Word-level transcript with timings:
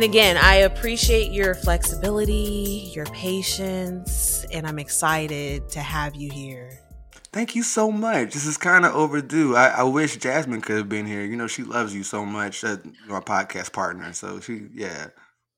And 0.00 0.08
again, 0.08 0.38
I 0.38 0.54
appreciate 0.54 1.30
your 1.30 1.54
flexibility, 1.54 2.90
your 2.94 3.04
patience, 3.04 4.46
and 4.50 4.66
I'm 4.66 4.78
excited 4.78 5.68
to 5.72 5.80
have 5.80 6.14
you 6.14 6.30
here. 6.32 6.70
Thank 7.34 7.54
you 7.54 7.62
so 7.62 7.92
much. 7.92 8.32
This 8.32 8.46
is 8.46 8.56
kind 8.56 8.86
of 8.86 8.94
overdue. 8.94 9.54
I, 9.54 9.66
I, 9.66 9.82
wish 9.82 10.16
Jasmine 10.16 10.62
could 10.62 10.78
have 10.78 10.88
been 10.88 11.04
here. 11.04 11.20
You 11.20 11.36
know, 11.36 11.46
she 11.46 11.64
loves 11.64 11.94
you 11.94 12.02
so 12.02 12.24
much. 12.24 12.64
Uh, 12.64 12.78
our 13.10 13.20
podcast 13.20 13.74
partner. 13.74 14.14
So 14.14 14.40
she, 14.40 14.68
yeah. 14.72 15.08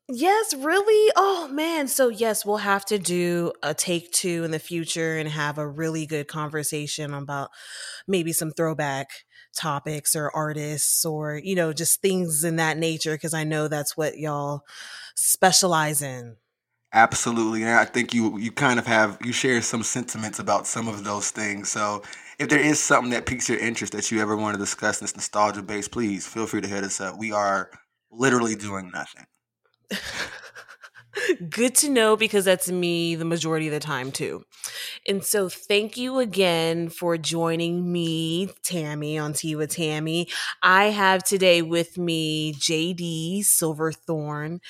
Yes, 0.09 0.55
really? 0.55 1.13
Oh 1.15 1.47
man. 1.47 1.87
So 1.87 2.09
yes, 2.09 2.45
we'll 2.45 2.57
have 2.57 2.85
to 2.87 2.99
do 2.99 3.53
a 3.63 3.75
take 3.75 4.11
two 4.11 4.43
in 4.43 4.51
the 4.51 4.59
future 4.59 5.19
and 5.19 5.29
have 5.29 5.57
a 5.57 5.69
really 5.69 6.05
good 6.05 6.27
conversation 6.27 7.15
about 7.15 7.51
maybe 8.09 8.33
some 8.33 8.51
throwback 8.51 9.09
topics 9.57 10.17
or 10.17 10.31
artists 10.35 11.05
or, 11.05 11.41
you 11.43 11.55
know, 11.55 11.73
just 11.73 12.01
things 12.01 12.45
in 12.45 12.57
that 12.57 12.79
nature 12.79 13.15
because 13.15 13.35
I 13.35 13.45
know 13.45 13.69
that's 13.69 13.97
what 13.97 14.19
y'all 14.19 14.65
specialize 15.15 16.03
in. 16.03 16.37
Absolutely. 16.95 17.63
And 17.63 17.71
I 17.71 17.87
think 17.87 18.13
you 18.13 18.37
you 18.39 18.53
kind 18.53 18.79
of 18.79 18.87
have 18.87 19.19
you 19.25 19.33
share 19.33 19.63
some 19.63 19.83
sentiments 19.83 20.39
about 20.39 20.67
some 20.67 20.89
of 20.89 21.05
those 21.05 21.31
things. 21.31 21.71
So 21.71 22.03
if 22.39 22.49
there 22.51 22.61
is 22.61 22.83
something 22.83 23.11
that 23.13 23.25
piques 23.25 23.49
your 23.49 23.59
interest 23.59 23.95
that 23.95 24.11
you 24.11 24.21
ever 24.21 24.37
want 24.37 24.55
to 24.55 24.59
discuss 24.59 25.01
in 25.01 25.05
this 25.05 25.17
nostalgia 25.17 25.63
base, 25.63 25.89
please 25.89 26.27
feel 26.27 26.47
free 26.47 26.61
to 26.61 26.69
hit 26.69 26.85
us 26.85 27.01
up. 27.01 27.17
We 27.19 27.33
are 27.33 27.71
literally 28.11 28.57
doing 28.57 28.91
nothing. 28.93 29.25
Good 31.49 31.75
to 31.77 31.91
know 31.91 32.17
because 32.17 32.45
that's 32.45 32.71
me 32.71 33.15
the 33.15 33.25
majority 33.25 33.67
of 33.69 33.73
the 33.73 33.81
time 33.81 34.13
too. 34.13 34.45
And 35.07 35.23
so 35.25 35.49
thank 35.49 35.97
you 35.97 36.19
again 36.19 36.89
for 36.89 37.19
joining 37.19 37.93
me, 37.93 38.51
Tammy, 38.63 39.19
on 39.19 39.33
Tea 39.35 39.55
with 39.55 39.71
Tammy. 39.71 40.29
I 40.63 40.87
have 40.87 41.23
today 41.23 41.61
with 41.63 41.99
me 41.99 42.55
JD 42.55 43.45
Silverthorne, 43.45 44.61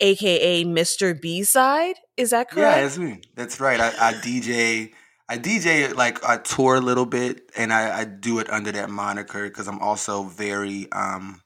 aka 0.00 0.64
Mr. 0.64 1.20
B 1.20 1.42
Side. 1.42 1.96
Is 2.16 2.30
that 2.30 2.50
correct? 2.50 2.76
Yeah, 2.76 2.82
that's 2.82 2.98
me. 2.98 3.20
That's 3.34 3.60
right. 3.60 3.80
I, 3.80 3.88
I 3.88 4.12
DJ 4.14 4.92
I 5.28 5.36
DJ 5.36 5.94
like 5.94 6.24
I 6.24 6.38
tour 6.38 6.76
a 6.76 6.80
little 6.80 7.06
bit 7.06 7.50
and 7.56 7.72
I, 7.72 8.00
I 8.00 8.04
do 8.04 8.38
it 8.38 8.50
under 8.50 8.72
that 8.72 8.88
moniker 8.88 9.44
because 9.44 9.68
I'm 9.68 9.78
also 9.78 10.24
very 10.24 10.90
um 10.92 11.42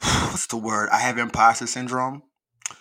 what's 0.00 0.46
the 0.46 0.56
word? 0.56 0.88
I 0.92 0.98
have 0.98 1.18
imposter 1.18 1.66
syndrome. 1.66 2.22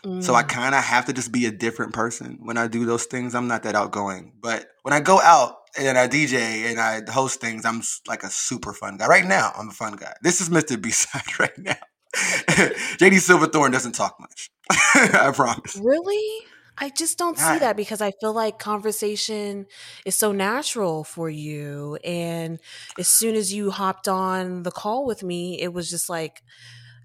Mm. 0.05 0.23
So 0.23 0.33
I 0.33 0.43
mm. 0.43 0.49
kind 0.49 0.75
of 0.75 0.83
have 0.83 1.05
to 1.05 1.13
just 1.13 1.31
be 1.31 1.45
a 1.45 1.51
different 1.51 1.93
person 1.93 2.39
when 2.41 2.57
I 2.57 2.67
do 2.67 2.85
those 2.85 3.05
things. 3.05 3.35
I'm 3.35 3.47
not 3.47 3.63
that 3.63 3.75
outgoing, 3.75 4.33
but 4.41 4.67
when 4.83 4.93
I 4.93 4.99
go 4.99 5.19
out 5.19 5.57
and 5.77 5.97
I 5.97 6.07
DJ 6.07 6.69
and 6.69 6.79
I 6.79 7.01
host 7.11 7.41
things, 7.41 7.65
I'm 7.65 7.81
like 8.07 8.23
a 8.23 8.29
super 8.29 8.73
fun 8.73 8.97
guy. 8.97 9.07
Right 9.07 9.25
now, 9.25 9.51
I'm 9.57 9.69
a 9.69 9.73
fun 9.73 9.95
guy. 9.95 10.13
This 10.21 10.41
is 10.41 10.49
Mr. 10.49 10.81
B 10.81 10.89
side 10.91 11.39
right 11.39 11.57
now. 11.57 11.75
JD 12.15 13.19
Silverthorne 13.19 13.71
doesn't 13.71 13.95
talk 13.95 14.19
much. 14.19 14.51
I 14.69 15.31
promise. 15.35 15.79
Really? 15.83 16.45
I 16.77 16.89
just 16.89 17.17
don't 17.17 17.37
see 17.37 17.59
that 17.59 17.77
because 17.77 18.01
I 18.01 18.11
feel 18.19 18.33
like 18.33 18.57
conversation 18.57 19.67
is 20.05 20.15
so 20.15 20.31
natural 20.31 21.03
for 21.03 21.29
you. 21.29 21.97
And 22.03 22.59
as 22.97 23.07
soon 23.07 23.35
as 23.35 23.53
you 23.53 23.69
hopped 23.69 24.07
on 24.07 24.63
the 24.63 24.71
call 24.71 25.05
with 25.05 25.21
me, 25.23 25.61
it 25.61 25.71
was 25.71 25.87
just 25.89 26.09
like, 26.09 26.41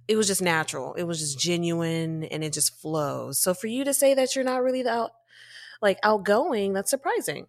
it 0.08 0.16
was 0.16 0.26
just 0.26 0.42
natural. 0.42 0.94
It 0.94 1.04
was 1.04 1.20
just 1.20 1.38
genuine 1.38 2.24
and 2.24 2.42
it 2.42 2.54
just 2.54 2.74
flows. 2.80 3.38
So 3.38 3.52
for 3.52 3.66
you 3.66 3.84
to 3.84 3.92
say 3.92 4.14
that 4.14 4.34
you're 4.34 4.44
not 4.44 4.62
really 4.62 4.86
out 4.88 5.12
like 5.80 5.98
outgoing, 6.02 6.72
that's 6.72 6.90
surprising. 6.90 7.46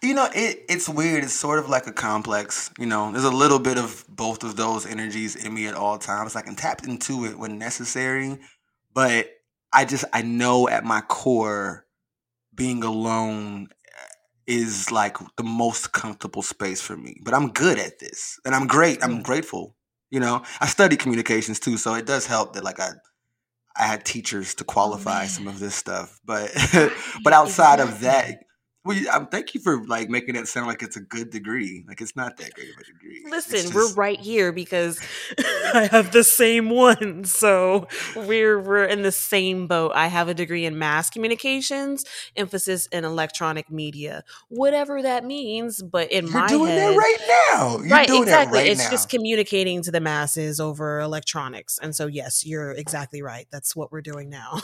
You 0.00 0.14
know, 0.14 0.28
it 0.32 0.64
it's 0.68 0.88
weird. 0.88 1.24
It's 1.24 1.32
sort 1.32 1.58
of 1.58 1.68
like 1.68 1.88
a 1.88 1.92
complex. 1.92 2.70
You 2.78 2.86
know, 2.86 3.10
there's 3.10 3.24
a 3.24 3.30
little 3.30 3.58
bit 3.58 3.76
of 3.76 4.04
both 4.08 4.44
of 4.44 4.54
those 4.56 4.86
energies 4.86 5.34
in 5.34 5.52
me 5.52 5.66
at 5.66 5.74
all 5.74 5.98
times. 5.98 6.36
I 6.36 6.42
can 6.42 6.54
tap 6.54 6.86
into 6.86 7.24
it 7.24 7.36
when 7.36 7.58
necessary, 7.58 8.38
but 8.94 9.28
I 9.72 9.84
just 9.84 10.04
I 10.12 10.22
know 10.22 10.68
at 10.68 10.84
my 10.84 11.00
core, 11.00 11.84
being 12.54 12.84
alone 12.84 13.68
is 14.46 14.92
like 14.92 15.16
the 15.36 15.42
most 15.42 15.92
comfortable 15.92 16.42
space 16.42 16.80
for 16.80 16.96
me. 16.96 17.20
But 17.24 17.34
I'm 17.34 17.48
good 17.48 17.80
at 17.80 17.98
this, 17.98 18.38
and 18.44 18.54
I'm 18.54 18.68
great. 18.68 19.02
I'm 19.02 19.18
mm. 19.18 19.22
grateful 19.24 19.75
you 20.10 20.20
know, 20.20 20.42
I 20.60 20.66
studied 20.66 20.98
communications 20.98 21.60
too, 21.60 21.76
so 21.76 21.94
it 21.94 22.06
does 22.06 22.26
help 22.26 22.54
that 22.54 22.64
like 22.64 22.80
I 22.80 22.90
I 23.78 23.84
had 23.84 24.04
teachers 24.04 24.54
to 24.56 24.64
qualify 24.64 25.24
oh, 25.24 25.26
some 25.26 25.48
of 25.48 25.58
this 25.58 25.74
stuff. 25.74 26.18
But 26.24 26.50
but 27.24 27.32
outside 27.32 27.80
of 27.80 28.00
that, 28.00 28.38
well, 28.86 28.96
um, 29.10 29.26
thank 29.26 29.54
you 29.54 29.60
for 29.60 29.84
like 29.84 30.08
making 30.08 30.36
it 30.36 30.46
sound 30.46 30.68
like 30.68 30.82
it's 30.82 30.96
a 30.96 31.00
good 31.00 31.30
degree. 31.30 31.84
Like 31.88 32.00
it's 32.00 32.14
not 32.14 32.36
that 32.36 32.54
great 32.54 32.70
of 32.70 32.76
a 32.78 32.84
degree. 32.84 33.24
Listen, 33.28 33.58
just... 33.58 33.74
we're 33.74 33.92
right 33.94 34.20
here 34.20 34.52
because 34.52 35.00
I 35.74 35.88
have 35.90 36.12
the 36.12 36.22
same 36.22 36.70
one, 36.70 37.24
so 37.24 37.88
we're 38.14 38.60
we're 38.60 38.84
in 38.84 39.02
the 39.02 39.10
same 39.10 39.66
boat. 39.66 39.92
I 39.94 40.06
have 40.06 40.28
a 40.28 40.34
degree 40.34 40.64
in 40.64 40.78
mass 40.78 41.10
communications, 41.10 42.04
emphasis 42.36 42.86
in 42.86 43.04
electronic 43.04 43.70
media, 43.70 44.22
whatever 44.48 45.02
that 45.02 45.24
means. 45.24 45.82
But 45.82 46.12
in 46.12 46.26
You're 46.26 46.34
my 46.34 46.46
doing 46.46 46.70
head, 46.70 46.94
that 46.94 46.96
right 46.96 47.48
now. 47.50 47.78
You're 47.78 47.88
right, 47.88 48.08
exactly. 48.08 48.60
Right 48.60 48.68
it's 48.68 48.84
now. 48.84 48.90
just 48.90 49.08
communicating 49.08 49.82
to 49.82 49.90
the 49.90 50.00
masses 50.00 50.60
over 50.60 51.00
electronics, 51.00 51.78
and 51.82 51.94
so 51.94 52.06
yes, 52.06 52.46
you're 52.46 52.70
exactly 52.70 53.20
right. 53.20 53.48
That's 53.50 53.74
what 53.74 53.90
we're 53.90 54.02
doing 54.02 54.30
now. 54.30 54.60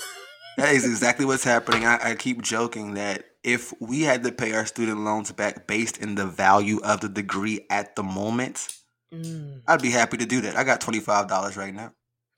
that 0.56 0.72
is 0.72 0.84
exactly 0.88 1.26
what's 1.26 1.44
happening. 1.44 1.84
I, 1.84 2.10
I 2.10 2.14
keep 2.14 2.40
joking 2.40 2.94
that 2.94 3.24
if 3.44 3.72
we 3.80 4.02
had 4.02 4.22
to 4.24 4.32
pay 4.32 4.52
our 4.52 4.66
student 4.66 5.00
loans 5.00 5.32
back 5.32 5.66
based 5.66 5.98
in 5.98 6.14
the 6.14 6.26
value 6.26 6.80
of 6.84 7.00
the 7.00 7.08
degree 7.08 7.66
at 7.70 7.96
the 7.96 8.02
moment, 8.02 8.68
mm. 9.12 9.60
I'd 9.66 9.82
be 9.82 9.90
happy 9.90 10.16
to 10.18 10.26
do 10.26 10.40
that. 10.42 10.56
I 10.56 10.64
got 10.64 10.80
twenty 10.80 11.00
five 11.00 11.28
dollars 11.28 11.56
right 11.56 11.74
now. 11.74 11.92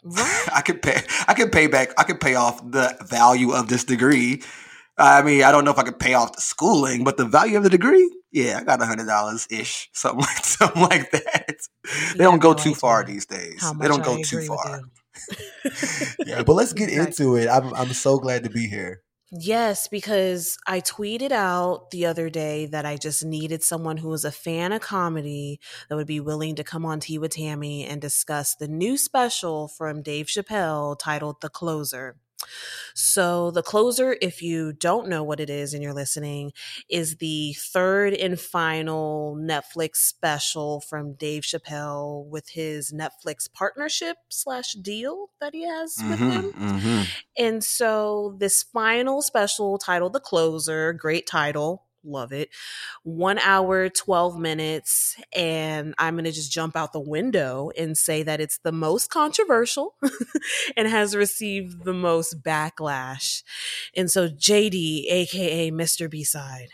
I 0.55 0.63
could 0.65 0.83
pay. 0.83 1.03
I 1.27 1.35
could 1.35 1.53
pay 1.53 1.67
back. 1.67 1.91
I 1.99 2.05
could 2.05 2.21
pay 2.21 2.35
off 2.35 2.59
the 2.71 2.97
value 3.09 3.53
of 3.53 3.69
this 3.69 3.85
degree. 3.85 4.43
I 4.97 5.23
mean, 5.23 5.43
I 5.43 5.51
don't 5.51 5.65
know 5.65 5.73
if 5.73 5.79
I 5.79 5.83
could 5.83 5.99
pay 5.99 6.15
off 6.15 6.35
the 6.35 6.41
schooling, 6.41 7.03
but 7.03 7.17
the 7.17 7.25
value 7.25 7.57
of 7.57 7.65
the 7.65 7.71
degree, 7.71 8.09
yeah, 8.31 8.59
I 8.61 8.65
got 8.65 8.81
a 8.81 8.87
hundred 8.87 9.07
dollars 9.07 9.47
ish, 9.51 9.89
something 9.93 10.21
like 10.21 10.45
something 10.45 10.83
like 10.83 11.11
that. 11.11 11.57
They 12.17 12.25
don't 12.25 12.41
go 12.41 12.55
too 12.55 12.75
far 12.75 13.05
these 13.05 13.27
days. 13.27 13.65
They 13.81 13.89
don't 13.89 14.05
go 14.05 14.23
too 14.23 14.43
far. 14.43 14.83
yeah, 16.27 16.43
but 16.43 16.55
let's 16.55 16.73
get 16.73 16.89
exactly. 16.89 17.25
into 17.25 17.37
it. 17.37 17.49
I'm 17.49 17.75
I'm 17.75 17.93
so 17.93 18.19
glad 18.19 18.45
to 18.45 18.51
be 18.51 18.67
here. 18.69 19.04
Yes, 19.37 19.89
because 19.89 20.57
I 20.67 20.81
tweeted 20.81 21.33
out 21.33 21.91
the 21.91 22.07
other 22.07 22.31
day 22.31 22.67
that 22.67 22.87
I 22.87 22.97
just 22.97 23.25
needed 23.25 23.65
someone 23.65 23.97
who 23.97 24.09
was 24.09 24.25
a 24.25 24.31
fan 24.31 24.71
of 24.73 24.81
comedy 24.81 25.59
that 25.89 25.97
would 25.97 26.07
be 26.07 26.21
willing 26.21 26.55
to 26.55 26.63
come 26.63 26.87
on 26.87 27.01
Tea 27.01 27.19
with 27.19 27.33
Tammy 27.33 27.85
and 27.85 28.01
discuss 28.01 28.55
the 28.55 28.69
new 28.69 28.97
special 28.97 29.67
from 29.67 30.03
Dave 30.03 30.27
Chappelle 30.27 30.97
titled 30.97 31.41
The 31.41 31.49
Closer. 31.49 32.17
So, 32.95 33.51
The 33.51 33.63
Closer, 33.63 34.17
if 34.21 34.43
you 34.43 34.73
don't 34.73 35.09
know 35.09 35.23
what 35.23 35.41
it 35.41 35.51
is 35.51 35.75
and 35.75 35.83
you're 35.83 35.95
listening, 35.95 36.53
is 36.89 37.17
the 37.17 37.55
third 37.55 38.15
and 38.15 38.39
final 38.39 39.37
Netflix 39.41 39.97
special 39.97 40.81
from 40.81 41.15
Dave 41.15 41.43
Chappelle 41.43 42.27
with 42.27 42.49
his 42.51 42.93
Netflix 42.93 43.51
partnership 43.53 44.17
slash 44.29 44.73
deal 44.75 45.31
that 45.41 45.55
he 45.55 45.65
has 45.65 45.97
mm-hmm, 45.97 46.11
with 46.11 46.19
him. 46.19 46.53
Mm-hmm. 46.53 47.03
And 47.37 47.65
so, 47.65 48.37
this 48.39 48.63
final 48.63 49.23
special 49.23 49.79
titled 49.79 50.13
The 50.13 50.21
Closer, 50.21 50.93
great 50.93 51.27
title, 51.27 51.84
love 52.05 52.33
it. 52.33 52.51
One 53.03 53.39
hour, 53.39 53.89
12 53.89 54.39
minutes. 54.39 55.17
And 55.35 55.95
I'm 55.99 56.15
going 56.15 56.25
to 56.25 56.33
just 56.33 56.53
jump 56.53 56.77
out 56.77 56.93
the 56.93 57.01
window 57.01 57.71
and 57.77 57.97
say 57.97 58.23
that 58.23 58.41
it's 58.41 58.59
the 58.59 58.73
most 58.73 59.11
controversial 59.11 59.95
and 60.77 60.89
has 60.89 61.17
received 61.17 61.85
the 61.85 61.95
most 61.95 62.43
backlash. 62.43 63.43
And 63.97 64.11
so, 64.11 64.29
JD, 64.29 65.05
AKA 65.11 65.71
Mr. 65.71 66.11
B 66.11 66.25
Side, 66.25 66.69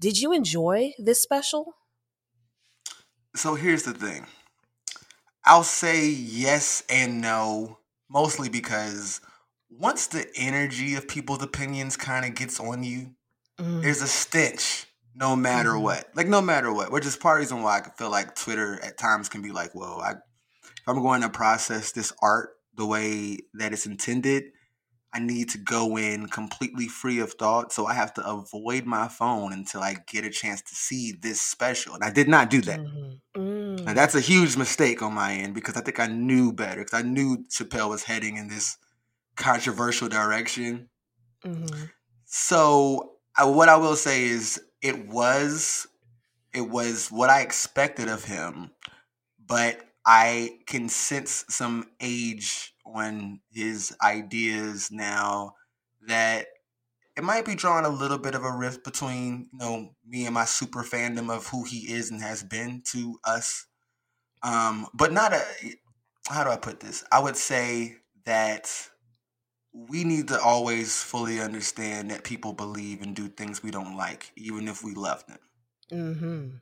did 0.00 0.20
you 0.20 0.32
enjoy 0.32 0.92
this 0.98 1.22
special? 1.22 1.74
So 3.36 3.56
here's 3.56 3.82
the 3.82 3.94
thing 3.94 4.26
I'll 5.44 5.64
say 5.64 6.08
yes 6.08 6.82
and 6.88 7.20
no, 7.20 7.78
mostly 8.08 8.48
because 8.48 9.20
once 9.68 10.06
the 10.06 10.26
energy 10.36 10.94
of 10.94 11.08
people's 11.08 11.42
opinions 11.42 11.96
kind 11.96 12.24
of 12.24 12.34
gets 12.34 12.60
on 12.60 12.84
you, 12.84 13.14
Mm. 13.58 13.82
There's 13.82 14.02
a 14.02 14.08
stench 14.08 14.86
no 15.14 15.36
matter 15.36 15.72
mm. 15.72 15.82
what. 15.82 16.08
Like 16.14 16.28
no 16.28 16.40
matter 16.40 16.72
what. 16.72 16.90
Which 16.90 17.06
is 17.06 17.16
part 17.16 17.40
of 17.40 17.48
the 17.48 17.54
reason 17.54 17.62
why 17.64 17.80
I 17.80 17.88
feel 17.96 18.10
like 18.10 18.34
Twitter 18.34 18.80
at 18.82 18.98
times 18.98 19.28
can 19.28 19.42
be 19.42 19.52
like, 19.52 19.74
whoa, 19.74 19.98
I 20.00 20.14
if 20.84 20.88
I'm 20.88 21.00
going 21.00 21.22
to 21.22 21.30
process 21.30 21.92
this 21.92 22.12
art 22.20 22.50
the 22.76 22.84
way 22.84 23.38
that 23.54 23.72
it's 23.72 23.86
intended, 23.86 24.44
I 25.14 25.20
need 25.20 25.48
to 25.50 25.58
go 25.58 25.96
in 25.96 26.26
completely 26.26 26.88
free 26.88 27.20
of 27.20 27.32
thought. 27.34 27.72
So 27.72 27.86
I 27.86 27.94
have 27.94 28.12
to 28.14 28.26
avoid 28.26 28.84
my 28.84 29.08
phone 29.08 29.52
until 29.52 29.80
I 29.80 29.96
get 30.08 30.24
a 30.24 30.30
chance 30.30 30.60
to 30.60 30.74
see 30.74 31.12
this 31.12 31.40
special. 31.40 31.94
And 31.94 32.04
I 32.04 32.10
did 32.10 32.28
not 32.28 32.50
do 32.50 32.60
that. 32.62 32.80
Mm-hmm. 32.80 33.40
Mm. 33.40 33.86
And 33.86 33.96
that's 33.96 34.14
a 34.14 34.20
huge 34.20 34.56
mistake 34.56 35.00
on 35.02 35.14
my 35.14 35.32
end 35.32 35.54
because 35.54 35.76
I 35.76 35.80
think 35.80 36.00
I 36.00 36.08
knew 36.08 36.52
better. 36.52 36.80
Because 36.80 36.98
I 36.98 37.02
knew 37.02 37.44
Chappelle 37.48 37.88
was 37.88 38.02
heading 38.02 38.36
in 38.36 38.48
this 38.48 38.76
controversial 39.36 40.08
direction. 40.08 40.90
Mm-hmm. 41.46 41.84
So 42.24 43.13
I, 43.36 43.44
what 43.44 43.68
I 43.68 43.76
will 43.76 43.96
say 43.96 44.24
is 44.24 44.60
it 44.82 45.08
was 45.08 45.86
it 46.52 46.68
was 46.68 47.08
what 47.10 47.30
I 47.30 47.40
expected 47.40 48.08
of 48.08 48.24
him, 48.24 48.70
but 49.44 49.80
I 50.06 50.58
can 50.66 50.88
sense 50.88 51.44
some 51.48 51.88
age 52.00 52.74
on 52.86 53.40
his 53.52 53.96
ideas 54.02 54.90
now 54.92 55.54
that 56.06 56.46
it 57.16 57.24
might 57.24 57.44
be 57.44 57.54
drawing 57.54 57.86
a 57.86 57.90
little 57.90 58.18
bit 58.18 58.34
of 58.34 58.44
a 58.44 58.52
rift 58.52 58.84
between 58.84 59.48
you 59.52 59.58
know 59.58 59.94
me 60.06 60.26
and 60.26 60.34
my 60.34 60.44
super 60.44 60.82
fandom 60.82 61.30
of 61.34 61.46
who 61.48 61.64
he 61.64 61.92
is 61.92 62.10
and 62.10 62.22
has 62.22 62.42
been 62.42 62.82
to 62.92 63.18
us. 63.24 63.66
Um 64.42 64.86
but 64.94 65.12
not 65.12 65.32
a 65.32 65.42
how 66.28 66.44
do 66.44 66.50
i 66.50 66.56
put 66.56 66.80
this? 66.80 67.04
I 67.12 67.20
would 67.20 67.36
say 67.36 67.96
that 68.24 68.70
we 69.74 70.04
need 70.04 70.28
to 70.28 70.40
always 70.40 71.02
fully 71.02 71.40
understand 71.40 72.10
that 72.10 72.24
people 72.24 72.52
believe 72.54 73.02
and 73.02 73.14
do 73.16 73.28
things 73.28 73.62
we 73.62 73.70
don't 73.70 73.96
like 73.96 74.32
even 74.36 74.68
if 74.68 74.82
we 74.84 74.94
love 74.94 75.26
them 75.26 75.38
Mm-hmm. 75.90 76.56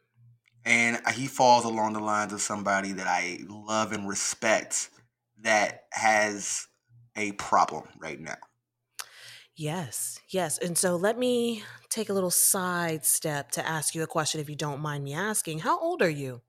and 0.65 1.01
he 1.15 1.27
falls 1.27 1.65
along 1.65 1.93
the 1.93 2.01
lines 2.01 2.33
of 2.33 2.41
somebody 2.41 2.93
that 2.93 3.07
i 3.07 3.39
love 3.49 3.93
and 3.93 4.09
respect 4.09 4.91
that 5.41 5.85
has 5.93 6.67
a 7.17 7.33
problem 7.33 7.89
right 7.99 8.21
now 8.21 8.37
Yes, 9.55 10.19
yes. 10.29 10.59
And 10.59 10.77
so 10.79 10.97
let 10.97 11.19
me 11.19 11.63
take 11.91 12.09
a 12.09 12.13
little 12.13 12.31
sidestep 12.31 13.51
to 13.53 13.67
ask 13.67 13.95
you 13.95 14.03
a 14.03 14.07
question 14.07 14.41
if 14.41 14.49
you 14.49 14.57
don't 14.57 14.81
mind 14.81 15.05
me 15.05 15.13
asking. 15.15 15.61
How 15.61 15.79
old 15.79 16.01
are 16.03 16.11
you? 16.11 16.43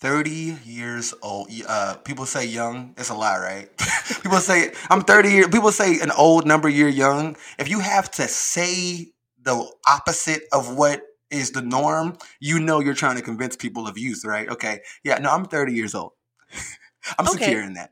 30 0.00 0.58
years 0.64 1.14
old. 1.22 1.50
Uh, 1.66 1.96
people 2.04 2.26
say 2.26 2.46
young. 2.46 2.94
It's 2.98 3.08
a 3.08 3.14
lie, 3.14 3.38
right? 3.38 3.70
people 4.22 4.38
say 4.38 4.72
I'm 4.90 5.02
30 5.02 5.30
years. 5.30 5.48
People 5.48 5.72
say 5.72 6.00
an 6.00 6.10
old 6.10 6.46
number 6.46 6.68
year 6.68 6.88
young. 6.88 7.36
If 7.58 7.68
you 7.68 7.80
have 7.80 8.10
to 8.12 8.28
say 8.28 9.12
the 9.42 9.66
opposite 9.88 10.42
of 10.52 10.76
what 10.76 11.02
is 11.30 11.52
the 11.52 11.62
norm, 11.62 12.18
you 12.40 12.60
know 12.60 12.80
you're 12.80 12.94
trying 12.94 13.16
to 13.16 13.22
convince 13.22 13.56
people 13.56 13.86
of 13.88 13.98
youth, 13.98 14.24
right? 14.24 14.48
Okay. 14.48 14.80
Yeah, 15.02 15.18
no, 15.18 15.30
I'm 15.30 15.46
30 15.46 15.72
years 15.72 15.94
old. 15.94 16.12
I'm 17.18 17.26
Okay. 17.26 17.38
secure 17.46 17.62
in 17.62 17.74
that. 17.74 17.90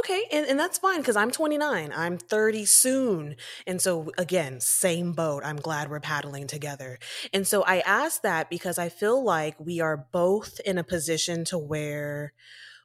Okay, 0.00 0.24
and, 0.32 0.46
and 0.46 0.58
that's 0.58 0.78
fine 0.78 0.98
because 1.00 1.16
I'm 1.16 1.30
29. 1.30 1.92
I'm 1.92 2.18
30 2.18 2.64
soon. 2.66 3.36
And 3.66 3.80
so, 3.80 4.10
again, 4.18 4.60
same 4.60 5.12
boat. 5.12 5.42
I'm 5.44 5.56
glad 5.56 5.88
we're 5.90 6.00
paddling 6.00 6.46
together. 6.48 6.98
And 7.32 7.46
so, 7.46 7.62
I 7.62 7.78
ask 7.80 8.22
that 8.22 8.50
because 8.50 8.78
I 8.78 8.88
feel 8.88 9.22
like 9.22 9.58
we 9.60 9.80
are 9.80 9.96
both 9.96 10.60
in 10.60 10.76
a 10.76 10.84
position 10.84 11.44
to 11.46 11.58
where 11.58 12.32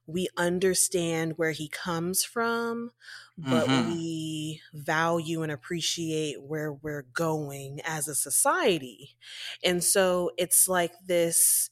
we 0.07 0.27
understand 0.37 1.37
where 1.37 1.51
he 1.51 1.69
comes 1.69 2.23
from, 2.25 2.91
but 3.37 3.73
Mhm. 3.73 3.77
we 3.77 4.61
value 4.73 5.43
and 5.43 5.51
appreciate 5.51 6.41
where 6.43 6.73
we're 6.73 7.03
going 7.03 7.81
as 7.85 8.07
a 8.07 8.15
society. 8.15 9.17
And 9.63 9.83
so, 9.83 10.31
it's 10.37 10.67
like 10.67 10.93
this 11.05 11.69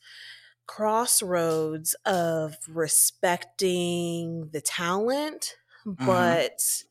crossroads 0.69 1.95
of 2.05 2.55
respecting 2.67 4.49
the 4.51 4.61
talent, 4.61 5.55
Mhm. 5.83 6.05
but 6.05 6.83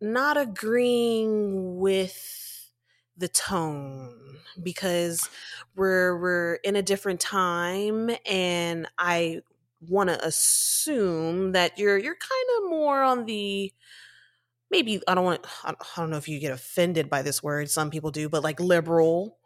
not 0.00 0.36
agreeing 0.36 1.78
with 1.78 2.70
the 3.16 3.26
tone 3.26 4.38
because 4.62 5.28
we're 5.74 6.16
we're 6.20 6.54
in 6.62 6.76
a 6.76 6.82
different 6.82 7.20
time 7.20 8.08
and 8.24 8.86
I 8.96 9.42
want 9.80 10.10
to 10.10 10.24
assume 10.24 11.52
that 11.52 11.76
you're 11.76 11.98
you're 11.98 12.14
kind 12.14 12.48
of 12.64 12.70
more 12.70 13.02
on 13.02 13.24
the 13.24 13.72
maybe 14.70 15.02
I 15.08 15.16
don't 15.16 15.24
want 15.24 15.44
I 15.64 15.74
don't 15.96 16.10
know 16.10 16.18
if 16.18 16.28
you 16.28 16.38
get 16.38 16.52
offended 16.52 17.10
by 17.10 17.22
this 17.22 17.42
word 17.42 17.68
some 17.68 17.90
people 17.90 18.12
do 18.12 18.28
but 18.28 18.44
like 18.44 18.60
liberal 18.60 19.38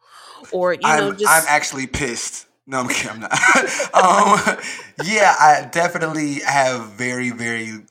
or 0.53 0.75
you 0.75 0.81
know 0.83 1.09
I'm 1.09 1.17
just 1.17 1.33
I'm 1.33 1.45
actually 1.49 1.87
pissed. 1.87 2.47
No, 2.67 2.81
I'm 2.81 2.89
kidding. 2.91 3.11
I'm 3.11 3.21
not. 3.21 3.33
um, 3.95 4.59
yeah, 5.05 5.35
I 5.39 5.69
definitely 5.71 6.41
have 6.41 6.91
very 6.91 7.31
very 7.31 7.85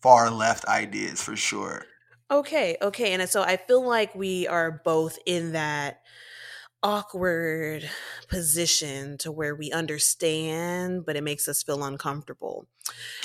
far 0.00 0.30
left 0.30 0.64
ideas 0.66 1.22
for 1.22 1.36
sure. 1.36 1.84
Okay, 2.30 2.76
okay. 2.82 3.12
And 3.14 3.28
so 3.28 3.42
I 3.42 3.56
feel 3.56 3.86
like 3.86 4.14
we 4.14 4.46
are 4.46 4.82
both 4.84 5.18
in 5.24 5.52
that 5.52 6.02
awkward 6.82 7.88
position 8.28 9.18
to 9.18 9.32
where 9.32 9.54
we 9.54 9.72
understand, 9.72 11.06
but 11.06 11.16
it 11.16 11.24
makes 11.24 11.48
us 11.48 11.62
feel 11.62 11.82
uncomfortable. 11.82 12.66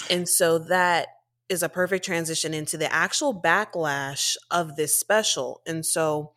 And 0.09 0.27
so 0.27 0.57
that 0.57 1.07
is 1.49 1.61
a 1.61 1.69
perfect 1.69 2.05
transition 2.05 2.53
into 2.53 2.77
the 2.77 2.91
actual 2.91 3.39
backlash 3.39 4.37
of 4.49 4.75
this 4.75 4.99
special. 4.99 5.61
And 5.67 5.85
so 5.85 6.31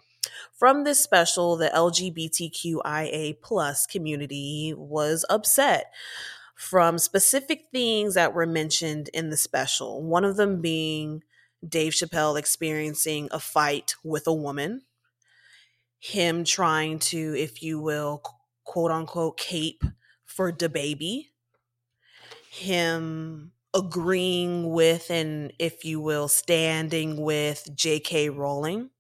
from 0.52 0.84
this 0.84 1.00
special, 1.00 1.56
the 1.56 1.69
LGBTQIA 1.69 3.40
plus 3.43 3.87
community 3.87 4.75
was 4.76 5.25
upset 5.28 5.93
from 6.55 6.99
specific 6.99 7.67
things 7.70 8.14
that 8.14 8.34
were 8.34 8.46
mentioned 8.46 9.11
in 9.12 9.31
the 9.31 9.37
special. 9.37 10.02
One 10.02 10.25
of 10.25 10.37
them 10.37 10.61
being 10.61 11.23
Dave 11.67 11.93
Chappelle 11.93 12.38
experiencing 12.38 13.28
a 13.31 13.38
fight 13.38 13.94
with 14.02 14.26
a 14.26 14.32
woman, 14.32 14.82
him 15.99 16.44
trying 16.44 16.99
to, 16.99 17.34
if 17.37 17.62
you 17.62 17.81
will, 17.81 18.23
quote 18.64 18.90
unquote, 18.90 19.38
cape 19.38 19.84
for 20.25 20.52
DaBaby, 20.52 21.26
him 22.50 23.52
agreeing 23.75 24.70
with 24.70 25.11
and, 25.11 25.52
if 25.58 25.84
you 25.84 26.00
will, 26.00 26.28
standing 26.28 27.20
with 27.20 27.69
J.K. 27.75 28.31
Rowling. 28.31 28.90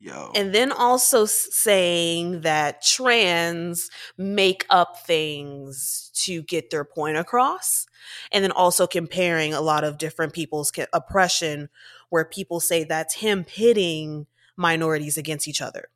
Yo. 0.00 0.30
And 0.34 0.54
then 0.54 0.70
also 0.70 1.24
saying 1.24 2.42
that 2.42 2.82
trans 2.82 3.90
make 4.16 4.64
up 4.70 5.04
things 5.04 6.10
to 6.24 6.42
get 6.42 6.70
their 6.70 6.84
point 6.84 7.16
across. 7.16 7.86
And 8.30 8.44
then 8.44 8.52
also 8.52 8.86
comparing 8.86 9.52
a 9.52 9.60
lot 9.60 9.82
of 9.82 9.98
different 9.98 10.32
people's 10.32 10.72
oppression, 10.92 11.68
where 12.10 12.24
people 12.24 12.60
say 12.60 12.84
that's 12.84 13.14
him 13.16 13.44
pitting 13.44 14.26
minorities 14.56 15.18
against 15.18 15.48
each 15.48 15.60
other. 15.60 15.88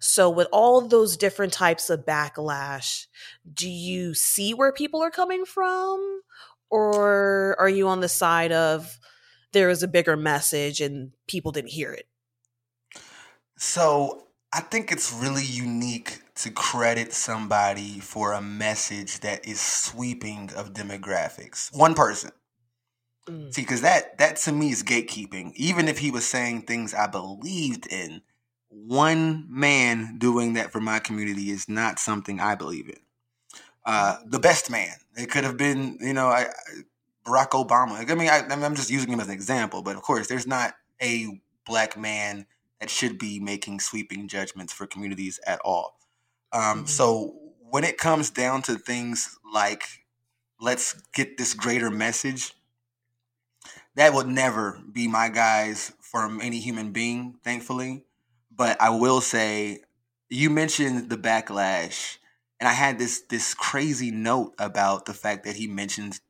So, 0.00 0.30
with 0.30 0.48
all 0.52 0.80
those 0.80 1.16
different 1.16 1.52
types 1.52 1.90
of 1.90 2.06
backlash, 2.06 3.06
do 3.52 3.68
you 3.68 4.14
see 4.14 4.54
where 4.54 4.72
people 4.72 5.02
are 5.02 5.10
coming 5.10 5.44
from? 5.44 6.22
Or 6.70 7.56
are 7.58 7.68
you 7.68 7.88
on 7.88 8.00
the 8.00 8.08
side 8.08 8.52
of 8.52 8.98
there 9.52 9.70
is 9.70 9.82
a 9.82 9.88
bigger 9.88 10.16
message 10.16 10.80
and 10.80 11.12
people 11.26 11.52
didn't 11.52 11.70
hear 11.70 11.92
it? 11.92 12.06
So 13.62 14.24
I 14.54 14.60
think 14.60 14.90
it's 14.90 15.12
really 15.12 15.44
unique 15.44 16.22
to 16.36 16.50
credit 16.50 17.12
somebody 17.12 18.00
for 18.00 18.32
a 18.32 18.40
message 18.40 19.20
that 19.20 19.46
is 19.46 19.60
sweeping 19.60 20.50
of 20.56 20.72
demographics. 20.72 21.68
One 21.76 21.92
person. 21.92 22.30
Mm. 23.28 23.52
See, 23.52 23.60
because 23.60 23.82
that 23.82 24.16
that 24.16 24.36
to 24.36 24.52
me 24.52 24.70
is 24.70 24.82
gatekeeping. 24.82 25.52
Even 25.56 25.88
if 25.88 25.98
he 25.98 26.10
was 26.10 26.26
saying 26.26 26.62
things 26.62 26.94
I 26.94 27.06
believed 27.06 27.86
in, 27.92 28.22
one 28.70 29.44
man 29.50 30.16
doing 30.16 30.54
that 30.54 30.72
for 30.72 30.80
my 30.80 30.98
community 30.98 31.50
is 31.50 31.68
not 31.68 31.98
something 31.98 32.40
I 32.40 32.54
believe 32.54 32.88
in. 32.88 33.00
Uh, 33.84 34.16
the 34.24 34.38
best 34.40 34.70
man. 34.70 34.94
It 35.18 35.30
could 35.30 35.44
have 35.44 35.58
been, 35.58 35.98
you 36.00 36.14
know, 36.14 36.28
I, 36.28 36.46
I- 36.46 36.82
Barack 37.26 37.50
Obama. 37.50 38.10
I 38.10 38.14
mean, 38.14 38.30
I, 38.30 38.38
I 38.38 38.56
mean, 38.56 38.64
I'm 38.64 38.74
just 38.74 38.90
using 38.90 39.12
him 39.12 39.20
as 39.20 39.28
an 39.28 39.34
example, 39.34 39.82
but 39.82 39.96
of 39.96 40.00
course, 40.00 40.28
there's 40.28 40.46
not 40.46 40.72
a 41.02 41.38
black 41.66 41.98
man 41.98 42.46
that 42.80 42.90
should 42.90 43.18
be 43.18 43.38
making 43.40 43.80
sweeping 43.80 44.28
judgments 44.28 44.72
for 44.72 44.86
communities 44.86 45.40
at 45.46 45.60
all. 45.64 45.98
Um, 46.52 46.84
Mhm. 46.84 46.88
So 46.88 47.36
when 47.60 47.84
it 47.84 47.98
comes 47.98 48.30
down 48.30 48.62
to 48.62 48.78
things 48.78 49.38
like 49.52 49.84
let's 50.60 50.94
get 51.14 51.36
this 51.38 51.54
greater 51.54 51.90
message, 51.90 52.54
that 53.94 54.14
would 54.14 54.26
never 54.28 54.80
be 54.92 55.08
my 55.08 55.28
guys 55.28 55.92
from 56.00 56.40
any 56.40 56.60
human 56.60 56.92
being, 56.92 57.38
thankfully. 57.42 58.04
But 58.50 58.80
I 58.80 58.90
will 58.90 59.20
say, 59.20 59.82
you 60.28 60.50
mentioned 60.50 61.10
the 61.10 61.16
backlash, 61.16 62.18
and 62.58 62.68
I 62.68 62.72
had 62.72 62.98
this 62.98 63.22
this 63.22 63.54
crazy 63.54 64.10
note 64.10 64.54
about 64.58 65.06
the 65.06 65.14
fact 65.14 65.44
that 65.44 65.56
he 65.56 65.66
mentioned 65.66 66.20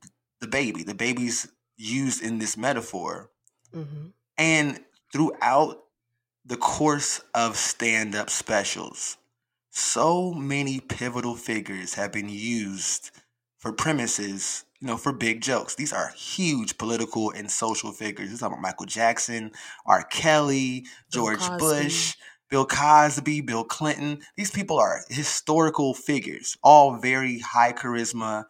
DaBaby. 0.43 0.87
The 0.87 0.95
baby's 0.95 1.49
used 1.77 2.23
in 2.23 2.39
this 2.39 2.57
metaphor. 2.57 3.31
hmm 3.73 4.09
And 4.39 4.85
throughout 5.13 5.85
the 6.51 6.57
course 6.57 7.21
of 7.33 7.57
stand 7.57 8.17
up 8.17 8.29
specials, 8.29 9.17
so 9.71 10.33
many 10.33 10.81
pivotal 10.81 11.37
figures 11.37 11.95
have 11.95 12.11
been 12.11 12.29
used 12.29 13.13
for 13.59 13.73
premises, 13.73 14.65
you 14.81 14.89
know, 14.89 14.97
for 14.97 15.13
big 15.13 15.43
jokes. 15.43 15.77
These 15.77 15.93
are 15.93 16.11
huge 16.17 16.77
political 16.77 17.31
and 17.31 17.49
social 17.49 17.93
figures. 17.93 18.31
We're 18.31 18.39
talking 18.39 18.55
about 18.55 18.63
Michael 18.63 18.87
Jackson, 18.87 19.53
R. 19.87 20.03
Kelly, 20.03 20.87
George. 21.13 21.39
Bush, 21.57 22.17
Bill 22.51 22.67
Cosby, 22.67 23.43
Bill 23.43 23.63
Clinton. 23.63 24.19
These 24.37 24.51
people 24.51 24.81
are 24.81 25.03
historical 25.09 25.95
figures, 25.95 26.57
all 26.65 26.97
very 26.97 27.39
high 27.39 27.73
charisma, 27.73 28.47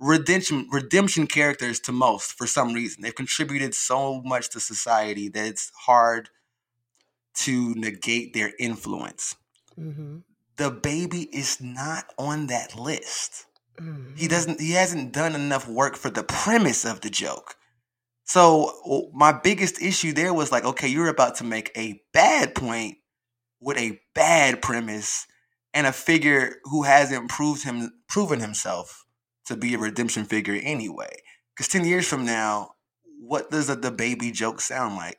redemption 0.00 0.68
redemption 0.72 1.26
characters 1.26 1.80
to 1.80 1.92
most 1.92 2.32
for 2.32 2.46
some 2.46 2.72
reason. 2.72 3.02
They've 3.02 3.14
contributed 3.14 3.74
so 3.74 4.22
much 4.22 4.48
to 4.50 4.60
society 4.60 5.28
that 5.28 5.46
it's 5.46 5.70
hard 5.84 6.30
to 7.36 7.74
negate 7.74 8.34
their 8.34 8.52
influence. 8.58 9.34
hmm 9.74 10.18
DaBaby 10.56 11.28
is 11.34 11.60
not 11.60 12.06
on 12.18 12.46
that 12.46 12.78
list. 12.78 13.44
Mm-hmm. 13.78 14.16
He 14.16 14.26
doesn't. 14.26 14.60
He 14.60 14.72
hasn't 14.72 15.12
done 15.12 15.34
enough 15.34 15.68
work 15.68 15.96
for 15.96 16.08
the 16.08 16.22
premise 16.22 16.84
of 16.84 17.02
the 17.02 17.10
joke. 17.10 17.56
So 18.24 19.10
my 19.14 19.32
biggest 19.32 19.80
issue 19.80 20.12
there 20.12 20.34
was 20.34 20.50
like, 20.50 20.64
okay, 20.64 20.88
you're 20.88 21.08
about 21.08 21.36
to 21.36 21.44
make 21.44 21.70
a 21.76 22.00
bad 22.12 22.54
point 22.54 22.96
with 23.60 23.78
a 23.78 24.00
bad 24.14 24.62
premise 24.62 25.26
and 25.74 25.86
a 25.86 25.92
figure 25.92 26.56
who 26.64 26.82
hasn't 26.82 27.28
proved 27.28 27.64
him 27.64 27.92
proven 28.08 28.40
himself 28.40 29.04
to 29.44 29.56
be 29.56 29.74
a 29.74 29.78
redemption 29.78 30.24
figure 30.24 30.58
anyway. 30.60 31.14
Because 31.54 31.68
ten 31.68 31.84
years 31.84 32.08
from 32.08 32.24
now, 32.24 32.70
what 33.20 33.50
does 33.50 33.68
DaBaby 33.68 34.32
joke 34.32 34.60
sound 34.60 34.96
like? 34.96 35.18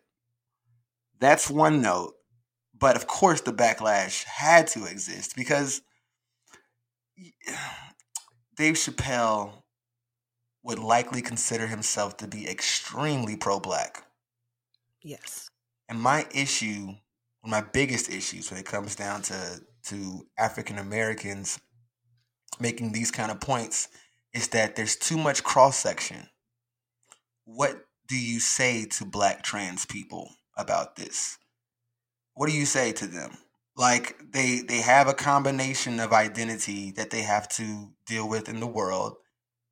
That's 1.19 1.49
one 1.49 1.81
note. 1.81 2.13
But 2.77 2.95
of 2.95 3.07
course, 3.07 3.41
the 3.41 3.53
backlash 3.53 4.23
had 4.23 4.67
to 4.67 4.85
exist 4.85 5.35
because 5.35 5.81
Dave 8.57 8.75
Chappelle 8.75 9.63
would 10.63 10.79
likely 10.79 11.21
consider 11.21 11.67
himself 11.67 12.17
to 12.17 12.27
be 12.27 12.47
extremely 12.47 13.35
pro 13.35 13.59
black. 13.59 14.03
Yes. 15.01 15.49
And 15.87 16.01
my 16.01 16.25
issue, 16.33 16.89
my 17.43 17.61
biggest 17.61 18.09
issues 18.09 18.51
when 18.51 18.59
it 18.59 18.65
comes 18.65 18.95
down 18.95 19.21
to, 19.23 19.61
to 19.85 20.27
African 20.37 20.77
Americans 20.77 21.59
making 22.59 22.91
these 22.91 23.11
kind 23.11 23.31
of 23.31 23.39
points 23.39 23.87
is 24.33 24.49
that 24.49 24.75
there's 24.75 24.95
too 24.95 25.17
much 25.17 25.43
cross 25.43 25.77
section. 25.77 26.27
What 27.45 27.85
do 28.07 28.19
you 28.19 28.39
say 28.39 28.85
to 28.85 29.05
black 29.05 29.43
trans 29.43 29.85
people 29.85 30.31
about 30.57 30.95
this? 30.95 31.37
What 32.33 32.49
do 32.49 32.55
you 32.55 32.65
say 32.65 32.91
to 32.93 33.07
them? 33.07 33.37
Like 33.75 34.17
they 34.31 34.61
they 34.67 34.81
have 34.81 35.07
a 35.07 35.13
combination 35.13 35.99
of 35.99 36.11
identity 36.11 36.91
that 36.91 37.11
they 37.11 37.21
have 37.21 37.47
to 37.49 37.91
deal 38.07 38.27
with 38.27 38.49
in 38.49 38.59
the 38.59 38.67
world. 38.67 39.17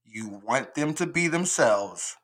You 0.04 0.42
want 0.46 0.76
them 0.76 0.94
to 0.96 1.08
be 1.08 1.28
themselves, 1.28 2.16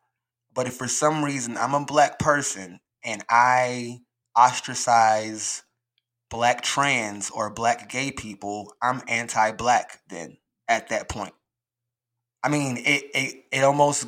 but 0.53 0.67
if 0.67 0.75
for 0.75 0.87
some 0.87 1.25
reason 1.25 1.57
I'm 1.57 1.73
a 1.73 1.85
black 1.85 2.19
person 2.19 2.79
and 3.03 3.23
I 3.29 4.01
ostracize 4.37 5.63
black 6.29 6.61
trans 6.61 7.29
or 7.31 7.49
black 7.49 7.89
gay 7.89 8.11
people, 8.11 8.73
I'm 8.81 9.01
anti-black 9.07 10.01
then 10.07 10.37
at 10.67 10.89
that 10.89 11.09
point. 11.09 11.33
I 12.43 12.49
mean, 12.49 12.77
it 12.77 13.03
it, 13.13 13.45
it 13.51 13.63
almost 13.63 14.07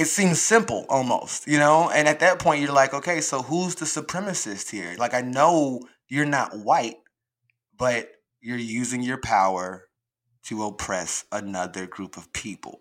it 0.00 0.06
seems 0.06 0.40
simple 0.40 0.86
almost, 0.88 1.46
you 1.46 1.58
know? 1.58 1.90
And 1.90 2.08
at 2.08 2.20
that 2.20 2.38
point, 2.38 2.62
you're 2.62 2.72
like, 2.72 2.94
okay, 2.94 3.20
so 3.20 3.42
who's 3.42 3.74
the 3.74 3.84
supremacist 3.84 4.70
here? 4.70 4.94
Like, 4.96 5.12
I 5.12 5.20
know 5.20 5.82
you're 6.08 6.24
not 6.24 6.56
white, 6.56 6.96
but 7.76 8.10
you're 8.40 8.56
using 8.56 9.02
your 9.02 9.18
power 9.18 9.88
to 10.44 10.64
oppress 10.64 11.26
another 11.30 11.86
group 11.86 12.16
of 12.16 12.32
people. 12.32 12.80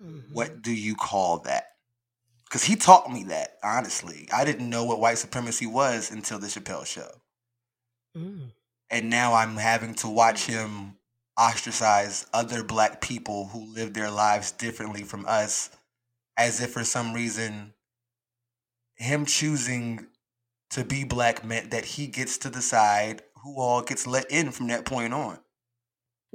Mm-hmm. 0.00 0.32
What 0.32 0.62
do 0.62 0.72
you 0.72 0.94
call 0.94 1.40
that? 1.40 1.64
Because 2.44 2.62
he 2.62 2.76
taught 2.76 3.10
me 3.10 3.24
that, 3.24 3.54
honestly. 3.64 4.28
I 4.32 4.44
didn't 4.44 4.70
know 4.70 4.84
what 4.84 5.00
white 5.00 5.18
supremacy 5.18 5.66
was 5.66 6.12
until 6.12 6.38
the 6.38 6.46
Chappelle 6.46 6.86
show. 6.86 7.10
Mm. 8.16 8.52
And 8.90 9.10
now 9.10 9.34
I'm 9.34 9.56
having 9.56 9.94
to 9.96 10.08
watch 10.08 10.46
him 10.46 10.98
ostracize 11.36 12.26
other 12.32 12.62
black 12.62 13.00
people 13.00 13.48
who 13.48 13.74
live 13.74 13.92
their 13.92 14.10
lives 14.10 14.52
differently 14.52 15.02
from 15.02 15.26
us 15.26 15.70
as 16.38 16.60
if 16.60 16.70
for 16.70 16.84
some 16.84 17.12
reason 17.12 17.74
him 18.94 19.26
choosing 19.26 20.06
to 20.70 20.84
be 20.84 21.04
black 21.04 21.44
meant 21.44 21.70
that 21.72 21.84
he 21.84 22.06
gets 22.06 22.38
to 22.38 22.50
decide 22.50 23.22
who 23.42 23.60
all 23.60 23.82
gets 23.82 24.06
let 24.06 24.30
in 24.30 24.50
from 24.50 24.68
that 24.68 24.84
point 24.84 25.12
on. 25.12 25.38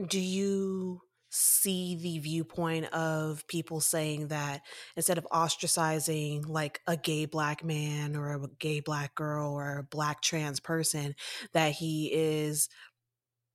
Do 0.08 0.20
you 0.20 1.02
see 1.30 1.96
the 1.96 2.20
viewpoint 2.20 2.86
of 2.94 3.46
people 3.48 3.82
saying 3.82 4.28
that 4.28 4.62
instead 4.96 5.18
of 5.18 5.28
ostracizing 5.32 6.48
like 6.48 6.80
a 6.88 6.96
gay 6.96 7.26
black 7.26 7.64
man 7.64 8.16
or 8.16 8.34
a 8.34 8.48
gay 8.60 8.80
black 8.80 9.16
girl 9.16 9.54
or 9.54 9.80
a 9.80 9.84
black 9.84 10.22
trans 10.22 10.60
person, 10.60 11.16
that 11.54 11.72
he 11.72 12.12
is 12.14 12.70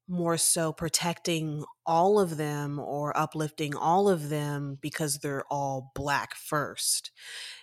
more 0.09 0.39
so 0.39 0.73
protecting 0.73 1.65
all 1.87 2.19
of 2.19 2.37
them 2.37 2.79
or 2.79 3.17
uplifting 3.17 3.77
all 3.77 4.09
of 4.09 4.31
them 4.31 4.79
because 4.81 5.19
they're 5.19 5.45
all 5.51 5.93
black 5.95 6.35
first. 6.35 7.11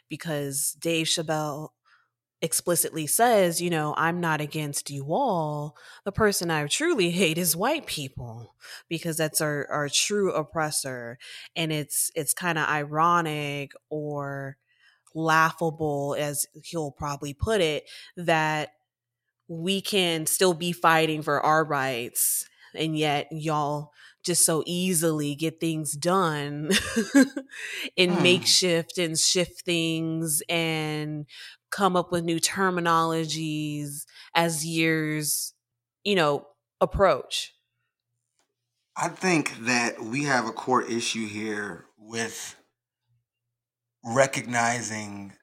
Because 0.10 0.78
Dave 0.80 1.08
Chappelle 1.08 1.70
explicitly 2.42 3.08
says, 3.08 3.62
you 3.62 3.70
know, 3.70 3.96
I'm 3.98 4.20
not 4.20 4.40
against 4.42 4.92
you 4.92 5.08
all. 5.10 5.76
The 6.04 6.12
person 6.12 6.52
I 6.52 6.68
truly 6.68 7.10
hate 7.10 7.38
is 7.38 7.56
white 7.56 7.88
people 7.88 8.56
because 8.88 9.18
that's 9.18 9.42
our, 9.42 9.68
our 9.72 9.90
true 9.90 10.32
oppressor. 10.32 11.18
And 11.56 11.72
it's 11.72 12.12
it's 12.16 12.34
kind 12.34 12.58
of 12.60 12.70
ironic 12.70 13.72
or 13.90 14.58
laughable 15.16 16.16
as 16.20 16.46
he'll 16.64 16.92
probably 16.92 17.34
put 17.34 17.62
it 17.62 17.90
that 18.18 18.70
we 19.48 19.82
can 19.82 20.26
still 20.26 20.54
be 20.54 20.72
fighting 20.72 21.22
for 21.22 21.42
our 21.42 21.64
rights 21.64 22.48
and 22.74 22.98
yet 22.98 23.28
y'all 23.32 23.92
just 24.24 24.44
so 24.44 24.64
easily 24.66 25.36
get 25.36 25.60
things 25.60 25.92
done 25.94 26.72
and 27.98 28.12
mm. 28.12 28.22
makeshift 28.22 28.98
and 28.98 29.18
shift 29.18 29.62
things 29.62 30.42
and 30.50 31.26
come 31.70 31.96
up 31.96 32.12
with 32.12 32.24
new 32.24 32.40
terminologies 32.40 34.06
as 34.34 34.66
years 34.66 35.54
you 36.04 36.16
know 36.16 36.48
approach 36.82 37.54
i 38.98 39.08
think 39.08 39.66
that 39.66 40.02
we 40.02 40.24
have 40.24 40.48
a 40.48 40.52
core 40.52 40.84
issue 40.84 41.28
here 41.28 41.86
with 41.98 42.56
recognizing 44.04 45.34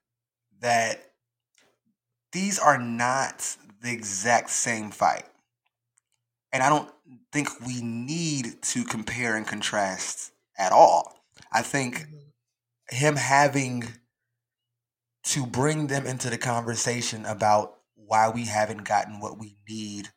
that 0.61 1.13
these 2.33 2.59
are 2.59 2.79
not 2.79 3.57
the 3.83 3.93
exact 3.93 4.51
same 4.51 4.91
fight. 4.91 5.25
And 6.53 6.63
I 6.63 6.69
don't 6.69 6.91
think 7.33 7.49
we 7.67 7.81
need 7.83 8.63
to 8.63 8.85
compare 8.85 9.37
and 9.37 9.47
contrast 9.47 10.33
at 10.59 10.73
all. 10.73 11.21
I 11.51 11.63
think 11.63 12.01
mm-hmm. 12.01 12.97
him 12.97 13.17
having 13.17 13.85
to 15.25 15.47
bring 15.47 15.87
them 15.87 16.07
into 16.07 16.31
the 16.31 16.39
conversation 16.39 17.25
about 17.27 17.79
why 17.95 18.29
we 18.29 18.47
haven't 18.47 18.85
gotten 18.85 19.21
what 19.21 19.39
we 19.39 19.57
need 19.69 20.09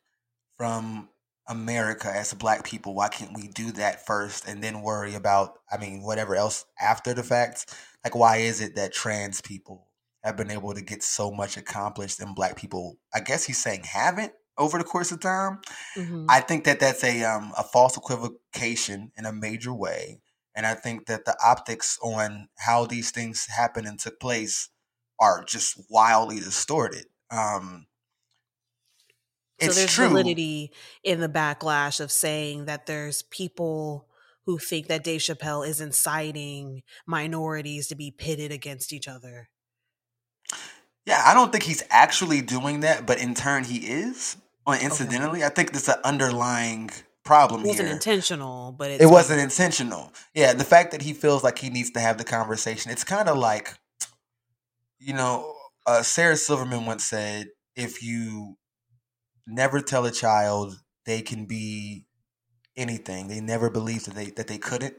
from 0.56 1.08
America 1.48 2.10
as 2.12 2.34
black 2.34 2.64
people. 2.64 2.94
Why 2.94 3.08
can't 3.08 3.36
we 3.36 3.48
do 3.48 3.72
that 3.72 4.04
first 4.04 4.48
and 4.48 4.62
then 4.62 4.82
worry 4.82 5.14
about, 5.14 5.58
I 5.70 5.78
mean, 5.78 6.02
whatever 6.02 6.34
else 6.34 6.64
after 6.80 7.14
the 7.14 7.22
fact? 7.22 7.74
Like, 8.04 8.14
why 8.14 8.38
is 8.38 8.60
it 8.60 8.74
that 8.76 8.92
trans 8.92 9.40
people 9.40 9.86
have 10.26 10.36
been 10.36 10.50
able 10.50 10.74
to 10.74 10.82
get 10.82 11.02
so 11.02 11.30
much 11.30 11.56
accomplished 11.56 12.20
and 12.20 12.34
black 12.34 12.56
people 12.56 12.96
i 13.14 13.20
guess 13.20 13.44
he's 13.44 13.58
saying 13.58 13.82
haven't 13.84 14.32
over 14.58 14.78
the 14.78 14.84
course 14.84 15.12
of 15.12 15.20
time 15.20 15.58
mm-hmm. 15.96 16.26
i 16.28 16.40
think 16.40 16.64
that 16.64 16.80
that's 16.80 17.04
a 17.04 17.22
um, 17.24 17.52
a 17.56 17.62
false 17.62 17.96
equivocation 17.96 19.10
in 19.16 19.24
a 19.24 19.32
major 19.32 19.72
way 19.72 20.20
and 20.54 20.66
i 20.66 20.74
think 20.74 21.06
that 21.06 21.24
the 21.24 21.36
optics 21.44 21.98
on 22.02 22.48
how 22.58 22.84
these 22.84 23.10
things 23.10 23.46
happened 23.46 23.86
and 23.86 23.98
took 23.98 24.18
place 24.20 24.68
are 25.18 25.44
just 25.44 25.80
wildly 25.90 26.36
distorted 26.36 27.04
um, 27.30 27.86
so 29.60 29.72
there's 29.72 29.92
true. 29.92 30.08
validity 30.08 30.72
in 31.02 31.20
the 31.20 31.28
backlash 31.28 32.00
of 32.00 32.12
saying 32.12 32.66
that 32.66 32.86
there's 32.86 33.22
people 33.22 34.06
who 34.44 34.58
think 34.58 34.86
that 34.86 35.02
Dave 35.02 35.20
Chappelle 35.20 35.66
is 35.66 35.80
inciting 35.80 36.82
minorities 37.06 37.88
to 37.88 37.96
be 37.96 38.10
pitted 38.10 38.52
against 38.52 38.92
each 38.92 39.08
other. 39.08 39.48
Yeah, 41.06 41.22
I 41.24 41.34
don't 41.34 41.52
think 41.52 41.64
he's 41.64 41.84
actually 41.88 42.42
doing 42.42 42.80
that, 42.80 43.06
but 43.06 43.20
in 43.20 43.34
turn 43.34 43.64
he 43.64 43.78
is. 43.78 44.36
Or 44.66 44.74
incidentally, 44.74 45.38
okay. 45.38 45.46
I 45.46 45.50
think 45.50 45.70
there's 45.70 45.88
an 45.88 46.00
underlying 46.02 46.90
problem 47.24 47.60
here. 47.60 47.66
it 47.66 47.70
wasn't 47.70 47.88
here. 47.88 47.94
intentional, 47.94 48.72
but 48.72 48.90
it 48.90 49.06
wasn't 49.06 49.40
intentional. 49.40 50.12
Yeah, 50.34 50.54
the 50.54 50.64
fact 50.64 50.90
that 50.90 51.02
he 51.02 51.12
feels 51.12 51.44
like 51.44 51.58
he 51.58 51.70
needs 51.70 51.90
to 51.90 52.00
have 52.00 52.18
the 52.18 52.24
conversation, 52.24 52.90
it's 52.90 53.04
kind 53.04 53.28
of 53.28 53.38
like, 53.38 53.78
you 54.98 55.14
know, 55.14 55.54
uh, 55.86 56.02
Sarah 56.02 56.36
Silverman 56.36 56.84
once 56.84 57.04
said, 57.04 57.46
if 57.76 58.02
you 58.02 58.56
never 59.46 59.80
tell 59.80 60.04
a 60.04 60.10
child 60.10 60.80
they 61.04 61.22
can 61.22 61.44
be 61.44 62.06
anything, 62.76 63.28
they 63.28 63.40
never 63.40 63.70
believe 63.70 64.04
that 64.06 64.16
they 64.16 64.26
that 64.30 64.48
they 64.48 64.58
couldn't. 64.58 64.96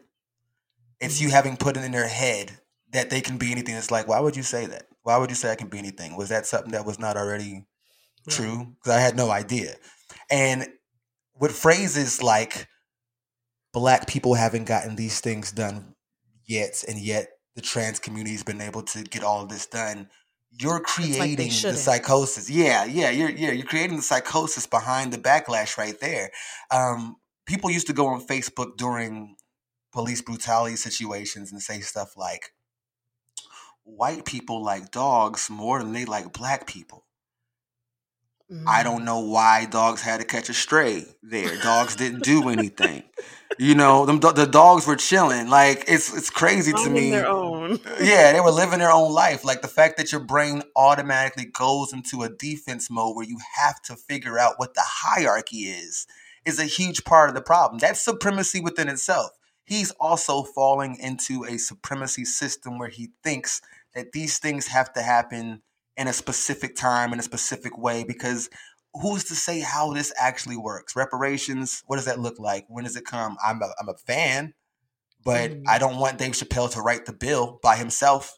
It's 1.01 1.19
you 1.19 1.27
mm-hmm. 1.27 1.35
having 1.35 1.57
put 1.57 1.75
it 1.75 1.83
in 1.83 1.91
their 1.91 2.07
head 2.07 2.59
that 2.91 3.09
they 3.09 3.19
can 3.19 3.37
be 3.37 3.51
anything. 3.51 3.75
It's 3.75 3.91
like, 3.91 4.07
why 4.07 4.21
would 4.21 4.37
you 4.37 4.43
say 4.43 4.65
that? 4.67 4.87
Why 5.07 5.15
would 5.15 5.29
you 5.29 5.37
say 5.37 5.49
I 5.49 5.55
can 5.55 5.69
be 5.69 5.79
anything? 5.79 6.17
Was 6.17 6.27
that 6.27 6.45
something 6.45 6.73
that 6.73 6.85
was 6.85 6.99
not 6.99 7.15
already 7.15 7.65
true? 8.27 8.75
Because 8.75 8.97
I 8.97 8.99
had 8.99 9.15
no 9.15 9.31
idea. 9.31 9.75
And 10.29 10.67
with 11.39 11.53
phrases 11.55 12.21
like 12.21 12.67
black 13.71 14.05
people 14.05 14.33
haven't 14.33 14.65
gotten 14.65 14.97
these 14.97 15.21
things 15.21 15.53
done 15.53 15.95
yet, 16.45 16.83
and 16.89 16.99
yet 16.99 17.29
the 17.55 17.61
trans 17.61 17.99
community 17.99 18.33
has 18.33 18.43
been 18.43 18.59
able 18.59 18.81
to 18.81 19.03
get 19.03 19.23
all 19.23 19.41
of 19.41 19.47
this 19.47 19.65
done. 19.65 20.09
You're 20.51 20.81
creating 20.81 21.19
like 21.19 21.37
the 21.37 21.77
psychosis. 21.77 22.49
Yeah, 22.49 22.83
yeah, 22.83 23.09
you're 23.09 23.29
yeah, 23.29 23.51
you're 23.51 23.65
creating 23.65 23.95
the 23.95 24.03
psychosis 24.03 24.67
behind 24.67 25.13
the 25.13 25.17
backlash 25.17 25.77
right 25.77 25.97
there. 26.01 26.31
Um, 26.69 27.15
people 27.45 27.71
used 27.71 27.87
to 27.87 27.93
go 27.93 28.07
on 28.07 28.27
Facebook 28.27 28.75
during 28.75 29.37
police 29.93 30.21
brutality 30.21 30.75
situations 30.75 31.53
and 31.53 31.61
say 31.61 31.79
stuff 31.79 32.17
like, 32.17 32.51
white 33.87 34.25
people 34.25 34.63
like 34.63 34.91
dogs 34.91 35.49
more 35.49 35.79
than 35.79 35.93
they 35.93 36.05
like 36.05 36.33
black 36.33 36.67
people. 36.67 37.05
Mm-hmm. 38.51 38.67
I 38.67 38.83
don't 38.83 39.01
mm. 39.01 39.05
know 39.05 39.19
why 39.19 39.65
dogs 39.65 40.01
had 40.01 40.21
to 40.21 40.25
catch 40.25 40.49
a 40.49 40.53
stray 40.53 41.05
there. 41.21 41.57
Dogs 41.61 41.95
didn't 41.97 42.23
do 42.23 42.47
anything. 42.49 43.03
You 43.59 43.75
know, 43.75 44.05
them, 44.05 44.19
the 44.19 44.45
dogs 44.45 44.85
were 44.85 44.95
chilling. 44.95 45.49
Like 45.49 45.85
it's 45.87 46.15
it's 46.15 46.29
crazy 46.29 46.71
to 46.71 46.89
me. 46.89 47.11
Their 47.11 47.27
own. 47.27 47.79
yeah, 48.01 48.31
they 48.31 48.39
were 48.39 48.51
living 48.51 48.79
their 48.79 48.91
own 48.91 49.11
life. 49.11 49.43
Like 49.43 49.61
the 49.61 49.67
fact 49.67 49.97
that 49.97 50.11
your 50.11 50.21
brain 50.21 50.63
automatically 50.75 51.45
goes 51.45 51.91
into 51.91 52.23
a 52.23 52.29
defense 52.29 52.89
mode 52.89 53.15
where 53.15 53.25
you 53.25 53.39
have 53.55 53.81
to 53.83 53.95
figure 53.95 54.37
out 54.37 54.55
what 54.57 54.75
the 54.75 54.83
hierarchy 54.85 55.63
is 55.63 56.07
is 56.45 56.59
a 56.59 56.65
huge 56.65 57.03
part 57.03 57.29
of 57.29 57.35
the 57.35 57.41
problem. 57.41 57.79
That's 57.79 58.01
supremacy 58.01 58.61
within 58.61 58.87
itself. 58.87 59.31
He's 59.65 59.91
also 59.99 60.43
falling 60.43 60.97
into 60.97 61.43
a 61.43 61.57
supremacy 61.57 62.23
system 62.23 62.79
where 62.79 62.87
he 62.87 63.09
thinks 63.21 63.61
that 63.97 64.11
these 64.11 64.37
things 64.37 64.67
have 64.67 64.93
to 64.93 65.01
happen 65.01 65.63
in 65.97 66.07
a 66.07 66.13
specific 66.13 66.75
time 66.75 67.11
in 67.11 67.19
a 67.19 67.23
specific 67.23 67.75
way 67.77 68.03
because 68.07 68.49
who's 68.93 69.23
to 69.25 69.35
say 69.35 69.59
how 69.59 69.91
this 69.91 70.13
actually 70.19 70.55
works? 70.55 70.95
Reparations 70.95 71.83
what 71.87 71.95
does 71.97 72.05
that 72.05 72.19
look 72.19 72.39
like? 72.39 72.65
When 72.69 72.83
does 72.83 72.95
it 72.95 73.05
come? 73.05 73.35
I'm 73.43 73.61
a, 73.61 73.73
I'm 73.81 73.89
a 73.89 73.95
fan 73.95 74.53
but 75.25 75.49
mm. 75.49 75.63
i 75.67 75.79
don't 75.79 75.97
want 75.97 76.19
dave 76.19 76.33
chappelle 76.33 76.71
to 76.71 76.79
write 76.79 77.05
the 77.05 77.13
bill 77.13 77.59
by 77.63 77.75
himself. 77.75 78.37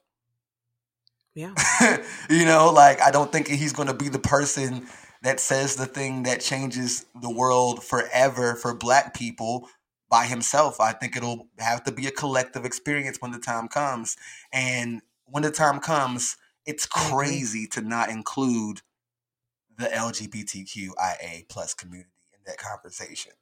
Yeah. 1.36 1.54
You 2.30 2.46
know 2.46 2.72
like 2.74 3.02
i 3.02 3.12
don't 3.12 3.32
think 3.32 3.48
he's 3.48 3.74
going 3.74 3.90
to 3.90 3.94
be 3.94 4.08
the 4.08 4.20
person 4.20 4.88
that 5.22 5.42
says 5.42 5.76
the 5.76 5.86
thing 5.86 6.24
that 6.24 6.40
changes 6.40 7.06
the 7.22 7.30
world 7.30 7.84
forever 7.84 8.56
for 8.56 8.74
black 8.74 9.14
people 9.14 9.68
by 10.10 10.26
himself. 10.26 10.80
I 10.80 10.94
think 10.94 11.16
it'll 11.16 11.48
have 11.60 11.84
to 11.84 11.92
be 11.92 12.08
a 12.08 12.12
collective 12.12 12.66
experience 12.66 13.18
when 13.20 13.32
the 13.32 13.40
time 13.40 13.68
comes. 13.68 14.18
And 14.52 15.02
when 15.32 15.44
the 15.44 15.52
time 15.52 15.80
comes, 15.80 16.38
it's 16.66 16.86
mm-hmm. 16.88 17.16
crazy 17.16 17.68
to 17.68 17.82
not 17.82 18.10
include 18.10 18.82
the 19.78 19.86
LGBTQIA 19.86 21.48
plus 21.50 21.74
community 21.74 22.10
in 22.34 22.40
that 22.46 22.58
conversation. 22.58 23.34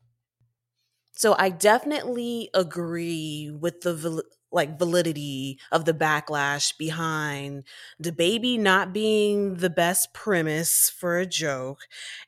So 1.14 1.36
I 1.38 1.50
definitely 1.50 2.50
agree 2.54 3.52
with 3.52 3.82
the 3.82 4.24
like 4.52 4.80
validity 4.80 5.60
of 5.72 5.86
the 5.86 5.94
backlash 5.94 6.78
behind 6.78 7.64
DaBaby 8.02 8.60
not 8.60 8.94
being 8.94 9.56
the 9.56 9.70
best 9.70 10.14
premise 10.14 10.90
for 10.90 11.18
a 11.18 11.26
joke. 11.26 11.80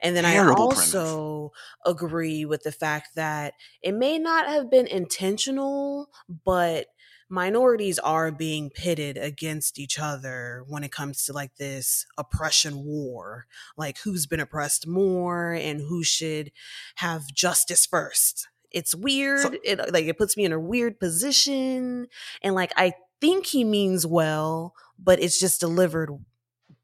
And 0.02 0.16
then 0.16 0.26
Terrible 0.26 0.64
I 0.64 0.66
also 0.66 1.52
premise. 1.86 1.98
agree 1.98 2.46
with 2.46 2.64
the 2.64 2.72
fact 2.72 3.16
that 3.16 3.54
it 3.82 3.94
may 3.94 4.18
not 4.18 4.48
have 4.48 4.70
been 4.70 4.88
intentional, 4.88 6.10
but 6.44 6.88
minorities 7.30 8.00
are 8.00 8.32
being 8.32 8.72
pitted 8.72 9.18
against 9.18 9.78
each 9.78 10.00
other 10.00 10.64
when 10.68 10.84
it 10.84 10.92
comes 10.92 11.24
to 11.26 11.34
like 11.34 11.56
this 11.56 12.06
oppression 12.18 12.84
war 12.84 13.46
like 13.78 14.00
who's 14.00 14.26
been 14.26 14.40
oppressed 14.40 14.88
more 14.88 15.54
and 15.54 15.82
who 15.82 16.04
should 16.04 16.52
have 16.96 17.28
justice 17.34 17.86
first. 17.86 18.48
It's 18.72 18.96
weird 18.96 19.42
so, 19.42 19.54
it 19.64 19.94
like 19.94 20.06
it 20.06 20.18
puts 20.18 20.36
me 20.36 20.46
in 20.46 20.52
a 20.52 20.60
weird 20.60 21.00
position 21.00 22.08
and 22.44 22.56
like 22.56 22.72
i 22.78 22.94
think 23.22 23.48
he 23.48 23.64
means 23.64 24.06
well 24.06 24.74
but 24.98 25.22
it's 25.22 25.40
just 25.40 25.60
delivered 25.60 26.10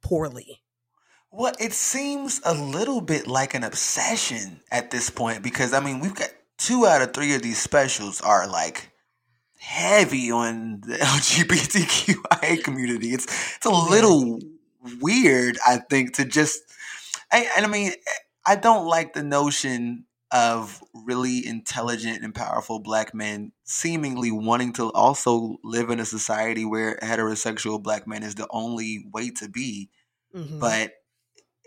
poorly. 0.01 0.62
Well 1.31 1.53
it 1.60 1.73
seems 1.73 2.41
a 2.45 2.53
little 2.53 3.01
bit 3.01 3.27
like 3.27 3.53
an 3.55 3.63
obsession 3.63 4.62
at 4.71 4.91
this 4.91 5.10
point 5.10 5.43
because 5.43 5.73
i 5.73 5.79
mean 5.79 5.99
we've 5.99 6.15
got 6.15 6.29
two 6.58 6.86
out 6.86 7.01
of 7.01 7.13
three 7.13 7.36
of 7.36 7.41
these 7.41 7.60
specials 7.60 8.21
are 8.21 8.47
like 8.47 8.91
heavy 9.65 10.30
on 10.32 10.82
the 10.82 10.95
LGBTQIA 11.01 12.63
community. 12.63 13.10
It's 13.10 13.25
it's 13.56 13.65
a 13.65 13.69
little 13.69 14.39
weird, 15.01 15.58
I 15.65 15.78
think, 15.78 16.15
to 16.15 16.25
just. 16.25 16.62
I, 17.32 17.49
and 17.58 17.65
I 17.65 17.69
mean, 17.69 17.91
I 18.45 18.56
don't 18.56 18.86
like 18.86 19.13
the 19.13 19.23
notion 19.23 20.06
of 20.32 20.84
really 20.93 21.45
intelligent 21.45 22.23
and 22.23 22.34
powerful 22.34 22.80
black 22.80 23.13
men 23.13 23.51
seemingly 23.63 24.32
wanting 24.32 24.73
to 24.73 24.91
also 24.91 25.58
live 25.63 25.89
in 25.89 25.99
a 25.99 26.06
society 26.06 26.65
where 26.65 26.97
heterosexual 27.01 27.82
black 27.82 28.08
men 28.08 28.21
is 28.21 28.36
the 28.36 28.47
only 28.51 29.06
way 29.12 29.32
to 29.32 29.49
be. 29.49 29.89
Mm-hmm. 30.36 30.60
But 30.60 30.91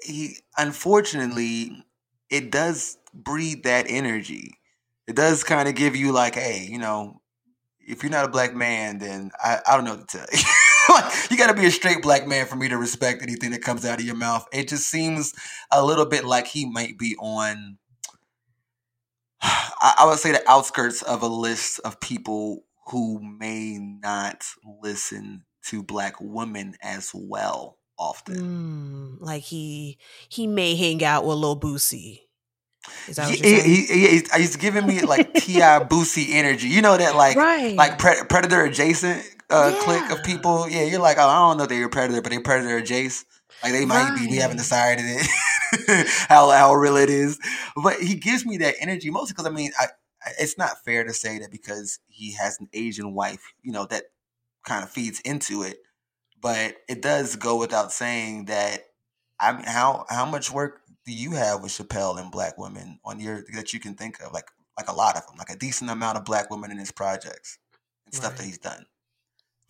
he, 0.02 0.36
unfortunately, 0.56 1.84
it 2.30 2.52
does 2.52 2.98
breed 3.12 3.64
that 3.64 3.86
energy. 3.88 4.52
It 5.06 5.16
does 5.16 5.42
kind 5.42 5.68
of 5.68 5.74
give 5.74 5.96
you 5.96 6.12
like, 6.12 6.34
hey, 6.34 6.68
you 6.70 6.78
know, 6.78 7.20
if 7.88 8.02
you're 8.02 8.12
not 8.12 8.24
a 8.24 8.28
black 8.28 8.54
man, 8.54 8.98
then 8.98 9.30
I, 9.42 9.58
I 9.66 9.74
don't 9.74 9.84
know 9.84 9.96
what 9.96 10.08
to 10.08 10.18
tell 10.18 10.26
you. 10.32 10.38
you 11.30 11.36
got 11.36 11.48
to 11.48 11.60
be 11.60 11.66
a 11.66 11.70
straight 11.70 12.02
black 12.02 12.26
man 12.26 12.46
for 12.46 12.56
me 12.56 12.68
to 12.68 12.76
respect 12.76 13.22
anything 13.22 13.50
that 13.52 13.62
comes 13.62 13.84
out 13.84 13.98
of 13.98 14.04
your 14.04 14.14
mouth. 14.14 14.46
It 14.52 14.68
just 14.68 14.88
seems 14.88 15.34
a 15.72 15.84
little 15.84 16.06
bit 16.06 16.24
like 16.24 16.46
he 16.46 16.66
might 16.66 16.98
be 16.98 17.16
on, 17.18 17.78
I, 19.42 19.96
I 20.00 20.06
would 20.06 20.18
say, 20.18 20.32
the 20.32 20.48
outskirts 20.48 21.02
of 21.02 21.22
a 21.22 21.28
list 21.28 21.80
of 21.80 21.98
people 22.00 22.64
who 22.88 23.20
may 23.20 23.78
not 23.78 24.44
listen 24.82 25.44
to 25.66 25.82
black 25.82 26.14
women 26.20 26.74
as 26.82 27.10
well 27.14 27.78
often. 27.98 28.36
Mm, 28.36 29.20
like 29.20 29.42
he 29.42 29.98
he 30.28 30.46
may 30.46 30.76
hang 30.76 31.04
out 31.04 31.24
with 31.24 31.36
Lil 31.36 31.58
Boosie. 31.58 32.20
Is 33.08 33.16
that 33.16 33.28
what 33.28 33.38
he, 33.38 33.60
he, 33.60 33.86
he, 33.86 34.22
he's 34.36 34.56
giving 34.56 34.86
me 34.86 35.00
like 35.02 35.34
Ti 35.34 35.60
Boosie 35.88 36.30
energy. 36.30 36.68
You 36.68 36.82
know 36.82 36.96
that 36.96 37.14
like 37.14 37.36
right. 37.36 37.74
like 37.74 37.98
pre- 37.98 38.24
predator 38.28 38.64
adjacent 38.64 39.24
uh, 39.50 39.72
yeah. 39.74 39.84
clique 39.84 40.10
of 40.10 40.24
people. 40.24 40.68
Yeah, 40.68 40.84
you're 40.84 41.00
like, 41.00 41.18
oh, 41.18 41.26
I 41.26 41.48
don't 41.48 41.58
know 41.58 41.66
they're 41.66 41.88
predator, 41.88 42.22
but 42.22 42.30
they're 42.30 42.42
predator 42.42 42.76
adjacent. 42.76 43.26
Like 43.62 43.72
they 43.72 43.84
might 43.84 44.10
right. 44.10 44.18
be. 44.18 44.26
We 44.28 44.36
haven't 44.36 44.58
decided 44.58 45.04
it 45.06 46.06
how 46.28 46.50
how 46.50 46.74
real 46.74 46.96
it 46.96 47.10
is. 47.10 47.38
But 47.82 47.96
he 47.96 48.14
gives 48.14 48.46
me 48.46 48.58
that 48.58 48.74
energy 48.80 49.10
mostly 49.10 49.32
because 49.32 49.46
I 49.46 49.50
mean, 49.50 49.72
I, 49.78 49.86
it's 50.38 50.58
not 50.58 50.84
fair 50.84 51.04
to 51.04 51.12
say 51.12 51.38
that 51.40 51.50
because 51.50 51.98
he 52.08 52.34
has 52.34 52.58
an 52.60 52.68
Asian 52.72 53.14
wife, 53.14 53.52
you 53.62 53.72
know, 53.72 53.86
that 53.86 54.04
kind 54.64 54.84
of 54.84 54.90
feeds 54.90 55.20
into 55.20 55.62
it. 55.62 55.78
But 56.40 56.76
it 56.88 57.02
does 57.02 57.34
go 57.36 57.56
without 57.58 57.92
saying 57.92 58.44
that 58.44 58.82
I 59.40 59.52
mean, 59.52 59.64
how 59.64 60.04
how 60.08 60.26
much 60.26 60.50
work 60.50 60.80
do 61.08 61.14
you 61.14 61.32
have 61.32 61.62
with 61.62 61.72
Chappelle 61.72 62.20
and 62.20 62.30
black 62.30 62.58
women 62.58 63.00
on 63.02 63.18
your 63.18 63.42
that 63.54 63.72
you 63.72 63.80
can 63.80 63.94
think 63.94 64.20
of? 64.20 64.30
Like 64.30 64.50
like 64.76 64.88
a 64.88 64.94
lot 64.94 65.16
of 65.16 65.26
them, 65.26 65.36
like 65.38 65.48
a 65.48 65.56
decent 65.56 65.90
amount 65.90 66.18
of 66.18 66.26
black 66.26 66.50
women 66.50 66.70
in 66.70 66.76
his 66.76 66.92
projects 66.92 67.58
and 68.04 68.14
stuff 68.14 68.32
right. 68.32 68.38
that 68.38 68.44
he's 68.44 68.58
done. 68.58 68.84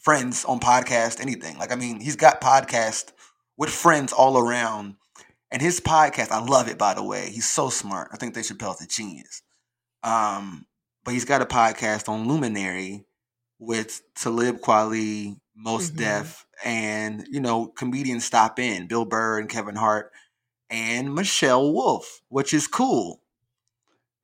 Friends 0.00 0.44
on 0.44 0.58
podcast, 0.58 1.20
anything. 1.20 1.56
Like 1.56 1.70
I 1.70 1.76
mean, 1.76 2.00
he's 2.00 2.16
got 2.16 2.40
podcast 2.40 3.12
with 3.56 3.70
friends 3.70 4.12
all 4.12 4.36
around. 4.36 4.96
And 5.52 5.62
his 5.62 5.80
podcast, 5.80 6.32
I 6.32 6.40
love 6.40 6.66
it 6.66 6.76
by 6.76 6.94
the 6.94 7.04
way. 7.04 7.30
He's 7.30 7.48
so 7.48 7.70
smart. 7.70 8.08
I 8.12 8.16
think 8.16 8.34
Dave 8.34 8.44
Chappelle's 8.44 8.82
a 8.82 8.88
genius. 8.88 9.42
Um, 10.02 10.66
but 11.04 11.14
he's 11.14 11.24
got 11.24 11.40
a 11.40 11.46
podcast 11.46 12.08
on 12.08 12.26
Luminary 12.26 13.06
with 13.60 14.02
Talib 14.16 14.58
Kweli, 14.58 15.36
Mos 15.54 15.86
mm-hmm. 15.86 15.98
Def, 15.98 16.46
and 16.64 17.24
you 17.30 17.40
know, 17.40 17.68
comedians 17.68 18.24
stop 18.24 18.58
in, 18.58 18.88
Bill 18.88 19.04
Burr 19.04 19.38
and 19.38 19.48
Kevin 19.48 19.76
Hart 19.76 20.10
and 20.70 21.14
Michelle 21.14 21.72
Wolf, 21.72 22.22
which 22.28 22.52
is 22.52 22.66
cool. 22.66 23.20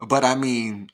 But 0.01 0.25
I 0.25 0.35
mean, 0.35 0.91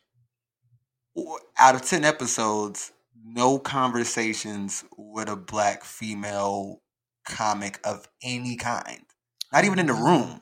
out 1.59 1.75
of 1.75 1.83
10 1.83 2.05
episodes, 2.05 2.93
no 3.25 3.59
conversations 3.59 4.85
with 4.97 5.29
a 5.29 5.37
black 5.37 5.85
female 5.85 6.81
comic 7.27 7.81
of 7.85 8.09
any 8.23 8.57
kind. 8.57 9.05
Not 9.53 9.65
even 9.65 9.79
in 9.79 9.87
the 9.87 9.93
mm-hmm. 9.93 10.05
room. 10.05 10.41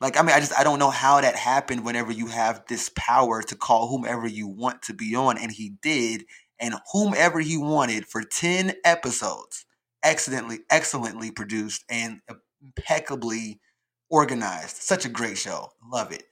Like, 0.00 0.18
I 0.18 0.22
mean, 0.22 0.34
I 0.34 0.40
just, 0.40 0.58
I 0.58 0.64
don't 0.64 0.78
know 0.78 0.90
how 0.90 1.20
that 1.20 1.36
happened 1.36 1.84
whenever 1.84 2.10
you 2.10 2.28
have 2.28 2.64
this 2.68 2.90
power 2.96 3.42
to 3.42 3.54
call 3.54 3.88
whomever 3.88 4.26
you 4.26 4.48
want 4.48 4.82
to 4.82 4.94
be 4.94 5.14
on. 5.14 5.36
And 5.36 5.52
he 5.52 5.74
did. 5.82 6.24
And 6.58 6.74
whomever 6.92 7.40
he 7.40 7.56
wanted 7.58 8.06
for 8.06 8.22
10 8.22 8.74
episodes, 8.84 9.66
excellently, 10.02 10.60
excellently 10.70 11.30
produced 11.30 11.84
and 11.88 12.20
impeccably 12.62 13.60
organized. 14.10 14.76
Such 14.76 15.04
a 15.04 15.08
great 15.08 15.38
show. 15.38 15.70
Love 15.90 16.12
it. 16.12 16.24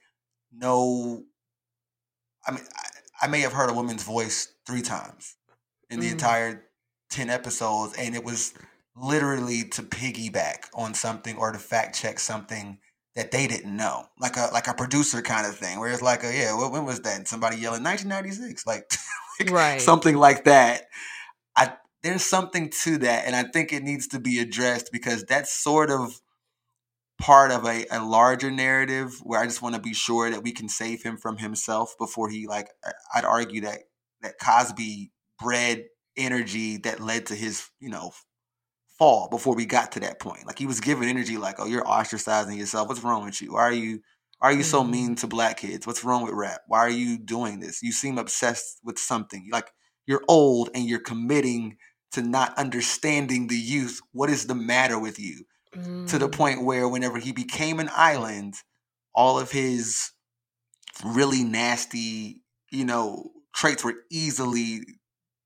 No, 0.51 1.23
I 2.45 2.51
mean, 2.51 2.61
I, 2.75 3.25
I 3.25 3.27
may 3.27 3.41
have 3.41 3.53
heard 3.53 3.69
a 3.69 3.73
woman's 3.73 4.03
voice 4.03 4.53
three 4.65 4.81
times 4.81 5.35
in 5.89 5.99
the 5.99 6.07
mm. 6.07 6.13
entire 6.13 6.65
10 7.09 7.29
episodes, 7.29 7.95
and 7.97 8.15
it 8.15 8.23
was 8.23 8.53
literally 8.95 9.63
to 9.63 9.81
piggyback 9.83 10.65
on 10.73 10.93
something 10.93 11.37
or 11.37 11.51
to 11.51 11.59
fact 11.59 11.99
check 11.99 12.19
something 12.19 12.79
that 13.15 13.31
they 13.31 13.47
didn't 13.47 13.75
know, 13.75 14.05
like 14.19 14.37
a 14.37 14.49
like 14.53 14.67
a 14.67 14.73
producer 14.73 15.21
kind 15.21 15.45
of 15.45 15.55
thing, 15.55 15.79
where 15.79 15.91
it's 15.91 16.01
like, 16.01 16.23
a, 16.23 16.33
yeah, 16.33 16.53
when 16.69 16.85
was 16.85 17.01
that? 17.01 17.27
Somebody 17.27 17.57
yelling 17.57 17.83
1996, 17.83 18.65
like, 18.65 18.89
like 19.39 19.51
right. 19.51 19.81
something 19.81 20.15
like 20.15 20.45
that. 20.45 20.83
I 21.55 21.73
there's 22.03 22.25
something 22.25 22.69
to 22.83 22.97
that, 22.99 23.25
and 23.25 23.35
I 23.35 23.43
think 23.43 23.73
it 23.73 23.83
needs 23.83 24.07
to 24.09 24.19
be 24.19 24.39
addressed 24.39 24.91
because 24.91 25.25
that's 25.25 25.51
sort 25.51 25.89
of 25.89 26.21
part 27.19 27.51
of 27.51 27.65
a, 27.65 27.85
a 27.91 28.03
larger 28.03 28.49
narrative 28.49 29.19
where 29.23 29.39
I 29.39 29.45
just 29.45 29.61
want 29.61 29.75
to 29.75 29.81
be 29.81 29.93
sure 29.93 30.29
that 30.29 30.43
we 30.43 30.51
can 30.51 30.69
save 30.69 31.03
him 31.03 31.17
from 31.17 31.37
himself 31.37 31.95
before 31.99 32.29
he 32.29 32.47
like 32.47 32.69
I'd 33.13 33.25
argue 33.25 33.61
that 33.61 33.79
that 34.21 34.39
Cosby 34.41 35.11
bred 35.39 35.85
energy 36.17 36.77
that 36.77 36.99
led 36.99 37.27
to 37.27 37.35
his, 37.35 37.69
you 37.79 37.89
know, 37.89 38.11
fall 38.97 39.29
before 39.29 39.55
we 39.55 39.65
got 39.65 39.93
to 39.93 39.99
that 40.01 40.19
point. 40.19 40.45
Like 40.45 40.59
he 40.59 40.65
was 40.65 40.79
giving 40.79 41.07
energy 41.07 41.37
like, 41.37 41.55
"Oh, 41.59 41.65
you're 41.65 41.83
ostracizing 41.83 42.57
yourself. 42.57 42.87
What's 42.87 43.03
wrong 43.03 43.25
with 43.25 43.41
you? 43.41 43.53
Why 43.53 43.61
are 43.61 43.73
you 43.73 44.01
why 44.39 44.49
are 44.49 44.55
you 44.55 44.63
so 44.63 44.81
mm-hmm. 44.81 44.91
mean 44.91 45.15
to 45.15 45.27
black 45.27 45.57
kids? 45.57 45.85
What's 45.85 46.03
wrong 46.03 46.23
with 46.23 46.33
rap? 46.33 46.61
Why 46.67 46.79
are 46.79 46.89
you 46.89 47.17
doing 47.17 47.59
this? 47.59 47.83
You 47.83 47.91
seem 47.91 48.17
obsessed 48.17 48.79
with 48.83 48.97
something. 48.97 49.47
Like 49.51 49.71
you're 50.07 50.23
old 50.27 50.69
and 50.73 50.85
you're 50.85 50.99
committing 50.99 51.77
to 52.13 52.21
not 52.21 52.57
understanding 52.57 53.47
the 53.47 53.57
youth. 53.57 53.99
What 54.13 54.29
is 54.29 54.47
the 54.47 54.55
matter 54.55 54.97
with 54.97 55.19
you? 55.19 55.45
Mm. 55.75 56.07
To 56.09 56.17
the 56.17 56.27
mm. 56.27 56.33
point 56.33 56.63
where 56.63 56.87
whenever 56.87 57.19
he 57.19 57.31
became 57.31 57.79
an 57.79 57.89
island, 57.93 58.55
all 59.13 59.39
of 59.39 59.51
his 59.51 60.11
really 61.05 61.43
nasty, 61.43 62.41
you 62.71 62.85
know, 62.85 63.31
traits 63.53 63.83
were 63.83 63.95
easily 64.11 64.81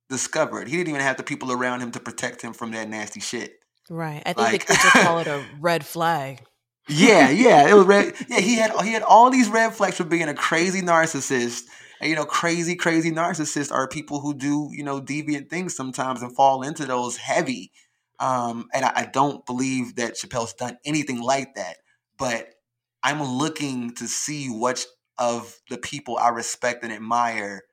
discovered. 0.09 0.67
He 0.67 0.77
didn't 0.77 0.89
even 0.89 1.01
have 1.01 1.17
the 1.17 1.23
people 1.23 1.51
around 1.51 1.81
him 1.81 1.91
to 1.91 1.99
protect 1.99 2.41
him 2.41 2.53
from 2.53 2.71
that 2.71 2.87
nasty 2.89 3.19
shit. 3.19 3.53
Right. 3.89 4.21
I 4.25 4.33
think 4.33 4.37
like, 4.37 4.65
the 4.65 4.73
kids 4.73 4.83
would 4.83 5.03
call 5.03 5.19
it 5.19 5.27
a 5.27 5.43
red 5.59 5.85
flag. 5.85 6.41
Yeah, 6.87 7.29
yeah. 7.29 7.67
It 7.67 7.73
was 7.73 7.85
red. 7.85 8.13
Yeah, 8.27 8.39
he 8.39 8.55
had 8.55 8.71
he 8.81 8.91
had 8.91 9.03
all 9.03 9.29
these 9.29 9.49
red 9.49 9.73
flags 9.73 9.97
for 9.97 10.03
being 10.03 10.27
a 10.27 10.33
crazy 10.33 10.81
narcissist. 10.81 11.63
And 12.01 12.09
you 12.09 12.15
know, 12.15 12.25
crazy, 12.25 12.75
crazy 12.75 13.11
narcissists 13.11 13.71
are 13.71 13.87
people 13.87 14.19
who 14.19 14.33
do, 14.33 14.69
you 14.71 14.83
know, 14.83 15.01
deviant 15.01 15.49
things 15.49 15.75
sometimes 15.75 16.21
and 16.21 16.35
fall 16.35 16.61
into 16.61 16.85
those 16.85 17.17
heavy. 17.17 17.71
Um, 18.23 18.69
and 18.73 18.85
I, 18.85 18.91
I 18.95 19.05
don't 19.05 19.45
believe 19.45 19.95
that 19.97 20.13
Chappelle's 20.13 20.53
done 20.53 20.77
anything 20.85 21.21
like 21.21 21.55
that. 21.55 21.77
But 22.17 22.47
I'm 23.03 23.21
looking 23.21 23.93
to 23.95 24.07
see 24.07 24.47
which 24.47 24.85
of 25.17 25.59
the 25.69 25.77
people 25.77 26.17
I 26.17 26.29
respect 26.29 26.85
and 26.85 26.93
admire 26.93 27.63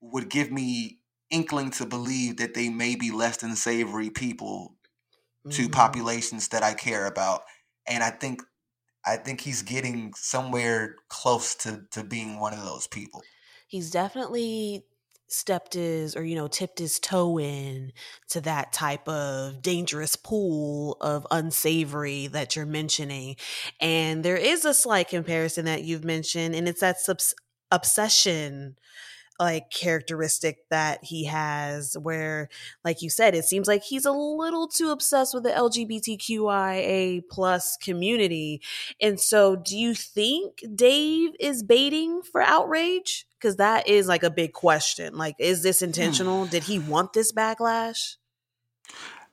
would 0.00 0.30
give 0.30 0.50
me 0.50 1.00
inkling 1.30 1.70
to 1.72 1.84
believe 1.84 2.38
that 2.38 2.54
they 2.54 2.70
may 2.70 2.96
be 2.96 3.10
less 3.10 3.36
than 3.36 3.56
savory 3.56 4.08
people 4.08 4.74
mm-hmm. 5.46 5.50
to 5.50 5.68
populations 5.68 6.48
that 6.48 6.62
I 6.62 6.72
care 6.72 7.04
about. 7.06 7.42
And 7.86 8.02
I 8.02 8.10
think 8.10 8.42
I 9.04 9.16
think 9.16 9.42
he's 9.42 9.62
getting 9.62 10.14
somewhere 10.16 10.96
close 11.08 11.54
to 11.56 11.82
to 11.90 12.04
being 12.04 12.40
one 12.40 12.54
of 12.54 12.64
those 12.64 12.86
people. 12.86 13.22
He's 13.66 13.90
definitely 13.90 14.86
stepped 15.28 15.74
his 15.74 16.16
or 16.16 16.24
you 16.24 16.34
know 16.34 16.48
tipped 16.48 16.78
his 16.78 16.98
toe 16.98 17.38
in 17.38 17.92
to 18.30 18.40
that 18.40 18.72
type 18.72 19.06
of 19.08 19.62
dangerous 19.62 20.16
pool 20.16 20.96
of 21.00 21.26
unsavory 21.30 22.26
that 22.28 22.56
you're 22.56 22.66
mentioning. 22.66 23.36
And 23.80 24.24
there 24.24 24.36
is 24.36 24.64
a 24.64 24.74
slight 24.74 25.08
comparison 25.08 25.66
that 25.66 25.84
you've 25.84 26.04
mentioned 26.04 26.54
and 26.54 26.68
it's 26.68 26.80
that 26.80 27.00
subs- 27.00 27.34
obsession 27.70 28.76
like 29.38 29.70
characteristic 29.70 30.68
that 30.68 31.04
he 31.04 31.24
has 31.24 31.96
where 32.00 32.48
like 32.84 33.02
you 33.02 33.10
said 33.10 33.34
it 33.34 33.44
seems 33.44 33.68
like 33.68 33.82
he's 33.82 34.04
a 34.04 34.12
little 34.12 34.66
too 34.66 34.90
obsessed 34.90 35.32
with 35.32 35.44
the 35.44 35.50
lgbtqia 35.50 37.22
plus 37.30 37.76
community. 37.76 38.60
And 39.00 39.20
so 39.20 39.56
do 39.56 39.76
you 39.76 39.94
think 39.94 40.62
dave 40.74 41.30
is 41.38 41.62
baiting 41.62 42.22
for 42.22 42.42
outrage? 42.42 43.26
Because 43.38 43.56
that 43.56 43.88
is 43.88 44.08
like 44.08 44.24
a 44.24 44.30
big 44.30 44.52
question. 44.52 45.16
Like 45.16 45.36
is 45.38 45.62
this 45.62 45.80
hmm. 45.80 45.86
intentional? 45.86 46.46
Did 46.46 46.64
he 46.64 46.78
want 46.78 47.12
this 47.12 47.32
backlash? 47.32 48.16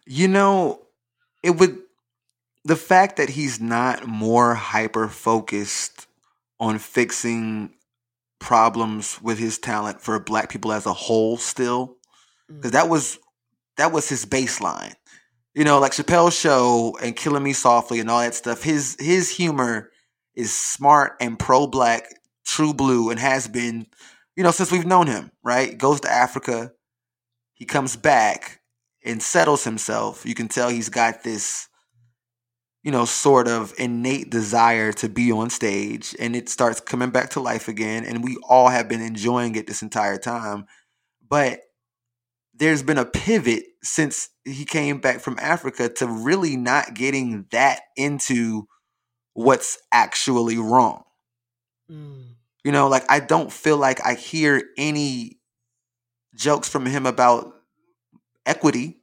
You 0.05 0.27
know 0.27 0.81
it 1.41 1.57
would 1.57 1.79
the 2.63 2.75
fact 2.75 3.17
that 3.17 3.29
he's 3.29 3.61
not 3.61 4.07
more 4.07 4.55
hyper 4.55 5.07
focused 5.07 6.07
on 6.59 6.79
fixing 6.79 7.71
problems 8.45 9.19
with 9.23 9.39
his 9.39 9.57
talent 9.57 9.99
for 9.99 10.19
black 10.19 10.49
people 10.49 10.71
as 10.71 10.85
a 10.85 10.93
whole 10.93 11.35
still 11.35 11.97
because 12.47 12.71
that 12.71 12.87
was 12.87 13.17
that 13.77 13.91
was 13.91 14.07
his 14.07 14.23
baseline. 14.23 14.93
You 15.55 15.63
know 15.63 15.79
like 15.79 15.93
chappelle's 15.93 16.37
show 16.37 16.95
and 17.01 17.15
killing 17.15 17.41
me 17.41 17.53
softly 17.53 17.99
and 17.99 18.07
all 18.07 18.19
that 18.19 18.35
stuff 18.35 18.61
his 18.61 18.97
his 18.99 19.35
humor 19.35 19.89
is 20.35 20.55
smart 20.55 21.13
and 21.19 21.39
pro-black 21.39 22.03
true 22.45 22.73
blue 22.73 23.09
and 23.09 23.19
has 23.19 23.47
been 23.47 23.87
you 24.35 24.43
know 24.43 24.51
since 24.51 24.71
we've 24.71 24.85
known 24.85 25.07
him 25.07 25.31
right? 25.43 25.75
Goes 25.75 26.01
to 26.01 26.11
africa 26.11 26.71
he 27.55 27.65
comes 27.65 27.95
back 27.95 28.59
and 29.03 29.23
settles 29.23 29.63
himself. 29.63 30.23
You 30.23 30.35
can 30.35 30.49
tell 30.49 30.69
he's 30.69 30.89
got 30.89 31.23
this 31.23 31.67
you 32.85 32.91
know, 32.91 33.03
sort 33.03 33.47
of 33.47 33.73
innate 33.79 34.29
desire 34.29 34.93
to 34.93 35.09
be 35.09 35.31
on 35.31 35.49
stage 35.49 36.15
and 36.19 36.35
it 36.35 36.47
starts 36.47 36.79
coming 36.79 37.09
back 37.09 37.31
to 37.31 37.39
life 37.39 37.67
again. 37.67 38.05
And 38.05 38.23
we 38.23 38.37
all 38.47 38.69
have 38.69 38.87
been 38.87 39.01
enjoying 39.01 39.55
it 39.55 39.65
this 39.65 39.81
entire 39.81 40.19
time. 40.19 40.67
But 41.27 41.61
there's 42.53 42.83
been 42.83 42.99
a 42.99 43.05
pivot 43.05 43.63
since 43.81 44.29
he 44.43 44.65
came 44.65 44.99
back 44.99 45.19
from 45.19 45.39
Africa 45.41 45.89
to 45.89 46.05
really 46.05 46.55
not 46.57 46.93
getting 46.93 47.47
that 47.49 47.79
into 47.97 48.67
what's 49.33 49.79
actually 49.91 50.59
wrong. 50.59 51.05
Mm. 51.91 52.35
You 52.63 52.71
know, 52.71 52.87
like 52.87 53.05
I 53.09 53.19
don't 53.19 53.51
feel 53.51 53.77
like 53.77 54.05
I 54.05 54.13
hear 54.13 54.61
any 54.77 55.39
jokes 56.35 56.69
from 56.69 56.85
him 56.85 57.07
about 57.07 57.51
equity 58.45 59.01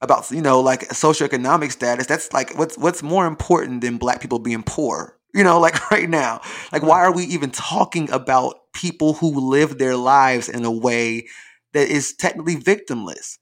about 0.00 0.30
you 0.30 0.42
know 0.42 0.60
like 0.60 0.80
socioeconomic 0.88 1.72
status 1.72 2.06
that's 2.06 2.32
like 2.32 2.56
what's 2.58 2.76
what's 2.76 3.02
more 3.02 3.26
important 3.26 3.80
than 3.80 3.96
black 3.96 4.20
people 4.20 4.38
being 4.38 4.62
poor 4.62 5.18
you 5.34 5.42
know 5.42 5.60
like 5.60 5.90
right 5.90 6.08
now? 6.08 6.40
Like 6.72 6.82
why 6.82 7.00
are 7.00 7.12
we 7.12 7.24
even 7.24 7.50
talking 7.50 8.10
about 8.10 8.72
people 8.72 9.14
who 9.14 9.50
live 9.50 9.78
their 9.78 9.96
lives 9.96 10.48
in 10.48 10.64
a 10.64 10.70
way 10.70 11.26
that 11.74 11.88
is 11.88 12.14
technically 12.14 12.56
victimless? 12.56 13.38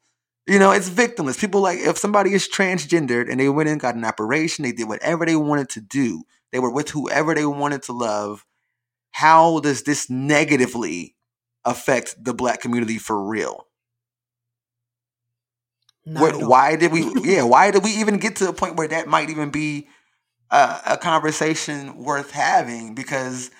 You 0.46 0.58
know 0.58 0.72
it's 0.72 0.90
victimless. 0.90 1.38
People 1.38 1.60
like 1.60 1.78
if 1.78 1.98
somebody 1.98 2.32
is 2.32 2.48
transgendered 2.48 3.30
and 3.30 3.38
they 3.38 3.48
went 3.48 3.68
and 3.68 3.78
got 3.78 3.94
an 3.94 4.04
operation 4.04 4.64
they 4.64 4.72
did 4.72 4.88
whatever 4.88 5.24
they 5.24 5.36
wanted 5.36 5.68
to 5.70 5.80
do 5.80 6.24
they 6.50 6.58
were 6.58 6.72
with 6.72 6.90
whoever 6.90 7.34
they 7.34 7.46
wanted 7.46 7.82
to 7.84 7.92
love 7.92 8.44
how 9.12 9.60
does 9.60 9.82
this 9.82 10.08
negatively 10.10 11.14
affect 11.64 12.16
the 12.22 12.34
black 12.34 12.60
community 12.60 12.98
for 12.98 13.22
real 13.22 13.66
what, 16.04 16.42
why 16.42 16.76
did 16.76 16.92
we? 16.92 17.10
yeah, 17.22 17.42
why 17.42 17.70
did 17.70 17.84
we 17.84 17.90
even 17.90 18.18
get 18.18 18.36
to 18.36 18.48
a 18.48 18.52
point 18.52 18.76
where 18.76 18.88
that 18.88 19.06
might 19.08 19.30
even 19.30 19.50
be 19.50 19.88
a, 20.50 20.80
a 20.86 20.96
conversation 20.96 21.96
worth 21.96 22.30
having? 22.32 22.94
Because 22.94 23.50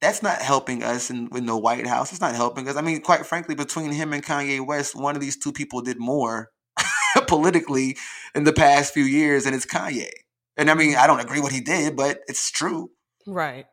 that's 0.00 0.22
not 0.22 0.40
helping 0.40 0.82
us 0.82 1.10
in, 1.10 1.28
in 1.34 1.46
the 1.46 1.56
White 1.56 1.86
House. 1.86 2.12
It's 2.12 2.20
not 2.20 2.34
helping 2.34 2.68
us. 2.68 2.76
I 2.76 2.82
mean, 2.82 3.00
quite 3.00 3.26
frankly, 3.26 3.54
between 3.54 3.92
him 3.92 4.12
and 4.12 4.24
Kanye 4.24 4.64
West, 4.64 4.94
one 4.94 5.16
of 5.16 5.20
these 5.20 5.36
two 5.36 5.52
people 5.52 5.80
did 5.80 5.98
more 5.98 6.50
politically 7.26 7.96
in 8.34 8.44
the 8.44 8.52
past 8.52 8.94
few 8.94 9.04
years, 9.04 9.46
and 9.46 9.54
it's 9.54 9.66
Kanye. 9.66 10.10
And 10.56 10.70
I 10.70 10.74
mean, 10.74 10.96
I 10.96 11.06
don't 11.06 11.20
agree 11.20 11.40
what 11.40 11.52
he 11.52 11.60
did, 11.60 11.96
but 11.96 12.20
it's 12.28 12.50
true. 12.50 12.90
Right. 13.26 13.66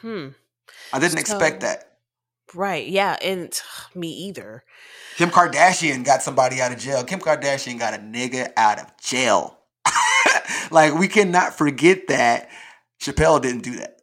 Hmm. 0.00 0.28
I 0.92 0.98
didn't 0.98 1.16
so, 1.16 1.20
expect 1.20 1.60
that. 1.60 1.96
Right. 2.54 2.86
Yeah. 2.86 3.16
And 3.22 3.58
me 3.94 4.08
either. 4.08 4.64
Kim 5.20 5.28
Kardashian 5.28 6.02
got 6.02 6.22
somebody 6.22 6.62
out 6.62 6.72
of 6.72 6.78
jail. 6.78 7.04
Kim 7.04 7.20
Kardashian 7.20 7.78
got 7.78 7.92
a 7.92 7.98
nigga 7.98 8.54
out 8.56 8.80
of 8.80 8.86
jail. 8.96 9.58
like, 10.70 10.94
we 10.94 11.08
cannot 11.08 11.58
forget 11.58 12.08
that 12.08 12.48
Chappelle 12.98 13.38
didn't 13.38 13.60
do 13.62 13.76
that. 13.76 14.00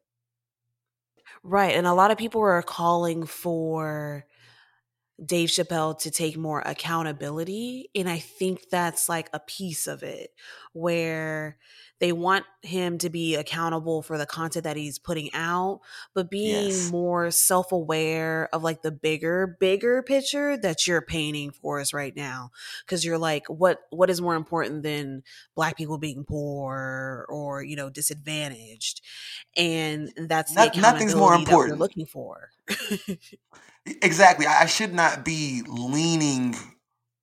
Right. 1.42 1.76
And 1.76 1.88
a 1.88 1.96
lot 1.96 2.12
of 2.12 2.20
people 2.20 2.42
are 2.42 2.62
calling 2.62 3.26
for 3.26 4.28
Dave 5.26 5.50
Chappelle 5.50 5.98
to 6.02 6.12
take 6.12 6.38
more 6.38 6.62
accountability. 6.64 7.90
And 7.96 8.08
I 8.08 8.20
think 8.20 8.70
that's 8.70 9.10
like 9.10 9.28
a 9.34 9.40
piece 9.40 9.88
of 9.88 10.04
it 10.04 10.30
where 10.74 11.58
they 12.00 12.12
want 12.12 12.46
him 12.62 12.98
to 13.00 13.10
be 13.10 13.36
accountable 13.36 14.02
for 14.02 14.18
the 14.18 14.26
content 14.26 14.64
that 14.64 14.78
he's 14.78 15.00
putting 15.00 15.34
out, 15.34 15.82
but 16.14 16.30
being 16.30 16.68
yes. 16.68 16.92
more 16.92 17.32
self 17.32 17.72
aware 17.72 18.50
of 18.54 18.64
like 18.64 18.82
the 18.82 18.92
bigger, 18.92 19.58
bigger 19.60 20.04
picture 20.04 20.58
that 20.58 20.86
you're 20.86 21.02
painting 21.02 21.52
for 21.52 21.80
us 21.80 21.94
right 21.94 22.16
now. 22.16 22.52
Cause 22.88 23.04
you're 23.04 23.18
like, 23.18 23.48
what, 23.48 23.80
what 23.90 24.10
is 24.10 24.22
more 24.22 24.36
important 24.36 24.84
than 24.84 25.24
black 25.56 25.78
people 25.78 25.98
being 25.98 26.24
poor 26.24 27.26
or, 27.30 27.64
you 27.64 27.76
know, 27.76 27.90
disadvantaged? 27.90 29.02
And 29.56 30.12
that's 30.16 30.54
Not, 30.54 30.74
the 30.74 30.82
nothing's 30.82 31.16
more 31.16 31.34
important. 31.34 31.80
Looking 31.80 32.06
for. 32.06 32.50
exactly. 33.86 34.46
I 34.46 34.66
should 34.68 34.94
not 34.94 35.26
be 35.26 35.64
leaning 35.68 36.56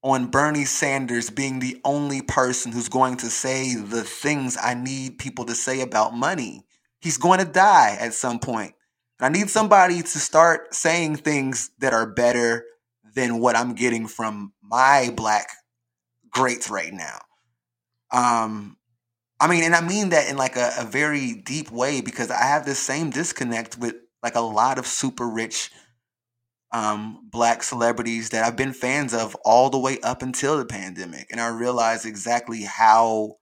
on 0.04 0.26
Bernie 0.26 0.66
Sanders 0.66 1.30
being 1.30 1.58
the 1.58 1.80
only 1.82 2.20
person 2.20 2.70
who's 2.70 2.90
going 2.90 3.16
to 3.16 3.30
say 3.30 3.74
the 3.74 4.02
things 4.02 4.58
I 4.62 4.74
need 4.74 5.18
people 5.18 5.46
to 5.46 5.54
say 5.54 5.80
about 5.80 6.14
money. 6.14 6.66
He's 7.00 7.16
going 7.16 7.38
to 7.38 7.46
die 7.46 7.96
at 7.98 8.12
some 8.12 8.38
point. 8.38 8.74
I 9.18 9.30
need 9.30 9.48
somebody 9.48 10.02
to 10.02 10.18
start 10.18 10.74
saying 10.74 11.16
things 11.16 11.70
that 11.78 11.94
are 11.94 12.06
better 12.06 12.66
than 13.14 13.40
what 13.40 13.56
I'm 13.56 13.74
getting 13.74 14.06
from 14.06 14.52
my 14.62 15.10
black 15.16 15.48
greats 16.30 16.68
right 16.68 16.92
now. 16.92 17.20
Um, 18.12 18.76
I 19.40 19.48
mean, 19.48 19.64
and 19.64 19.74
I 19.74 19.80
mean 19.80 20.10
that 20.10 20.28
in 20.28 20.36
like 20.36 20.56
a, 20.56 20.72
a 20.80 20.84
very 20.84 21.32
deep 21.32 21.70
way 21.70 22.02
because 22.02 22.30
I 22.30 22.42
have 22.42 22.66
this 22.66 22.78
same 22.78 23.08
disconnect 23.08 23.78
with 23.78 23.94
like 24.22 24.34
a 24.34 24.40
lot 24.40 24.78
of 24.78 24.86
super 24.86 25.26
rich 25.26 25.70
um, 26.74 27.20
black 27.30 27.62
celebrities 27.62 28.30
that 28.30 28.44
I've 28.44 28.56
been 28.56 28.72
fans 28.72 29.14
of 29.14 29.36
all 29.44 29.70
the 29.70 29.78
way 29.78 29.98
up 30.02 30.22
until 30.22 30.58
the 30.58 30.66
pandemic, 30.66 31.28
and 31.30 31.40
I 31.40 31.48
realized 31.48 32.04
exactly 32.04 32.62
how 32.62 33.36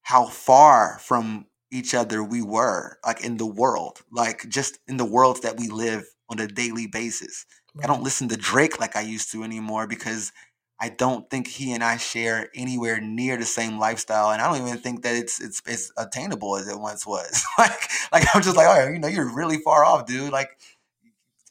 how 0.00 0.26
far 0.26 0.98
from 0.98 1.46
each 1.70 1.94
other 1.94 2.24
we 2.24 2.42
were, 2.42 2.98
like 3.06 3.22
in 3.22 3.36
the 3.36 3.46
world, 3.46 4.00
like 4.10 4.48
just 4.48 4.78
in 4.88 4.96
the 4.96 5.04
worlds 5.04 5.40
that 5.40 5.58
we 5.58 5.68
live 5.68 6.04
on 6.30 6.40
a 6.40 6.48
daily 6.48 6.86
basis. 6.86 7.44
Right. 7.74 7.84
I 7.84 7.88
don't 7.88 8.02
listen 8.02 8.28
to 8.28 8.36
Drake 8.36 8.80
like 8.80 8.96
I 8.96 9.02
used 9.02 9.30
to 9.32 9.44
anymore 9.44 9.86
because 9.86 10.32
I 10.80 10.88
don't 10.88 11.28
think 11.30 11.46
he 11.46 11.72
and 11.72 11.84
I 11.84 11.98
share 11.98 12.48
anywhere 12.56 12.98
near 13.00 13.36
the 13.36 13.44
same 13.44 13.78
lifestyle, 13.78 14.30
and 14.30 14.40
I 14.40 14.48
don't 14.48 14.66
even 14.66 14.80
think 14.80 15.02
that 15.02 15.14
it's 15.14 15.38
it's 15.38 15.60
it's 15.66 15.92
attainable 15.98 16.56
as 16.56 16.66
it 16.66 16.80
once 16.80 17.06
was. 17.06 17.44
like 17.58 17.88
like 18.10 18.24
I'm 18.34 18.42
just 18.42 18.56
like, 18.56 18.66
oh, 18.68 18.88
you 18.88 18.98
know, 18.98 19.08
you're 19.08 19.32
really 19.32 19.58
far 19.58 19.84
off, 19.84 20.06
dude. 20.06 20.32
Like 20.32 20.48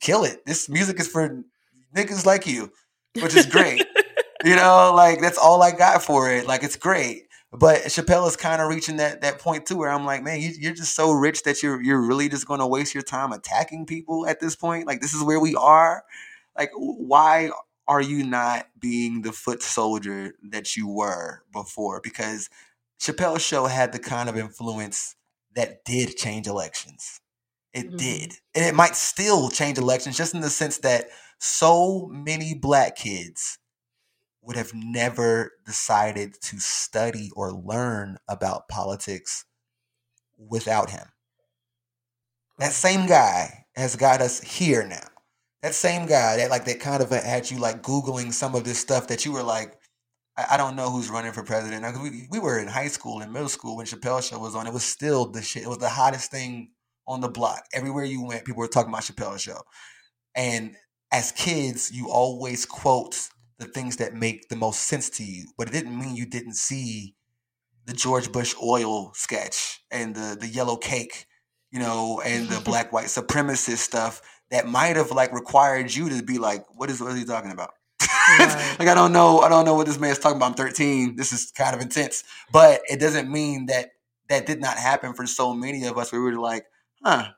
kill 0.02 0.24
it. 0.24 0.46
This 0.46 0.68
music 0.68 1.00
is 1.00 1.08
for 1.08 1.44
niggas 1.96 2.26
like 2.26 2.46
you, 2.46 2.72
which 3.22 3.36
is 3.36 3.46
great. 3.46 3.86
you 4.44 4.56
know, 4.56 4.92
like 4.96 5.22
that's 5.22 5.38
all 5.38 5.62
I 5.62 5.72
got 5.72 6.04
for 6.04 6.32
it. 6.32 6.48
Like 6.48 6.64
it's 6.64 6.76
great. 6.76 7.28
But 7.54 7.82
Chappelle 7.84 8.28
is 8.28 8.38
kind 8.38 8.62
of 8.62 8.70
reaching 8.70 8.98
that 8.98 9.22
that 9.22 9.40
point 9.40 9.66
too, 9.66 9.78
where 9.78 9.92
I'm 9.92 10.06
like, 10.06 10.24
man, 10.24 10.40
you, 10.40 10.52
you're 10.58 10.74
just 10.74 10.96
so 10.96 11.12
rich 11.12 11.44
that 11.44 11.62
you're 11.62 11.82
you're 11.82 12.02
really 12.02 12.30
just 12.30 12.48
going 12.48 12.62
to 12.62 12.68
waste 12.68 12.94
your 12.94 13.04
time 13.04 13.32
attacking 13.32 13.86
people 13.86 14.26
at 14.26 14.40
this 14.40 14.56
point. 14.56 14.88
Like 14.88 15.02
this 15.02 15.14
is 15.14 15.24
where 15.24 15.40
we 15.40 15.56
are. 15.56 16.04
Like 16.58 16.72
why 16.76 17.52
are 17.88 18.02
you 18.02 18.24
not 18.26 18.68
being 18.80 19.22
the 19.22 19.32
foot 19.32 19.62
soldier 19.62 20.34
that 20.44 20.76
you 20.78 20.88
were 20.88 21.44
before? 21.52 22.00
Because 22.02 22.50
Chappelle's 23.02 23.42
show 23.42 23.66
had 23.66 23.92
the 23.92 24.00
kind 24.00 24.30
of 24.30 24.38
influence 24.38 25.16
that 25.56 25.84
did 25.84 26.16
change 26.16 26.48
elections. 26.48 27.21
It 27.74 27.88
mm-hmm. 27.88 27.98
did. 27.98 28.34
And 28.56 28.66
it 28.66 28.76
might 28.76 28.96
still 28.96 29.50
change 29.50 29.78
elections 29.78 30.18
just 30.18 30.34
in 30.34 30.42
the 30.42 30.50
sense 30.50 30.80
that 30.80 31.06
so 31.40 32.08
many 32.12 32.54
black 32.54 32.96
kids 32.96 33.58
would 34.42 34.56
have 34.56 34.74
never 34.74 35.52
decided 35.66 36.36
to 36.42 36.60
study 36.60 37.30
or 37.36 37.52
learn 37.52 38.18
about 38.28 38.68
politics 38.68 39.46
without 40.38 40.90
him. 40.90 41.06
That 42.58 42.74
same 42.74 43.08
guy 43.08 43.66
has 43.76 43.96
got 43.96 44.22
us 44.22 44.42
here 44.42 44.86
now. 44.86 45.08
That 45.62 45.76
same 45.76 46.08
guy 46.08 46.38
that 46.38 46.50
like 46.50 46.66
that 46.66 46.80
kind 46.80 47.04
of 47.04 47.12
had 47.12 47.50
you 47.50 47.60
like 47.60 47.84
googling 47.84 48.34
some 48.34 48.56
of 48.56 48.64
this 48.64 48.80
stuff 48.80 49.08
that 49.08 49.26
you 49.26 49.32
were 49.32 49.44
like, 49.44 49.78
I, 50.36 50.46
I 50.52 50.58
don't 50.58 50.76
know 50.76 50.90
who's 50.90 51.10
running 51.10 51.32
for 51.32 51.44
president. 51.44 51.86
we, 52.02 52.28
we 52.32 52.40
were 52.40 52.60
in 52.60 52.68
high 52.68 52.88
school 52.88 53.22
and 53.22 53.32
middle 53.32 53.50
school 53.50 53.78
when 53.78 53.86
Chappelle 53.86 54.28
show 54.28 54.40
was 54.40 54.56
on. 54.56 54.66
It 54.66 54.74
was 54.74 54.84
still 54.84 55.28
the 55.28 55.42
shit. 55.42 55.64
It 55.64 55.70
was 55.70 55.78
the 55.78 55.90
hottest 55.90 56.32
thing 56.32 56.72
on 57.08 57.22
the 57.22 57.30
block. 57.30 57.66
Everywhere 57.74 58.06
you 58.06 58.24
went, 58.24 58.46
people 58.46 58.60
were 58.60 58.68
talking 58.68 58.90
about 58.90 59.04
Chappelle's 59.04 59.42
show. 59.42 59.62
And 60.36 60.76
as 61.12 61.32
kids, 61.32 61.92
you 61.92 62.10
always 62.10 62.66
quote 62.66 63.30
the 63.60 63.66
things 63.66 63.98
that 63.98 64.14
make 64.14 64.50
the 64.50 64.56
most 64.56 64.82
sense 64.82 65.10
to 65.12 65.24
you, 65.24 65.46
but 65.58 65.68
it 65.68 65.72
didn't 65.72 65.98
mean 65.98 66.16
you 66.16 66.26
didn't 66.26 66.56
see 66.56 67.16
the 67.86 67.94
George 67.94 68.32
Bush 68.32 68.56
oil 68.62 69.12
sketch 69.14 69.82
and 69.92 70.16
the 70.16 70.38
the 70.40 70.48
yellow 70.48 70.78
cake, 70.78 71.26
you 71.72 71.80
know, 71.80 72.22
and 72.26 72.50
the 72.50 72.60
black 72.66 72.92
white 72.92 73.08
supremacist 73.08 73.78
stuff 73.78 74.22
that 74.50 74.68
might 74.68 74.96
have 74.96 75.12
like 75.12 75.34
required 75.34 75.94
you 75.94 76.10
to 76.10 76.24
be 76.24 76.38
like, 76.38 76.66
what 76.76 76.90
is 76.90 77.02
what 77.02 77.12
is 77.12 77.20
he 77.20 77.26
talking 77.26 77.52
about? 77.52 77.72
Right. 78.40 78.76
like 78.80 78.88
I 78.88 78.94
don't 78.94 79.12
know, 79.14 79.40
I 79.40 79.50
don't 79.50 79.66
know 79.66 79.74
what 79.74 79.88
this 79.88 80.00
man's 80.00 80.20
talking 80.20 80.38
about. 80.38 80.52
I'm 80.52 80.54
13. 80.54 81.16
This 81.16 81.34
is 81.34 81.52
kind 81.52 81.76
of 81.76 81.82
intense, 81.82 82.24
but 82.52 82.82
it 82.88 83.00
doesn't 83.00 83.30
mean 83.30 83.66
that 83.66 83.90
that 84.30 84.46
did 84.46 84.62
not 84.62 84.78
happen 84.78 85.14
for 85.14 85.26
so 85.26 85.54
many 85.54 85.86
of 85.86 85.98
us. 85.98 86.12
We 86.12 86.20
were 86.20 86.34
like, 86.34 86.66
huh, 87.04 87.30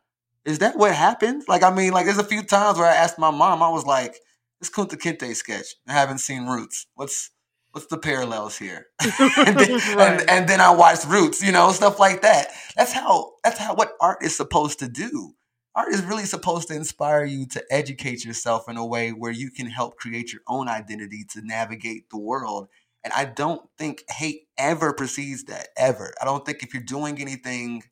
is 0.45 0.59
that 0.59 0.77
what 0.77 0.93
happened? 0.93 1.43
Like, 1.47 1.63
I 1.63 1.73
mean, 1.73 1.93
like, 1.93 2.05
there's 2.05 2.17
a 2.17 2.23
few 2.23 2.43
times 2.43 2.77
where 2.77 2.87
I 2.87 2.95
asked 2.95 3.19
my 3.19 3.31
mom, 3.31 3.63
I 3.63 3.69
was 3.69 3.85
like, 3.85 4.15
this 4.59 4.69
Kunta 4.69 4.95
Kinte 4.95 5.35
sketch. 5.35 5.75
I 5.87 5.93
haven't 5.93 6.19
seen 6.19 6.45
Roots. 6.45 6.87
What's 6.95 7.31
what's 7.71 7.87
the 7.87 7.97
parallels 7.97 8.57
here? 8.57 8.87
and, 9.01 9.59
then, 9.59 9.71
right. 9.97 10.21
and, 10.21 10.29
and 10.29 10.49
then 10.49 10.61
I 10.61 10.71
watched 10.71 11.05
Roots, 11.05 11.43
you 11.43 11.51
know, 11.51 11.71
stuff 11.71 11.99
like 11.99 12.21
that. 12.21 12.47
That's 12.75 12.93
how 12.93 13.33
that's 13.43 13.59
how 13.59 13.75
what 13.75 13.93
art 13.99 14.23
is 14.23 14.37
supposed 14.37 14.79
to 14.79 14.87
do. 14.87 15.33
Art 15.75 15.91
is 15.91 16.03
really 16.03 16.25
supposed 16.25 16.67
to 16.67 16.75
inspire 16.75 17.25
you 17.25 17.47
to 17.47 17.63
educate 17.71 18.23
yourself 18.23 18.69
in 18.69 18.77
a 18.77 18.85
way 18.85 19.09
where 19.09 19.31
you 19.31 19.49
can 19.49 19.65
help 19.65 19.97
create 19.97 20.31
your 20.31 20.43
own 20.47 20.69
identity 20.69 21.25
to 21.31 21.41
navigate 21.41 22.09
the 22.09 22.19
world. 22.19 22.67
And 23.03 23.11
I 23.11 23.25
don't 23.25 23.67
think 23.77 24.03
hate 24.09 24.43
ever 24.57 24.93
precedes 24.93 25.45
that, 25.45 25.69
ever. 25.75 26.13
I 26.21 26.25
don't 26.25 26.45
think 26.45 26.61
if 26.61 26.73
you're 26.73 26.83
doing 26.83 27.19
anything 27.19 27.83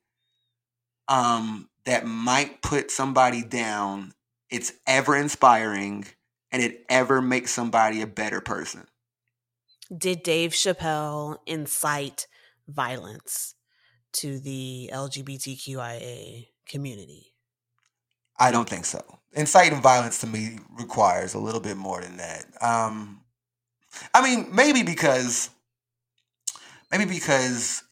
um, 1.12 1.68
that 1.84 2.06
might 2.06 2.62
put 2.62 2.90
somebody 2.90 3.44
down, 3.44 4.14
it's 4.50 4.72
ever 4.88 5.16
inspiring 5.16 6.06
and 6.52 6.64
it 6.64 6.86
ever 6.90 7.22
makes 7.22 7.52
somebody 7.52 8.02
a 8.02 8.08
better 8.08 8.40
person. 8.40 8.88
Did 9.96 10.24
Dave 10.24 10.52
Chappelle 10.52 11.38
incite 11.46 12.28
violence 12.68 13.56
to 14.14 14.40
the 14.40 14.90
LGBTQIA 14.94 16.48
community? 16.66 17.34
I 18.40 18.52
don't 18.52 18.70
think 18.70 18.86
so. 18.86 19.04
Inciting 19.34 19.82
violence 19.82 20.20
to 20.22 20.28
me 20.28 20.60
requires 20.80 21.34
a 21.34 21.40
little 21.40 21.60
bit 21.60 21.76
more 21.76 22.02
than 22.02 22.18
that. 22.18 22.46
Um, 22.62 23.22
I 24.14 24.22
mean, 24.22 24.48
maybe 24.56 24.84
because, 24.84 25.50
maybe 26.90 27.06
because 27.06 27.84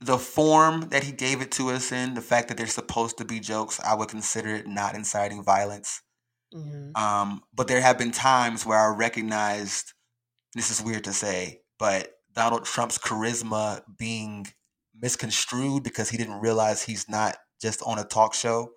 the 0.00 0.18
form 0.18 0.88
that 0.90 1.04
he 1.04 1.12
gave 1.12 1.42
it 1.42 1.50
to 1.52 1.70
us 1.70 1.92
in, 1.92 2.14
the 2.14 2.22
fact 2.22 2.48
that 2.48 2.56
they're 2.56 2.66
supposed 2.66 3.18
to 3.18 3.24
be 3.24 3.38
jokes, 3.38 3.80
I 3.80 3.94
would 3.94 4.08
consider 4.08 4.54
it 4.54 4.66
not 4.66 4.94
inciting 4.94 5.44
violence. 5.44 6.02
Mm-hmm. 6.54 6.96
Um, 7.00 7.42
but 7.54 7.68
there 7.68 7.80
have 7.80 7.98
been 7.98 8.10
times 8.10 8.64
where 8.64 8.78
I 8.78 8.94
recognized 8.94 9.92
this 10.54 10.70
is 10.70 10.82
weird 10.82 11.04
to 11.04 11.12
say, 11.12 11.60
but 11.78 12.12
Donald 12.34 12.64
Trump's 12.64 12.98
charisma 12.98 13.82
being 13.98 14.46
misconstrued 15.00 15.82
because 15.82 16.10
he 16.10 16.16
didn't 16.16 16.40
realize 16.40 16.82
he's 16.82 17.08
not 17.08 17.36
just 17.60 17.82
on 17.82 17.98
a 17.98 18.04
talk 18.04 18.34
show. 18.34 18.70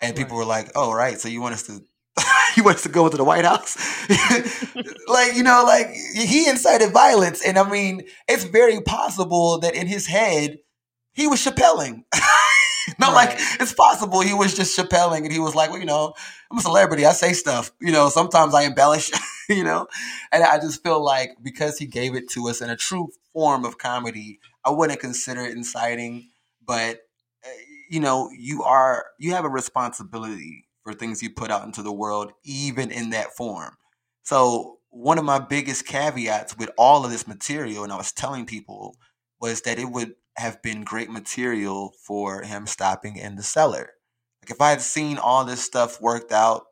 And 0.00 0.10
right. 0.10 0.16
people 0.16 0.36
were 0.36 0.44
like, 0.44 0.70
"Oh, 0.74 0.92
right, 0.92 1.20
so 1.20 1.28
you 1.28 1.40
want 1.40 1.54
us 1.54 1.64
to 1.64 1.82
he 2.54 2.60
wants 2.60 2.82
to 2.82 2.88
go 2.88 3.06
into 3.06 3.16
the 3.16 3.24
White 3.24 3.44
House. 3.44 3.76
like, 5.08 5.34
you 5.34 5.42
know, 5.42 5.64
like 5.66 5.88
he 6.14 6.48
incited 6.48 6.92
violence. 6.92 7.44
And 7.44 7.58
I 7.58 7.68
mean, 7.68 8.04
it's 8.28 8.44
very 8.44 8.80
possible 8.80 9.58
that 9.60 9.74
in 9.74 9.86
his 9.86 10.06
head, 10.06 10.58
he 11.12 11.26
was 11.26 11.44
Chappelling. 11.44 12.04
Not 12.98 13.12
right. 13.12 13.28
like 13.28 13.38
it's 13.60 13.74
possible 13.74 14.20
he 14.20 14.32
was 14.32 14.54
just 14.54 14.78
Chappelling 14.78 15.24
and 15.24 15.32
he 15.32 15.38
was 15.38 15.54
like, 15.54 15.70
well, 15.70 15.78
you 15.78 15.84
know, 15.84 16.14
I'm 16.50 16.58
a 16.58 16.62
celebrity. 16.62 17.04
I 17.04 17.12
say 17.12 17.32
stuff. 17.32 17.70
You 17.80 17.92
know, 17.92 18.08
sometimes 18.08 18.54
I 18.54 18.62
embellish, 18.62 19.10
you 19.48 19.64
know? 19.64 19.88
And 20.32 20.42
I 20.42 20.58
just 20.58 20.82
feel 20.82 21.02
like 21.04 21.36
because 21.42 21.78
he 21.78 21.86
gave 21.86 22.14
it 22.14 22.30
to 22.30 22.48
us 22.48 22.60
in 22.60 22.70
a 22.70 22.76
true 22.76 23.08
form 23.32 23.64
of 23.64 23.78
comedy, 23.78 24.40
I 24.64 24.70
wouldn't 24.70 25.00
consider 25.00 25.42
it 25.42 25.56
inciting, 25.56 26.30
but 26.64 27.00
eh, 27.44 27.48
you 27.90 28.00
know, 28.00 28.30
you 28.36 28.62
are 28.62 29.06
you 29.18 29.32
have 29.34 29.44
a 29.44 29.50
responsibility 29.50 30.67
for 30.88 30.94
things 30.94 31.22
you 31.22 31.28
put 31.28 31.50
out 31.50 31.66
into 31.66 31.82
the 31.82 31.92
world, 31.92 32.32
even 32.44 32.90
in 32.90 33.10
that 33.10 33.36
form. 33.36 33.76
So, 34.22 34.78
one 34.88 35.18
of 35.18 35.24
my 35.24 35.38
biggest 35.38 35.86
caveats 35.86 36.56
with 36.56 36.70
all 36.78 37.04
of 37.04 37.10
this 37.10 37.28
material, 37.28 37.84
and 37.84 37.92
I 37.92 37.96
was 37.96 38.10
telling 38.10 38.46
people, 38.46 38.96
was 39.38 39.60
that 39.62 39.78
it 39.78 39.90
would 39.90 40.14
have 40.38 40.62
been 40.62 40.84
great 40.84 41.10
material 41.10 41.92
for 42.06 42.40
him 42.40 42.66
stopping 42.66 43.16
in 43.16 43.36
the 43.36 43.42
cellar. 43.42 43.90
Like, 44.42 44.50
if 44.50 44.62
I 44.62 44.70
had 44.70 44.80
seen 44.80 45.18
all 45.18 45.44
this 45.44 45.62
stuff 45.62 46.00
worked 46.00 46.32
out, 46.32 46.64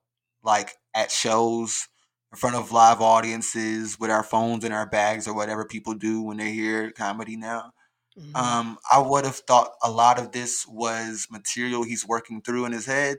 like 0.42 0.72
at 0.94 1.10
shows, 1.10 1.86
in 2.32 2.38
front 2.38 2.56
of 2.56 2.72
live 2.72 3.02
audiences, 3.02 3.98
with 4.00 4.10
our 4.10 4.22
phones 4.22 4.64
in 4.64 4.72
our 4.72 4.88
bags, 4.88 5.28
or 5.28 5.34
whatever 5.34 5.66
people 5.66 5.92
do 5.92 6.22
when 6.22 6.38
they 6.38 6.52
hear 6.52 6.90
comedy 6.90 7.36
now. 7.36 7.72
Mm-hmm. 8.18 8.34
Um, 8.34 8.78
I 8.90 8.98
would 8.98 9.26
have 9.26 9.36
thought 9.36 9.72
a 9.82 9.90
lot 9.90 10.18
of 10.18 10.32
this 10.32 10.64
was 10.66 11.26
material 11.30 11.82
he's 11.82 12.08
working 12.08 12.40
through 12.40 12.64
in 12.64 12.72
his 12.72 12.86
head 12.86 13.18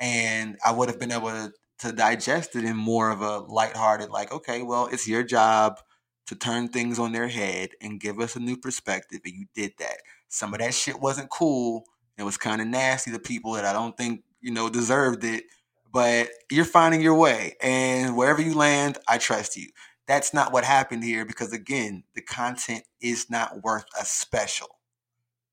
and 0.00 0.56
I 0.64 0.72
would 0.72 0.88
have 0.88 0.98
been 0.98 1.12
able 1.12 1.30
to, 1.30 1.52
to 1.80 1.92
digest 1.92 2.56
it 2.56 2.64
in 2.64 2.76
more 2.76 3.10
of 3.10 3.20
a 3.20 3.38
lighthearted, 3.38 4.10
like, 4.10 4.32
okay, 4.32 4.62
well, 4.62 4.88
it's 4.90 5.06
your 5.06 5.22
job 5.22 5.78
to 6.26 6.34
turn 6.34 6.68
things 6.68 6.98
on 6.98 7.12
their 7.12 7.28
head 7.28 7.70
and 7.80 8.00
give 8.00 8.20
us 8.20 8.36
a 8.36 8.40
new 8.40 8.56
perspective, 8.56 9.20
and 9.24 9.34
you 9.34 9.46
did 9.54 9.72
that. 9.78 9.98
Some 10.28 10.54
of 10.54 10.60
that 10.60 10.74
shit 10.74 11.00
wasn't 11.00 11.30
cool. 11.30 11.84
It 12.16 12.22
was 12.22 12.36
kind 12.36 12.60
of 12.60 12.68
nasty 12.68 13.10
to 13.12 13.18
people 13.18 13.52
that 13.52 13.64
I 13.64 13.72
don't 13.72 13.96
think 13.96 14.22
you 14.40 14.52
know 14.52 14.68
deserved 14.70 15.24
it. 15.24 15.44
But 15.92 16.28
you're 16.50 16.64
finding 16.64 17.00
your 17.00 17.16
way, 17.16 17.56
and 17.60 18.16
wherever 18.16 18.40
you 18.40 18.54
land, 18.54 18.98
I 19.08 19.18
trust 19.18 19.56
you. 19.56 19.70
That's 20.06 20.32
not 20.32 20.52
what 20.52 20.64
happened 20.64 21.02
here 21.02 21.24
because 21.24 21.52
again, 21.52 22.04
the 22.14 22.22
content 22.22 22.84
is 23.00 23.28
not 23.28 23.64
worth 23.64 23.86
a 24.00 24.04
special. 24.04 24.68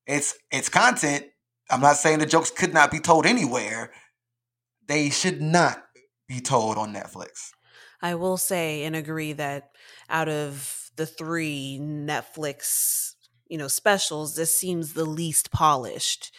It's 0.06 0.36
it's 0.52 0.68
content. 0.68 1.26
I'm 1.70 1.80
not 1.80 1.96
saying 1.96 2.20
the 2.20 2.26
jokes 2.26 2.50
could 2.52 2.72
not 2.72 2.90
be 2.90 3.00
told 3.00 3.26
anywhere, 3.26 3.92
they 4.88 5.10
should 5.10 5.40
not 5.40 5.82
be 6.26 6.40
told 6.40 6.76
on 6.76 6.92
Netflix. 6.92 7.50
I 8.02 8.14
will 8.14 8.36
say 8.36 8.84
and 8.84 8.94
agree 8.94 9.32
that 9.34 9.70
out 10.08 10.28
of 10.28 10.90
the 10.96 11.06
three 11.06 11.78
Netflix 11.80 13.14
you 13.48 13.56
know, 13.56 13.68
specials, 13.68 14.36
this 14.36 14.56
seems 14.56 14.92
the 14.92 15.04
least 15.04 15.50
polished. 15.50 16.34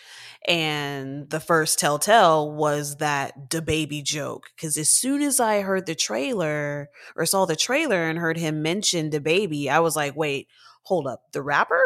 And 0.48 1.30
the 1.30 1.40
first 1.40 1.80
telltale 1.80 2.52
was 2.52 2.98
that 2.98 3.50
DaBaby 3.50 4.04
joke. 4.04 4.52
Cause 4.60 4.78
as 4.78 4.90
soon 4.90 5.22
as 5.22 5.40
I 5.40 5.62
heard 5.62 5.86
the 5.86 5.96
trailer 5.96 6.90
or 7.16 7.26
saw 7.26 7.46
the 7.46 7.56
trailer 7.56 8.08
and 8.08 8.18
heard 8.18 8.38
him 8.38 8.62
mention 8.62 9.10
DaBaby, 9.10 9.68
I 9.68 9.80
was 9.80 9.96
like, 9.96 10.16
wait, 10.16 10.48
hold 10.84 11.08
up, 11.08 11.24
the 11.34 11.42
rapper? 11.42 11.82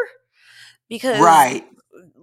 Because 0.88 1.20
right. 1.20 1.64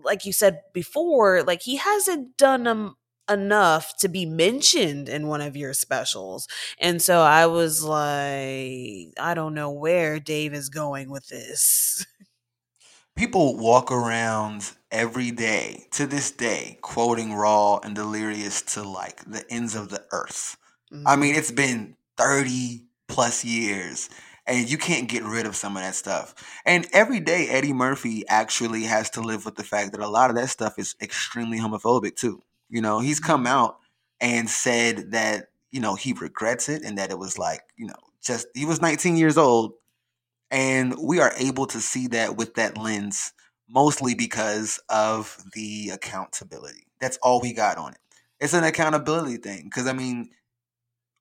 like 0.04 0.26
you 0.26 0.32
said 0.32 0.62
before, 0.74 1.44
like 1.44 1.64
he 1.64 1.78
hasn't 1.78 2.38
done 2.38 2.68
um, 2.68 2.96
enough 3.32 3.96
to 3.98 4.10
be 4.10 4.26
mentioned 4.26 5.10
in 5.10 5.28
one 5.28 5.42
of 5.42 5.56
your 5.56 5.74
specials. 5.74 6.48
And 6.80 7.02
so 7.02 7.22
I 7.22 7.46
was 7.48 7.84
like, 7.84 9.14
I 9.20 9.34
don't 9.36 9.54
know 9.54 9.72
where 9.72 10.20
Dave 10.20 10.54
is 10.54 10.70
going 10.70 11.10
with 11.10 11.28
this. 11.28 12.06
People 13.16 13.58
walk 13.58 13.92
around 13.92 14.72
every 14.92 15.32
day 15.32 15.86
to 15.92 16.08
this 16.08 16.32
day 16.32 16.78
quoting 16.82 17.34
Raw 17.34 17.78
and 17.78 17.96
Delirious 17.96 18.62
to 18.74 18.84
like 18.84 19.24
the 19.26 19.44
ends 19.50 19.76
of 19.76 19.90
the 19.90 20.04
earth. 20.12 20.58
Mm-hmm. 20.92 21.08
I 21.08 21.16
mean, 21.16 21.36
it's 21.36 21.52
been 21.52 21.96
30 22.18 22.86
plus 23.08 23.44
years 23.44 24.10
and 24.48 24.70
you 24.70 24.78
can't 24.78 25.08
get 25.08 25.24
rid 25.24 25.46
of 25.46 25.56
some 25.56 25.78
of 25.78 25.84
that 25.84 25.96
stuff. 25.96 26.34
And 26.66 26.88
every 26.94 27.20
day, 27.20 27.48
Eddie 27.50 27.74
Murphy 27.74 28.28
actually 28.28 28.84
has 28.84 29.10
to 29.12 29.22
live 29.22 29.46
with 29.46 29.56
the 29.56 29.64
fact 29.64 29.92
that 29.92 30.02
a 30.02 30.08
lot 30.08 30.30
of 30.30 30.36
that 30.36 30.50
stuff 30.50 30.78
is 30.78 30.96
extremely 31.02 31.60
homophobic 31.60 32.16
too. 32.16 32.42
You 32.72 32.82
know, 32.82 33.02
he's 33.02 33.20
come 33.20 33.46
out 33.46 33.78
and 34.22 34.50
said 34.50 35.12
that, 35.12 35.48
you 35.72 35.82
know, 35.82 35.96
he 35.96 36.14
regrets 36.14 36.70
it 36.70 36.84
and 36.84 36.98
that 36.98 37.12
it 37.12 37.20
was 37.20 37.38
like, 37.38 37.62
you 37.76 37.86
know, 37.86 37.94
just 38.24 38.48
he 38.56 38.66
was 38.66 38.82
19 38.82 39.18
years 39.18 39.38
old. 39.38 39.74
And 40.50 40.96
we 40.98 41.20
are 41.20 41.34
able 41.38 41.66
to 41.68 41.80
see 41.80 42.08
that 42.08 42.38
with 42.38 42.56
that 42.56 42.78
lens, 42.78 43.34
mostly 43.70 44.16
because 44.16 44.80
of 44.90 45.38
the 45.54 45.90
accountability. 45.90 46.88
That's 47.00 47.18
all 47.22 47.42
we 47.42 47.54
got 47.54 47.78
on 47.78 47.92
it. 47.92 48.00
It's 48.40 48.54
an 48.54 48.64
accountability 48.64 49.38
thing. 49.38 49.70
Cause 49.70 49.88
I 49.88 49.94
mean, 49.94 50.30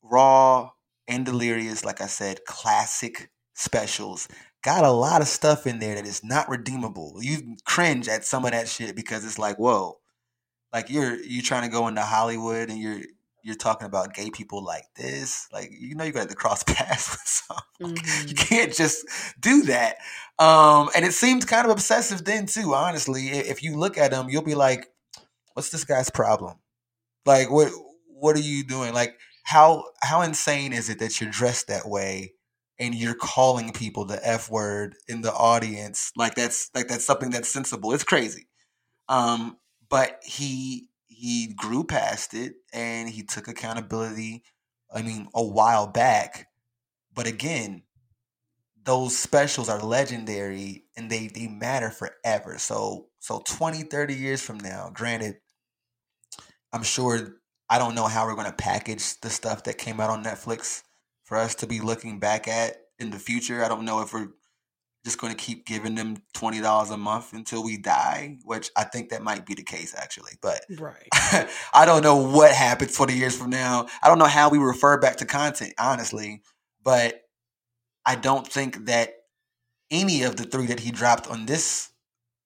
Raw 0.02 0.70
and 1.08 1.24
Delirious, 1.26 1.84
like 1.84 2.00
I 2.00 2.06
said, 2.06 2.44
classic 2.46 3.30
specials. 3.54 4.28
Got 4.62 4.84
a 4.84 4.90
lot 4.90 5.22
of 5.22 5.28
stuff 5.28 5.66
in 5.66 5.78
there 5.78 5.94
that 5.96 6.06
is 6.06 6.22
not 6.22 6.48
redeemable. 6.48 7.18
You 7.20 7.56
cringe 7.64 8.08
at 8.08 8.24
some 8.24 8.44
of 8.44 8.52
that 8.52 8.68
shit 8.68 8.94
because 8.94 9.24
it's 9.24 9.38
like, 9.38 9.58
whoa, 9.58 9.99
like 10.72 10.90
you're 10.90 11.16
you 11.20 11.42
trying 11.42 11.62
to 11.62 11.68
go 11.68 11.88
into 11.88 12.02
Hollywood 12.02 12.70
and 12.70 12.78
you're 12.78 13.00
you're 13.42 13.56
talking 13.56 13.86
about 13.86 14.14
gay 14.14 14.30
people 14.30 14.64
like 14.64 14.84
this, 14.96 15.48
like 15.52 15.70
you 15.78 15.94
know 15.94 16.04
you 16.04 16.12
got 16.12 16.28
to 16.28 16.34
cross 16.34 16.62
paths 16.66 17.10
with 17.10 17.90
mm-hmm. 17.90 18.28
You 18.28 18.34
can't 18.34 18.74
just 18.74 19.06
do 19.40 19.62
that. 19.62 19.96
Um, 20.38 20.90
and 20.94 21.04
it 21.04 21.12
seems 21.12 21.44
kind 21.44 21.64
of 21.64 21.72
obsessive 21.72 22.24
then 22.24 22.46
too. 22.46 22.74
Honestly, 22.74 23.28
if 23.28 23.62
you 23.62 23.76
look 23.76 23.98
at 23.98 24.12
him, 24.12 24.28
you'll 24.28 24.42
be 24.42 24.54
like, 24.54 24.88
"What's 25.54 25.70
this 25.70 25.84
guy's 25.84 26.10
problem? 26.10 26.58
Like, 27.26 27.50
what 27.50 27.72
what 28.06 28.36
are 28.36 28.40
you 28.40 28.64
doing? 28.64 28.94
Like, 28.94 29.18
how 29.44 29.84
how 30.02 30.22
insane 30.22 30.72
is 30.72 30.88
it 30.88 30.98
that 31.00 31.20
you're 31.20 31.30
dressed 31.30 31.68
that 31.68 31.88
way?" 31.88 32.34
And 32.78 32.94
you're 32.94 33.14
calling 33.14 33.72
people 33.72 34.06
the 34.06 34.26
F 34.26 34.50
word 34.50 34.94
in 35.06 35.20
the 35.20 35.32
audience. 35.32 36.12
Like 36.16 36.34
that's 36.34 36.70
like 36.74 36.88
that's 36.88 37.04
something 37.04 37.30
that's 37.30 37.52
sensible. 37.52 37.92
It's 37.92 38.04
crazy. 38.04 38.48
Um, 39.08 39.58
but 39.90 40.20
he 40.24 40.88
he 41.06 41.52
grew 41.54 41.84
past 41.84 42.32
it 42.32 42.54
and 42.72 43.08
he 43.08 43.22
took 43.22 43.48
accountability 43.48 44.42
i 44.94 45.02
mean 45.02 45.28
a 45.34 45.44
while 45.44 45.86
back 45.86 46.48
but 47.14 47.26
again 47.26 47.82
those 48.82 49.16
specials 49.16 49.68
are 49.68 49.82
legendary 49.82 50.84
and 50.96 51.10
they 51.10 51.26
they 51.26 51.46
matter 51.46 51.90
forever. 51.90 52.56
So 52.56 53.08
so 53.18 53.42
20 53.44 53.82
30 53.82 54.14
years 54.14 54.40
from 54.40 54.58
now 54.58 54.90
granted 54.92 55.36
i'm 56.72 56.82
sure 56.82 57.36
i 57.68 57.78
don't 57.78 57.94
know 57.94 58.06
how 58.06 58.26
we're 58.26 58.34
going 58.34 58.46
to 58.46 58.52
package 58.52 59.20
the 59.20 59.28
stuff 59.28 59.64
that 59.64 59.76
came 59.76 60.00
out 60.00 60.08
on 60.08 60.24
netflix 60.24 60.82
for 61.24 61.36
us 61.36 61.54
to 61.54 61.66
be 61.66 61.80
looking 61.80 62.18
back 62.18 62.48
at 62.48 62.76
in 63.00 63.10
the 63.10 63.18
future. 63.18 63.64
I 63.64 63.68
don't 63.68 63.84
know 63.84 64.02
if 64.02 64.12
we're 64.12 64.28
just 65.04 65.18
going 65.18 65.34
to 65.34 65.38
keep 65.38 65.64
giving 65.64 65.94
them 65.94 66.22
twenty 66.34 66.60
dollars 66.60 66.90
a 66.90 66.96
month 66.96 67.32
until 67.32 67.64
we 67.64 67.78
die, 67.78 68.38
which 68.44 68.70
I 68.76 68.84
think 68.84 69.10
that 69.10 69.22
might 69.22 69.46
be 69.46 69.54
the 69.54 69.62
case 69.62 69.94
actually. 69.96 70.32
But 70.42 70.64
right, 70.78 71.08
I 71.74 71.84
don't 71.86 72.02
know 72.02 72.16
what 72.16 72.52
happens 72.52 72.94
twenty 72.94 73.14
years 73.14 73.36
from 73.36 73.50
now. 73.50 73.86
I 74.02 74.08
don't 74.08 74.18
know 74.18 74.26
how 74.26 74.50
we 74.50 74.58
refer 74.58 74.98
back 74.98 75.16
to 75.16 75.26
content, 75.26 75.74
honestly. 75.78 76.42
But 76.82 77.22
I 78.06 78.14
don't 78.16 78.46
think 78.46 78.86
that 78.86 79.14
any 79.90 80.22
of 80.22 80.36
the 80.36 80.44
three 80.44 80.66
that 80.66 80.80
he 80.80 80.90
dropped 80.90 81.26
on 81.28 81.46
this 81.46 81.90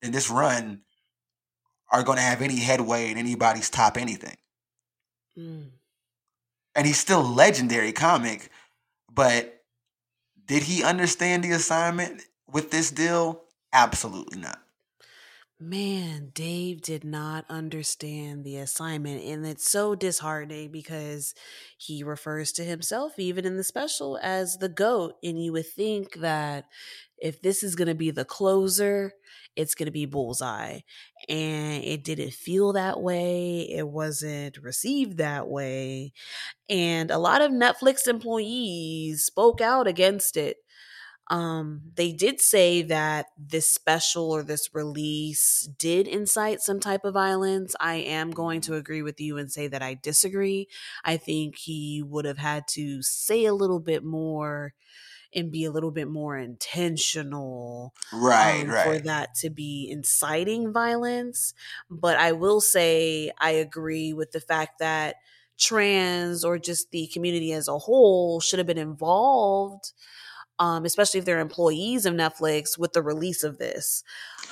in 0.02 0.12
this 0.12 0.30
run 0.30 0.82
are 1.90 2.02
going 2.02 2.16
to 2.16 2.22
have 2.22 2.42
any 2.42 2.58
headway 2.58 3.10
in 3.10 3.18
anybody's 3.18 3.70
top 3.70 3.96
anything. 3.96 4.36
Mm. 5.38 5.70
And 6.74 6.86
he's 6.86 6.98
still 6.98 7.22
legendary 7.22 7.92
comic, 7.92 8.50
but 9.12 9.62
did 10.46 10.64
he 10.64 10.82
understand 10.82 11.44
the 11.44 11.52
assignment? 11.52 12.22
With 12.54 12.70
this 12.70 12.90
deal? 12.90 13.44
Absolutely 13.74 14.40
not. 14.40 14.60
Man, 15.60 16.30
Dave 16.34 16.82
did 16.82 17.04
not 17.04 17.44
understand 17.48 18.44
the 18.44 18.56
assignment, 18.56 19.22
and 19.22 19.46
it's 19.46 19.70
so 19.70 19.94
disheartening 19.94 20.72
because 20.72 21.32
he 21.78 22.02
refers 22.02 22.50
to 22.52 22.64
himself, 22.64 23.18
even 23.18 23.46
in 23.46 23.56
the 23.56 23.62
special, 23.62 24.18
as 24.20 24.58
the 24.58 24.68
GOAT. 24.68 25.14
And 25.22 25.42
you 25.42 25.52
would 25.52 25.68
think 25.68 26.14
that 26.14 26.66
if 27.18 27.40
this 27.40 27.62
is 27.62 27.76
going 27.76 27.88
to 27.88 27.94
be 27.94 28.10
the 28.10 28.24
closer, 28.24 29.14
it's 29.54 29.76
going 29.76 29.86
to 29.86 29.92
be 29.92 30.06
Bullseye. 30.06 30.80
And 31.28 31.84
it 31.84 32.02
didn't 32.02 32.34
feel 32.34 32.72
that 32.72 33.00
way, 33.00 33.60
it 33.70 33.86
wasn't 33.88 34.58
received 34.58 35.18
that 35.18 35.48
way. 35.48 36.12
And 36.68 37.12
a 37.12 37.18
lot 37.18 37.42
of 37.42 37.52
Netflix 37.52 38.08
employees 38.08 39.24
spoke 39.24 39.60
out 39.60 39.86
against 39.86 40.36
it 40.36 40.56
um, 41.28 41.80
they 41.94 42.12
did 42.12 42.40
say 42.40 42.82
that 42.82 43.26
this 43.38 43.70
special 43.70 44.30
or 44.30 44.42
this 44.42 44.68
release 44.74 45.68
did 45.78 46.06
incite 46.06 46.60
some 46.60 46.80
type 46.80 47.04
of 47.04 47.14
violence. 47.14 47.74
I 47.80 47.94
am 47.94 48.30
going 48.30 48.60
to 48.62 48.74
agree 48.74 49.02
with 49.02 49.20
you 49.20 49.38
and 49.38 49.50
say 49.50 49.66
that 49.68 49.82
I 49.82 49.94
disagree. 49.94 50.68
I 51.04 51.16
think 51.16 51.56
he 51.56 52.02
would 52.04 52.26
have 52.26 52.38
had 52.38 52.68
to 52.68 53.02
say 53.02 53.46
a 53.46 53.54
little 53.54 53.80
bit 53.80 54.04
more 54.04 54.74
and 55.34 55.50
be 55.50 55.64
a 55.64 55.70
little 55.70 55.90
bit 55.90 56.08
more 56.08 56.38
intentional 56.38 57.92
right, 58.12 58.62
um, 58.62 58.68
right. 58.68 58.84
for 58.84 58.98
that 59.00 59.34
to 59.34 59.50
be 59.50 59.88
inciting 59.90 60.72
violence 60.72 61.54
but 61.90 62.16
i 62.16 62.30
will 62.30 62.60
say 62.60 63.32
i 63.40 63.50
agree 63.50 64.12
with 64.12 64.30
the 64.30 64.40
fact 64.40 64.78
that 64.78 65.16
trans 65.58 66.44
or 66.44 66.56
just 66.56 66.92
the 66.92 67.08
community 67.12 67.52
as 67.52 67.66
a 67.66 67.78
whole 67.78 68.38
should 68.38 68.60
have 68.60 68.66
been 68.66 68.78
involved 68.78 69.92
um, 70.58 70.84
especially 70.84 71.18
if 71.18 71.24
they're 71.26 71.40
employees 71.40 72.06
of 72.06 72.14
Netflix 72.14 72.78
with 72.78 72.92
the 72.92 73.02
release 73.02 73.42
of 73.42 73.58
this. 73.58 74.04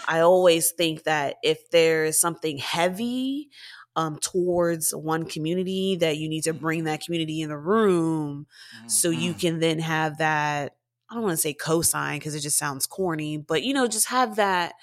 I 0.07 0.21
always 0.21 0.73
think 0.73 1.05
that 1.05 1.37
if 1.43 1.71
there 1.71 2.05
is 2.05 2.21
something 2.21 2.59
heavy 2.59 3.51
um, 3.95 4.19
towards 4.19 4.95
one 4.95 5.27
community, 5.27 5.97
that 5.97 6.17
you 6.17 6.29
need 6.29 6.45
to 6.45 6.55
bring 6.55 6.85
that 6.85 7.03
community 7.03 7.43
in 7.43 7.51
the 7.51 7.59
room 7.59 8.47
mm-hmm. 8.77 8.89
so 8.89 9.11
you 9.11 9.31
mm-hmm. 9.31 9.39
can 9.39 9.59
then 9.61 9.79
have 9.79 10.19
that. 10.19 10.75
I 11.11 11.15
don't 11.15 11.25
want 11.25 11.35
to 11.35 11.43
say 11.43 11.53
cosign 11.53 12.15
because 12.15 12.35
it 12.35 12.41
just 12.41 12.57
sounds 12.57 12.87
corny, 12.87 13.37
but 13.37 13.63
you 13.63 13.75
know, 13.75 13.87
just 13.87 14.09
have 14.09 14.37
that 14.37 14.75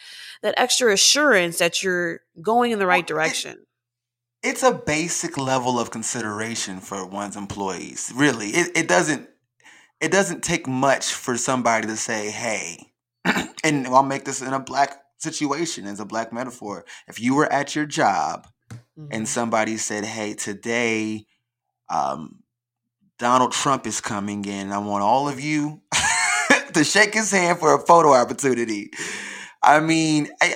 that 0.44 0.54
extra 0.58 0.94
assurance 0.94 1.58
that 1.58 1.82
you're 1.82 2.22
going 2.40 2.72
in 2.72 2.78
the 2.78 2.86
right 2.86 3.06
direction. 3.06 3.54
It, 4.44 4.50
it's 4.52 4.64
a 4.64 4.72
basic 4.72 5.38
level 5.40 5.80
of 5.80 5.90
consideration 5.90 6.82
for 6.82 7.04
one's 7.06 7.36
employees. 7.36 8.14
Really, 8.16 8.50
it, 8.50 8.78
it 8.78 8.88
doesn't 8.88 9.28
it 10.02 10.12
doesn't 10.12 10.44
take 10.44 10.68
much 10.68 11.14
for 11.14 11.38
somebody 11.38 11.88
to 11.88 11.98
say, 11.98 12.32
hey, 12.32 12.94
and 13.64 13.88
I'll 13.88 14.04
make 14.04 14.26
this 14.26 14.42
in 14.42 14.54
a 14.54 14.60
black 14.60 15.02
situation 15.18 15.86
as 15.86 16.00
a 16.00 16.06
black 16.06 16.32
metaphor. 16.32 16.86
If 17.08 17.20
you 17.20 17.36
were 17.36 17.52
at 17.52 17.76
your 17.76 17.86
job 17.86 18.48
mm-hmm. 18.72 19.08
and 19.12 19.28
somebody 19.28 19.78
said, 19.78 20.06
hey, 20.06 20.34
today, 20.34 21.26
um, 21.90 22.44
Donald 23.18 23.52
Trump 23.52 23.86
is 23.86 24.00
coming 24.00 24.46
in. 24.46 24.72
I 24.72 24.78
want 24.78 25.04
all 25.04 25.28
of 25.28 25.42
you 25.42 25.82
to 26.74 26.84
shake 26.86 27.14
his 27.14 27.32
hand 27.32 27.60
for 27.60 27.76
a 27.76 27.86
photo 27.86 28.14
opportunity. 28.14 28.92
I 29.62 29.82
mean, 29.82 30.30
I, 30.42 30.56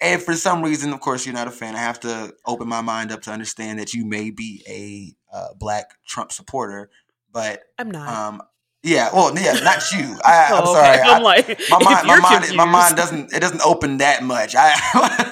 and 0.00 0.22
for 0.22 0.34
some 0.34 0.62
reason, 0.62 0.92
of 0.92 1.00
course, 1.00 1.24
you're 1.24 1.34
not 1.34 1.48
a 1.48 1.52
fan. 1.52 1.74
I 1.74 1.78
have 1.78 2.00
to 2.00 2.34
open 2.46 2.68
my 2.68 2.82
mind 2.82 3.10
up 3.10 3.22
to 3.22 3.30
understand 3.30 3.78
that 3.78 3.94
you 3.94 4.04
may 4.04 4.30
be 4.30 4.62
a 4.68 5.34
uh, 5.34 5.48
black 5.58 5.86
Trump 6.06 6.30
supporter, 6.30 6.90
but 7.32 7.62
I'm 7.78 7.90
not. 7.90 8.08
Um, 8.08 8.42
yeah, 8.82 9.10
well, 9.12 9.36
yeah, 9.36 9.54
not 9.54 9.82
you. 9.92 10.18
I, 10.24 10.46
am 10.50 10.62
oh, 10.64 10.72
sorry. 10.72 11.00
I'm 11.02 11.20
I, 11.20 11.22
like, 11.22 11.48
my 11.70 11.78
mind, 11.80 12.06
my 12.06 12.20
mind, 12.20 12.56
my 12.56 12.64
mind 12.64 12.96
doesn't 12.96 13.32
it 13.32 13.40
doesn't 13.40 13.62
open 13.62 13.98
that 13.98 14.22
much. 14.22 14.54
I 14.56 14.74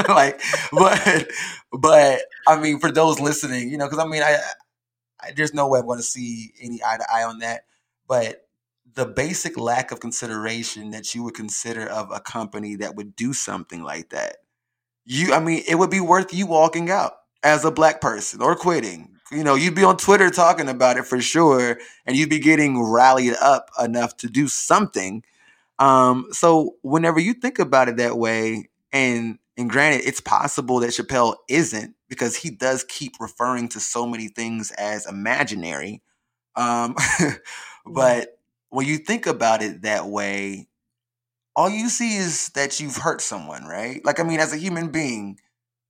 like, 0.08 0.40
but 0.72 1.28
but 1.72 2.22
I 2.48 2.60
mean, 2.60 2.80
for 2.80 2.90
those 2.90 3.20
listening, 3.20 3.70
you 3.70 3.78
know, 3.78 3.86
because 3.86 4.04
I 4.04 4.08
mean, 4.08 4.22
I, 4.22 4.38
I, 5.20 5.32
there's 5.36 5.54
no 5.54 5.68
way 5.68 5.80
I'm 5.80 5.86
going 5.86 5.98
to 5.98 6.02
see 6.02 6.52
any 6.60 6.80
eye 6.84 6.96
to 6.96 7.06
eye 7.12 7.24
on 7.24 7.38
that. 7.38 7.62
But 8.08 8.46
the 8.94 9.06
basic 9.06 9.58
lack 9.58 9.92
of 9.92 10.00
consideration 10.00 10.90
that 10.90 11.14
you 11.14 11.22
would 11.22 11.34
consider 11.34 11.86
of 11.86 12.10
a 12.10 12.20
company 12.20 12.76
that 12.76 12.96
would 12.96 13.14
do 13.14 13.32
something 13.32 13.82
like 13.82 14.10
that. 14.10 14.38
You, 15.04 15.34
I 15.34 15.38
mean, 15.38 15.62
it 15.68 15.76
would 15.76 15.90
be 15.90 16.00
worth 16.00 16.34
you 16.34 16.46
walking 16.46 16.90
out 16.90 17.12
as 17.44 17.64
a 17.64 17.70
black 17.70 18.00
person 18.00 18.42
or 18.42 18.56
quitting. 18.56 19.15
You 19.32 19.42
know, 19.42 19.56
you'd 19.56 19.74
be 19.74 19.84
on 19.84 19.96
Twitter 19.96 20.30
talking 20.30 20.68
about 20.68 20.96
it 20.98 21.04
for 21.04 21.20
sure, 21.20 21.78
and 22.06 22.16
you'd 22.16 22.30
be 22.30 22.38
getting 22.38 22.82
rallied 22.82 23.34
up 23.40 23.70
enough 23.82 24.16
to 24.18 24.28
do 24.28 24.46
something. 24.46 25.24
Um, 25.78 26.28
so 26.30 26.76
whenever 26.82 27.18
you 27.18 27.34
think 27.34 27.58
about 27.58 27.88
it 27.88 27.96
that 27.96 28.18
way, 28.18 28.68
and 28.92 29.38
and 29.56 29.70
granted, 29.70 30.06
it's 30.06 30.20
possible 30.20 30.80
that 30.80 30.90
Chappelle 30.90 31.36
isn't 31.48 31.94
because 32.08 32.36
he 32.36 32.50
does 32.50 32.84
keep 32.84 33.14
referring 33.20 33.68
to 33.70 33.80
so 33.80 34.06
many 34.06 34.28
things 34.28 34.70
as 34.72 35.06
imaginary. 35.06 36.02
Um, 36.54 36.94
but 37.86 38.38
when 38.70 38.86
you 38.86 38.98
think 38.98 39.26
about 39.26 39.62
it 39.62 39.82
that 39.82 40.06
way, 40.06 40.68
all 41.56 41.70
you 41.70 41.88
see 41.88 42.16
is 42.16 42.50
that 42.50 42.80
you've 42.80 42.96
hurt 42.96 43.20
someone, 43.22 43.64
right? 43.64 44.04
Like, 44.04 44.20
I 44.20 44.24
mean, 44.24 44.40
as 44.40 44.52
a 44.52 44.58
human 44.58 44.88
being, 44.90 45.40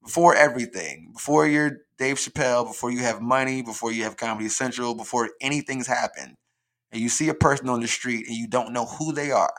before 0.03 0.34
everything, 0.37 1.11
before 1.12 1.47
you're 1.47 1.80
Dave 1.99 2.16
Chappelle, 2.16 2.66
before 2.66 2.90
you 2.90 3.01
have 3.01 3.20
money, 3.22 3.62
before 3.62 3.92
you 3.92 4.05
have 4.05 4.16
Comedy 4.16 4.49
Central, 4.49 4.94
before 4.94 5.30
anything's 5.40 5.86
happened, 5.86 6.34
and 6.92 7.01
you 7.01 7.09
see 7.09 7.28
a 7.28 7.34
person 7.34 7.68
on 7.68 7.80
the 7.80 7.88
street 7.88 8.26
and 8.26 8.36
you 8.36 8.49
don't 8.49 8.72
know 8.72 8.84
who 8.84 9.12
they 9.12 9.30
are, 9.30 9.55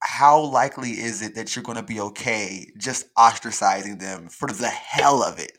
how 0.00 0.40
likely 0.40 0.90
is 0.90 1.22
it 1.22 1.34
that 1.34 1.56
you're 1.56 1.62
going 1.62 1.78
to 1.78 1.82
be 1.82 1.98
okay 1.98 2.66
just 2.78 3.06
ostracizing 3.14 3.98
them 3.98 4.28
for 4.28 4.48
the 4.48 4.68
hell 4.68 5.22
of 5.22 5.38
it? 5.38 5.52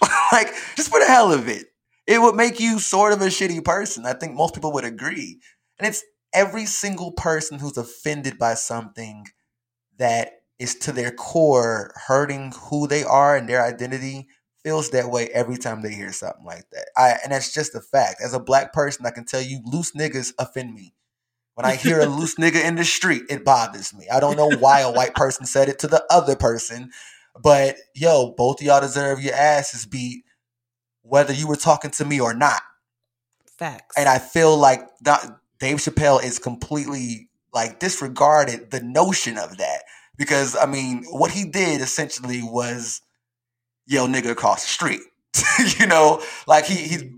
like, 0.32 0.52
just 0.76 0.88
for 0.88 1.00
the 1.00 1.06
hell 1.06 1.32
of 1.32 1.48
it. 1.48 1.66
It 2.06 2.22
would 2.22 2.36
make 2.36 2.60
you 2.60 2.78
sort 2.78 3.12
of 3.12 3.20
a 3.20 3.26
shitty 3.26 3.64
person. 3.64 4.06
I 4.06 4.14
think 4.14 4.34
most 4.34 4.54
people 4.54 4.72
would 4.72 4.84
agree. 4.84 5.40
And 5.78 5.88
it's 5.88 6.04
every 6.32 6.64
single 6.64 7.12
person 7.12 7.58
who's 7.58 7.76
offended 7.76 8.38
by 8.38 8.54
something 8.54 9.26
that 9.98 10.37
is 10.58 10.74
to 10.74 10.92
their 10.92 11.10
core 11.10 11.92
hurting 12.06 12.52
who 12.70 12.86
they 12.86 13.04
are 13.04 13.36
and 13.36 13.48
their 13.48 13.64
identity 13.64 14.28
feels 14.62 14.90
that 14.90 15.10
way 15.10 15.28
every 15.28 15.56
time 15.56 15.82
they 15.82 15.92
hear 15.92 16.12
something 16.12 16.44
like 16.44 16.68
that. 16.72 16.88
I 16.96 17.18
and 17.22 17.32
that's 17.32 17.52
just 17.52 17.74
a 17.74 17.80
fact. 17.80 18.20
As 18.22 18.34
a 18.34 18.40
black 18.40 18.72
person, 18.72 19.06
I 19.06 19.10
can 19.10 19.24
tell 19.24 19.40
you 19.40 19.60
loose 19.64 19.92
niggas 19.92 20.32
offend 20.38 20.74
me. 20.74 20.94
When 21.54 21.64
I 21.64 21.74
hear 21.74 22.00
a 22.00 22.06
loose 22.18 22.34
nigga 22.36 22.62
in 22.62 22.76
the 22.76 22.84
street, 22.84 23.22
it 23.30 23.44
bothers 23.44 23.94
me. 23.94 24.06
I 24.12 24.20
don't 24.20 24.36
know 24.36 24.50
why 24.58 24.80
a 24.80 24.92
white 24.92 25.14
person 25.14 25.46
said 25.46 25.68
it 25.68 25.78
to 25.80 25.86
the 25.86 26.04
other 26.10 26.36
person, 26.36 26.90
but 27.40 27.76
yo, 27.94 28.34
both 28.36 28.60
of 28.60 28.66
y'all 28.66 28.80
deserve 28.80 29.20
your 29.20 29.34
asses 29.34 29.86
beat, 29.86 30.24
whether 31.02 31.32
you 31.32 31.46
were 31.46 31.56
talking 31.56 31.90
to 31.92 32.04
me 32.04 32.20
or 32.20 32.34
not. 32.34 32.60
Facts. 33.58 33.96
And 33.96 34.08
I 34.08 34.18
feel 34.18 34.56
like 34.56 34.82
that 35.02 35.38
Dave 35.58 35.78
Chappelle 35.78 36.22
is 36.22 36.38
completely 36.38 37.28
like 37.52 37.80
disregarded 37.80 38.70
the 38.70 38.82
notion 38.82 39.38
of 39.38 39.56
that 39.58 39.82
because 40.18 40.56
I 40.56 40.66
mean, 40.66 41.04
what 41.10 41.30
he 41.30 41.44
did 41.44 41.80
essentially 41.80 42.42
was 42.42 43.00
yell 43.86 44.08
nigga 44.08 44.30
across 44.30 44.62
the 44.62 44.68
street. 44.68 45.00
you 45.78 45.86
know, 45.86 46.22
like 46.46 46.66
he 46.66 46.74
he 46.74 47.12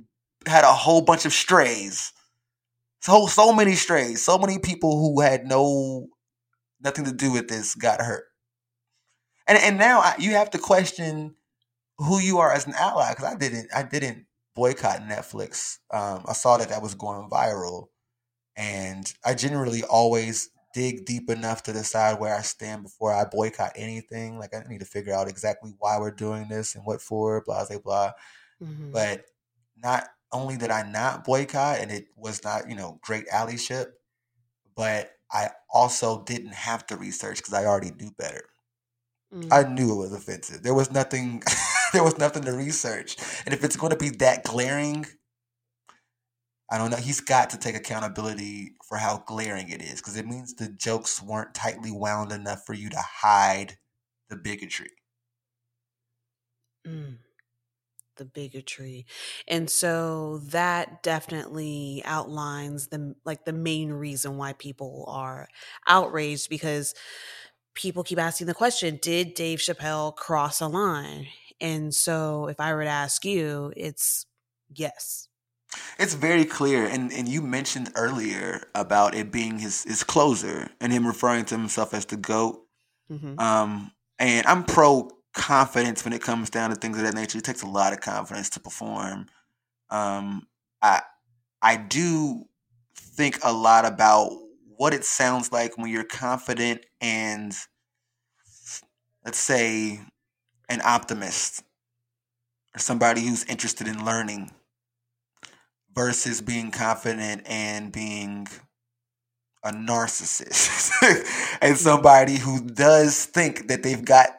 had 0.47 0.65
a 0.65 0.73
whole 0.73 1.03
bunch 1.03 1.27
of 1.27 1.33
strays 1.33 2.13
so 3.01 3.27
so 3.27 3.53
many 3.53 3.75
strays, 3.75 4.23
so 4.23 4.39
many 4.39 4.59
people 4.59 4.99
who 4.99 5.21
had 5.21 5.47
no 5.47 6.09
nothing 6.81 7.05
to 7.07 7.13
do 7.13 7.33
with 7.33 7.49
this 7.49 7.75
got 7.75 8.01
hurt. 8.01 8.25
And 9.47 9.59
and 9.59 9.79
now 9.79 10.01
I, 10.01 10.15
you 10.19 10.33
have 10.33 10.51
to 10.51 10.59
question 10.59 11.35
who 11.99 12.19
you 12.19 12.39
are 12.39 12.53
as 12.53 12.67
an 12.67 12.75
ally 12.75 13.11
because 13.11 13.25
I 13.25 13.37
didn't 13.37 13.69
I 13.75 13.83
didn't 13.83 14.27
boycott 14.55 15.01
Netflix. 15.01 15.79
Um, 15.93 16.25
I 16.29 16.35
saw 16.35 16.59
that 16.59 16.69
that 16.69 16.83
was 16.83 16.95
going 16.95 17.29
viral, 17.31 17.87
and 18.57 19.13
I 19.25 19.35
generally 19.35 19.83
always 19.83 20.51
dig 20.73 21.05
deep 21.05 21.31
enough 21.31 21.63
to 21.65 21.73
decide 21.73 22.21
where 22.21 22.35
I 22.35 22.43
stand 22.43 22.83
before 22.83 23.13
I 23.13 23.25
boycott 23.25 23.73
anything. 23.77 24.39
Like 24.39 24.55
I 24.55 24.63
need 24.69 24.81
to 24.81 24.87
figure 24.87 25.15
out 25.15 25.29
exactly 25.29 25.75
why 25.79 25.99
we're 25.99 26.11
doing 26.11 26.49
this 26.49 26.75
and 26.75 26.85
what 26.85 27.01
for, 27.01 27.43
blah 27.45 27.67
blah 27.67 27.79
blah. 27.79 28.13
Mm-hmm. 28.63 28.93
But 28.93 29.25
not 29.77 30.09
only 30.33 30.57
did 30.57 30.71
I 30.71 30.89
not 30.89 31.25
boycott 31.25 31.81
and 31.81 31.91
it 31.91 32.07
was 32.17 32.45
not, 32.45 32.69
you 32.69 32.77
know, 32.77 32.99
great 33.03 33.27
allyship, 33.29 33.87
but 34.77 35.11
I 35.33 35.51
also 35.73 36.23
didn't 36.25 36.55
have 36.55 36.87
to 36.87 36.97
research 36.97 37.39
because 37.39 37.55
I 37.55 37.65
already 37.65 37.93
knew 37.93 38.11
better. 38.17 38.45
Mm. 39.35 39.49
I 39.53 39.63
knew 39.69 39.93
it 39.93 39.97
was 39.97 40.13
offensive. 40.13 40.63
There 40.63 40.75
was 40.75 40.91
nothing 40.91 41.43
there 41.93 42.05
was 42.05 42.19
nothing 42.19 42.45
to 42.45 42.53
research. 42.53 43.17
And 43.45 43.55
if 43.55 43.65
it's 43.65 43.77
going 43.77 43.91
to 43.91 43.97
be 43.97 44.11
that 44.11 44.45
glaring, 44.45 45.07
I 46.71 46.79
don't 46.79 46.91
know. 46.91 46.97
He's 46.97 47.21
got 47.21 47.51
to 47.51 47.59
take 47.59 47.75
accountability 47.75 48.77
for 48.87 48.97
how 48.97 49.19
glaring 49.27 49.69
it 49.71 49.83
is 49.83 49.97
because 50.01 50.17
it 50.17 50.27
means 50.27 50.55
the 50.55 50.69
jokes 50.71 51.23
weren't 51.23 51.55
tightly 51.55 51.91
wound 51.91 52.33
enough 52.33 52.65
for 52.65 52.75
you 52.75 52.89
to 52.91 52.99
hide 53.01 53.79
the 54.29 54.37
bigotry. 54.37 54.91
Mm 56.87 57.19
the 58.17 58.25
bigotry. 58.27 59.07
And 59.49 59.71
so 59.71 60.39
that 60.49 61.03
definitely 61.03 62.03
outlines 62.05 62.89
the 62.89 63.15
like 63.25 63.45
the 63.47 63.53
main 63.55 63.93
reason 63.93 64.37
why 64.37 64.53
people 64.55 65.07
are 65.09 65.49
outraged 65.89 66.51
because 66.51 66.95
people 67.75 68.05
keep 68.05 68.19
asking 68.21 68.49
the 68.49 68.55
question, 68.55 68.99
did 69.03 69.35
Dave 69.35 69.61
Chappelle 69.61 70.17
cross 70.17 70.61
a 70.63 70.69
line? 70.69 71.29
And 71.61 71.95
so 71.95 72.49
if 72.49 72.61
I 72.61 72.75
were 72.75 72.85
to 72.85 72.91
ask 72.91 73.25
you, 73.25 73.73
it's 73.77 74.27
yes. 74.75 75.30
It's 75.99 76.15
very 76.15 76.45
clear, 76.45 76.87
and, 76.87 77.13
and 77.13 77.29
you 77.29 77.43
mentioned 77.43 77.93
earlier 77.95 78.63
about 78.75 79.15
it 79.15 79.31
being 79.31 79.59
his, 79.59 79.85
his 79.85 80.03
closer 80.03 80.71
and 80.81 80.93
him 80.93 81.07
referring 81.07 81.45
to 81.47 81.57
himself 81.57 81.95
as 81.95 82.07
the 82.07 82.17
GOAT. 82.17 82.61
Mm-hmm. 83.11 83.39
Um, 83.39 83.93
and 84.19 84.47
I'm 84.47 84.65
pro 84.65 85.11
confidence 85.33 86.05
when 86.05 86.13
it 86.13 86.23
comes 86.23 86.51
down 86.51 86.71
to 86.71 86.77
things 86.77 86.97
of 86.97 87.05
that 87.05 87.15
nature. 87.15 87.39
It 87.39 87.45
takes 87.45 87.63
a 87.63 87.69
lot 87.69 87.93
of 87.93 88.01
confidence 88.01 88.51
to 88.51 88.61
perform. 88.61 89.27
Um, 89.91 90.47
I 90.83 91.03
I 91.63 91.77
do 91.77 92.47
think 92.95 93.39
a 93.43 93.53
lot 93.53 93.85
about 93.85 94.33
what 94.77 94.95
it 94.95 95.05
sounds 95.05 95.53
like 95.53 95.77
when 95.77 95.91
you're 95.91 96.05
confident 96.05 96.87
and 97.01 97.55
let's 99.25 99.39
say 99.39 100.01
an 100.69 100.81
optimist 100.83 101.63
or 102.75 102.79
somebody 102.79 103.21
who's 103.21 103.45
interested 103.45 103.87
in 103.87 104.05
learning 104.05 104.51
versus 105.95 106.41
being 106.41 106.71
confident 106.71 107.43
and 107.47 107.93
being 107.93 108.47
a 109.65 109.73
narcissist 109.73 110.91
and 111.61 111.77
somebody 111.77 112.37
who 112.37 112.67
does 112.67 113.27
think 113.27 113.69
that 113.69 113.83
they've 113.83 114.05
got 114.05 114.31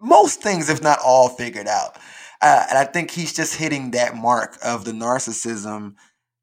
most 0.00 0.42
things, 0.42 0.68
if 0.68 0.82
not 0.82 0.98
all, 1.04 1.28
figured 1.28 1.68
out. 1.68 1.96
Uh, 2.40 2.66
and 2.68 2.78
I 2.78 2.84
think 2.84 3.10
he's 3.10 3.32
just 3.32 3.56
hitting 3.56 3.92
that 3.92 4.16
mark 4.16 4.58
of 4.64 4.84
the 4.84 4.92
narcissism. 4.92 5.94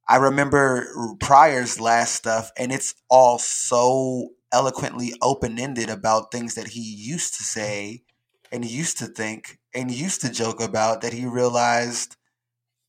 I 0.07 0.15
remember 0.15 1.15
Pryor's 1.19 1.79
last 1.79 2.15
stuff, 2.15 2.51
and 2.57 2.71
it's 2.71 2.95
all 3.09 3.37
so 3.37 4.29
eloquently 4.51 5.13
open 5.21 5.59
ended 5.59 5.89
about 5.89 6.31
things 6.31 6.55
that 6.55 6.69
he 6.69 6.81
used 6.81 7.35
to 7.35 7.43
say 7.43 8.03
and 8.51 8.65
used 8.65 8.97
to 8.99 9.05
think 9.05 9.59
and 9.75 9.91
used 9.91 10.21
to 10.21 10.31
joke 10.31 10.61
about 10.61 11.01
that 11.01 11.13
he 11.13 11.25
realized 11.25 12.15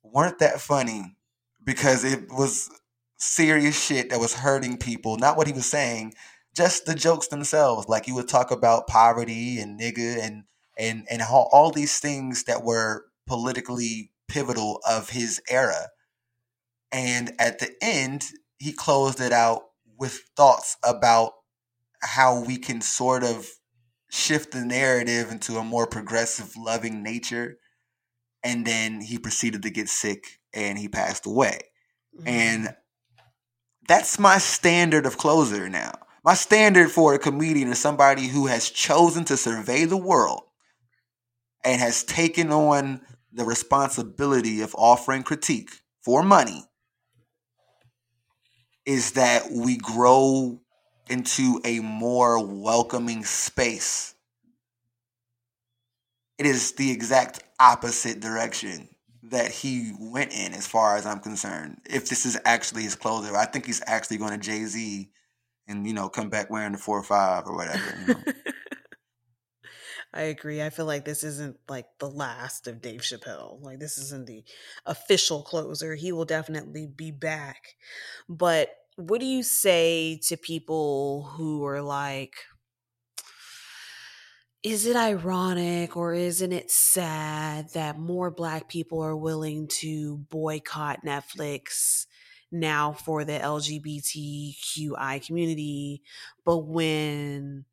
weren't 0.03 0.39
that 0.39 0.61
funny 0.61 1.17
because 1.65 2.05
it 2.05 2.29
was 2.31 2.71
serious 3.17 3.81
shit 3.83 4.11
that 4.11 4.21
was 4.21 4.35
hurting 4.35 4.79
people. 4.79 5.17
Not 5.17 5.37
what 5.37 5.47
he 5.47 5.53
was 5.53 5.67
saying, 5.67 6.15
just 6.55 6.87
the 6.87 6.95
jokes 6.95 7.29
themselves. 7.29 7.89
Like 7.89 8.07
he 8.07 8.13
would 8.13 8.29
talk 8.29 8.51
about 8.51 8.87
poverty 8.87 9.59
and 9.59 9.79
nigga 9.79 10.19
and 10.23 10.45
and 10.79 11.07
and 11.11 11.23
all, 11.23 11.49
all 11.53 11.71
these 11.71 11.99
things 11.99 12.45
that 12.45 12.65
were 12.65 13.05
politically 13.27 14.11
pivotal 14.29 14.81
of 14.89 15.11
his 15.11 15.41
era. 15.49 15.89
And 16.93 17.33
at 17.39 17.59
the 17.59 17.73
end, 17.81 18.31
he 18.59 18.73
closed 18.73 19.21
it 19.21 19.33
out 19.33 19.63
with 19.99 20.23
thoughts 20.37 20.77
about 20.83 21.33
how 22.03 22.43
we 22.43 22.57
can 22.57 22.81
sort 22.81 23.23
of 23.23 23.47
shift 24.11 24.53
the 24.53 24.65
narrative 24.65 25.31
into 25.31 25.57
a 25.59 25.65
more 25.65 25.87
progressive, 25.87 26.57
loving 26.57 27.03
nature. 27.03 27.59
And 28.43 28.67
then 28.67 29.03
he 29.03 29.19
proceeded 29.19 29.63
to 29.63 29.71
get 29.71 29.89
sick 29.89 30.40
and 30.53 30.79
he 30.79 30.89
passed 30.89 31.27
away. 31.27 31.61
Mm-hmm. 32.17 32.29
And 32.29 32.77
that's 33.89 34.19
my 34.19 34.39
standard 34.39 35.07
of 35.07 35.17
closer 35.17 35.69
now. 35.69 35.93
My 36.23 36.35
standard 36.35 36.91
for 36.91 37.15
a 37.15 37.19
comedian 37.19 37.69
is 37.69 37.79
somebody 37.79 38.29
who 38.29 38.47
has 38.47 38.69
chosen 38.69 39.25
to 39.25 39.37
survey 39.37 39.87
the 39.87 39.97
world 39.97 40.43
and 41.65 41.81
has 41.81 42.05
taken 42.05 42.53
on 42.53 43.01
the 43.33 43.45
responsibility 43.45 44.61
of 44.61 44.75
offering 44.77 45.23
critique 45.23 45.71
for 46.05 46.23
money 46.23 46.65
is 48.85 49.13
that 49.13 49.51
we 49.51 49.77
grow 49.77 50.61
into 51.09 51.61
a 51.65 51.81
more 51.81 52.45
welcoming 52.45 53.25
space. 53.25 54.15
It 56.39 56.47
is 56.47 56.73
the 56.73 56.91
exact 56.91 57.43
opposite 57.59 58.21
direction. 58.21 58.89
That 59.25 59.51
he 59.51 59.93
went 59.99 60.33
in, 60.33 60.55
as 60.55 60.67
far 60.67 60.97
as 60.97 61.07
I'm 61.07 61.21
concerned. 61.21 61.81
If 61.89 62.09
this 62.09 62.25
is 62.25 62.39
actually 62.45 62.85
his 62.85 62.95
closer, 62.95 63.37
I 63.37 63.45
think 63.45 63.67
he's 63.67 63.83
actually 63.87 64.17
going 64.17 64.33
to 64.33 64.39
Jay 64.39 64.65
Z 64.65 65.11
and 65.69 65.87
you 65.87 65.93
know 65.93 66.09
come 66.09 66.31
back 66.31 66.51
wearing 66.51 66.73
the 66.73 66.79
four 66.79 66.99
or 66.99 67.03
five 67.03 67.47
or 67.47 67.57
whatever. 67.57 67.99
You 68.01 68.15
know? 68.15 68.21
I 70.13 70.23
agree. 70.23 70.61
I 70.61 70.71
feel 70.71 70.87
like 70.87 71.05
this 71.05 71.23
isn't 71.23 71.57
like 71.69 71.87
the 71.99 72.11
last 72.11 72.67
of 72.67 72.83
Dave 72.83 73.03
Chappelle. 73.03 73.63
Like 73.63 73.79
this 73.79 73.97
isn't 73.97 74.27
the 74.27 74.43
official 74.85 75.43
closer. 75.43 75.95
He 75.95 76.11
will 76.11 76.25
definitely 76.25 76.87
be 76.87 77.13
back. 77.13 77.77
But 78.29 78.71
what 78.97 79.21
do 79.21 79.27
you 79.27 79.45
say 79.45 80.19
to 80.27 80.37
people 80.37 81.31
who 81.37 81.65
are 81.65 81.81
like 81.81 82.35
is 84.63 84.87
it 84.87 84.97
ironic 84.97 85.97
or 85.97 86.13
isn't 86.13 86.53
it 86.53 86.71
sad 86.71 87.71
that 87.73 87.99
more 87.99 88.31
black 88.31 88.69
people 88.69 89.01
are 89.03 89.17
willing 89.17 89.69
to 89.69 90.19
boycott 90.31 91.05
Netflix 91.05 92.07
now 92.53 92.93
for 92.93 93.25
the 93.25 93.39
LGBTQI 93.39 95.25
community, 95.25 96.03
but 96.45 96.59
when 96.59 97.65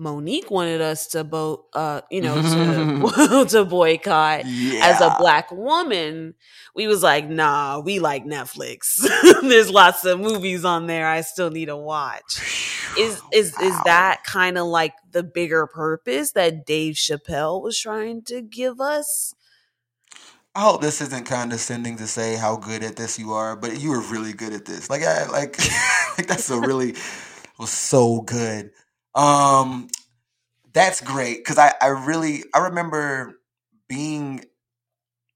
Mo'Nique 0.00 0.50
wanted 0.50 0.80
us 0.80 1.08
to 1.08 1.24
vote, 1.24 1.66
uh, 1.74 2.00
you 2.10 2.20
know, 2.20 2.40
to, 2.40 3.44
to 3.48 3.64
boycott 3.64 4.46
yeah. 4.46 4.86
as 4.86 5.00
a 5.00 5.16
black 5.18 5.50
woman. 5.50 6.34
We 6.74 6.86
was 6.86 7.02
like, 7.02 7.28
nah, 7.28 7.80
we 7.80 7.98
like 7.98 8.24
Netflix. 8.24 9.04
There's 9.42 9.70
lots 9.70 10.04
of 10.04 10.20
movies 10.20 10.64
on 10.64 10.86
there 10.86 11.06
I 11.06 11.22
still 11.22 11.50
need 11.50 11.66
to 11.66 11.76
watch. 11.76 12.77
Is 12.98 13.20
is 13.32 13.54
wow. 13.58 13.66
is 13.68 13.82
that 13.84 14.24
kind 14.24 14.58
of 14.58 14.66
like 14.66 14.94
the 15.10 15.22
bigger 15.22 15.66
purpose 15.66 16.32
that 16.32 16.66
Dave 16.66 16.94
Chappelle 16.94 17.62
was 17.62 17.78
trying 17.78 18.22
to 18.24 18.42
give 18.42 18.80
us? 18.80 19.34
I 20.54 20.62
hope 20.62 20.80
this 20.80 21.00
isn't 21.00 21.26
condescending 21.26 21.96
to 21.98 22.08
say 22.08 22.34
how 22.34 22.56
good 22.56 22.82
at 22.82 22.96
this 22.96 23.18
you 23.18 23.32
are, 23.32 23.54
but 23.54 23.80
you 23.80 23.90
were 23.90 24.00
really 24.00 24.32
good 24.32 24.52
at 24.52 24.64
this. 24.64 24.90
Like, 24.90 25.02
I 25.02 25.26
like, 25.26 25.56
like 26.18 26.26
that's 26.26 26.50
a 26.50 26.58
really 26.58 26.96
was 27.58 27.70
so 27.70 28.22
good. 28.22 28.72
Um, 29.14 29.88
that's 30.72 31.00
great 31.00 31.38
because 31.38 31.58
I, 31.58 31.74
I 31.80 31.88
really 31.88 32.44
I 32.54 32.58
remember 32.60 33.40
being 33.88 34.44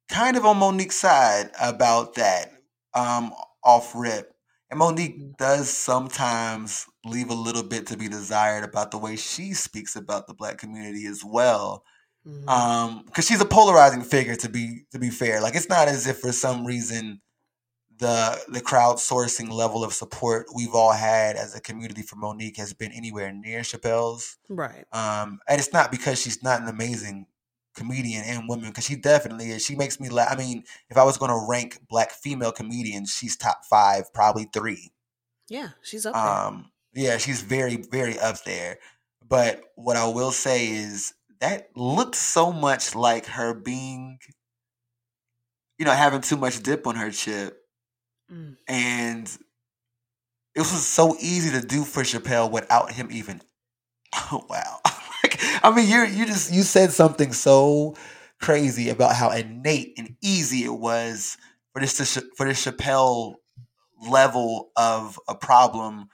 kind 0.08 0.36
of 0.36 0.44
on 0.44 0.58
Mo'Nique's 0.58 0.96
side 0.96 1.50
about 1.60 2.14
that 2.14 2.52
um, 2.94 3.32
off 3.64 3.92
rip. 3.94 4.31
And 4.72 4.78
Mo'Nique 4.78 5.36
does 5.36 5.68
sometimes 5.68 6.86
leave 7.04 7.28
a 7.28 7.34
little 7.34 7.62
bit 7.62 7.86
to 7.88 7.96
be 7.98 8.08
desired 8.08 8.64
about 8.64 8.90
the 8.90 8.96
way 8.96 9.16
she 9.16 9.52
speaks 9.52 9.96
about 9.96 10.26
the 10.26 10.32
black 10.32 10.56
community 10.56 11.04
as 11.04 11.22
well. 11.22 11.84
Mm-hmm. 12.26 12.48
Um, 12.48 13.02
because 13.04 13.26
she's 13.26 13.42
a 13.42 13.44
polarizing 13.44 14.00
figure 14.00 14.34
to 14.36 14.48
be 14.48 14.84
to 14.92 14.98
be 14.98 15.10
fair. 15.10 15.42
Like 15.42 15.56
it's 15.56 15.68
not 15.68 15.88
as 15.88 16.06
if 16.06 16.20
for 16.20 16.32
some 16.32 16.64
reason 16.64 17.20
the 17.98 18.40
the 18.48 18.62
crowdsourcing 18.62 19.52
level 19.52 19.84
of 19.84 19.92
support 19.92 20.46
we've 20.54 20.74
all 20.74 20.92
had 20.92 21.36
as 21.36 21.54
a 21.54 21.60
community 21.60 22.00
for 22.00 22.16
Mo'Nique 22.16 22.56
has 22.56 22.72
been 22.72 22.92
anywhere 22.92 23.30
near 23.30 23.60
Chappelle's. 23.60 24.38
Right. 24.48 24.86
Um, 24.90 25.40
and 25.48 25.60
it's 25.60 25.74
not 25.74 25.90
because 25.90 26.18
she's 26.18 26.42
not 26.42 26.62
an 26.62 26.68
amazing 26.68 27.26
comedian 27.74 28.24
and 28.24 28.48
woman, 28.48 28.68
because 28.70 28.84
she 28.84 28.96
definitely 28.96 29.50
is. 29.50 29.64
She 29.64 29.76
makes 29.76 30.00
me 30.00 30.08
laugh. 30.08 30.32
I 30.32 30.36
mean, 30.36 30.64
if 30.90 30.96
I 30.96 31.04
was 31.04 31.16
going 31.16 31.30
to 31.30 31.46
rank 31.48 31.80
black 31.88 32.12
female 32.12 32.52
comedians, 32.52 33.14
she's 33.14 33.36
top 33.36 33.64
five, 33.68 34.12
probably 34.12 34.48
three. 34.52 34.92
Yeah, 35.48 35.70
she's 35.82 36.06
up 36.06 36.16
um, 36.16 36.70
there. 36.92 37.04
Yeah, 37.04 37.18
she's 37.18 37.42
very, 37.42 37.76
very 37.76 38.18
up 38.18 38.42
there. 38.44 38.78
But 39.26 39.62
what 39.76 39.96
I 39.96 40.06
will 40.08 40.32
say 40.32 40.68
is 40.68 41.14
that 41.40 41.68
looked 41.76 42.16
so 42.16 42.52
much 42.52 42.94
like 42.94 43.26
her 43.26 43.54
being, 43.54 44.18
you 45.78 45.84
know, 45.84 45.92
having 45.92 46.20
too 46.20 46.36
much 46.36 46.62
dip 46.62 46.86
on 46.86 46.96
her 46.96 47.10
chip 47.10 47.62
Mm. 48.32 48.56
And 48.66 49.38
it 50.54 50.60
was 50.60 50.86
so 50.86 51.16
easy 51.20 51.50
to 51.60 51.66
do 51.66 51.84
for 51.84 52.02
Chappelle 52.02 52.50
without 52.50 52.92
him 52.92 53.08
even. 53.10 53.42
Oh 54.30 54.44
wow! 54.48 54.78
Like, 55.32 55.64
I 55.64 55.74
mean, 55.74 55.88
you 55.88 56.04
you 56.04 56.26
just 56.26 56.52
you 56.52 56.62
said 56.62 56.92
something 56.92 57.32
so 57.32 57.96
crazy 58.40 58.88
about 58.88 59.14
how 59.14 59.30
innate 59.30 59.94
and 59.98 60.16
easy 60.22 60.64
it 60.64 60.72
was 60.74 61.36
for 61.72 61.80
this 61.80 61.96
to, 61.96 62.24
for 62.36 62.46
this 62.46 62.64
Chappelle 62.64 63.36
level 64.08 64.70
of 64.76 65.18
a 65.28 65.34
problem 65.34 66.08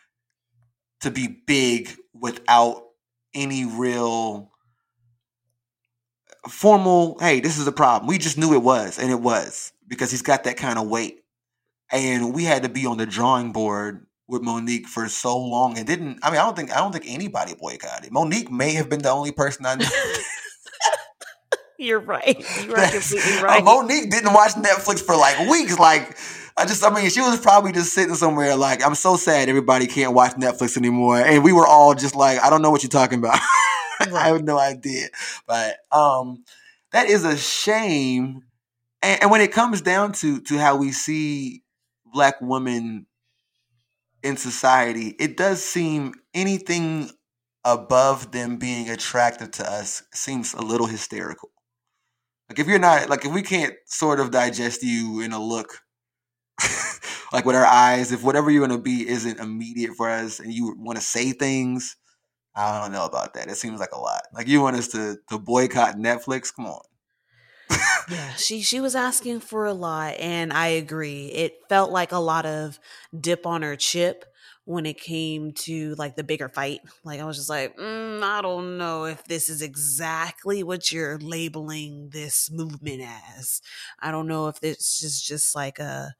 to 1.00 1.10
be 1.10 1.42
big 1.46 1.90
without 2.12 2.82
any 3.34 3.64
real 3.64 4.50
formal. 6.48 7.18
Hey, 7.20 7.40
this 7.40 7.58
is 7.58 7.66
a 7.66 7.72
problem. 7.72 8.08
We 8.08 8.18
just 8.18 8.38
knew 8.38 8.54
it 8.54 8.62
was, 8.62 8.98
and 8.98 9.10
it 9.10 9.20
was 9.20 9.72
because 9.86 10.10
he's 10.10 10.22
got 10.22 10.44
that 10.44 10.56
kind 10.56 10.78
of 10.78 10.88
weight 10.88 11.20
and 11.90 12.34
we 12.34 12.44
had 12.44 12.62
to 12.62 12.68
be 12.68 12.86
on 12.86 12.98
the 12.98 13.06
drawing 13.06 13.52
board 13.52 14.06
with 14.28 14.42
Mo'Nique 14.42 14.86
for 14.86 15.08
so 15.08 15.36
long 15.36 15.78
and 15.78 15.86
didn't 15.86 16.20
I 16.22 16.30
mean 16.30 16.38
I 16.38 16.44
don't 16.44 16.56
think 16.56 16.70
I 16.70 16.76
don't 16.76 16.92
think 16.92 17.06
anybody 17.08 17.54
boycotted. 17.58 18.12
Mo'Nique 18.12 18.50
may 18.50 18.74
have 18.74 18.88
been 18.88 19.00
the 19.00 19.10
only 19.10 19.32
person 19.32 19.66
I 19.66 19.76
knew. 19.76 19.86
You're 21.78 22.00
right. 22.00 22.38
You 22.64 22.74
are 22.74 22.88
completely 22.88 23.38
uh, 23.38 23.42
right. 23.42 23.62
Uh, 23.62 23.64
Mo'Nique 23.64 24.10
didn't 24.10 24.32
watch 24.34 24.52
Netflix 24.52 25.00
for 25.00 25.16
like 25.16 25.48
weeks. 25.48 25.78
Like 25.78 26.16
I 26.56 26.66
just 26.66 26.84
I 26.84 26.94
mean 26.94 27.08
she 27.08 27.20
was 27.20 27.40
probably 27.40 27.72
just 27.72 27.94
sitting 27.94 28.14
somewhere 28.14 28.54
like 28.54 28.84
I'm 28.84 28.94
so 28.94 29.16
sad 29.16 29.48
everybody 29.48 29.86
can't 29.86 30.12
watch 30.12 30.32
Netflix 30.32 30.76
anymore. 30.76 31.18
And 31.18 31.42
we 31.42 31.52
were 31.52 31.66
all 31.66 31.94
just 31.94 32.14
like, 32.14 32.40
I 32.40 32.50
don't 32.50 32.62
know 32.62 32.70
what 32.70 32.82
you're 32.82 32.90
talking 32.90 33.18
about. 33.18 33.38
Right. 34.00 34.12
I 34.12 34.28
have 34.28 34.44
no 34.44 34.58
idea. 34.58 35.08
But 35.46 35.78
um 35.90 36.44
that 36.92 37.08
is 37.08 37.24
a 37.24 37.36
shame. 37.36 38.42
And, 39.00 39.22
and 39.22 39.30
when 39.30 39.40
it 39.40 39.52
comes 39.52 39.80
down 39.80 40.12
to 40.14 40.40
to 40.42 40.58
how 40.58 40.76
we 40.76 40.92
see 40.92 41.62
black 42.12 42.36
women 42.42 43.06
in 44.22 44.36
society, 44.36 45.14
it 45.18 45.36
does 45.36 45.62
seem 45.64 46.14
anything 46.34 47.10
above 47.64 48.32
them 48.32 48.56
being 48.56 48.88
attractive 48.88 49.50
to 49.52 49.70
us 49.70 50.02
seems 50.14 50.54
a 50.54 50.62
little 50.62 50.86
hysterical. 50.86 51.50
Like 52.48 52.58
if 52.58 52.66
you're 52.66 52.78
not 52.78 53.10
like 53.10 53.24
if 53.26 53.32
we 53.32 53.42
can't 53.42 53.74
sort 53.86 54.20
of 54.20 54.30
digest 54.30 54.82
you 54.82 55.20
in 55.20 55.32
a 55.32 55.42
look 55.42 55.80
like 57.32 57.44
with 57.44 57.56
our 57.56 57.66
eyes, 57.66 58.10
if 58.10 58.24
whatever 58.24 58.50
you're 58.50 58.66
gonna 58.66 58.80
be 58.80 59.06
isn't 59.06 59.38
immediate 59.38 59.94
for 59.96 60.08
us 60.08 60.40
and 60.40 60.52
you 60.52 60.74
want 60.78 60.98
to 60.98 61.04
say 61.04 61.32
things, 61.32 61.96
I 62.56 62.80
don't 62.80 62.92
know 62.92 63.04
about 63.04 63.34
that. 63.34 63.48
It 63.48 63.56
seems 63.56 63.80
like 63.80 63.92
a 63.92 64.00
lot. 64.00 64.22
Like 64.32 64.48
you 64.48 64.62
want 64.62 64.76
us 64.76 64.88
to 64.88 65.18
to 65.28 65.38
boycott 65.38 65.96
Netflix? 65.96 66.54
Come 66.54 66.66
on 66.66 66.87
yeah, 68.10 68.32
she 68.34 68.62
she 68.62 68.80
was 68.80 68.94
asking 68.94 69.40
for 69.40 69.66
a 69.66 69.72
lot, 69.72 70.14
and 70.18 70.52
I 70.52 70.68
agree. 70.68 71.26
It 71.26 71.60
felt 71.68 71.90
like 71.90 72.12
a 72.12 72.18
lot 72.18 72.46
of 72.46 72.78
dip 73.18 73.46
on 73.46 73.62
her 73.62 73.76
chip 73.76 74.24
when 74.64 74.84
it 74.84 74.98
came 75.00 75.52
to 75.52 75.94
like 75.94 76.14
the 76.16 76.24
bigger 76.24 76.48
fight. 76.48 76.80
Like 77.04 77.20
I 77.20 77.24
was 77.24 77.36
just 77.36 77.48
like, 77.48 77.76
mm, 77.76 78.22
I 78.22 78.42
don't 78.42 78.76
know 78.78 79.04
if 79.04 79.24
this 79.24 79.48
is 79.48 79.62
exactly 79.62 80.62
what 80.62 80.92
you're 80.92 81.18
labeling 81.18 82.10
this 82.10 82.50
movement 82.50 83.02
as. 83.36 83.60
I 83.98 84.10
don't 84.10 84.28
know 84.28 84.48
if 84.48 84.60
this 84.60 85.02
is 85.02 85.22
just 85.22 85.54
like 85.54 85.78
a 85.78 86.14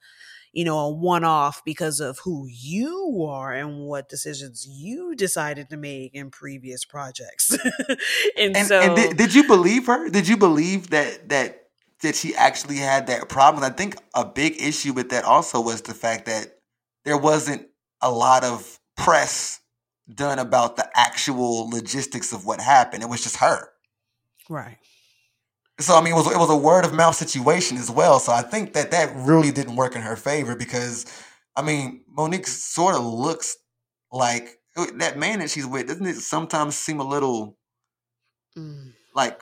you 0.51 0.65
know, 0.65 0.79
a 0.79 0.89
one 0.89 1.23
off 1.23 1.63
because 1.63 1.99
of 1.99 2.19
who 2.19 2.47
you 2.49 3.25
are 3.29 3.53
and 3.53 3.85
what 3.85 4.09
decisions 4.09 4.67
you 4.67 5.15
decided 5.15 5.69
to 5.69 5.77
make 5.77 6.13
in 6.13 6.31
previous 6.31 6.85
projects. 6.85 7.57
and, 8.37 8.55
and, 8.55 8.67
so, 8.67 8.79
and 8.79 8.95
did, 8.95 9.17
did, 9.17 9.35
you 9.35 9.45
believe 9.45 9.85
her? 9.87 10.09
Did 10.09 10.27
you 10.27 10.37
believe 10.37 10.89
that 10.89 11.29
that 11.29 11.67
that 12.01 12.15
she 12.15 12.35
actually 12.35 12.77
had 12.77 13.07
that 13.07 13.29
problem? 13.29 13.63
I 13.63 13.69
think 13.69 13.97
a 14.15 14.25
big 14.25 14.61
issue 14.61 14.93
with 14.93 15.09
that 15.09 15.23
also 15.23 15.61
was 15.61 15.81
the 15.81 15.93
fact 15.93 16.25
that 16.25 16.59
there 17.05 17.17
wasn't 17.17 17.67
a 18.01 18.11
lot 18.11 18.43
of 18.43 18.79
press 18.97 19.59
done 20.13 20.39
about 20.39 20.75
the 20.75 20.89
actual 20.95 21.69
logistics 21.69 22.33
of 22.33 22.45
what 22.45 22.59
happened. 22.59 23.03
It 23.03 23.09
was 23.09 23.23
just 23.23 23.37
her. 23.37 23.69
Right. 24.49 24.77
So 25.79 25.95
I 25.95 26.01
mean, 26.01 26.13
it 26.13 26.15
was 26.15 26.31
it 26.31 26.37
was 26.37 26.49
a 26.49 26.57
word 26.57 26.85
of 26.85 26.93
mouth 26.93 27.15
situation 27.15 27.77
as 27.77 27.89
well. 27.89 28.19
So 28.19 28.31
I 28.31 28.41
think 28.41 28.73
that 28.73 28.91
that 28.91 29.13
really 29.15 29.51
didn't 29.51 29.75
work 29.75 29.95
in 29.95 30.01
her 30.01 30.15
favor 30.15 30.55
because, 30.55 31.05
I 31.55 31.61
mean, 31.61 32.03
Mo'Nique 32.17 32.47
sort 32.47 32.95
of 32.95 33.03
looks 33.03 33.57
like 34.11 34.59
uh, 34.75 34.87
that 34.97 35.17
man 35.17 35.39
that 35.39 35.49
she's 35.49 35.65
with. 35.65 35.87
Doesn't 35.87 36.05
it 36.05 36.17
sometimes 36.17 36.75
seem 36.75 36.99
a 36.99 37.07
little 37.07 37.57
mm. 38.57 38.91
like 39.15 39.39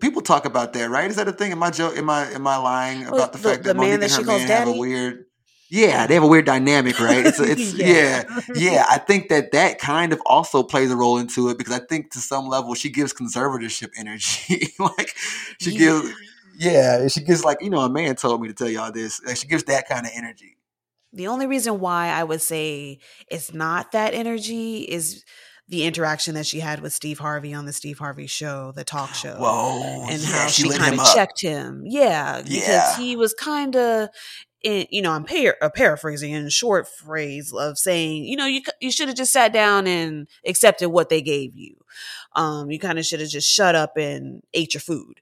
people 0.00 0.22
talk 0.22 0.44
about 0.44 0.74
that, 0.74 0.90
right? 0.90 1.10
Is 1.10 1.16
that 1.16 1.28
a 1.28 1.32
thing? 1.32 1.52
Am 1.52 1.62
I 1.62 1.70
joke? 1.70 1.96
Am 1.96 2.10
I 2.10 2.26
am 2.30 2.46
I 2.46 2.56
lying 2.56 3.06
about 3.06 3.32
the, 3.32 3.38
the 3.38 3.48
fact 3.48 3.64
that 3.64 3.76
the 3.76 3.82
Mo'Nique 3.82 4.02
and 4.02 4.12
her 4.12 4.24
man 4.24 4.48
have 4.48 4.68
a 4.68 4.72
weird? 4.72 5.24
Yeah, 5.70 6.06
they 6.06 6.14
have 6.14 6.22
a 6.22 6.26
weird 6.26 6.46
dynamic, 6.46 6.98
right? 6.98 7.26
It's 7.26 7.40
it's 7.40 7.74
yeah. 7.74 8.24
yeah. 8.26 8.40
yeah, 8.54 8.86
I 8.88 8.98
think 8.98 9.28
that 9.28 9.52
that 9.52 9.78
kind 9.78 10.12
of 10.12 10.20
also 10.24 10.62
plays 10.62 10.90
a 10.90 10.96
role 10.96 11.18
into 11.18 11.48
it 11.50 11.58
because 11.58 11.74
I 11.74 11.80
think 11.80 12.12
to 12.12 12.18
some 12.18 12.48
level 12.48 12.74
she 12.74 12.90
gives 12.90 13.12
conservatorship 13.12 13.90
energy. 13.98 14.72
like 14.78 15.14
she 15.60 15.72
yeah. 15.72 15.78
gives, 15.78 16.12
yeah, 16.58 17.08
she 17.08 17.20
gives 17.20 17.44
like 17.44 17.58
you 17.60 17.70
know 17.70 17.80
a 17.80 17.90
man 17.90 18.16
told 18.16 18.40
me 18.40 18.48
to 18.48 18.54
tell 18.54 18.68
y'all 18.68 18.92
this. 18.92 19.20
Like 19.24 19.36
she 19.36 19.46
gives 19.46 19.64
that 19.64 19.88
kind 19.88 20.06
of 20.06 20.12
energy. 20.14 20.56
The 21.12 21.28
only 21.28 21.46
reason 21.46 21.80
why 21.80 22.08
I 22.08 22.24
would 22.24 22.42
say 22.42 22.98
it's 23.30 23.52
not 23.52 23.92
that 23.92 24.14
energy 24.14 24.80
is 24.80 25.24
the 25.68 25.84
interaction 25.84 26.34
that 26.34 26.46
she 26.46 26.60
had 26.60 26.80
with 26.80 26.94
Steve 26.94 27.18
Harvey 27.18 27.52
on 27.52 27.66
the 27.66 27.72
Steve 27.74 27.98
Harvey 27.98 28.26
show, 28.26 28.72
the 28.72 28.84
talk 28.84 29.12
show. 29.14 29.36
Whoa. 29.36 30.06
And 30.08 30.20
yeah, 30.20 30.28
how 30.28 30.46
she, 30.48 30.62
she, 30.62 30.70
kind 30.70 30.98
of 30.98 31.06
checked 31.14 31.42
him. 31.42 31.82
Yeah. 31.84 32.40
Because 32.40 32.68
Yeah. 32.68 32.96
he 32.96 33.16
was 33.16 33.34
kind 33.34 33.76
of 33.76 34.08
in, 34.62 34.86
you 34.90 35.02
know, 35.02 35.12
I'm 35.12 35.24
par- 35.24 35.56
uh, 35.62 35.68
paraphrasing 35.70 36.32
in 36.32 36.48
short 36.48 36.88
phrase 36.88 37.52
of 37.52 37.78
saying, 37.78 38.24
you 38.24 38.36
know, 38.36 38.46
you 38.46 38.62
you 38.80 38.90
should 38.90 39.08
have 39.08 39.16
just 39.16 39.32
sat 39.32 39.52
down 39.52 39.86
and 39.86 40.26
accepted 40.46 40.88
what 40.88 41.08
they 41.08 41.22
gave 41.22 41.54
you. 41.56 41.76
Um, 42.34 42.70
you 42.70 42.78
kind 42.78 42.98
of 42.98 43.06
should 43.06 43.20
have 43.20 43.28
just 43.28 43.48
shut 43.48 43.74
up 43.74 43.96
and 43.96 44.42
ate 44.54 44.74
your 44.74 44.80
food. 44.80 45.20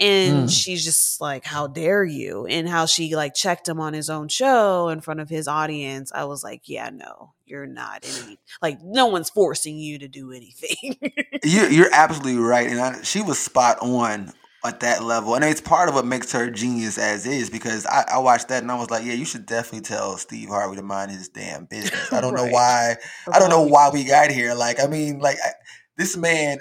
And 0.00 0.48
Mm. 0.48 0.52
she's 0.52 0.84
just 0.84 1.20
like, 1.20 1.44
"How 1.44 1.66
dare 1.66 2.04
you?" 2.04 2.46
And 2.46 2.68
how 2.68 2.86
she 2.86 3.16
like 3.16 3.34
checked 3.34 3.68
him 3.68 3.80
on 3.80 3.94
his 3.94 4.08
own 4.08 4.28
show 4.28 4.88
in 4.90 5.00
front 5.00 5.18
of 5.18 5.28
his 5.28 5.48
audience. 5.48 6.12
I 6.14 6.24
was 6.24 6.44
like, 6.44 6.68
"Yeah, 6.68 6.90
no, 6.90 7.32
you're 7.46 7.66
not 7.66 8.04
any 8.04 8.38
like 8.62 8.78
no 8.80 9.06
one's 9.06 9.28
forcing 9.28 9.76
you 9.76 9.98
to 9.98 10.06
do 10.06 10.30
anything." 10.30 10.96
You, 11.42 11.66
you're 11.70 11.92
absolutely 11.92 12.40
right, 12.40 12.68
and 12.68 12.78
I, 12.80 13.02
she 13.02 13.22
was 13.22 13.40
spot 13.40 13.78
on 13.80 14.32
at 14.68 14.80
that 14.80 15.02
level, 15.02 15.34
and 15.34 15.44
it's 15.44 15.60
part 15.60 15.88
of 15.88 15.94
what 15.94 16.06
makes 16.06 16.30
her 16.32 16.50
genius 16.50 16.98
as 16.98 17.26
is. 17.26 17.50
Because 17.50 17.86
I, 17.86 18.04
I 18.12 18.18
watched 18.18 18.48
that 18.48 18.62
and 18.62 18.70
I 18.70 18.78
was 18.78 18.90
like, 18.90 19.04
yeah, 19.04 19.14
you 19.14 19.24
should 19.24 19.46
definitely 19.46 19.80
tell 19.80 20.16
Steve 20.16 20.48
Harvey 20.48 20.76
to 20.76 20.82
mind 20.82 21.10
his 21.10 21.28
damn 21.28 21.64
business. 21.64 22.12
I 22.12 22.20
don't 22.20 22.34
know 22.34 22.46
why. 22.46 22.96
I 23.32 23.38
don't 23.38 23.50
know 23.50 23.62
why 23.62 23.90
we 23.92 24.04
got 24.04 24.30
here. 24.30 24.54
Like, 24.54 24.80
I 24.80 24.86
mean, 24.86 25.18
like 25.18 25.36
I, 25.44 25.50
this 25.96 26.16
man, 26.16 26.58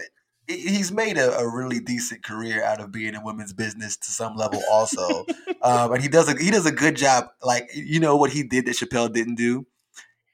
he's 0.47 0.91
made 0.91 1.17
a, 1.17 1.37
a 1.37 1.47
really 1.47 1.79
decent 1.79 2.23
career 2.23 2.63
out 2.63 2.79
of 2.79 2.91
being 2.91 3.13
in 3.13 3.23
women's 3.23 3.53
business 3.53 3.97
to 3.97 4.11
some 4.11 4.35
level, 4.35 4.61
also. 4.71 5.25
um, 5.61 5.93
and 5.93 6.01
he 6.01 6.07
does 6.07 6.29
a 6.29 6.37
he 6.41 6.51
does 6.51 6.65
a 6.65 6.71
good 6.71 6.95
job. 6.95 7.25
Like, 7.43 7.69
you 7.73 7.99
know 7.99 8.15
what 8.15 8.31
he 8.31 8.43
did 8.43 8.65
that 8.65 8.77
Chappelle 8.77 9.11
didn't 9.11 9.35
do. 9.35 9.67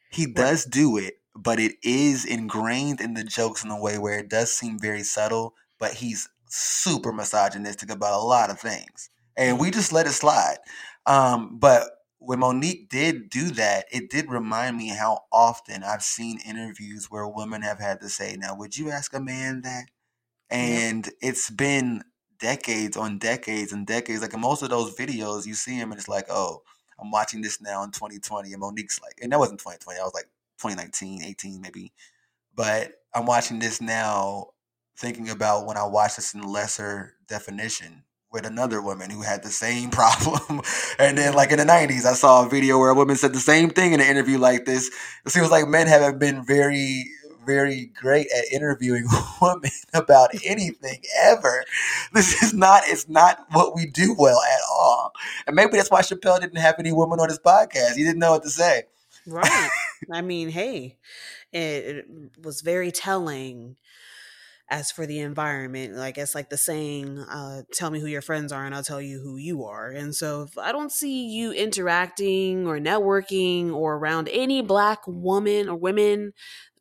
He 0.10 0.28
does 0.28 0.66
do 0.66 0.98
it, 0.98 1.16
but 1.36 1.60
it 1.60 1.74
is 1.84 2.24
ingrained 2.24 3.02
in 3.02 3.16
the 3.16 3.24
jokes 3.24 3.64
in 3.64 3.72
a 3.72 3.82
way 3.82 3.98
where 3.98 4.20
it 4.20 4.30
does 4.30 4.54
seem 4.54 4.80
very 4.80 5.04
subtle. 5.04 5.56
But 5.80 5.96
he's 5.96 6.30
super 6.54 7.12
misogynistic 7.12 7.90
about 7.90 8.14
a 8.20 8.24
lot 8.24 8.50
of 8.50 8.60
things, 8.60 9.10
and 9.38 9.60
we 9.60 9.72
just 9.72 9.92
let 9.92 10.08
it 10.08 10.12
slide. 10.12 10.58
Um, 11.06 11.58
but 11.60 11.90
when 12.20 12.40
Mo'Nique 12.40 12.90
did 12.90 13.30
do 13.30 13.52
that, 13.52 13.86
it 13.92 14.10
did 14.10 14.30
remind 14.30 14.78
me 14.78 14.90
how 14.90 15.22
often 15.32 15.84
I've 15.84 16.04
seen 16.04 16.40
interviews 16.48 17.08
where 17.10 17.28
women 17.28 17.62
have 17.64 17.80
had 17.80 18.00
to 18.02 18.10
say, 18.10 18.36
"Now, 18.38 18.56
would 18.56 18.78
you 18.78 18.92
ask 18.92 19.14
a 19.14 19.20
man 19.20 19.62
that?" 19.64 19.86
And 20.50 21.10
it's 21.22 21.50
been 21.50 22.04
decades 22.40 22.98
on 22.98 23.18
decades 23.18 23.72
and 23.74 23.88
decades. 23.88 24.22
Like 24.22 24.34
in 24.34 24.42
most 24.42 24.62
of 24.64 24.70
those 24.70 24.96
videos, 24.96 25.46
you 25.46 25.56
see 25.56 25.76
him 25.76 25.92
and 25.92 26.00
it's 26.00 26.10
like, 26.10 26.28
"Oh, 26.30 26.64
I'm 27.00 27.12
watching 27.12 27.42
this 27.42 27.62
now 27.62 27.84
in 27.84 27.92
2020," 27.92 28.54
and 28.54 28.62
Mo'Nique's 28.62 29.00
like, 29.02 29.20
and 29.22 29.32
that 29.32 29.40
wasn't 29.40 29.60
2020. 29.60 30.00
I 30.00 30.04
was 30.04 30.14
like 30.14 30.30
2019, 30.60 31.24
18 31.24 31.62
maybe. 31.62 31.94
But 32.56 32.94
I'm 33.14 33.26
watching 33.26 33.60
this 33.60 33.82
now, 33.82 34.53
thinking 34.98 35.30
about 35.30 35.66
when 35.66 35.78
I 35.78 35.86
watched 35.86 36.18
this 36.18 36.34
in 36.34 36.42
lesser 36.44 37.16
definition 37.28 38.04
with 38.34 38.46
another 38.46 38.82
woman 38.82 39.12
who 39.12 39.22
had 39.22 39.44
the 39.44 39.50
same 39.50 39.90
problem. 39.92 40.62
and 41.00 41.18
then, 41.18 41.34
like 41.34 41.52
in 41.52 41.60
the 41.60 41.66
90s, 41.66 42.06
I 42.06 42.14
saw 42.14 42.46
a 42.46 42.50
video 42.50 42.80
where 42.80 42.90
a 42.90 42.96
woman 42.96 43.16
said 43.16 43.34
the 43.34 43.40
same 43.40 43.70
thing 43.70 43.94
in 43.94 44.02
an 44.02 44.08
interview 44.08 44.38
like 44.38 44.66
this. 44.66 44.90
It 45.26 45.32
seems 45.32 45.52
like 45.52 45.68
men 45.68 45.88
haven't 45.88 46.20
been 46.20 46.44
very, 46.44 47.06
very 47.46 47.92
great 48.00 48.28
at 48.36 48.46
interviewing 48.52 49.06
women 49.42 49.72
about 49.94 50.32
anything 50.44 51.02
ever. 51.24 51.64
This 52.14 52.42
is 52.42 52.54
not, 52.54 52.84
it's 52.88 53.08
not 53.08 53.46
what 53.52 53.76
we 53.76 53.86
do 53.86 54.16
well 54.18 54.42
at 54.42 54.62
all. 54.70 55.12
And 55.46 55.56
maybe 55.56 55.78
that's 55.78 55.92
why 55.92 56.02
Chappelle 56.02 56.40
didn't 56.40 56.58
have 56.58 56.76
any 56.80 56.92
women 56.92 57.20
on 57.20 57.30
his 57.30 57.40
podcast. 57.40 57.96
He 57.96 58.04
didn't 58.04 58.20
know 58.20 58.32
what 58.32 58.44
to 58.44 58.50
say. 58.50 58.84
Right. 59.28 59.70
I 60.12 60.22
mean, 60.22 60.50
hey, 60.50 60.98
it, 61.52 61.60
it 61.60 62.06
was 62.42 62.62
very 62.62 62.92
telling 62.92 63.78
as 64.74 64.92
for 64.92 65.06
the 65.06 65.20
environment. 65.20 66.00
I 66.00 66.10
guess 66.10 66.34
like 66.34 66.50
the 66.50 66.58
saying, 66.58 67.20
uh, 67.20 67.62
tell 67.72 67.92
me 67.92 68.00
who 68.00 68.08
your 68.08 68.24
friends 68.24 68.52
are 68.52 68.66
and 68.66 68.74
I'll 68.74 68.84
tell 68.84 69.02
you 69.02 69.20
who 69.20 69.38
you 69.38 69.66
are. 69.66 69.90
And 69.90 70.16
so 70.16 70.42
if 70.42 70.58
I 70.58 70.72
don't 70.72 70.92
see 70.92 71.28
you 71.28 71.52
interacting 71.52 72.66
or 72.66 72.80
networking 72.80 73.72
or 73.72 73.98
around 73.98 74.30
any 74.30 74.64
black 74.64 75.02
woman 75.06 75.70
or 75.70 75.76
women, 75.76 76.34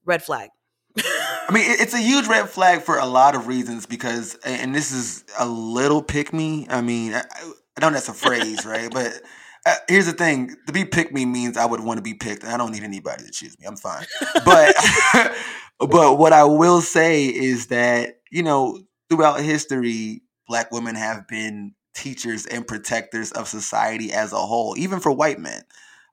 red 0.07 0.23
flag. 0.23 0.49
I 0.97 1.53
mean, 1.53 1.65
it's 1.67 1.93
a 1.93 1.99
huge 1.99 2.27
red 2.29 2.49
flag 2.49 2.81
for 2.81 2.99
a 2.99 3.07
lot 3.07 3.35
of 3.35 3.47
reasons 3.47 3.85
because, 3.85 4.37
and 4.45 4.75
this 4.75 4.91
is 4.91 5.25
a 5.39 5.47
little 5.47 6.03
pick 6.03 6.33
me. 6.33 6.67
I 6.71 6.81
mean, 6.81 7.13
I, 7.13 7.25
I 7.77 7.81
know 7.81 7.91
that's 7.91 8.09
a 8.09 8.15
phrase, 8.15 8.65
right? 8.65 8.91
But 8.91 9.21
uh, 9.67 9.75
here's 9.89 10.07
the 10.07 10.13
thing: 10.13 10.55
to 10.67 10.73
be 10.73 10.85
pick 10.85 11.13
me 11.13 11.25
means 11.25 11.57
I 11.57 11.67
would 11.67 11.81
want 11.81 11.99
to 11.99 12.03
be 12.03 12.15
picked, 12.15 12.43
and 12.43 12.53
I 12.53 12.57
don't 12.57 12.73
need 12.73 12.83
anybody 12.85 13.25
to 13.25 13.31
choose 13.31 13.59
me. 13.59 13.67
I'm 13.67 13.77
fine. 13.77 14.07
But, 14.45 14.75
but 15.87 16.19
what 16.19 16.33
I 16.33 16.45
will 16.45 16.81
say 16.81 17.27
is 17.27 17.69
that 17.69 18.21
you 18.31 18.43
know, 18.43 18.81
throughout 19.11 19.41
history, 19.41 20.23
black 20.49 20.73
women 20.73 20.95
have 20.95 21.29
been 21.29 21.75
teachers 21.95 22.47
and 22.47 22.67
protectors 22.67 23.31
of 23.33 23.47
society 23.47 24.13
as 24.13 24.33
a 24.33 24.37
whole, 24.37 24.75
even 24.79 24.99
for 24.99 25.13
white 25.13 25.39
men. 25.39 25.63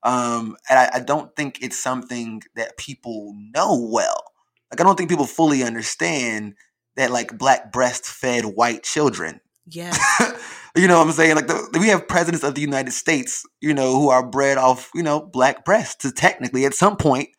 Um, 0.03 0.55
and 0.69 0.79
I, 0.79 0.89
I 0.95 0.99
don't 0.99 1.33
think 1.35 1.59
it's 1.61 1.81
something 1.81 2.41
that 2.55 2.77
people 2.77 3.33
know 3.55 3.87
well. 3.91 4.25
Like 4.71 4.81
I 4.81 4.83
don't 4.83 4.97
think 4.97 5.09
people 5.09 5.25
fully 5.25 5.63
understand 5.63 6.55
that 6.95 7.11
like 7.11 7.37
black 7.37 7.71
breastfed 7.71 8.55
white 8.55 8.83
children. 8.83 9.39
yeah. 9.65 9.95
you 10.75 10.87
know 10.87 10.99
what 10.99 11.07
I'm 11.07 11.13
saying? 11.13 11.35
Like 11.35 11.47
the, 11.47 11.77
we 11.79 11.87
have 11.87 12.07
presidents 12.07 12.43
of 12.43 12.55
the 12.55 12.61
United 12.61 12.91
States, 12.91 13.45
you 13.61 13.73
know, 13.73 13.93
who 13.99 14.09
are 14.09 14.25
bred 14.25 14.57
off, 14.57 14.91
you 14.93 15.03
know, 15.03 15.21
black 15.21 15.63
breasts. 15.63 15.95
to 16.03 16.11
technically, 16.11 16.65
at 16.65 16.73
some 16.73 16.97
point, 16.97 17.29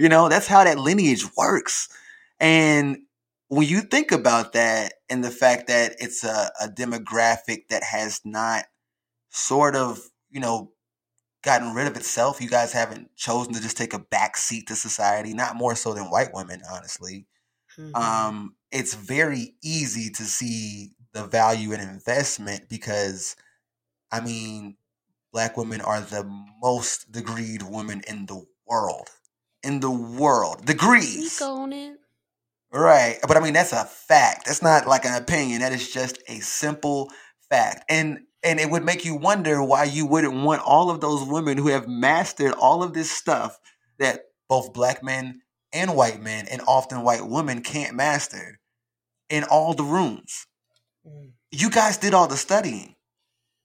you 0.00 0.08
know, 0.08 0.28
that's 0.28 0.48
how 0.48 0.64
that 0.64 0.78
lineage 0.78 1.24
works. 1.36 1.88
And 2.40 2.98
when 3.48 3.68
you 3.68 3.82
think 3.82 4.12
about 4.12 4.54
that 4.54 4.94
and 5.10 5.24
the 5.24 5.30
fact 5.30 5.68
that 5.68 5.96
it's 6.00 6.24
a, 6.24 6.50
a 6.60 6.68
demographic 6.68 7.68
that 7.68 7.82
has 7.84 8.20
not 8.24 8.66
sort 9.30 9.76
of, 9.76 10.00
you 10.30 10.40
know, 10.40 10.72
gotten 11.42 11.74
rid 11.74 11.86
of 11.88 11.96
itself, 11.96 12.40
you 12.40 12.48
guys 12.50 12.72
haven't 12.72 13.14
chosen 13.16 13.54
to 13.54 13.60
just 13.62 13.76
take 13.76 13.94
a 13.94 13.98
back 13.98 14.36
seat 14.36 14.68
to 14.68 14.76
society, 14.76 15.34
not 15.34 15.56
more 15.56 15.74
so 15.76 15.94
than 15.94 16.10
white 16.10 16.34
women, 16.34 16.62
honestly 16.70 17.26
Mhm. 17.78 17.94
um, 17.94 18.56
it's 18.70 18.94
very 18.94 19.56
easy 19.62 20.10
to 20.10 20.24
see 20.24 20.92
the 21.12 21.24
value 21.26 21.72
in 21.72 21.80
investment 21.80 22.68
because, 22.68 23.36
I 24.12 24.20
mean, 24.20 24.76
black 25.32 25.56
women 25.56 25.80
are 25.82 26.00
the 26.00 26.24
most 26.62 27.12
degreed 27.12 27.62
women 27.70 28.02
in 28.08 28.26
the 28.26 28.44
world. 28.66 29.10
In 29.62 29.80
the 29.80 29.90
world. 29.90 30.64
Degrees. 30.64 31.32
Speak 31.32 31.48
on 31.48 31.72
it. 31.72 31.98
Right. 32.72 33.18
But 33.26 33.36
I 33.36 33.40
mean 33.40 33.52
that's 33.52 33.72
a 33.72 33.84
fact. 33.84 34.46
That's 34.46 34.62
not 34.62 34.86
like 34.86 35.04
an 35.04 35.14
opinion. 35.14 35.60
That 35.60 35.72
is 35.72 35.90
just 35.90 36.18
a 36.28 36.40
simple 36.40 37.10
fact. 37.48 37.84
And 37.88 38.20
and 38.42 38.58
it 38.58 38.70
would 38.70 38.84
make 38.84 39.04
you 39.04 39.16
wonder 39.16 39.62
why 39.62 39.84
you 39.84 40.06
wouldn't 40.06 40.34
want 40.34 40.62
all 40.62 40.90
of 40.90 41.00
those 41.00 41.24
women 41.24 41.58
who 41.58 41.68
have 41.68 41.88
mastered 41.88 42.52
all 42.52 42.82
of 42.82 42.94
this 42.94 43.10
stuff 43.10 43.58
that 43.98 44.20
both 44.48 44.72
black 44.72 45.02
men 45.02 45.42
and 45.72 45.94
white 45.94 46.22
men 46.22 46.46
and 46.50 46.62
often 46.66 47.02
white 47.02 47.26
women 47.26 47.60
can't 47.62 47.94
master 47.94 48.60
in 49.28 49.44
all 49.44 49.74
the 49.74 49.84
rooms. 49.84 50.46
Mm. 51.06 51.32
You 51.50 51.70
guys 51.70 51.98
did 51.98 52.14
all 52.14 52.28
the 52.28 52.36
studying. 52.36 52.94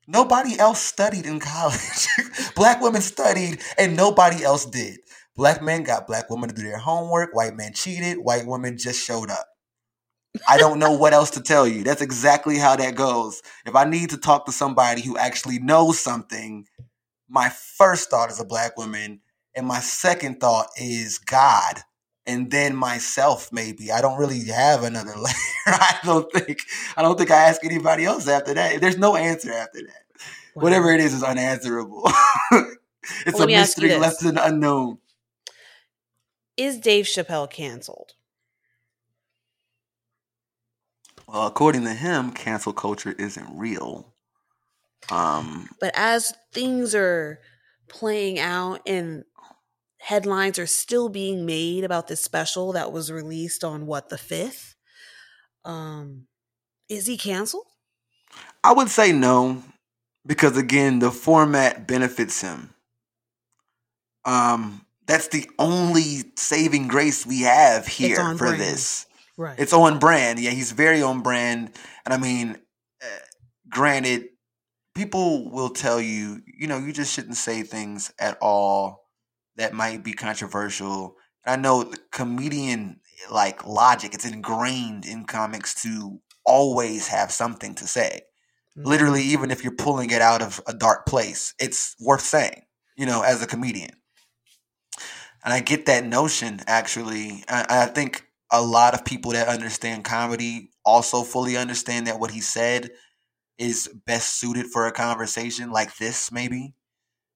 Nobody 0.07 0.59
else 0.59 0.81
studied 0.81 1.25
in 1.25 1.39
college. 1.41 2.07
black 2.55 2.81
women 2.81 3.01
studied 3.01 3.61
and 3.77 3.95
nobody 3.95 4.43
else 4.43 4.65
did. 4.65 4.99
Black 5.35 5.61
men 5.61 5.83
got 5.83 6.07
black 6.07 6.29
women 6.29 6.49
to 6.49 6.55
do 6.55 6.63
their 6.63 6.77
homework. 6.77 7.35
White 7.35 7.55
men 7.55 7.73
cheated. 7.73 8.17
White 8.19 8.47
women 8.47 8.77
just 8.77 9.05
showed 9.05 9.29
up. 9.31 9.47
I 10.47 10.57
don't 10.57 10.79
know 10.79 10.93
what 10.93 11.13
else 11.13 11.31
to 11.31 11.41
tell 11.41 11.67
you. 11.67 11.83
That's 11.83 12.01
exactly 12.01 12.57
how 12.57 12.75
that 12.77 12.95
goes. 12.95 13.41
If 13.65 13.75
I 13.75 13.85
need 13.85 14.11
to 14.11 14.17
talk 14.17 14.45
to 14.47 14.51
somebody 14.51 15.01
who 15.01 15.17
actually 15.17 15.59
knows 15.59 15.99
something, 15.99 16.67
my 17.29 17.49
first 17.49 18.09
thought 18.09 18.31
is 18.31 18.39
a 18.39 18.45
black 18.45 18.77
woman, 18.77 19.21
and 19.55 19.67
my 19.67 19.79
second 19.79 20.39
thought 20.39 20.67
is 20.77 21.19
God, 21.19 21.79
and 22.27 22.51
then 22.51 22.75
myself. 22.75 23.51
Maybe 23.51 23.91
I 23.91 24.01
don't 24.01 24.19
really 24.19 24.43
have 24.45 24.83
another 24.83 25.15
layer. 25.17 25.33
I 25.67 25.99
don't 26.05 26.31
think. 26.31 26.61
I 26.97 27.01
don't 27.01 27.17
think 27.17 27.31
I 27.31 27.37
ask 27.49 27.63
anybody 27.65 28.05
else 28.05 28.27
after 28.27 28.53
that. 28.55 28.81
There's 28.81 28.97
no 28.97 29.15
answer 29.15 29.53
after 29.53 29.81
that. 29.81 30.03
Whatever 30.59 30.91
it 30.93 31.01
is 31.01 31.13
is 31.13 31.23
unanswerable. 31.23 32.03
it's 33.25 33.39
Well, 33.39 33.41
a 33.41 33.47
me 33.47 33.55
ask 33.55 33.77
you 33.79 33.89
mystery 33.89 33.95
left 33.95 34.21
to 34.21 34.45
unknown. 34.45 34.99
Is 36.57 36.79
Dave 36.79 37.05
Chappelle 37.05 37.49
canceled? 37.49 38.15
Well, 41.27 41.45
according 41.45 41.83
to 41.83 41.93
him, 41.93 42.31
cancel 42.31 42.73
culture 42.73 43.11
isn't 43.11 43.57
real. 43.57 44.15
Um, 45.11 45.69
But 45.79 45.93
as 45.95 46.33
things 46.53 46.95
are 46.95 47.39
playing 47.87 48.39
out 48.39 48.81
and 48.85 49.23
headlines 49.99 50.59
are 50.59 50.67
still 50.67 51.09
being 51.09 51.45
made 51.45 51.83
about 51.83 52.07
this 52.07 52.23
special 52.23 52.73
that 52.73 52.91
was 52.91 53.11
released 53.11 53.63
on 53.63 53.85
what 53.85 54.09
the 54.09 54.17
5th, 54.17 54.75
um 55.65 56.27
is 56.89 57.07
he 57.07 57.17
canceled? 57.17 57.67
I 58.63 58.73
would 58.73 58.89
say 58.89 59.11
no, 59.13 59.63
because 60.25 60.57
again, 60.57 60.99
the 60.99 61.11
format 61.11 61.87
benefits 61.87 62.41
him. 62.41 62.73
Um, 64.25 64.84
that's 65.05 65.27
the 65.29 65.49
only 65.59 66.23
saving 66.35 66.87
grace 66.87 67.25
we 67.25 67.41
have 67.41 67.87
here 67.87 68.15
for 68.15 68.35
brand. 68.35 68.61
this. 68.61 69.05
Right. 69.37 69.57
It's 69.59 69.73
on 69.73 69.99
brand. 69.99 70.39
Yeah, 70.39 70.51
he's 70.51 70.71
very 70.71 71.01
on 71.01 71.21
brand. 71.21 71.71
And 72.05 72.13
I 72.13 72.17
mean, 72.17 72.57
uh, 73.01 73.07
granted, 73.69 74.29
people 74.95 75.51
will 75.51 75.69
tell 75.69 75.99
you, 75.99 76.41
you 76.45 76.67
know, 76.67 76.77
you 76.77 76.93
just 76.93 77.13
shouldn't 77.13 77.37
say 77.37 77.63
things 77.63 78.11
at 78.19 78.37
all 78.41 79.05
that 79.57 79.73
might 79.73 80.03
be 80.03 80.13
controversial. 80.13 81.15
I 81.45 81.57
know 81.57 81.83
the 81.83 81.99
comedian 82.11 83.01
like 83.31 83.65
logic, 83.65 84.13
it's 84.13 84.25
ingrained 84.25 85.05
in 85.05 85.25
comics 85.25 85.81
to 85.83 86.19
always 86.45 87.07
have 87.07 87.31
something 87.31 87.75
to 87.75 87.87
say. 87.87 88.21
Mm-hmm. 88.77 88.87
Literally, 88.87 89.21
even 89.23 89.51
if 89.51 89.63
you're 89.63 89.75
pulling 89.75 90.09
it 90.11 90.21
out 90.21 90.41
of 90.41 90.61
a 90.67 90.73
dark 90.73 91.05
place, 91.05 91.53
it's 91.59 91.95
worth 91.99 92.21
saying, 92.21 92.63
you 92.97 93.05
know, 93.05 93.21
as 93.21 93.41
a 93.41 93.47
comedian. 93.47 93.91
And 95.45 95.53
I 95.53 95.59
get 95.59 95.85
that 95.85 96.05
notion 96.05 96.59
actually. 96.67 97.43
I, 97.47 97.65
I 97.69 97.85
think 97.85 98.25
a 98.51 98.61
lot 98.61 98.95
of 98.95 99.05
people 99.05 99.31
that 99.31 99.47
understand 99.47 100.03
comedy 100.03 100.71
also 100.83 101.21
fully 101.21 101.55
understand 101.55 102.07
that 102.07 102.19
what 102.19 102.31
he 102.31 102.41
said 102.41 102.89
is 103.57 103.87
best 104.05 104.39
suited 104.39 104.67
for 104.67 104.87
a 104.87 104.91
conversation 104.91 105.71
like 105.71 105.95
this, 105.97 106.31
maybe. 106.31 106.73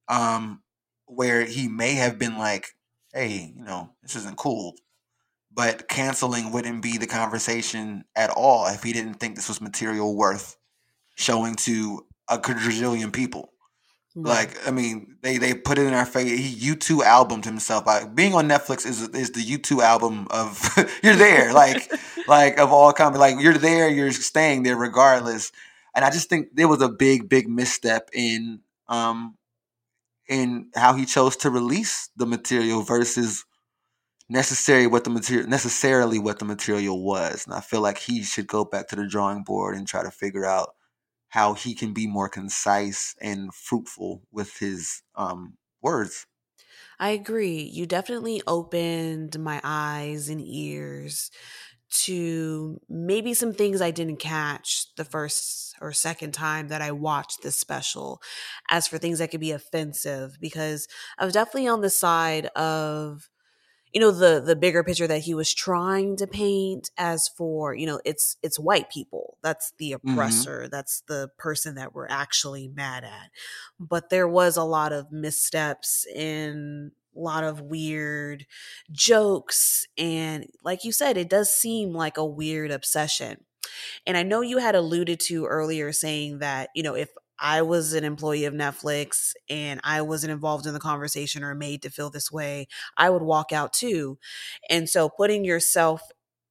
Um, 0.07 0.64
where 1.05 1.45
he 1.45 1.68
may 1.68 1.93
have 1.93 2.20
been 2.20 2.38
like, 2.38 2.70
hey, 3.14 3.53
you 3.55 3.64
know, 3.64 3.91
this 4.01 4.16
isn't 4.16 4.38
cool. 4.38 4.74
But 5.51 5.88
canceling 5.88 6.51
wouldn't 6.51 6.82
be 6.82 6.97
the 6.97 7.07
conversation 7.07 8.05
at 8.16 8.30
all 8.30 8.68
if 8.68 8.84
he 8.84 8.93
didn't 8.93 9.16
think 9.16 9.36
this 9.36 9.47
was 9.47 9.62
material 9.62 10.16
worth 10.16 10.57
showing 11.16 11.55
to 11.55 12.05
a 12.30 12.39
quadrillion 12.39 13.12
people. 13.12 13.51
Right. 14.24 14.47
Like, 14.49 14.67
I 14.67 14.72
mean, 14.72 15.15
they 15.22 15.38
they 15.38 15.53
put 15.53 15.78
it 15.78 15.88
in 15.88 15.93
our 15.93 16.05
face. 16.05 16.39
He 16.39 16.72
U2 16.72 17.03
albumed 17.03 17.45
himself. 17.45 17.86
Like, 17.86 18.15
being 18.15 18.34
on 18.34 18.47
Netflix 18.47 18.86
is 18.86 19.07
is 19.09 19.32
the 19.32 19.41
U2 19.41 19.82
album 19.82 20.28
of 20.30 20.59
you're 21.03 21.15
there. 21.15 21.53
Like, 21.53 21.91
like 22.28 22.57
of 22.59 22.72
all 22.72 22.91
comedy. 22.93 23.20
Like 23.20 23.39
you're 23.39 23.57
there. 23.57 23.89
You're 23.89 24.11
staying 24.11 24.63
there 24.63 24.78
regardless. 24.78 25.51
And 25.95 26.05
I 26.05 26.11
just 26.11 26.30
think 26.30 26.49
there 26.53 26.67
was 26.67 26.82
a 26.82 26.89
big, 26.89 27.30
big 27.30 27.49
misstep 27.49 28.09
in 28.13 28.61
um 28.88 29.36
in 30.28 30.70
how 30.76 30.93
he 30.93 31.05
chose 31.05 31.36
to 31.38 31.49
release 31.49 32.09
the 32.15 32.26
material 32.26 32.84
versus 32.84 33.45
necessary 34.30 34.86
what 34.88 35.03
the 35.03 35.09
material 35.09 35.47
necessarily 35.47 36.20
what 36.20 36.39
the 36.39 36.45
material 36.45 37.03
was. 37.03 37.45
And 37.45 37.55
I 37.55 37.61
feel 37.61 37.82
like 37.82 37.97
he 37.97 38.24
should 38.24 38.47
go 38.47 38.63
back 38.65 38.88
to 38.89 38.95
the 38.95 39.07
drawing 39.07 39.43
board 39.43 39.76
and 39.76 39.88
try 39.88 40.03
to 40.03 40.11
figure 40.11 40.45
out 40.45 40.76
how 41.30 41.53
he 41.53 41.73
can 41.75 41.93
be 41.93 42.07
more 42.07 42.30
concise 42.30 43.15
and 43.21 43.53
fruitful 43.53 44.23
with 44.32 44.57
his 44.57 45.03
um, 45.15 45.57
words. 45.82 46.27
I 46.99 47.09
agree. 47.09 47.61
You 47.61 47.86
definitely 47.86 48.41
opened 48.47 49.39
my 49.39 49.61
eyes 49.63 50.30
and 50.30 50.41
ears 50.41 51.32
to 51.91 52.80
maybe 52.89 53.34
some 53.34 53.53
things 53.53 53.82
I 53.82 53.91
didn't 53.91 54.17
catch 54.17 54.88
the 54.95 55.05
first 55.05 55.75
or 55.82 55.91
second 55.93 56.34
time 56.34 56.67
that 56.69 56.82
I 56.82 56.91
watched 56.91 57.43
this 57.43 57.57
special, 57.59 58.21
as 58.69 58.88
for 58.88 58.97
things 58.97 59.19
that 59.19 59.32
could 59.32 59.39
be 59.41 59.51
offensive, 59.51 60.38
because 60.39 60.88
I 61.17 61.25
was 61.25 61.34
definitely 61.34 61.67
on 61.67 61.82
the 61.82 61.89
side 61.89 62.47
of 62.47 63.30
you 63.93 63.99
know 63.99 64.11
the 64.11 64.41
the 64.45 64.55
bigger 64.55 64.83
picture 64.83 65.07
that 65.07 65.21
he 65.21 65.33
was 65.33 65.53
trying 65.53 66.15
to 66.17 66.27
paint 66.27 66.91
as 66.97 67.27
for 67.27 67.73
you 67.73 67.85
know 67.85 67.99
it's 68.05 68.37
it's 68.43 68.59
white 68.59 68.89
people. 68.89 69.37
That's 69.41 69.73
the 69.77 69.93
Mm-hmm. 70.05 70.09
oppressor. 70.13 70.67
That's 70.71 71.01
the 71.07 71.29
person 71.37 71.75
that 71.75 71.93
we're 71.93 72.07
actually 72.09 72.67
mad 72.67 73.03
at. 73.03 73.31
But 73.79 74.09
there 74.09 74.27
was 74.27 74.57
a 74.57 74.63
lot 74.63 74.93
of 74.93 75.11
missteps 75.11 76.05
in 76.13 76.91
a 77.15 77.19
lot 77.19 77.43
of 77.43 77.61
weird 77.61 78.45
jokes. 78.91 79.87
And 79.97 80.47
like 80.63 80.83
you 80.83 80.91
said 80.91 81.17
it 81.17 81.29
does 81.29 81.51
seem 81.51 81.93
like 81.93 82.17
a 82.17 82.25
weird 82.25 82.71
obsession. 82.71 83.45
And 84.05 84.17
i 84.17 84.23
know 84.23 84.41
you 84.41 84.57
had 84.57 84.75
alluded 84.75 85.19
to 85.21 85.45
earlier 85.45 85.91
saying 85.91 86.39
that 86.39 86.69
you 86.75 86.83
know 86.83 86.95
if 86.95 87.09
I 87.41 87.61
was 87.61 87.93
an 87.93 88.03
employee 88.03 88.45
of 88.45 88.53
Netflix 88.53 89.33
and 89.49 89.79
I 89.83 90.01
wasn't 90.01 90.31
involved 90.31 90.65
in 90.65 90.73
the 90.73 90.79
conversation 90.79 91.43
or 91.43 91.55
made 91.55 91.81
to 91.83 91.89
feel 91.89 92.09
this 92.09 92.31
way, 92.31 92.67
I 92.97 93.09
would 93.09 93.21
walk 93.23 93.51
out 93.51 93.73
too. 93.73 94.17
And 94.69 94.89
so 94.89 95.09
putting 95.09 95.45
yourself 95.45 96.01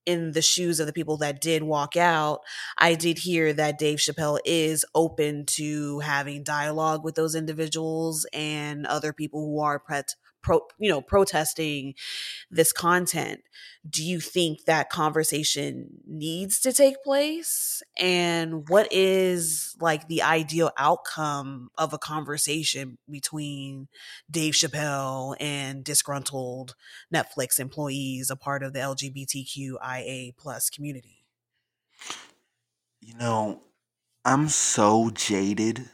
in 0.07 0.33
the 0.33 0.41
shoes 0.43 0.81
of 0.81 0.87
the 0.87 0.93
people 0.93 1.19
that 1.19 1.41
did 1.41 1.63
walk 1.63 1.97
out, 1.97 2.41
I 2.79 2.95
did 2.95 3.19
hear 3.19 3.53
that 3.53 3.79
Dave 3.79 3.99
Chappelle 3.99 4.39
is 4.45 4.85
open 4.95 5.45
to 5.49 5.99
having 6.01 6.43
dialogue 6.43 7.05
with 7.05 7.15
those 7.15 7.35
individuals 7.35 8.27
and 8.33 8.87
other 8.87 9.13
people 9.13 9.41
who 9.41 9.61
are 9.61 9.79
pret- 9.79 10.15
pro, 10.49 10.63
you 10.79 10.89
know, 10.89 11.03
protesting 11.03 11.95
this 12.51 12.73
content. 12.73 13.43
Do 13.89 14.03
you 14.03 14.19
think 14.19 14.65
that 14.65 14.89
conversation 14.89 16.01
needs 16.07 16.59
to 16.61 16.73
take 16.73 17.03
place? 17.03 17.83
And 17.99 18.67
what 18.69 18.89
is 18.91 19.77
like 19.79 20.09
the 20.09 20.23
ideal 20.23 20.71
outcome 20.79 21.69
of 21.77 21.93
a 21.93 21.99
conversation 21.99 22.97
between 23.11 23.89
Dave 24.31 24.55
Chappelle 24.55 25.37
and 25.39 25.85
disgruntled 25.85 26.75
Netflix 27.15 27.61
employees, 27.61 28.31
a 28.31 28.37
part 28.37 28.63
of 28.63 28.73
the 28.73 28.81
LGBTQIA 28.81 30.35
plus 30.39 30.71
community? 30.71 31.27
You 33.01 33.15
know, 33.15 33.63
I'm 34.25 34.49
so 34.49 35.11
jaded 35.11 35.91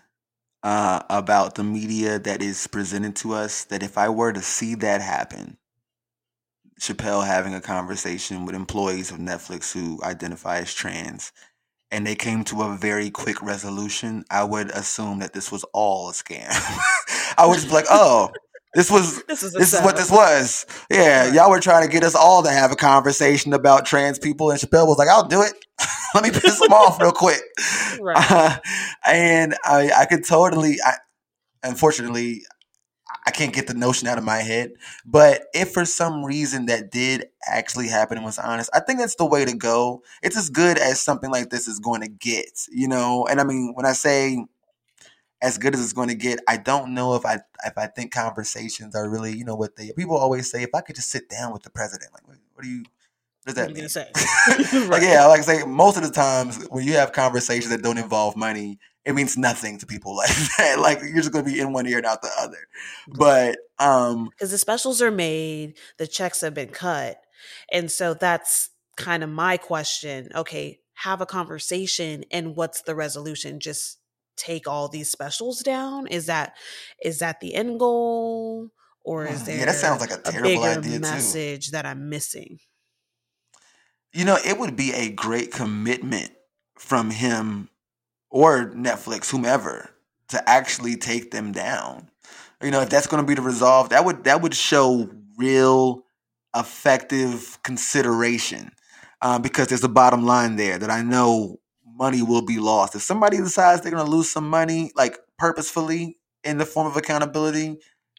uh, 0.65 1.03
about 1.11 1.57
the 1.57 1.65
media 1.65 2.19
that 2.19 2.43
is 2.43 2.67
presented 2.67 3.17
to 3.17 3.35
us 3.35 3.65
that 3.67 3.85
if 3.85 3.99
I 3.99 4.09
were 4.09 4.33
to 4.33 4.43
see 4.43 4.75
that 4.77 5.03
happen, 5.03 5.59
Chappelle 6.81 7.27
having 7.27 7.55
a 7.55 7.61
conversation 7.61 8.47
with 8.47 8.55
employees 8.57 9.11
of 9.11 9.19
Netflix 9.19 9.73
who 9.73 10.03
identify 10.03 10.59
as 10.59 10.75
trans, 10.75 11.33
and 11.91 12.07
they 12.07 12.17
came 12.17 12.45
to 12.45 12.63
a 12.63 12.77
very 12.77 13.11
quick 13.11 13.43
resolution, 13.43 14.25
I 14.31 14.45
would 14.45 14.71
assume 14.71 15.21
that 15.21 15.35
this 15.35 15.53
was 15.53 15.65
all 15.75 16.11
a 16.11 16.13
scam. 16.13 16.49
I 17.39 17.47
would 17.47 17.57
just 17.57 17.69
be 17.69 17.75
like, 17.75 17.87
oh, 17.91 18.31
this 18.75 18.91
was 18.91 19.23
This 19.29 19.43
is 19.43 19.53
this 19.53 19.73
is 19.73 19.81
what 19.81 19.97
this 19.97 20.11
was. 20.11 20.67
Yeah, 20.91 21.33
y'all 21.33 21.51
were 21.51 21.61
trying 21.61 21.87
to 21.87 21.93
get 21.93 22.05
us 22.05 22.15
all 22.15 22.43
to 22.43 22.51
have 22.51 22.73
a 22.73 22.77
conversation 22.77 23.53
about 23.53 23.87
trans 23.87 24.19
people, 24.19 24.51
and 24.51 24.61
Chappelle 24.61 24.87
was 24.87 24.99
like, 24.99 25.09
"I'll 25.09 25.27
do 25.27 25.43
it. 25.43 25.53
Let 26.15 26.25
me 26.25 26.31
piss 26.31 26.61
them 26.61 26.73
off 26.73 27.01
real 27.01 27.13
quick." 27.13 27.41
Right. 28.01 28.17
Uh, 28.31 28.57
and 29.07 29.55
I, 29.65 29.91
I 29.97 30.05
could 30.07 30.25
totally. 30.25 30.77
I, 30.85 30.95
unfortunately, 31.63 32.43
I 33.27 33.31
can't 33.31 33.55
get 33.55 33.67
the 33.67 33.75
notion 33.75 34.09
out 34.09 34.19
of 34.19 34.25
my 34.25 34.39
head. 34.39 34.73
But 35.07 35.45
if 35.55 35.73
for 35.73 35.85
some 35.85 36.25
reason 36.25 36.67
that 36.67 36.91
did 36.91 37.27
actually 37.47 37.89
happen 37.89 38.19
and 38.19 38.25
was 38.25 38.39
honest, 38.39 38.71
I 38.75 38.81
think 38.81 38.99
that's 38.99 39.17
the 39.17 39.27
way 39.27 39.45
to 39.45 39.57
go. 39.57 40.03
It's 40.23 40.37
as 40.37 40.51
good 40.51 40.79
as 40.79 41.01
something 41.01 41.31
like 41.31 41.51
this 41.51 41.67
is 41.69 41.79
going 41.79 42.03
to 42.03 42.09
get, 42.09 42.67
you 42.71 42.89
know. 42.89 43.27
And 43.27 43.41
I 43.41 43.45
mean, 43.45 43.73
when 43.75 43.87
I 43.87 43.93
say 43.93 44.45
as 45.45 45.59
good 45.59 45.75
as 45.75 45.85
it's 45.85 45.93
going 45.93 46.09
to 46.09 46.15
get, 46.15 46.41
I 46.49 46.57
don't 46.57 46.95
know 46.95 47.15
if 47.17 47.27
I 47.27 47.35
if 47.67 47.77
I 47.77 47.87
think 47.87 48.13
conversations 48.13 48.97
are 48.97 49.09
really, 49.09 49.37
you 49.37 49.45
know, 49.45 49.55
what 49.55 49.77
they 49.77 49.93
people 49.93 50.17
always 50.17 50.51
say. 50.51 50.63
If 50.63 50.75
I 50.75 50.81
could 50.81 50.97
just 50.97 51.11
sit 51.11 51.29
down 51.29 51.53
with 51.53 51.63
the 51.63 51.71
president, 51.71 52.15
like, 52.15 52.27
what, 52.27 52.39
what 52.55 52.65
do 52.65 52.71
you? 52.71 52.83
What 53.45 53.55
does 53.55 53.55
that 53.57 53.69
you 53.69 53.75
mean? 53.75 53.89
say? 53.91 54.11
like 54.89 55.03
yeah, 55.03 55.27
like 55.27 55.41
I 55.41 55.43
say, 55.43 55.65
most 55.67 55.99
of 55.99 56.03
the 56.03 56.11
times 56.11 56.65
when 56.71 56.87
you 56.87 56.95
have 56.95 57.13
conversations 57.13 57.69
that 57.69 57.83
don't 57.83 57.99
involve 57.99 58.37
money, 58.37 58.79
it 59.05 59.15
means 59.15 59.37
nothing 59.37 59.77
to 59.79 59.87
people 59.87 60.17
like 60.17 60.31
that. 60.57 60.79
Like 60.79 61.03
you're 61.03 61.17
just 61.17 61.31
gonna 61.31 61.45
be 61.45 61.61
in 61.61 61.75
one 61.75 61.87
ear 61.87 61.99
and 61.99 62.07
out 62.07 62.23
the 62.23 62.31
other. 62.41 62.67
But 63.07 63.59
um, 63.79 64.31
because 64.31 64.51
the 64.51 64.57
specials 64.57 65.03
are 65.03 65.11
made, 65.11 65.77
the 65.99 66.07
checks 66.07 66.41
have 66.41 66.55
been 66.55 66.71
cut. 66.71 67.21
And 67.71 67.91
so 67.91 68.15
that's 68.15 68.71
kind 68.97 69.23
of 69.23 69.29
my 69.29 69.59
question. 69.59 70.31
Okay, 70.35 70.81
have 70.95 71.21
a 71.21 71.27
conversation 71.27 72.25
and 72.31 72.57
what's 72.57 72.81
the 72.81 72.95
resolution? 72.95 73.61
Just 73.61 73.99
take 74.37 74.67
all 74.67 74.89
these 74.89 75.11
specials 75.11 75.61
down? 75.61 76.07
Is 76.07 76.27
that 76.27 76.55
is 77.03 77.19
that 77.19 77.41
the 77.41 77.55
end 77.55 77.79
goal? 77.79 78.71
Or 79.05 79.27
is 79.27 79.45
there 79.45 79.59
yeah, 79.59 79.67
that 79.67 79.75
sounds 79.75 80.01
like 80.01 80.11
a 80.11 80.15
a 80.15 80.19
terrible 80.19 80.49
bigger 80.49 80.79
idea 80.79 80.93
too. 80.95 81.01
message 81.01 81.71
that 81.73 81.85
I'm 81.85 82.09
missing? 82.09 82.59
You 84.13 84.25
know, 84.25 84.39
it 84.45 84.59
would 84.59 84.77
be 84.77 84.93
a 84.93 85.11
great 85.11 85.53
commitment 85.53 86.33
from 86.79 87.11
him 87.11 87.69
or 88.31 88.71
Netflix, 88.71 89.31
whomever, 89.31 89.91
to 90.29 90.49
actually 90.49 90.97
take 90.97 91.31
them 91.31 91.53
down. 91.53 92.11
You 92.63 92.71
know, 92.71 92.81
if 92.81 92.91
that's 92.91 93.07
going 93.07 93.23
to 93.23 93.27
be 93.27 93.35
the 93.35 93.43
resolve, 93.43 93.91
that 93.91 94.05
would 94.05 94.25
that 94.25 94.41
would 94.41 94.55
show 94.55 95.11
real 95.37 96.05
effective 96.57 97.59
consideration. 97.63 98.71
Uh, 99.23 99.39
because 99.39 99.69
there's 99.69 99.85
a 99.85 99.89
bottom 99.89 100.27
line 100.27 100.57
there 100.57 100.79
that 100.79 100.91
I 100.91 101.03
know 101.03 101.59
money 102.05 102.23
will 102.23 102.43
be 102.45 102.59
lost. 102.59 102.95
If 102.95 103.03
somebody 103.03 103.39
decides 103.39 103.81
they're 103.83 103.93
going 103.99 104.05
to 104.07 104.11
lose 104.17 104.31
some 104.31 104.49
money, 104.49 104.93
like 104.97 105.15
purposefully 105.39 106.03
in 106.45 106.59
the 106.59 106.67
form 106.67 106.87
of 106.87 106.97
accountability, 106.97 107.71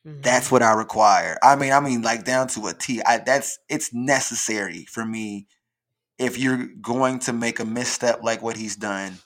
that's 0.05 0.47
Mhm. 0.47 0.51
what 0.53 0.63
I 0.63 0.73
require. 0.73 1.37
I 1.43 1.55
mean, 1.55 1.73
I 1.73 1.79
mean, 1.79 2.01
like 2.01 2.25
down 2.25 2.47
to 2.49 2.67
a 2.67 2.73
T. 2.73 3.01
I 3.03 3.17
that's 3.19 3.59
it's 3.69 3.93
necessary 3.93 4.85
for 4.95 5.05
me 5.05 5.47
if 6.17 6.37
you're 6.37 6.67
going 6.81 7.19
to 7.19 7.33
make 7.33 7.59
a 7.59 7.65
misstep 7.65 8.23
like 8.23 8.41
what 8.41 8.57
he's 8.57 8.75
done, 8.77 9.19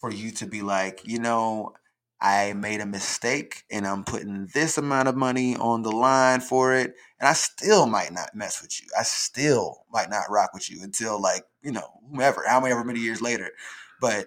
for 0.00 0.10
you 0.10 0.30
to 0.32 0.46
be 0.46 0.62
like, 0.62 1.00
you 1.04 1.18
know, 1.18 1.72
I 2.20 2.52
made 2.54 2.80
a 2.80 2.86
mistake 2.86 3.64
and 3.70 3.86
I'm 3.86 4.04
putting 4.04 4.48
this 4.54 4.78
amount 4.78 5.08
of 5.08 5.16
money 5.16 5.56
on 5.56 5.82
the 5.82 5.92
line 5.92 6.40
for 6.40 6.74
it. 6.74 6.94
And 7.20 7.28
I 7.28 7.34
still 7.34 7.86
might 7.86 8.12
not 8.12 8.34
mess 8.34 8.62
with 8.62 8.80
you. 8.80 8.88
I 8.98 9.02
still 9.04 9.84
might 9.92 10.10
not 10.10 10.30
rock 10.30 10.50
with 10.54 10.70
you 10.70 10.82
until 10.82 11.20
like, 11.20 11.44
you 11.62 11.72
know, 11.72 11.88
whomever, 12.10 12.44
however 12.48 12.84
many 12.84 13.00
years 13.00 13.20
later. 13.22 13.50
But 14.02 14.26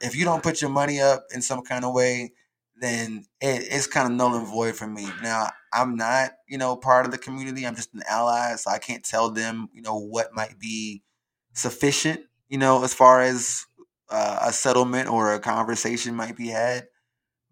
if 0.00 0.16
you 0.16 0.24
don't 0.24 0.42
put 0.42 0.60
your 0.60 0.70
money 0.70 1.00
up 1.00 1.26
in 1.32 1.42
some 1.42 1.62
kind 1.62 1.84
of 1.84 1.94
way, 1.94 2.32
then 2.76 3.24
it, 3.40 3.68
it's 3.70 3.86
kind 3.86 4.10
of 4.10 4.12
null 4.12 4.34
and 4.34 4.48
void 4.48 4.74
for 4.74 4.88
me. 4.88 5.06
Now, 5.22 5.48
I'm 5.72 5.94
not, 5.94 6.32
you 6.48 6.58
know, 6.58 6.76
part 6.76 7.06
of 7.06 7.12
the 7.12 7.18
community. 7.18 7.64
I'm 7.64 7.76
just 7.76 7.94
an 7.94 8.02
ally, 8.10 8.56
so 8.56 8.72
I 8.72 8.78
can't 8.78 9.04
tell 9.04 9.30
them, 9.30 9.68
you 9.72 9.80
know, 9.80 9.96
what 9.96 10.34
might 10.34 10.58
be 10.58 11.02
sufficient, 11.52 12.22
you 12.48 12.58
know, 12.58 12.82
as 12.82 12.92
far 12.92 13.22
as 13.22 13.64
uh, 14.10 14.40
a 14.42 14.52
settlement 14.52 15.08
or 15.08 15.32
a 15.32 15.40
conversation 15.40 16.16
might 16.16 16.36
be 16.36 16.48
had. 16.48 16.88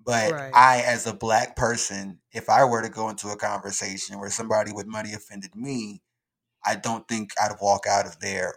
But 0.05 0.33
right. 0.33 0.51
I, 0.53 0.83
as 0.85 1.07
a 1.07 1.15
black 1.15 1.55
person, 1.55 2.19
if 2.33 2.49
I 2.49 2.65
were 2.65 2.83
to 2.83 2.89
go 2.89 3.11
into 3.11 3.29
a 3.29 3.37
conversation 3.37 4.19
where 4.19 4.31
somebody 4.31 4.73
with 4.73 4.87
money 4.87 5.13
offended 5.13 5.55
me, 5.55 6.03
I 6.67 6.75
don't 6.75 7.07
think 7.07 7.31
I'd 7.41 7.53
walk 7.63 7.87
out 7.87 8.07
of 8.07 8.19
there 8.19 8.57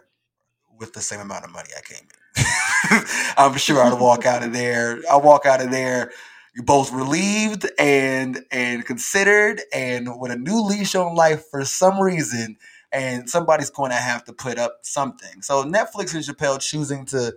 with 0.80 0.94
the 0.94 1.00
same 1.00 1.20
amount 1.20 1.44
of 1.44 1.52
money 1.52 1.68
I 1.76 1.80
came 1.82 2.02
in. 2.02 2.23
I'm 3.36 3.56
sure 3.56 3.82
I'd 3.82 4.00
walk 4.00 4.26
out 4.26 4.42
of 4.42 4.52
there. 4.52 5.00
I'll 5.10 5.22
walk 5.22 5.46
out 5.46 5.62
of 5.62 5.70
there 5.70 6.12
you're 6.54 6.64
both 6.64 6.92
relieved 6.92 7.68
and 7.78 8.44
and 8.50 8.86
considered 8.86 9.60
and 9.72 10.08
with 10.20 10.30
a 10.30 10.36
new 10.36 10.62
leash 10.62 10.94
on 10.94 11.14
life 11.14 11.44
for 11.50 11.64
some 11.64 12.00
reason 12.00 12.56
and 12.92 13.28
somebody's 13.28 13.70
going 13.70 13.90
to 13.90 13.96
have 13.96 14.24
to 14.24 14.32
put 14.32 14.56
up 14.58 14.78
something. 14.82 15.42
So 15.42 15.64
netflix 15.64 16.14
and 16.14 16.24
chappelle 16.24 16.60
choosing 16.60 17.06
to 17.06 17.34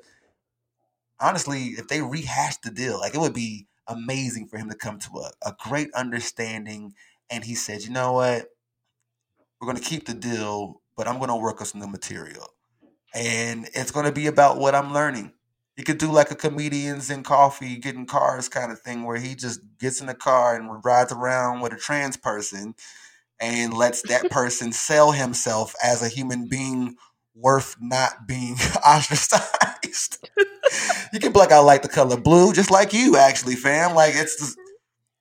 honestly 1.19 1.75
if 1.77 1.87
they 1.87 2.01
rehash 2.01 2.57
the 2.57 2.69
deal 2.69 2.99
like 2.99 3.15
it 3.15 3.19
would 3.19 3.33
be 3.33 3.67
amazing 3.87 4.47
for 4.47 4.57
him 4.57 4.69
to 4.69 4.75
come 4.75 4.99
to 4.99 5.09
a, 5.17 5.31
a 5.49 5.55
great 5.59 5.91
understanding. 5.95 6.93
And 7.29 7.43
he 7.43 7.55
said 7.55 7.81
you 7.81 7.89
know 7.89 8.13
what? 8.13 8.47
We're 9.59 9.67
going 9.67 9.81
to 9.81 9.89
keep 9.89 10.05
the 10.05 10.13
deal 10.13 10.81
but 10.95 11.07
i'm 11.07 11.17
going 11.17 11.29
to 11.29 11.35
work 11.35 11.59
on 11.61 11.67
some 11.67 11.81
new 11.81 11.87
material 11.87 12.47
and 13.13 13.69
it's 13.73 13.91
going 13.91 14.05
to 14.05 14.11
be 14.11 14.27
about 14.27 14.57
what 14.57 14.75
i'm 14.75 14.93
learning 14.93 15.31
You 15.77 15.83
could 15.83 15.97
do 15.97 16.11
like 16.11 16.31
a 16.31 16.35
comedians 16.35 17.09
in 17.09 17.23
coffee 17.23 17.77
getting 17.77 18.05
cars 18.05 18.49
kind 18.49 18.71
of 18.71 18.79
thing 18.81 19.03
where 19.03 19.17
he 19.17 19.35
just 19.35 19.61
gets 19.79 20.01
in 20.01 20.07
the 20.07 20.15
car 20.15 20.55
and 20.55 20.83
rides 20.83 21.11
around 21.11 21.61
with 21.61 21.73
a 21.73 21.77
trans 21.77 22.17
person 22.17 22.75
and 23.39 23.73
lets 23.73 24.01
that 24.03 24.29
person 24.31 24.71
sell 24.71 25.11
himself 25.11 25.73
as 25.83 26.01
a 26.01 26.09
human 26.09 26.47
being 26.47 26.95
worth 27.35 27.75
not 27.79 28.27
being 28.27 28.55
ostracized. 28.87 30.27
you 31.13 31.19
can 31.19 31.31
be 31.31 31.39
like, 31.39 31.51
I 31.51 31.59
like 31.59 31.83
the 31.83 31.87
color 31.87 32.17
blue, 32.17 32.53
just 32.53 32.71
like 32.71 32.93
you, 32.93 33.17
actually, 33.17 33.55
fam. 33.55 33.95
Like 33.95 34.13
it's 34.15 34.39
just, 34.39 34.57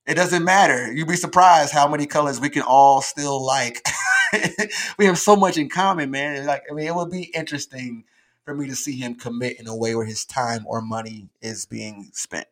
it 0.07 0.15
doesn't 0.15 0.45
matter. 0.45 0.93
You'd 0.93 1.09
be 1.09 1.17
surprised 1.17 1.73
how 1.73 1.89
many 1.89 2.07
colors 2.07 2.41
we 2.41 2.49
can 2.49 2.63
all 2.63 3.03
still 3.03 3.45
like. 3.45 3.87
we 4.99 5.07
have 5.07 5.19
so 5.19 5.37
much 5.37 5.57
in 5.57 5.69
common, 5.69 6.11
man. 6.11 6.47
Like, 6.47 6.65
I 6.71 6.75
mean, 6.75 6.87
it 6.87 6.95
would 6.95 7.11
be 7.11 7.25
interesting 7.35 8.05
for 8.45 8.55
me 8.55 8.69
to 8.69 8.77
see 8.77 8.97
him 8.97 9.15
commit 9.15 9.59
in 9.59 9.67
a 9.67 9.77
way 9.77 9.95
where 9.95 10.07
his 10.07 10.25
time 10.25 10.65
or 10.67 10.81
money 10.81 11.29
is 11.41 11.67
being 11.67 12.11
spent. 12.13 12.47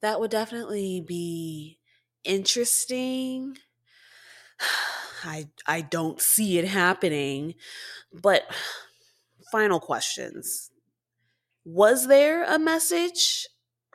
That 0.00 0.18
would 0.20 0.30
definitely 0.30 1.00
be 1.00 1.78
interesting. 2.24 3.58
I 5.24 5.48
I 5.66 5.82
don't 5.82 6.20
see 6.20 6.58
it 6.58 6.66
happening. 6.66 7.54
But 8.12 8.42
final 9.52 9.78
questions. 9.78 10.70
Was 11.64 12.08
there 12.08 12.42
a 12.42 12.58
message 12.58 13.46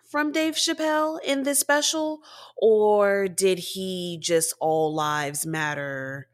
from 0.10 0.32
Dave 0.32 0.54
Chappelle 0.56 1.20
in 1.22 1.44
this 1.44 1.60
special 1.60 2.22
or 2.56 3.28
did 3.28 3.60
he 3.60 4.18
just 4.22 4.54
all 4.62 4.94
lives 4.94 5.46
matter 5.46 6.30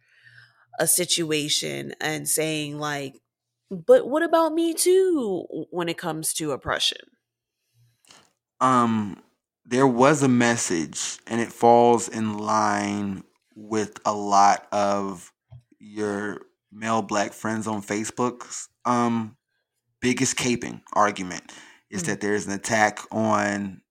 a 0.80 0.88
situation 0.88 1.93
and 2.01 2.28
saying 2.28 2.78
like 2.80 3.19
but 3.69 4.07
what 4.07 4.24
about 4.24 4.53
me 4.53 4.74
too 4.74 5.45
when 5.71 5.89
it 5.89 5.97
comes 5.97 6.34
to 6.34 6.51
oppression? 6.51 6.99
Um 8.59 9.21
there 9.65 9.88
was 9.88 10.24
a 10.24 10.28
message 10.28 11.19
and 11.28 11.39
it 11.39 11.51
falls 11.51 12.09
in 12.09 12.38
line 12.38 13.24
with 13.55 13.99
a 14.05 14.13
lot 14.13 14.67
of 14.71 15.32
your 15.80 16.41
male 16.71 17.01
black 17.01 17.34
friends 17.34 17.67
on 17.67 17.82
Facebook's 17.82 18.69
um 18.86 19.38
biggest 20.01 20.38
caping 20.38 20.82
argument 20.93 21.51
is 21.89 22.03
mm. 22.03 22.07
that 22.07 22.21
there's 22.21 22.45
an 22.45 22.53
attack 22.53 22.99
on 23.11 23.82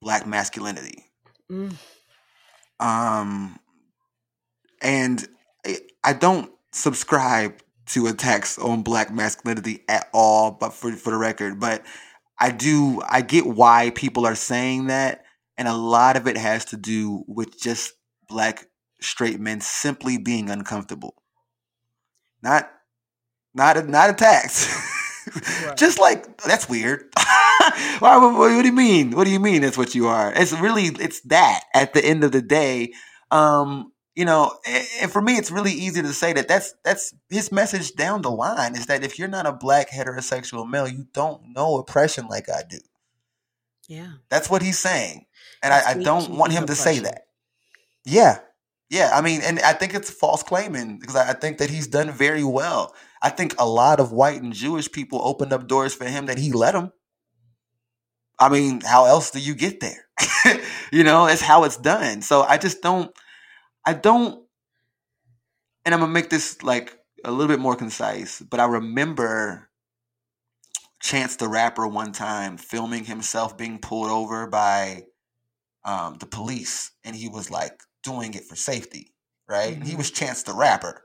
black 0.00 0.26
masculinity. 0.26 1.04
Mm. 1.50 1.74
Um 2.78 3.58
and 4.82 5.26
I 6.04 6.12
don't 6.12 6.50
subscribe 6.72 7.60
to 7.86 8.06
attacks 8.06 8.58
on 8.58 8.82
black 8.82 9.12
masculinity 9.12 9.84
at 9.88 10.08
all, 10.12 10.52
but 10.52 10.72
for 10.72 10.92
for 10.92 11.10
the 11.10 11.16
record, 11.16 11.60
but 11.60 11.84
I 12.38 12.50
do 12.50 13.02
I 13.08 13.22
get 13.22 13.46
why 13.46 13.90
people 13.94 14.26
are 14.26 14.34
saying 14.34 14.86
that, 14.86 15.24
and 15.58 15.68
a 15.68 15.74
lot 15.74 16.16
of 16.16 16.26
it 16.26 16.36
has 16.36 16.64
to 16.66 16.76
do 16.76 17.24
with 17.26 17.60
just 17.60 17.92
black 18.28 18.66
straight 19.00 19.40
men 19.40 19.60
simply 19.60 20.18
being 20.18 20.50
uncomfortable. 20.50 21.14
Not 22.42 22.70
not 23.54 23.88
not 23.88 24.10
attacks. 24.10 24.68
right. 25.66 25.76
Just 25.76 25.98
like 25.98 26.38
that's 26.42 26.68
weird. 26.68 27.04
what, 27.98 28.20
what 28.20 28.48
do 28.48 28.66
you 28.66 28.72
mean? 28.72 29.10
What 29.10 29.24
do 29.24 29.30
you 29.30 29.40
mean? 29.40 29.62
That's 29.62 29.78
what 29.78 29.94
you 29.94 30.06
are. 30.06 30.32
It's 30.34 30.52
really 30.52 30.84
it's 30.84 31.20
that. 31.22 31.64
At 31.74 31.92
the 31.92 32.04
end 32.04 32.24
of 32.24 32.32
the 32.32 32.42
day, 32.42 32.92
um, 33.30 33.92
you 34.14 34.24
know, 34.24 34.58
and 34.66 35.10
for 35.10 35.22
me, 35.22 35.34
it's 35.34 35.50
really 35.50 35.72
easy 35.72 36.02
to 36.02 36.12
say 36.12 36.32
that 36.32 36.48
that's 36.48 36.74
that's 36.84 37.14
his 37.28 37.52
message 37.52 37.94
down 37.94 38.22
the 38.22 38.30
line 38.30 38.74
is 38.74 38.86
that 38.86 39.04
if 39.04 39.18
you're 39.18 39.28
not 39.28 39.46
a 39.46 39.52
black 39.52 39.90
heterosexual 39.90 40.68
male, 40.68 40.88
you 40.88 41.06
don't 41.12 41.40
know 41.54 41.78
oppression 41.78 42.26
like 42.26 42.48
I 42.48 42.62
do. 42.68 42.78
Yeah, 43.88 44.12
that's 44.28 44.50
what 44.50 44.62
he's 44.62 44.78
saying, 44.78 45.26
and 45.62 45.72
I, 45.72 45.90
I, 45.90 45.94
don't 45.94 46.30
want 46.30 46.52
him 46.52 46.66
to 46.66 46.74
say 46.74 47.00
that. 47.00 47.26
Yeah, 48.04 48.38
yeah. 48.88 49.10
I 49.12 49.20
mean, 49.20 49.40
and 49.42 49.58
I 49.60 49.72
think 49.72 49.94
it's 49.94 50.10
false 50.10 50.42
claiming 50.42 50.98
because 50.98 51.16
I, 51.16 51.30
I 51.30 51.32
think 51.32 51.58
that 51.58 51.70
he's 51.70 51.88
done 51.88 52.10
very 52.10 52.44
well. 52.44 52.94
I 53.22 53.30
think 53.30 53.54
a 53.58 53.66
lot 53.66 54.00
of 54.00 54.12
white 54.12 54.42
and 54.42 54.52
Jewish 54.52 54.90
people 54.90 55.20
opened 55.22 55.52
up 55.52 55.66
doors 55.66 55.94
for 55.94 56.04
him 56.04 56.26
that 56.26 56.38
he 56.38 56.52
let 56.52 56.72
them. 56.72 56.92
I 58.38 58.48
mean, 58.48 58.80
how 58.80 59.04
else 59.04 59.30
do 59.30 59.38
you 59.38 59.54
get 59.54 59.80
there? 59.80 60.06
you 60.92 61.04
know, 61.04 61.26
it's 61.26 61.42
how 61.42 61.64
it's 61.64 61.76
done. 61.76 62.22
So 62.22 62.42
I 62.42 62.58
just 62.58 62.82
don't. 62.82 63.14
I 63.84 63.94
don't, 63.94 64.44
and 65.84 65.94
I'm 65.94 66.00
gonna 66.00 66.12
make 66.12 66.30
this 66.30 66.62
like 66.62 66.98
a 67.24 67.30
little 67.30 67.48
bit 67.48 67.60
more 67.60 67.76
concise, 67.76 68.40
but 68.40 68.60
I 68.60 68.66
remember 68.66 69.70
Chance 71.00 71.36
the 71.36 71.48
Rapper 71.48 71.86
one 71.86 72.12
time 72.12 72.56
filming 72.56 73.04
himself 73.04 73.56
being 73.56 73.78
pulled 73.78 74.10
over 74.10 74.46
by 74.46 75.04
um, 75.84 76.16
the 76.18 76.26
police, 76.26 76.92
and 77.04 77.16
he 77.16 77.28
was 77.28 77.50
like 77.50 77.80
doing 78.02 78.34
it 78.34 78.44
for 78.44 78.56
safety, 78.56 79.14
right? 79.48 79.74
Mm-hmm. 79.74 79.84
he 79.84 79.96
was 79.96 80.10
Chance 80.10 80.42
the 80.42 80.54
Rapper. 80.54 81.02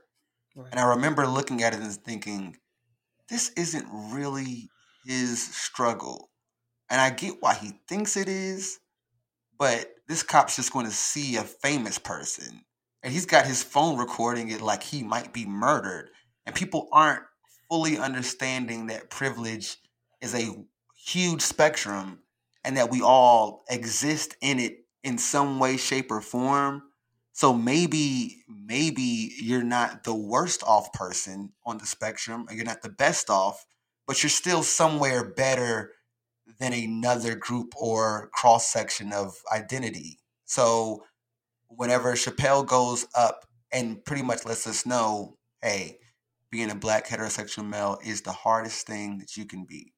Right. 0.54 0.68
And 0.70 0.80
I 0.80 0.84
remember 0.84 1.26
looking 1.26 1.62
at 1.62 1.74
it 1.74 1.80
and 1.80 1.92
thinking, 1.92 2.56
this 3.28 3.50
isn't 3.56 3.86
really 4.12 4.68
his 5.04 5.42
struggle. 5.54 6.30
And 6.90 7.00
I 7.00 7.10
get 7.10 7.36
why 7.40 7.54
he 7.54 7.72
thinks 7.88 8.16
it 8.16 8.28
is, 8.28 8.78
but 9.58 9.94
this 10.08 10.22
cop's 10.22 10.56
just 10.56 10.72
going 10.72 10.86
to 10.86 10.92
see 10.92 11.36
a 11.36 11.42
famous 11.42 11.98
person 11.98 12.62
and 13.06 13.12
he's 13.14 13.26
got 13.26 13.46
his 13.46 13.62
phone 13.62 13.98
recording 13.98 14.50
it 14.50 14.60
like 14.60 14.82
he 14.82 15.04
might 15.04 15.32
be 15.32 15.46
murdered. 15.46 16.10
And 16.44 16.56
people 16.56 16.88
aren't 16.90 17.22
fully 17.70 17.98
understanding 17.98 18.88
that 18.88 19.10
privilege 19.10 19.76
is 20.20 20.34
a 20.34 20.50
huge 21.06 21.40
spectrum 21.40 22.18
and 22.64 22.76
that 22.76 22.90
we 22.90 23.02
all 23.02 23.64
exist 23.70 24.34
in 24.40 24.58
it 24.58 24.78
in 25.04 25.18
some 25.18 25.60
way, 25.60 25.76
shape, 25.76 26.10
or 26.10 26.20
form. 26.20 26.82
So 27.32 27.52
maybe, 27.52 28.42
maybe 28.48 29.30
you're 29.40 29.62
not 29.62 30.02
the 30.02 30.12
worst 30.12 30.64
off 30.64 30.92
person 30.92 31.52
on 31.64 31.78
the 31.78 31.86
spectrum, 31.86 32.46
or 32.48 32.54
you're 32.54 32.64
not 32.64 32.82
the 32.82 32.88
best 32.88 33.30
off, 33.30 33.64
but 34.08 34.20
you're 34.20 34.30
still 34.30 34.64
somewhere 34.64 35.22
better 35.22 35.92
than 36.58 36.72
another 36.72 37.34
group 37.34 37.74
or 37.76 38.30
cross 38.32 38.68
section 38.68 39.12
of 39.12 39.36
identity. 39.52 40.18
So 40.44 41.04
whenever 41.68 42.12
Chappelle 42.12 42.66
goes 42.66 43.06
up 43.14 43.46
and 43.72 44.04
pretty 44.04 44.22
much 44.22 44.44
lets 44.44 44.66
us 44.66 44.86
know, 44.86 45.36
hey, 45.62 45.98
being 46.50 46.70
a 46.70 46.74
black 46.74 47.06
heterosexual 47.06 47.68
male 47.68 47.98
is 48.04 48.22
the 48.22 48.32
hardest 48.32 48.86
thing 48.86 49.18
that 49.18 49.36
you 49.36 49.44
can 49.44 49.64
be. 49.64 49.92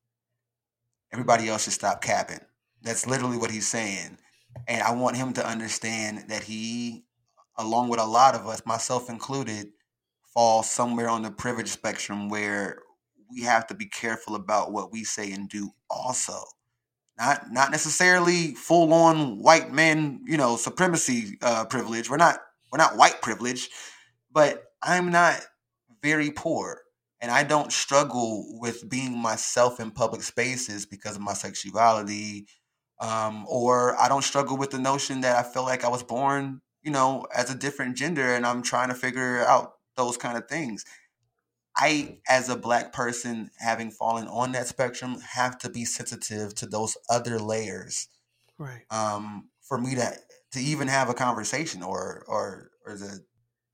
Everybody 1.13 1.49
else 1.49 1.65
should 1.65 1.73
stop 1.73 2.03
capping. 2.03 2.41
That's 2.83 3.07
literally 3.07 3.37
what 3.37 3.51
he's 3.51 3.69
saying. 3.69 4.19
And 4.67 4.83
I 4.83 4.93
want 4.93 5.17
him 5.17 5.33
to 5.35 5.47
understand 5.47 6.25
that 6.29 6.45
he, 6.45 7.05
along 7.57 7.89
with 7.89 8.01
a 8.01 8.07
lot 8.07 8.35
of 8.35 8.47
us, 8.47 8.65
myself 8.67 9.09
included, 9.09 9.69
fall 10.35 10.63
somewhere 10.63 11.09
on 11.09 11.23
the 11.23 11.31
privilege 11.31 11.69
spectrum 11.69 12.29
where 12.29 12.81
we 13.31 13.43
have 13.43 13.67
to 13.69 13.75
be 13.75 13.87
careful 13.87 14.35
about 14.35 14.73
what 14.73 14.93
we 14.93 15.05
say 15.05 15.33
and 15.33 15.49
do 15.49 15.71
also 15.91 16.43
not 17.19 17.51
not 17.51 17.71
necessarily 17.71 18.55
full 18.55 18.93
on 18.93 19.43
white 19.43 19.73
men, 19.73 20.21
you 20.25 20.37
know, 20.37 20.57
supremacy 20.57 21.37
uh, 21.43 21.65
privilege. 21.65 22.09
We're 22.09 22.17
not 22.17 22.39
we're 22.71 22.79
not 22.79 22.97
white 22.97 23.21
privilege, 23.23 23.69
but 24.31 24.65
I'm 24.83 25.11
not 25.11 25.41
very 26.03 26.31
poor 26.31 26.83
and 27.21 27.31
I 27.31 27.43
don't 27.43 27.73
struggle 27.73 28.61
with 28.61 28.89
being 28.89 29.19
myself 29.19 29.81
in 29.81 29.91
public 29.91 30.23
spaces 30.23 30.87
because 30.87 31.17
of 31.17 31.23
my 31.23 31.33
sexuality, 31.33 32.47
um, 33.01 33.45
or 33.49 34.01
I 34.01 34.09
don't 34.09 34.23
struggle 34.23 34.57
with 34.57 34.71
the 34.71 34.79
notion 34.79 35.23
that 35.23 35.37
I 35.37 35.43
feel 35.43 35.65
like 35.65 35.85
I 35.85 35.89
was 35.89 36.05
born, 36.05 36.61
you 36.83 36.93
know, 36.93 37.27
as 37.35 37.51
a 37.51 37.57
different 37.57 37.97
gender, 37.97 38.35
and 38.35 38.47
I'm 38.47 38.63
trying 38.63 38.89
to 38.89 38.95
figure 38.95 39.45
out 39.47 39.73
those 39.97 40.17
kind 40.17 40.39
of 40.39 40.49
things. 40.49 40.85
I, 41.79 42.19
as 42.29 42.49
a 42.49 42.57
black 42.57 42.93
person, 42.93 43.51
having 43.59 43.91
fallen 43.91 44.27
on 44.27 44.53
that 44.53 44.67
spectrum, 44.67 45.19
have 45.21 45.59
to 45.59 45.71
be 45.71 45.85
sensitive 45.85 46.55
to 46.57 46.67
those 46.67 46.97
other 47.09 47.39
layers, 47.39 48.09
right? 48.59 48.83
Um, 48.91 49.51
for 49.63 49.79
me 49.79 49.95
to 49.95 50.13
to 50.53 50.61
even 50.61 50.89
have 50.89 51.09
a 51.09 51.15
conversation 51.15 51.83
or 51.83 52.25
or 52.27 52.71
or 52.87 52.97
the 52.97 53.21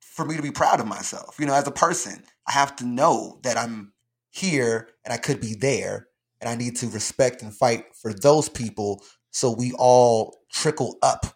for 0.00 0.24
me 0.24 0.36
to 0.36 0.42
be 0.42 0.50
proud 0.50 0.80
of 0.80 0.86
myself. 0.86 1.36
You 1.40 1.46
know, 1.46 1.55
as 1.55 1.66
a 1.66 1.72
person, 1.72 2.24
I 2.46 2.52
have 2.52 2.76
to 2.76 2.86
know 2.86 3.40
that 3.42 3.57
I'm 3.57 3.92
here 4.30 4.88
and 5.05 5.12
I 5.12 5.16
could 5.16 5.40
be 5.40 5.55
there. 5.55 6.09
And 6.40 6.50
I 6.50 6.57
need 6.57 6.76
to 6.76 6.88
respect 6.88 7.42
and 7.42 7.55
fight 7.57 7.86
for 7.96 8.12
those 8.12 8.50
people 8.50 9.02
so 9.30 9.50
we 9.50 9.72
all 9.78 10.36
trickle 10.52 10.98
up 11.02 11.26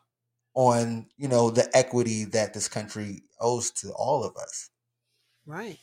on, 0.55 1.07
you 1.17 1.29
know, 1.29 1.51
the 1.51 1.75
equity 1.75 2.25
that 2.27 2.53
this 2.53 2.69
country 2.69 3.23
owes 3.41 3.71
to 3.71 3.91
all 3.93 4.23
of 4.23 4.37
us. 4.37 4.71
Right. 5.47 5.79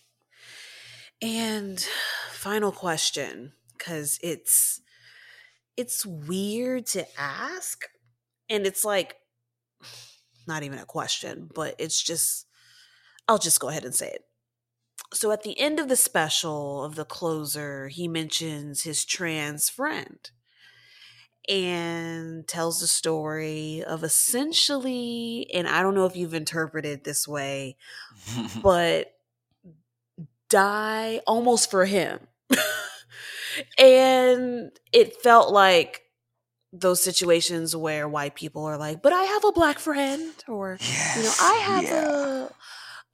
And 1.21 1.79
final 2.31 2.71
question, 2.71 3.53
because 3.77 4.19
it's 4.21 4.81
it's 5.77 6.05
weird 6.05 6.85
to 6.87 7.05
ask. 7.19 7.85
And 8.49 8.65
it's 8.65 8.85
like 8.85 9.15
not 10.47 10.63
even 10.63 10.79
a 10.79 10.85
question, 10.85 11.49
but 11.53 11.75
it's 11.79 12.01
just 12.01 12.47
I'll 13.27 13.39
just 13.39 13.59
go 13.59 13.69
ahead 13.69 13.85
and 13.85 13.95
say 13.95 14.09
it. 14.09 14.25
So 15.13 15.31
at 15.31 15.43
the 15.43 15.59
end 15.59 15.79
of 15.79 15.87
the 15.87 15.95
special 15.95 16.83
of 16.83 16.95
the 16.95 17.05
closer, 17.05 17.87
he 17.87 18.07
mentions 18.07 18.83
his 18.83 19.05
trans 19.05 19.69
friend 19.69 20.29
and 21.47 22.47
tells 22.47 22.79
the 22.79 22.87
story 22.87 23.83
of 23.83 24.03
essentially, 24.03 25.49
and 25.53 25.67
I 25.67 25.81
don't 25.81 25.95
know 25.95 26.05
if 26.05 26.15
you've 26.15 26.33
interpreted 26.33 27.03
this 27.03 27.27
way, 27.27 27.77
but 28.63 29.14
die 30.49 31.21
almost 31.27 31.71
for 31.71 31.85
him. 31.85 32.19
and 33.77 34.71
it 34.91 35.21
felt 35.21 35.51
like 35.51 36.01
those 36.73 37.01
situations 37.01 37.75
where 37.75 38.07
white 38.07 38.35
people 38.35 38.65
are 38.65 38.77
like, 38.77 39.01
but 39.01 39.13
I 39.13 39.23
have 39.23 39.45
a 39.45 39.51
black 39.51 39.79
friend, 39.79 40.33
or, 40.47 40.77
yes, 40.79 41.15
you 41.15 41.23
know, 41.23 41.33
I 41.39 41.53
have 41.59 41.83
yeah. 41.83 42.47
a 42.47 42.49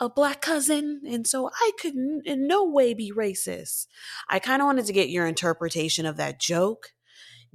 a 0.02 0.10
black 0.10 0.42
cousin, 0.42 1.02
and 1.08 1.28
so 1.28 1.48
I 1.54 1.72
could 1.80 1.94
in 1.94 2.48
no 2.48 2.68
way 2.68 2.96
be 2.96 3.14
racist. 3.16 3.86
I 4.28 4.40
kind 4.40 4.60
of 4.60 4.66
wanted 4.66 4.88
to 4.88 4.94
get 4.94 5.12
your 5.12 5.28
interpretation 5.28 6.08
of 6.08 6.18
that 6.18 6.40
joke. 6.40 6.94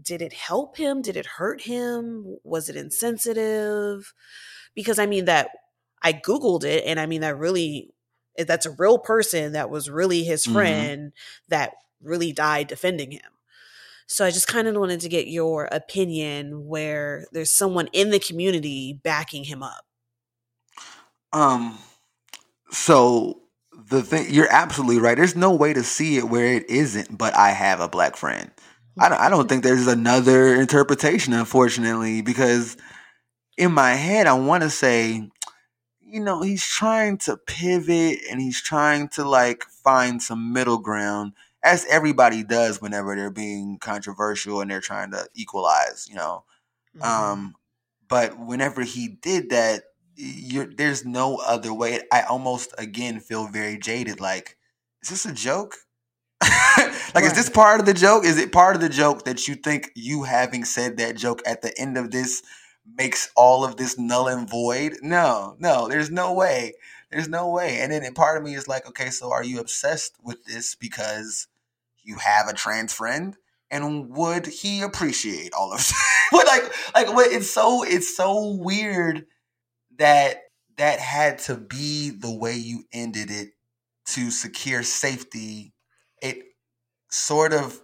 Did 0.01 0.23
it 0.23 0.33
help 0.33 0.77
him? 0.77 1.03
Did 1.03 1.17
it 1.17 1.27
hurt 1.27 1.63
him? 1.63 2.37
Was 2.45 2.69
it 2.69 2.77
insensitive? 2.77 4.15
Because 4.77 5.01
I 5.01 5.07
mean, 5.07 5.25
that 5.25 5.49
I 6.03 6.13
Googled 6.13 6.63
it, 6.63 6.85
and 6.87 7.01
I 7.01 7.07
mean, 7.07 7.23
that 7.23 7.37
really, 7.37 7.91
that's 8.39 8.67
a 8.67 8.71
real 8.71 8.99
person 8.99 9.53
that 9.53 9.71
was 9.71 9.91
really 9.91 10.25
his 10.25 10.45
mm-hmm. 10.45 10.53
friend 10.53 11.01
mm-hmm. 11.01 11.45
that 11.49 11.75
really 12.03 12.33
died 12.33 12.69
defending 12.69 13.13
him. 13.13 13.23
So 14.09 14.25
I 14.25 14.31
just 14.31 14.47
kind 14.47 14.69
of 14.69 14.77
wanted 14.77 15.01
to 15.01 15.09
get 15.09 15.27
your 15.27 15.69
opinion 15.73 16.67
where 16.67 17.27
there's 17.33 17.51
someone 17.51 17.89
in 17.93 18.11
the 18.11 18.21
community 18.21 19.01
backing 19.03 19.45
him 19.45 19.63
up. 19.63 19.85
Um, 21.33 21.79
so 22.71 23.41
the 23.91 24.03
thing, 24.03 24.33
you're 24.33 24.51
absolutely 24.51 25.01
right. 25.01 25.17
There's 25.17 25.35
no 25.35 25.55
way 25.55 25.73
to 25.73 25.83
see 25.83 26.19
it 26.19 26.29
where 26.29 26.47
it 26.47 26.71
isn't, 26.71 27.19
but 27.19 27.35
I 27.35 27.51
have 27.51 27.81
a 27.81 27.89
black 27.89 28.17
friend. 28.17 28.51
I 28.99 29.09
don't, 29.09 29.21
I 29.21 29.29
don't 29.29 29.49
think 29.49 29.63
there's 29.63 29.89
another 29.89 30.55
interpretation, 30.55 31.33
unfortunately, 31.33 32.23
because 32.23 32.77
in 33.59 33.73
my 33.73 33.93
head, 33.93 34.27
I 34.27 34.35
want 34.35 34.63
to 34.63 34.71
say, 34.71 35.29
you 36.09 36.21
know, 36.21 36.43
he's 36.43 36.65
trying 36.65 37.19
to 37.19 37.37
pivot 37.37 38.21
and 38.31 38.41
he's 38.41 38.61
trying 38.61 39.09
to 39.09 39.25
like 39.29 39.65
find 39.65 40.23
some 40.23 40.53
middle 40.53 40.79
ground, 40.79 41.33
as 41.63 41.85
everybody 41.91 42.45
does 42.45 42.81
whenever 42.81 43.17
they're 43.17 43.31
being 43.31 43.79
controversial 43.79 44.61
and 44.61 44.71
they're 44.71 44.81
trying 44.81 45.11
to 45.11 45.27
equalize, 45.35 46.07
you 46.09 46.15
know. 46.15 46.45
Mm-hmm. 46.97 47.03
Um, 47.03 47.55
but 48.09 48.39
whenever 48.39 48.83
he 48.83 49.09
did 49.09 49.51
that, 49.51 49.83
you're, 50.17 50.67
there's 50.67 51.05
no 51.05 51.37
other 51.37 51.75
way. 51.75 52.01
I 52.13 52.23
almost 52.23 52.73
again 52.79 53.21
feel 53.21 53.49
very 53.49 53.77
jaded. 53.77 54.21
Like, 54.21 54.57
is 55.03 55.11
this 55.11 55.27
a 55.27 55.33
joke? 55.33 55.75
like, 56.43 56.51
right. 57.15 57.25
is 57.25 57.35
this 57.35 57.51
part 57.51 57.81
of 57.81 57.87
the 57.87 57.95
joke? 57.95 58.25
Is 58.25 58.39
it 58.39 58.53
part 58.53 58.77
of 58.77 58.83
the 58.83 58.89
joke 58.89 59.25
that 59.25 59.49
you 59.49 59.57
think 59.57 59.91
you 59.95 60.23
having 60.23 60.65
said 60.65 60.99
that 60.99 61.17
joke 61.17 61.43
at 61.47 61.63
the 61.63 61.77
end 61.79 61.99
of 61.99 62.11
this 62.11 62.43
makes 62.95 63.31
all 63.37 63.65
of 63.65 63.77
this 63.77 63.99
null 63.99 64.29
and 64.29 64.49
void? 64.49 64.99
No, 65.03 65.57
no, 65.59 65.89
there's 65.89 66.11
no 66.11 66.33
way. 66.33 66.75
There's 67.11 67.29
no 67.29 67.49
way. 67.51 67.79
And 67.81 67.93
then 67.93 68.15
part 68.15 68.37
of 68.37 68.43
me 68.43 68.55
is 68.55 68.69
like, 68.69 68.87
okay, 68.89 69.11
so 69.11 69.33
are 69.33 69.45
you 69.45 69.61
obsessed 69.61 70.17
with 70.23 70.45
this 70.45 70.75
because 70.75 71.47
you 72.03 72.17
have 72.17 72.49
a 72.49 72.53
trans 72.53 72.93
friend? 72.93 73.37
And 73.71 74.11
would 74.11 74.47
he 74.47 74.83
appreciate 74.83 75.53
all 75.53 75.73
of 75.73 75.79
this? 75.79 75.95
but 76.33 76.47
like, 76.47 76.73
like 76.95 77.15
what? 77.15 77.33
It's 77.33 77.51
so 77.51 77.83
it's 77.83 78.17
so 78.17 78.55
weird 78.55 79.27
that 79.99 80.43
that 80.77 81.01
had 81.01 81.39
to 81.39 81.57
be 81.57 82.11
the 82.11 82.33
way 82.33 82.55
you 82.55 82.85
ended 82.93 83.31
it 83.31 83.51
to 84.09 84.31
secure 84.31 84.83
safety. 84.83 85.73
It 86.23 86.39
sort 87.11 87.53
of 87.53 87.81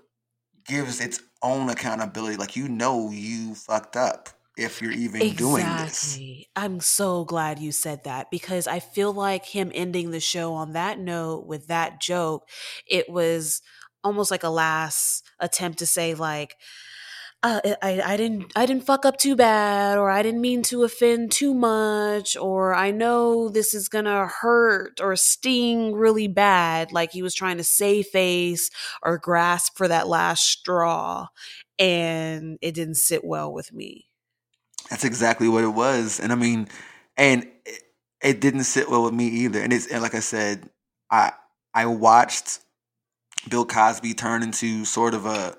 gives 0.64 1.00
its 1.00 1.20
own 1.42 1.68
accountability. 1.68 2.36
Like 2.36 2.54
you 2.54 2.68
know 2.68 3.10
you 3.10 3.56
fucked 3.56 3.96
up 3.96 4.28
if 4.56 4.82
you're 4.82 4.92
even 4.92 5.22
exactly. 5.22 5.36
doing 5.36 5.64
this. 5.64 6.20
I'm 6.56 6.80
so 6.80 7.24
glad 7.24 7.58
you 7.58 7.72
said 7.72 8.04
that 8.04 8.30
because 8.30 8.66
I 8.66 8.80
feel 8.80 9.12
like 9.12 9.46
him 9.46 9.72
ending 9.74 10.10
the 10.10 10.20
show 10.20 10.54
on 10.54 10.72
that 10.72 10.98
note 10.98 11.46
with 11.46 11.68
that 11.68 12.00
joke, 12.00 12.48
it 12.86 13.08
was 13.08 13.62
almost 14.04 14.30
like 14.30 14.42
a 14.42 14.48
last 14.48 15.24
attempt 15.38 15.78
to 15.78 15.86
say 15.86 16.14
like 16.14 16.56
uh, 17.44 17.60
I, 17.82 18.00
I 18.04 18.16
didn't 18.16 18.52
I 18.54 18.66
didn't 18.66 18.84
fuck 18.84 19.04
up 19.04 19.16
too 19.16 19.34
bad 19.34 19.98
or 19.98 20.10
I 20.10 20.22
didn't 20.22 20.40
mean 20.40 20.62
to 20.64 20.84
offend 20.84 21.32
too 21.32 21.54
much 21.54 22.36
or 22.36 22.72
I 22.72 22.92
know 22.92 23.48
this 23.48 23.74
is 23.74 23.88
gonna 23.88 24.28
hurt 24.28 25.00
or 25.00 25.16
sting 25.16 25.92
really 25.92 26.28
bad 26.28 26.92
like 26.92 27.10
he 27.10 27.22
was 27.22 27.34
trying 27.34 27.56
to 27.56 27.64
save 27.64 28.06
face 28.06 28.70
or 29.02 29.18
grasp 29.18 29.76
for 29.76 29.88
that 29.88 30.06
last 30.06 30.44
straw 30.44 31.28
and 31.80 32.58
it 32.60 32.74
didn't 32.74 32.96
sit 32.96 33.24
well 33.24 33.52
with 33.52 33.72
me. 33.72 34.06
That's 34.92 35.04
exactly 35.04 35.48
what 35.48 35.64
it 35.64 35.68
was. 35.68 36.20
And 36.20 36.32
I 36.32 36.34
mean 36.34 36.68
and 37.16 37.48
it, 37.64 37.82
it 38.22 38.40
didn't 38.42 38.64
sit 38.64 38.90
well 38.90 39.04
with 39.04 39.14
me 39.14 39.26
either. 39.26 39.58
And 39.62 39.72
it's 39.72 39.86
and 39.86 40.02
like 40.02 40.14
I 40.14 40.20
said, 40.20 40.68
I 41.10 41.32
I 41.72 41.86
watched 41.86 42.58
Bill 43.48 43.64
Cosby 43.64 44.12
turn 44.12 44.42
into 44.42 44.84
sort 44.84 45.14
of 45.14 45.24
a 45.24 45.56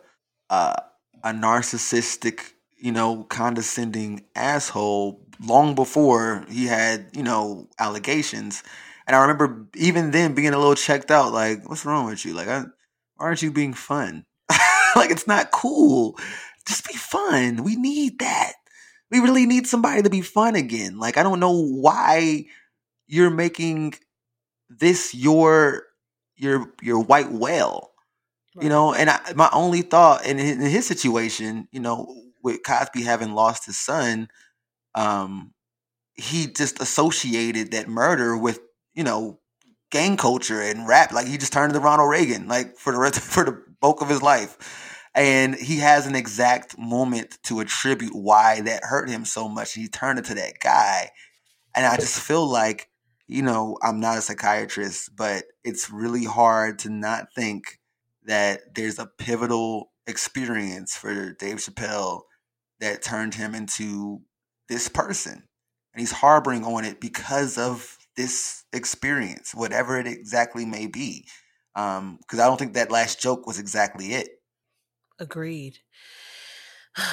uh 0.52 0.76
a 1.24 1.32
narcissistic, 1.32 2.52
you 2.78 2.92
know, 2.92 3.24
condescending 3.24 4.24
asshole 4.36 5.26
long 5.44 5.74
before 5.74 6.46
he 6.48 6.68
had, 6.68 7.08
you 7.16 7.24
know, 7.24 7.68
allegations. 7.80 8.62
And 9.08 9.16
I 9.16 9.22
remember 9.22 9.66
even 9.74 10.12
then 10.12 10.36
being 10.36 10.54
a 10.54 10.60
little 10.60 10.76
checked 10.76 11.10
out, 11.10 11.34
like, 11.34 11.68
what's 11.68 11.86
wrong 11.86 12.06
with 12.06 12.24
you? 12.24 12.36
Like, 12.36 12.50
I, 12.50 12.66
aren't 13.18 13.42
you 13.42 13.52
being 13.52 13.74
fun? 13.74 14.26
like, 14.96 15.10
it's 15.10 15.26
not 15.26 15.50
cool. 15.50 16.20
Just 16.68 16.88
be 16.88 16.94
fun. 16.94 17.64
We 17.64 17.76
need 17.78 18.20
that. 18.20 18.54
We 19.14 19.20
really 19.20 19.46
need 19.46 19.68
somebody 19.68 20.02
to 20.02 20.10
be 20.10 20.22
fun 20.22 20.56
again. 20.56 20.98
Like, 20.98 21.18
I 21.18 21.24
don't 21.24 21.40
know 21.40 21.64
why 21.64 22.46
you're 23.06 23.30
making 23.30 23.94
this 24.70 25.14
your 25.14 25.84
your 26.36 26.74
your 26.82 27.00
white 27.00 27.32
whale. 27.32 27.92
You 28.60 28.70
know, 28.70 28.94
and 28.94 29.10
I, 29.10 29.20
my 29.36 29.50
only 29.52 29.82
thought 29.82 30.26
in, 30.26 30.38
in 30.40 30.60
his 30.62 30.86
situation, 30.86 31.68
you 31.72 31.80
know, 31.80 32.14
with 32.44 32.64
Cosby 32.64 33.02
having 33.04 33.34
lost 33.34 33.66
his 33.66 33.80
son, 33.80 34.30
um, 34.94 35.54
he 36.16 36.48
just 36.48 36.80
associated 36.80 37.72
that 37.72 37.88
murder 37.88 38.38
with, 38.38 38.60
you 38.94 39.04
know, 39.04 39.40
gang 39.92 40.18
culture 40.18 40.62
and 40.62 40.88
rap. 40.88 41.12
Like 41.12 41.28
he 41.28 41.38
just 41.38 41.54
turned 41.54 41.74
to 41.74 41.80
Ronald 41.80 42.10
Reagan, 42.10 42.48
like 42.48 42.78
for 42.78 42.94
the 42.94 43.00
rest 43.00 43.20
for 43.22 43.44
the 43.44 43.64
bulk 43.80 44.02
of 44.02 44.10
his 44.10 44.22
life. 44.22 44.58
And 45.16 45.56
he 45.56 45.78
has 45.78 46.08
an 46.08 46.16
exact 46.16 46.78
moment 46.78 47.38
to 47.44 47.60
attribute 47.60 48.16
why 48.16 48.62
that 48.62 48.84
hurt 48.84 49.10
him 49.10 49.26
so 49.26 49.48
much. 49.48 49.74
He 49.74 49.88
turned 49.88 50.20
it 50.20 50.26
to 50.26 50.36
that 50.36 50.60
guy. 50.60 51.12
And 51.76 51.86
I 51.86 51.98
just 51.98 52.20
feel 52.20 52.46
like, 52.48 52.90
you 53.28 53.42
know, 53.42 53.78
I'm 53.84 54.00
not 54.00 54.18
a 54.18 54.22
psychiatrist, 54.22 55.12
but 55.16 55.44
it's 55.64 55.92
really 55.92 56.26
hard 56.26 56.80
to 56.80 56.90
not 56.90 57.28
think 57.36 57.80
that 58.26 58.76
there's 58.76 59.00
a 59.00 59.10
pivotal 59.20 59.92
experience 60.08 60.96
for 60.96 61.34
Dave 61.34 61.58
Chappelle 61.58 62.22
that 62.80 63.02
turned 63.02 63.36
him 63.36 63.54
into 63.54 64.22
this 64.68 64.88
person. 64.90 65.44
And 65.94 66.00
he's 66.00 66.12
harboring 66.12 66.64
on 66.64 66.86
it 66.86 67.00
because 67.00 67.58
of 67.58 67.98
this 68.16 68.66
experience, 68.74 69.54
whatever 69.54 70.00
it 70.00 70.08
exactly 70.08 70.66
may 70.66 70.88
be. 70.88 71.28
Because 71.76 72.00
um, 72.00 72.20
I 72.32 72.36
don't 72.38 72.58
think 72.58 72.74
that 72.74 72.92
last 72.92 73.22
joke 73.22 73.46
was 73.46 73.60
exactly 73.60 74.14
it. 74.14 74.30
Agreed. 75.20 75.80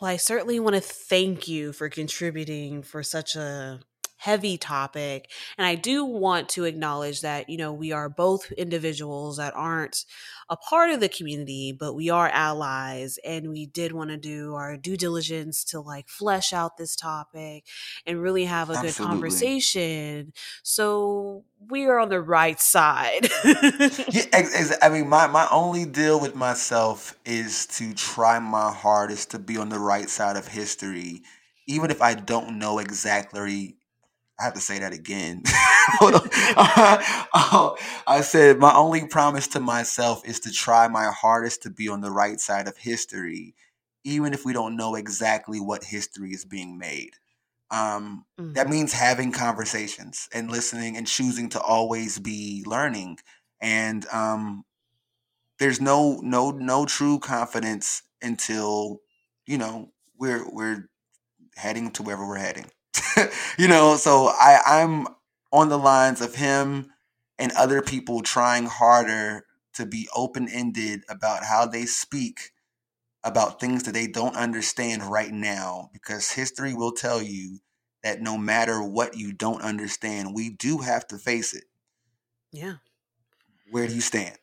Well, 0.00 0.10
I 0.10 0.16
certainly 0.16 0.58
want 0.58 0.76
to 0.76 0.80
thank 0.80 1.46
you 1.46 1.74
for 1.74 1.90
contributing 1.90 2.82
for 2.82 3.02
such 3.02 3.36
a 3.36 3.80
heavy 4.16 4.56
topic. 4.56 5.30
And 5.58 5.66
I 5.66 5.74
do 5.74 6.06
want 6.06 6.48
to 6.50 6.64
acknowledge 6.64 7.20
that, 7.20 7.50
you 7.50 7.58
know, 7.58 7.72
we 7.72 7.92
are 7.92 8.08
both 8.08 8.50
individuals 8.52 9.36
that 9.36 9.54
aren't 9.54 10.04
a 10.50 10.56
part 10.56 10.90
of 10.90 11.00
the 11.00 11.08
community, 11.08 11.72
but 11.72 11.94
we 11.94 12.10
are 12.10 12.28
allies. 12.28 13.18
And 13.24 13.50
we 13.50 13.66
did 13.66 13.92
want 13.92 14.10
to 14.10 14.16
do 14.18 14.54
our 14.54 14.76
due 14.76 14.96
diligence 14.96 15.64
to 15.66 15.80
like 15.80 16.08
flesh 16.08 16.52
out 16.52 16.76
this 16.76 16.96
topic 16.96 17.66
and 18.04 18.20
really 18.20 18.44
have 18.46 18.68
a 18.70 18.76
Absolutely. 18.76 18.76
good 18.76 18.96
conversation. 18.96 20.32
So 20.64 21.44
we 21.70 21.86
are 21.86 21.98
on 22.00 22.08
the 22.08 22.20
right 22.20 22.60
side. 22.60 23.28
yeah, 24.10 24.24
I 24.82 24.88
mean, 24.90 25.08
my, 25.08 25.26
my 25.26 25.48
only 25.50 25.84
deal 25.84 26.20
with 26.20 26.34
myself 26.34 27.18
is 27.24 27.66
to 27.66 27.94
try 27.94 28.38
my 28.38 28.72
hardest 28.72 29.30
to 29.32 29.38
be 29.38 29.56
on 29.56 29.68
the 29.68 29.78
right 29.78 30.08
side 30.08 30.36
of 30.36 30.48
history 30.48 31.22
even 31.66 31.90
if 31.90 32.02
I 32.02 32.14
don't 32.14 32.58
know 32.58 32.78
exactly 32.80 33.76
I 34.40 34.44
have 34.44 34.54
to 34.54 34.60
say 34.60 34.80
that 34.80 34.92
again. 34.94 35.42
oh, 37.34 37.76
I 38.06 38.20
said 38.20 38.58
my 38.58 38.74
only 38.74 39.06
promise 39.06 39.48
to 39.48 39.60
myself 39.60 40.22
is 40.24 40.40
to 40.40 40.52
try 40.52 40.88
my 40.88 41.10
hardest 41.10 41.62
to 41.62 41.70
be 41.70 41.88
on 41.88 42.00
the 42.00 42.10
right 42.10 42.38
side 42.40 42.68
of 42.68 42.76
history, 42.76 43.54
even 44.04 44.32
if 44.32 44.44
we 44.44 44.52
don't 44.52 44.76
know 44.76 44.94
exactly 44.94 45.60
what 45.60 45.84
history 45.84 46.30
is 46.30 46.44
being 46.44 46.78
made. 46.78 47.14
Um, 47.70 48.24
mm-hmm. 48.38 48.52
That 48.54 48.68
means 48.68 48.92
having 48.92 49.32
conversations 49.32 50.28
and 50.34 50.50
listening 50.50 50.96
and 50.96 51.06
choosing 51.06 51.48
to 51.50 51.60
always 51.60 52.18
be 52.18 52.64
learning. 52.66 53.18
And 53.60 54.06
um, 54.12 54.64
there's 55.58 55.80
no 55.80 56.20
no 56.22 56.50
no 56.50 56.86
true 56.86 57.18
confidence 57.18 58.02
until 58.22 58.98
you 59.46 59.58
know 59.58 59.92
we're 60.18 60.44
we're 60.50 60.88
heading 61.56 61.90
to 61.92 62.02
wherever 62.02 62.26
we're 62.26 62.38
heading. 62.38 62.66
you 63.58 63.68
know, 63.68 63.96
so 63.96 64.28
I, 64.28 64.60
I'm 64.66 65.06
on 65.52 65.68
the 65.68 65.78
lines 65.78 66.20
of 66.20 66.36
him 66.36 66.92
and 67.38 67.52
other 67.52 67.82
people 67.82 68.22
trying 68.22 68.66
harder 68.66 69.46
to 69.74 69.86
be 69.86 70.08
open 70.14 70.48
ended 70.48 71.02
about 71.08 71.44
how 71.44 71.66
they 71.66 71.86
speak 71.86 72.50
about 73.22 73.60
things 73.60 73.82
that 73.84 73.92
they 73.92 74.06
don't 74.06 74.36
understand 74.36 75.02
right 75.02 75.32
now 75.32 75.90
because 75.92 76.32
history 76.32 76.74
will 76.74 76.92
tell 76.92 77.22
you 77.22 77.60
that 78.02 78.20
no 78.20 78.38
matter 78.38 78.82
what 78.82 79.16
you 79.16 79.32
don't 79.32 79.62
understand, 79.62 80.34
we 80.34 80.50
do 80.50 80.78
have 80.78 81.06
to 81.08 81.18
face 81.18 81.52
it. 81.52 81.64
Yeah. 82.50 82.76
Where 83.70 83.86
do 83.86 83.94
you 83.94 84.00
stand? 84.00 84.36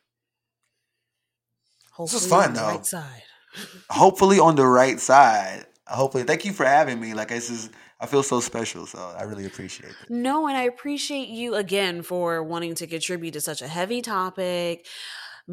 Hopefully 1.92 2.16
this 2.16 2.24
is 2.24 2.30
fun 2.30 2.54
though. 2.54 2.68
Right 2.68 2.86
side. 2.86 3.22
Hopefully 3.90 4.38
on 4.38 4.54
the 4.54 4.66
right 4.66 5.00
side. 5.00 5.66
Hopefully, 5.86 6.22
thank 6.22 6.44
you 6.44 6.52
for 6.52 6.64
having 6.64 7.00
me. 7.00 7.14
Like 7.14 7.28
this 7.28 7.50
is 7.50 7.70
I 8.00 8.06
feel 8.06 8.22
so 8.22 8.40
special. 8.40 8.86
So 8.86 8.98
I 9.18 9.22
really 9.24 9.46
appreciate 9.46 9.90
it. 9.90 9.96
No, 10.08 10.46
and 10.46 10.56
I 10.56 10.62
appreciate 10.62 11.28
you 11.28 11.54
again 11.54 12.02
for 12.02 12.42
wanting 12.42 12.74
to 12.76 12.86
contribute 12.86 13.32
to 13.32 13.40
such 13.40 13.62
a 13.62 13.68
heavy 13.68 14.02
topic, 14.02 14.86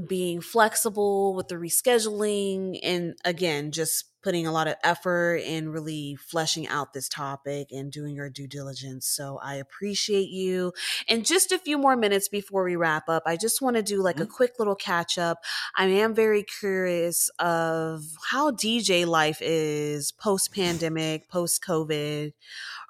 being 0.07 0.41
flexible 0.41 1.33
with 1.35 1.47
the 1.47 1.55
rescheduling, 1.55 2.79
and 2.83 3.15
again, 3.23 3.71
just 3.71 4.05
putting 4.25 4.47
a 4.47 4.51
lot 4.51 4.67
of 4.67 4.73
effort 4.83 5.35
in 5.35 5.69
really 5.69 6.15
fleshing 6.15 6.67
out 6.67 6.93
this 6.93 7.07
topic 7.07 7.71
and 7.71 7.91
doing 7.91 8.15
your 8.15 8.27
due 8.27 8.47
diligence. 8.47 9.05
So 9.05 9.39
I 9.43 9.53
appreciate 9.53 10.29
you. 10.29 10.73
And 11.07 11.23
just 11.23 11.51
a 11.51 11.59
few 11.59 11.77
more 11.77 11.95
minutes 11.95 12.27
before 12.27 12.63
we 12.63 12.75
wrap 12.75 13.07
up, 13.07 13.21
I 13.27 13.37
just 13.37 13.61
want 13.61 13.75
to 13.75 13.83
do 13.83 14.01
like 14.01 14.15
mm-hmm. 14.15 14.23
a 14.23 14.27
quick 14.27 14.53
little 14.57 14.73
catch 14.73 15.19
up. 15.19 15.43
I 15.75 15.85
am 15.85 16.15
very 16.15 16.41
curious 16.41 17.29
of 17.37 18.01
how 18.31 18.49
DJ 18.49 19.05
life 19.05 19.37
is 19.41 20.11
post 20.11 20.51
pandemic, 20.51 21.29
post 21.29 21.63
COVID. 21.63 22.33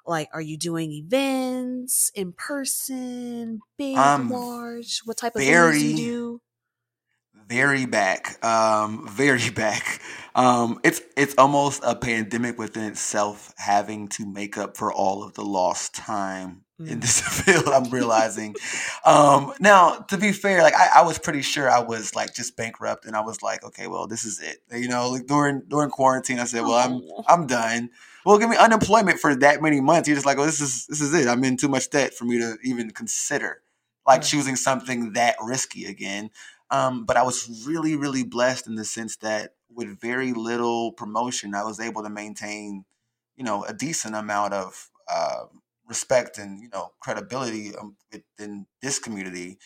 Like, 0.06 0.30
are 0.32 0.40
you 0.40 0.56
doing 0.56 0.90
events 0.92 2.10
in 2.14 2.32
person, 2.32 3.60
big, 3.76 3.98
um, 3.98 4.30
large? 4.30 5.00
What 5.04 5.18
type 5.18 5.34
of 5.36 5.42
things 5.42 5.82
you 5.82 5.96
do? 5.96 6.40
Very 7.46 7.86
back, 7.86 8.44
um, 8.44 9.08
very 9.10 9.50
back. 9.50 10.00
Um, 10.34 10.80
it's 10.84 11.00
it's 11.16 11.34
almost 11.38 11.82
a 11.84 11.94
pandemic 11.94 12.58
within 12.58 12.84
itself, 12.84 13.54
having 13.56 14.08
to 14.08 14.26
make 14.26 14.58
up 14.58 14.76
for 14.76 14.92
all 14.92 15.24
of 15.24 15.34
the 15.34 15.44
lost 15.44 15.94
time 15.94 16.62
mm. 16.80 16.90
in 16.90 17.00
this 17.00 17.20
field. 17.42 17.68
I'm 17.68 17.90
realizing. 17.90 18.54
um, 19.04 19.54
now, 19.60 19.96
to 20.08 20.18
be 20.18 20.32
fair, 20.32 20.62
like 20.62 20.74
I, 20.74 21.00
I, 21.00 21.02
was 21.02 21.18
pretty 21.18 21.42
sure 21.42 21.70
I 21.70 21.80
was 21.80 22.14
like 22.14 22.34
just 22.34 22.56
bankrupt, 22.56 23.06
and 23.06 23.16
I 23.16 23.22
was 23.22 23.42
like, 23.42 23.64
okay, 23.64 23.86
well, 23.86 24.06
this 24.06 24.24
is 24.24 24.40
it. 24.40 24.58
You 24.70 24.88
know, 24.88 25.08
like 25.10 25.26
during 25.26 25.62
during 25.68 25.90
quarantine, 25.90 26.38
I 26.38 26.44
said, 26.44 26.62
well, 26.62 26.74
I'm 26.74 27.00
oh. 27.02 27.24
I'm 27.28 27.46
done. 27.46 27.90
Well, 28.26 28.38
give 28.38 28.50
me 28.50 28.56
unemployment 28.56 29.20
for 29.20 29.36
that 29.36 29.62
many 29.62 29.80
months. 29.80 30.08
You're 30.08 30.16
just 30.16 30.26
like, 30.26 30.36
well, 30.36 30.46
this 30.46 30.60
is 30.60 30.86
this 30.86 31.00
is 31.00 31.14
it. 31.14 31.28
I'm 31.28 31.44
in 31.44 31.56
too 31.56 31.68
much 31.68 31.88
debt 31.88 32.12
for 32.12 32.24
me 32.24 32.38
to 32.40 32.58
even 32.62 32.90
consider 32.90 33.62
like 34.06 34.22
choosing 34.22 34.56
something 34.56 35.12
that 35.14 35.36
risky 35.42 35.84
again. 35.86 36.30
Um, 36.70 37.04
but 37.04 37.16
I 37.16 37.22
was 37.22 37.64
really, 37.66 37.96
really 37.96 38.24
blessed 38.24 38.66
in 38.66 38.74
the 38.74 38.84
sense 38.84 39.16
that 39.18 39.52
with 39.72 40.00
very 40.00 40.32
little 40.32 40.92
promotion, 40.92 41.54
I 41.54 41.64
was 41.64 41.78
able 41.78 42.02
to 42.02 42.10
maintain, 42.10 42.84
you 43.36 43.44
know, 43.44 43.64
a 43.64 43.72
decent 43.72 44.14
amount 44.14 44.52
of 44.54 44.90
uh, 45.12 45.44
respect 45.88 46.38
and 46.38 46.60
you 46.60 46.68
know 46.72 46.90
credibility 47.00 47.74
um, 47.76 47.96
within 48.12 48.66
this 48.82 48.98
community. 48.98 49.58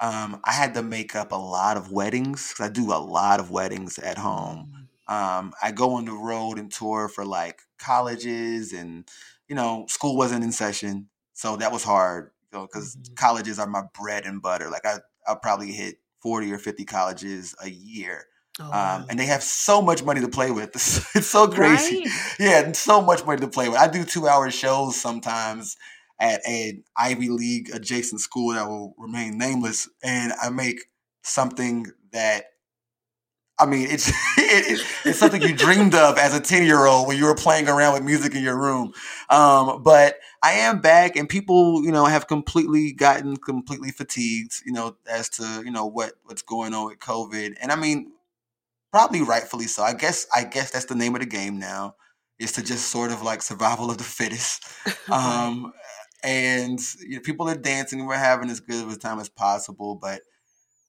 Um, 0.00 0.40
I 0.44 0.52
had 0.52 0.74
to 0.74 0.82
make 0.82 1.16
up 1.16 1.32
a 1.32 1.36
lot 1.36 1.76
of 1.76 1.90
weddings 1.90 2.50
because 2.50 2.70
I 2.70 2.72
do 2.72 2.92
a 2.92 2.98
lot 2.98 3.40
of 3.40 3.50
weddings 3.50 3.98
at 3.98 4.18
home. 4.18 4.88
Mm. 5.08 5.12
Um, 5.12 5.54
I 5.62 5.72
go 5.72 5.94
on 5.94 6.04
the 6.04 6.12
road 6.12 6.58
and 6.58 6.70
tour 6.70 7.08
for 7.08 7.24
like 7.24 7.60
colleges, 7.78 8.72
and 8.72 9.08
you 9.48 9.54
know, 9.54 9.86
school 9.88 10.16
wasn't 10.16 10.44
in 10.44 10.52
session, 10.52 11.08
so 11.32 11.56
that 11.56 11.72
was 11.72 11.84
hard. 11.84 12.30
because 12.50 12.94
you 12.94 13.00
know, 13.00 13.04
mm-hmm. 13.04 13.14
colleges 13.14 13.58
are 13.58 13.66
my 13.66 13.82
bread 13.98 14.24
and 14.26 14.42
butter. 14.42 14.68
Like 14.70 14.84
I, 14.84 14.98
I'll 15.26 15.36
probably 15.36 15.72
hit 15.72 15.96
40 16.22 16.52
or 16.52 16.58
50 16.58 16.84
colleges 16.84 17.54
a 17.62 17.68
year. 17.68 18.26
Oh, 18.60 18.64
um, 18.64 18.70
wow. 18.70 19.06
and 19.08 19.18
they 19.18 19.26
have 19.26 19.42
so 19.42 19.80
much 19.80 20.02
money 20.02 20.20
to 20.20 20.28
play 20.28 20.50
with. 20.50 20.70
It's, 21.14 21.26
so 21.26 21.48
crazy. 21.48 22.00
Right? 22.00 22.36
Yeah, 22.40 22.72
so 22.72 23.00
much 23.00 23.24
money 23.24 23.40
to 23.40 23.48
play 23.48 23.68
with. 23.68 23.78
I 23.78 23.88
do 23.88 24.04
two 24.04 24.26
hour 24.26 24.50
shows 24.50 25.00
sometimes 25.00 25.76
at 26.20 26.40
an 26.46 26.82
Ivy 26.96 27.28
League 27.28 27.70
adjacent 27.72 28.20
school 28.20 28.54
that 28.54 28.66
will 28.68 28.94
remain 28.98 29.38
nameless, 29.38 29.88
and 30.02 30.32
I 30.42 30.50
make 30.50 30.80
something 31.22 31.86
that 32.12 32.46
I 33.60 33.66
mean, 33.66 33.88
it's 33.90 34.08
it, 34.38 34.80
it's 35.04 35.18
something 35.18 35.42
you 35.42 35.54
dreamed 35.54 35.94
of 35.94 36.18
as 36.18 36.34
a 36.34 36.40
ten 36.40 36.64
year 36.64 36.86
old 36.86 37.08
when 37.08 37.16
you 37.16 37.24
were 37.24 37.34
playing 37.34 37.68
around 37.68 37.94
with 37.94 38.04
music 38.04 38.34
in 38.34 38.42
your 38.42 38.58
room. 38.58 38.92
Um, 39.30 39.82
but 39.82 40.16
I 40.42 40.52
am 40.52 40.80
back, 40.80 41.16
and 41.16 41.28
people, 41.28 41.84
you 41.84 41.90
know, 41.90 42.04
have 42.06 42.26
completely 42.28 42.92
gotten 42.92 43.36
completely 43.36 43.90
fatigued, 43.90 44.62
you 44.64 44.72
know, 44.72 44.96
as 45.10 45.28
to 45.30 45.62
you 45.64 45.70
know 45.70 45.86
what 45.86 46.12
what's 46.24 46.42
going 46.42 46.74
on 46.74 46.86
with 46.86 46.98
COVID. 46.98 47.56
And 47.60 47.72
I 47.72 47.76
mean, 47.76 48.12
probably 48.92 49.22
rightfully 49.22 49.66
so. 49.66 49.82
I 49.82 49.94
guess 49.94 50.26
I 50.34 50.44
guess 50.44 50.70
that's 50.70 50.86
the 50.86 50.94
name 50.94 51.14
of 51.14 51.20
the 51.20 51.26
game 51.26 51.58
now 51.58 51.96
is 52.38 52.52
to 52.52 52.62
just 52.62 52.88
sort 52.88 53.10
of 53.10 53.22
like 53.22 53.42
survival 53.42 53.90
of 53.90 53.98
the 53.98 54.04
fittest. 54.04 54.64
Um, 55.10 55.72
and 56.22 56.78
you 57.00 57.16
know, 57.16 57.20
people 57.20 57.48
are 57.48 57.54
dancing, 57.54 57.98
and 58.00 58.06
we're 58.06 58.16
having 58.16 58.50
as 58.50 58.60
good 58.60 58.84
of 58.84 58.92
a 58.92 58.96
time 58.96 59.18
as 59.20 59.30
possible. 59.30 59.94
But 59.94 60.20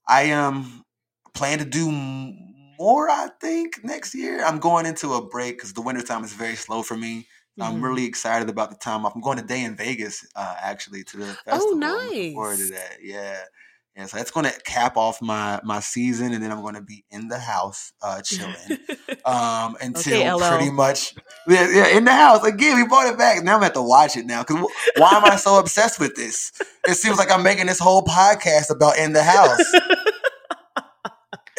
I 0.06 0.32
um 0.32 0.84
plan 1.34 1.60
to 1.60 1.66
do 1.66 1.90
more, 2.80 3.10
I 3.10 3.28
think, 3.42 3.84
next 3.84 4.16
year. 4.16 4.44
I'm 4.44 4.60
going 4.60 4.86
into 4.86 5.14
a 5.14 5.26
break 5.26 5.58
because 5.58 5.74
the 5.74 5.82
wintertime 5.82 6.24
is 6.24 6.34
very 6.34 6.56
slow 6.56 6.82
for 6.82 6.96
me. 6.96 7.28
Mm. 7.60 7.66
I'm 7.66 7.82
really 7.84 8.06
excited 8.06 8.50
about 8.50 8.70
the 8.72 8.78
time 8.78 9.06
off. 9.06 9.14
I'm 9.14 9.22
going 9.22 9.38
to 9.38 9.44
day 9.44 9.64
in 9.64 9.76
Vegas, 9.76 10.26
uh, 10.36 10.56
actually, 10.60 11.04
to 11.04 11.18
the 11.18 11.26
oh, 11.26 11.52
festival. 11.52 11.84
Oh, 11.84 12.08
nice. 12.10 12.34
forward 12.34 12.58
to 12.58 12.72
that. 12.72 12.98
Yeah. 13.02 13.38
Yeah, 13.96 14.06
so 14.06 14.16
that's 14.16 14.32
going 14.32 14.46
to 14.46 14.62
cap 14.62 14.96
off 14.96 15.22
my 15.22 15.60
my 15.62 15.82
season, 15.82 16.32
and 16.32 16.42
then 16.42 16.54
I'm 16.54 16.62
going 16.62 16.76
to 16.76 16.82
be 16.82 17.04
in 17.10 17.28
the 17.28 17.40
house 17.40 17.92
uh, 18.02 18.22
chilling 18.22 18.56
um, 19.26 19.76
until 19.82 20.38
okay, 20.38 20.50
pretty 20.50 20.72
much 20.72 21.16
yeah, 21.48 21.68
yeah, 21.70 21.88
in 21.98 22.06
the 22.06 22.14
house 22.14 22.46
again. 22.46 22.78
We 22.78 22.88
brought 22.88 23.12
it 23.12 23.18
back. 23.18 23.44
Now 23.44 23.56
I'm 23.56 23.60
going 23.60 23.62
to 23.62 23.66
have 23.66 23.74
to 23.74 23.82
watch 23.82 24.16
it 24.16 24.26
now 24.26 24.44
because 24.44 24.66
why 24.96 25.10
am 25.12 25.26
I 25.26 25.36
so 25.36 25.60
obsessed 25.60 26.00
with 26.00 26.16
this? 26.16 26.54
It 26.88 26.94
seems 26.94 27.18
like 27.18 27.30
I'm 27.30 27.44
making 27.44 27.66
this 27.66 27.80
whole 27.80 28.04
podcast 28.04 28.70
about 28.70 28.98
in 28.98 29.12
the 29.12 29.24
house 29.24 29.60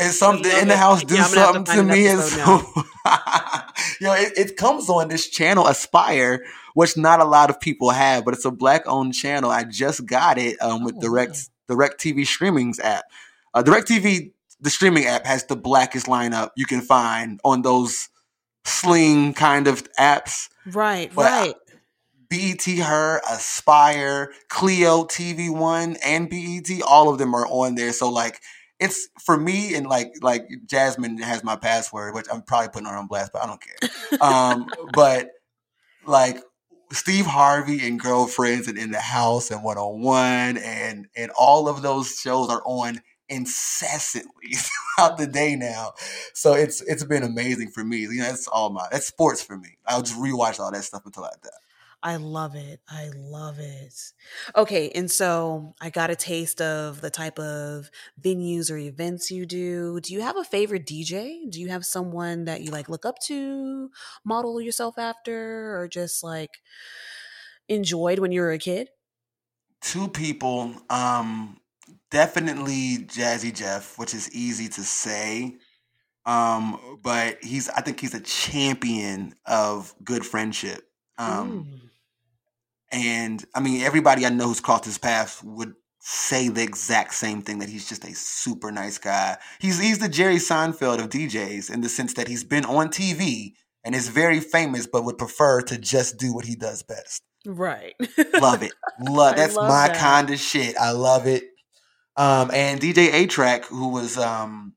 and 0.01 0.13
something 0.13 0.51
in 0.51 0.69
the 0.69 0.77
house 0.77 1.05
do 1.05 1.15
yeah, 1.15 1.25
something 1.25 1.65
to, 1.65 1.73
to 1.75 1.83
me. 1.83 2.07
And 2.09 2.21
so, 2.21 2.63
you 4.01 4.07
know, 4.07 4.15
it, 4.15 4.33
it, 4.37 4.57
comes 4.57 4.89
on 4.89 5.09
this 5.09 5.29
channel, 5.29 5.67
Aspire, 5.67 6.45
which 6.75 6.97
not 6.97 7.21
a 7.21 7.25
lot 7.25 7.51
of 7.51 7.61
people 7.61 7.91
have, 7.91 8.25
but 8.25 8.35
it's 8.35 8.45
a 8.45 8.51
black 8.51 8.87
owned 8.87 9.15
channel. 9.15 9.51
I 9.51 9.65
just 9.65 10.07
got 10.07 10.39
it 10.39 10.61
um, 10.63 10.85
with 10.85 10.97
oh, 10.97 11.01
Direct 11.01 11.49
Direct 11.69 12.01
TV 12.01 12.27
Streaming's 12.27 12.81
app. 12.81 13.05
Uh, 13.55 13.63
Direct 13.63 13.89
TV 13.89 14.33
the 14.61 14.71
streaming 14.71 15.07
app 15.07 15.27
has 15.27 15.45
the 15.45 15.57
blackest 15.57 16.07
lineup 16.07 16.51
you 16.57 16.67
can 16.67 16.81
find 16.81 17.41
on 17.45 17.63
those 17.63 18.09
sling 18.65 19.35
kind 19.35 19.67
of 19.67 19.91
apps. 19.95 20.49
Right, 20.67 21.11
but 21.15 21.25
right. 21.25 21.55
BET 22.29 22.63
Her, 22.79 23.21
Aspire, 23.29 24.33
Cleo, 24.49 25.05
TV 25.05 25.51
One, 25.51 25.97
and 26.05 26.29
BET, 26.29 26.83
all 26.87 27.09
of 27.09 27.19
them 27.19 27.35
are 27.35 27.47
on 27.47 27.75
there. 27.75 27.93
So 27.93 28.11
like 28.11 28.41
it's 28.81 29.09
for 29.21 29.37
me 29.37 29.75
and 29.75 29.87
like 29.87 30.15
like 30.23 30.49
Jasmine 30.67 31.19
has 31.19 31.45
my 31.45 31.57
password, 31.57 32.15
which 32.15 32.27
I'm 32.33 32.43
probably 32.43 32.69
putting 32.69 32.89
her 32.89 32.97
on 32.97 33.07
blast, 33.07 33.33
but 33.33 33.43
I 33.43 33.47
don't 33.47 33.63
care. 33.63 34.21
um, 34.21 34.71
but 34.95 35.31
like 36.05 36.39
Steve 36.93 37.27
Harvey 37.27 37.87
and 37.87 38.01
Girlfriends 38.01 38.67
and 38.67 38.79
In 38.79 38.91
the 38.91 39.01
House 39.01 39.51
and 39.51 39.63
One 39.63 39.79
on 39.79 40.01
One 40.01 40.57
and 40.57 41.07
and 41.15 41.31
all 41.39 41.69
of 41.69 41.83
those 41.83 42.19
shows 42.19 42.49
are 42.49 42.63
on 42.65 43.03
incessantly 43.29 44.55
throughout 44.97 45.19
the 45.19 45.27
day 45.27 45.57
now. 45.57 45.93
So 46.35 46.55
it's 46.55 46.81
it's 46.81 47.05
been 47.05 47.23
amazing 47.23 47.71
for 47.71 47.85
me. 47.85 47.99
You 47.99 48.17
know, 48.17 48.25
that's 48.25 48.49
all 48.49 48.71
my 48.71 48.89
that's 48.91 49.07
sports 49.07 49.43
for 49.43 49.57
me. 49.57 49.77
I'll 49.87 50.03
just 50.03 50.19
rewatch 50.19 50.59
all 50.59 50.73
that 50.73 50.85
stuff 50.85 51.03
until 51.05 51.25
I 51.25 51.31
die. 51.43 51.51
I 52.03 52.17
love 52.17 52.55
it. 52.55 52.81
I 52.89 53.11
love 53.15 53.59
it. 53.59 53.95
Okay, 54.57 54.91
and 54.91 55.11
so 55.11 55.75
I 55.83 55.91
got 55.91 56.11
a 56.11 56.17
taste 56.17 56.63
of 56.63 57.03
the 57.03 57.11
type 57.11 57.39
of 57.39 57.91
venues 58.21 58.71
or 58.71 58.79
events 58.79 59.31
you 59.31 59.45
do. 59.45 60.01
Do 60.01 60.15
you 60.15 60.23
have 60.23 60.37
a 60.39 60.45
favorite 60.45 60.87
DJ? 60.87 61.47
Do 61.51 61.61
you 61.61 61.69
have 61.69 61.85
someone 61.85 62.47
that 62.47 62.63
you 62.63 62.71
like 62.71 62.89
look 62.89 63.05
up 63.05 63.19
to, 63.27 63.91
model 64.25 64.61
yourself 64.63 64.99
after, 64.99 65.79
or 65.79 65.89
just 65.89 66.23
like 66.23 66.63
enjoyed 67.69 68.19
when 68.19 68.33
you 68.33 68.41
were 68.41 68.53
a 68.53 68.59
kid? 68.59 68.89
Two 69.81 70.09
people. 70.09 70.75
Um 70.91 71.61
definitely 72.11 72.99
Jazzy 72.99 73.55
Jeff, 73.55 73.99
which 73.99 74.15
is 74.15 74.31
easy 74.33 74.69
to 74.69 74.83
say. 74.83 75.59
Um, 76.27 77.01
but 77.03 77.43
he's 77.45 77.69
I 77.71 77.83
think 77.83 78.01
he's 78.01 78.15
a 78.15 78.21
champion 78.21 79.35
of 79.47 79.95
good 80.05 80.27
friendship. 80.27 80.83
Um, 81.19 81.65
mm. 81.65 81.90
And 82.93 83.45
I 83.55 83.61
mean 83.61 83.83
everybody 83.83 84.27
I 84.27 84.31
know 84.31 84.49
who's 84.49 84.61
crossed 84.61 84.85
his 84.85 84.99
path 84.99 85.43
would 85.45 85.75
say 86.01 86.49
the 86.49 86.63
exact 86.63 87.15
same 87.15 87.43
thing 87.43 87.59
that 87.59 87.69
he's 87.69 87.89
just 87.89 88.05
a 88.05 88.15
super 88.15 88.71
nice 88.73 88.99
guy. 88.99 89.37
He's 89.61 89.79
he's 89.79 89.99
the 89.99 90.09
Jerry 90.09 90.37
Seinfeld 90.37 90.99
of 90.99 91.11
DJs 91.11 91.73
in 91.73 91.81
the 91.83 91.89
sense 91.89 92.15
that 92.15 92.29
he's 92.29 92.45
been 92.45 92.65
on 92.65 92.89
TV 92.89 93.53
and 93.85 93.95
is 93.95 94.09
very 94.09 94.41
famous 94.41 94.87
but 94.87 95.05
would 95.05 95.19
prefer 95.19 95.61
to 95.63 95.79
just 95.79 96.19
do 96.19 96.35
what 96.35 96.45
he 96.47 96.55
does 96.57 96.83
best. 96.83 97.23
Right. 97.47 97.95
love 98.35 98.63
it. 98.63 98.73
Love 99.01 99.37
that's 99.37 99.57
love 99.57 99.69
my 99.69 99.89
that. 99.89 99.97
kind 99.97 100.31
of 100.31 100.39
shit. 100.39 100.77
I 100.77 100.91
love 100.91 101.27
it. 101.27 101.45
Um, 102.17 102.51
and 102.53 102.79
DJ 102.79 103.13
A-Trak, 103.15 103.65
who 103.65 103.89
was 103.89 104.19
um, 104.19 104.75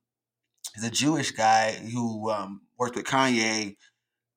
he's 0.73 0.85
a 0.85 0.90
Jewish 0.90 1.31
guy 1.31 1.73
who 1.73 2.30
um, 2.31 2.61
worked 2.80 2.95
with 2.95 3.06
Kanye 3.06 3.76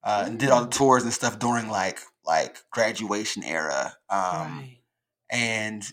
uh, 0.02 0.24
and 0.26 0.40
did 0.40 0.48
all 0.50 0.64
the 0.64 0.70
tours 0.70 1.04
and 1.04 1.12
stuff 1.12 1.38
during 1.38 1.68
like 1.68 2.00
like 2.26 2.58
graduation 2.70 3.42
era. 3.44 3.94
Um, 4.10 4.20
right. 4.20 4.78
And 5.30 5.84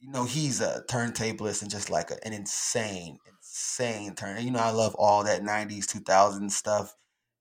you 0.00 0.10
know 0.10 0.24
he's 0.24 0.60
a 0.60 0.84
turntablist 0.90 1.62
and 1.62 1.70
just 1.70 1.90
like 1.90 2.10
a, 2.10 2.26
an 2.26 2.32
insane, 2.32 3.18
insane 3.28 4.14
turn. 4.14 4.42
You 4.44 4.50
know 4.50 4.58
I 4.58 4.70
love 4.70 4.94
all 4.96 5.24
that 5.24 5.42
'90s, 5.42 5.86
2000s 5.86 6.50
stuff. 6.50 6.94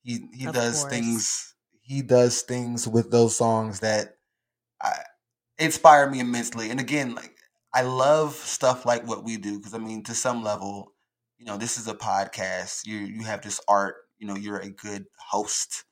He 0.03 0.27
he 0.33 0.45
of 0.45 0.53
does 0.53 0.81
course. 0.81 0.93
things. 0.93 1.55
He 1.81 2.01
does 2.01 2.41
things 2.43 2.87
with 2.87 3.11
those 3.11 3.35
songs 3.35 3.81
that 3.81 4.15
I, 4.81 4.93
inspire 5.59 6.09
me 6.09 6.19
immensely. 6.19 6.69
And 6.69 6.79
again, 6.79 7.15
like 7.15 7.35
I 7.73 7.83
love 7.83 8.33
stuff 8.33 8.85
like 8.85 9.07
what 9.07 9.23
we 9.23 9.37
do 9.37 9.57
because 9.57 9.73
I 9.73 9.77
mean, 9.77 10.03
to 10.03 10.13
some 10.13 10.43
level, 10.43 10.93
you 11.37 11.45
know, 11.45 11.57
this 11.57 11.77
is 11.77 11.87
a 11.87 11.95
podcast. 11.95 12.85
You 12.85 12.97
you 12.97 13.23
have 13.23 13.41
this 13.41 13.61
art. 13.67 13.95
You 14.19 14.27
know, 14.27 14.35
you're 14.35 14.59
a 14.59 14.69
good 14.69 15.05
host. 15.17 15.85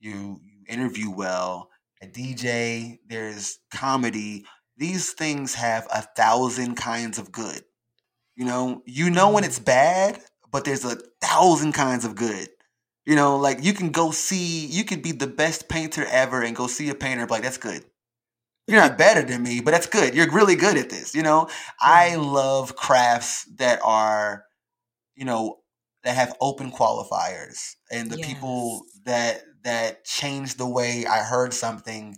You 0.00 0.40
you 0.42 0.64
interview 0.68 1.10
well. 1.10 1.69
A 2.02 2.06
DJ. 2.06 2.98
There's 3.06 3.58
comedy. 3.72 4.44
These 4.76 5.12
things 5.12 5.54
have 5.54 5.86
a 5.92 6.02
thousand 6.02 6.76
kinds 6.76 7.18
of 7.18 7.32
good. 7.32 7.62
You 8.36 8.46
know, 8.46 8.82
you 8.86 9.10
know 9.10 9.30
when 9.30 9.44
it's 9.44 9.58
mm-hmm. 9.58 9.64
bad, 9.64 10.20
but 10.50 10.64
there's 10.64 10.84
a 10.84 10.98
thousand 11.20 11.72
kinds 11.72 12.04
of 12.04 12.14
good. 12.14 12.48
You 13.04 13.16
know, 13.16 13.36
like 13.36 13.62
you 13.62 13.72
can 13.72 13.90
go 13.90 14.10
see, 14.10 14.66
you 14.66 14.84
could 14.84 15.02
be 15.02 15.12
the 15.12 15.26
best 15.26 15.68
painter 15.68 16.06
ever 16.10 16.42
and 16.42 16.54
go 16.54 16.66
see 16.66 16.90
a 16.90 16.94
painter, 16.94 17.26
like 17.26 17.42
that's 17.42 17.56
good 17.56 17.84
you're 18.70 18.80
not 18.80 18.96
better 18.96 19.22
than 19.22 19.42
me, 19.42 19.60
but 19.60 19.72
that's 19.72 19.88
good. 19.88 20.14
You're 20.14 20.30
really 20.30 20.54
good 20.54 20.76
at 20.76 20.90
this. 20.90 21.14
You 21.14 21.22
know, 21.22 21.48
I 21.80 22.14
love 22.14 22.76
crafts 22.76 23.44
that 23.56 23.80
are, 23.82 24.44
you 25.16 25.24
know, 25.24 25.58
that 26.04 26.14
have 26.14 26.36
open 26.40 26.70
qualifiers 26.70 27.74
and 27.90 28.10
the 28.10 28.18
yes. 28.18 28.28
people 28.28 28.84
that 29.04 29.42
that 29.64 30.04
changed 30.04 30.58
the 30.58 30.68
way 30.68 31.06
I 31.06 31.18
heard 31.18 31.52
something 31.52 32.16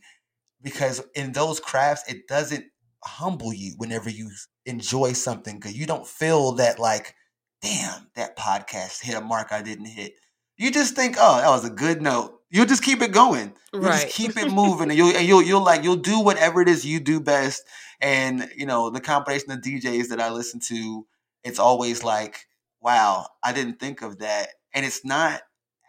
because 0.63 1.03
in 1.15 1.33
those 1.33 1.61
crafts 1.61 2.11
it 2.11 2.29
doesn't 2.29 2.65
humble 3.05 3.53
you 3.53 3.75
whenever 3.79 4.09
you 4.09 4.31
enjoy 4.65 5.13
something 5.13 5.57
because 5.59 5.77
you 5.77 5.87
don't 5.87 6.07
feel 6.07 6.53
that 6.53 6.79
like 6.79 7.15
damn 7.61 8.09
that 8.15 8.37
podcast 8.37 9.03
hit 9.03 9.17
a 9.17 9.21
mark 9.21 9.49
I 9.51 9.63
didn't 9.63 9.87
hit. 9.87 10.15
You 10.57 10.71
just 10.71 10.95
think, 10.95 11.17
oh, 11.19 11.41
that 11.41 11.49
was 11.49 11.65
a 11.65 11.71
good 11.71 12.03
note 12.03 12.43
you'll 12.53 12.67
just 12.67 12.85
keep 12.85 13.03
it 13.03 13.11
going. 13.11 13.53
You 13.73 13.81
right. 13.81 14.03
just 14.03 14.15
keep 14.15 14.37
it 14.37 14.53
moving, 14.53 14.91
and 14.91 14.97
you'll 14.97 15.17
and 15.17 15.27
you'll 15.27 15.43
you'll 15.43 15.65
like 15.65 15.83
you'll 15.83 15.97
do 15.97 16.21
whatever 16.21 16.63
it 16.63 16.69
is 16.69 16.85
you 16.85 17.01
do 17.01 17.19
best. 17.19 17.65
And 18.01 18.49
you 18.57 18.67
know 18.67 18.91
the 18.91 19.01
combination 19.01 19.51
of 19.51 19.61
DJs 19.61 20.09
that 20.09 20.21
I 20.21 20.31
listen 20.31 20.61
to, 20.69 21.07
it's 21.43 21.59
always 21.59 22.05
like, 22.05 22.47
wow, 22.81 23.27
I 23.43 23.53
didn't 23.53 23.81
think 23.81 24.03
of 24.03 24.19
that, 24.19 24.49
and 24.73 24.87
it's 24.87 25.05
not 25.05 25.41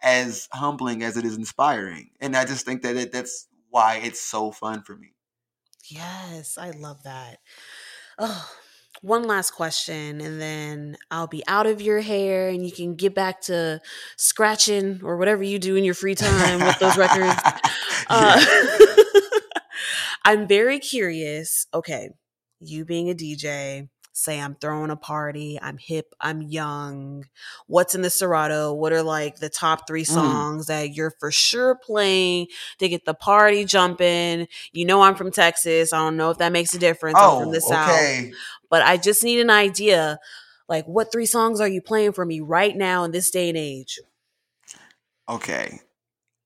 as 0.04 0.48
humbling 0.52 1.02
as 1.02 1.16
it 1.16 1.24
is 1.24 1.36
inspiring. 1.36 2.10
And 2.20 2.36
I 2.36 2.44
just 2.44 2.64
think 2.64 2.82
that 2.82 2.96
it, 2.96 3.10
that's 3.10 3.48
why 3.70 4.00
it's 4.04 4.20
so 4.20 4.52
fun 4.52 4.82
for 4.82 4.94
me. 4.94 5.14
Yes, 5.88 6.58
I 6.58 6.70
love 6.70 7.02
that. 7.04 7.38
Oh, 8.18 8.48
one 9.02 9.24
last 9.24 9.50
question 9.50 10.20
and 10.20 10.40
then 10.40 10.96
I'll 11.10 11.26
be 11.26 11.42
out 11.48 11.66
of 11.66 11.82
your 11.82 12.00
hair 12.00 12.48
and 12.48 12.64
you 12.64 12.70
can 12.70 12.94
get 12.94 13.14
back 13.14 13.40
to 13.42 13.80
scratching 14.16 15.00
or 15.02 15.16
whatever 15.16 15.42
you 15.42 15.58
do 15.58 15.76
in 15.76 15.84
your 15.84 15.94
free 15.94 16.14
time 16.14 16.60
with 16.60 16.78
those 16.78 16.96
records. 16.96 17.34
Uh, 18.06 18.38
I'm 20.26 20.46
very 20.46 20.78
curious. 20.78 21.66
Okay, 21.72 22.10
you 22.60 22.84
being 22.84 23.08
a 23.08 23.14
DJ, 23.14 23.88
say 24.14 24.40
I'm 24.40 24.54
throwing 24.54 24.90
a 24.90 24.96
party, 24.96 25.58
I'm 25.60 25.76
hip, 25.76 26.14
I'm 26.20 26.40
young. 26.40 27.26
What's 27.66 27.94
in 27.94 28.02
the 28.02 28.10
Serato? 28.10 28.72
What 28.72 28.92
are 28.92 29.02
like 29.02 29.36
the 29.36 29.48
top 29.48 29.86
three 29.86 30.04
mm. 30.04 30.14
songs 30.14 30.64
mm. 30.64 30.68
that 30.68 30.94
you're 30.94 31.12
for 31.18 31.30
sure 31.30 31.74
playing 31.74 32.46
to 32.78 32.88
get 32.88 33.04
the 33.04 33.12
party 33.12 33.64
jumping? 33.64 34.46
You 34.72 34.84
know, 34.84 35.02
I'm 35.02 35.16
from 35.16 35.32
Texas. 35.32 35.92
I 35.92 35.98
don't 35.98 36.16
know 36.16 36.30
if 36.30 36.38
that 36.38 36.52
makes 36.52 36.72
a 36.74 36.78
difference. 36.78 37.18
Oh, 37.20 37.38
I'm 37.38 37.42
from 37.42 37.52
the 37.52 37.58
okay. 37.58 38.30
South. 38.30 38.40
But 38.70 38.82
I 38.82 38.96
just 38.96 39.24
need 39.24 39.40
an 39.40 39.50
idea. 39.50 40.20
Like, 40.68 40.86
what 40.86 41.10
three 41.10 41.26
songs 41.26 41.60
are 41.60 41.68
you 41.68 41.82
playing 41.82 42.12
for 42.12 42.24
me 42.24 42.40
right 42.40 42.74
now 42.74 43.04
in 43.04 43.10
this 43.10 43.30
day 43.30 43.48
and 43.48 43.58
age? 43.58 43.98
Okay. 45.28 45.80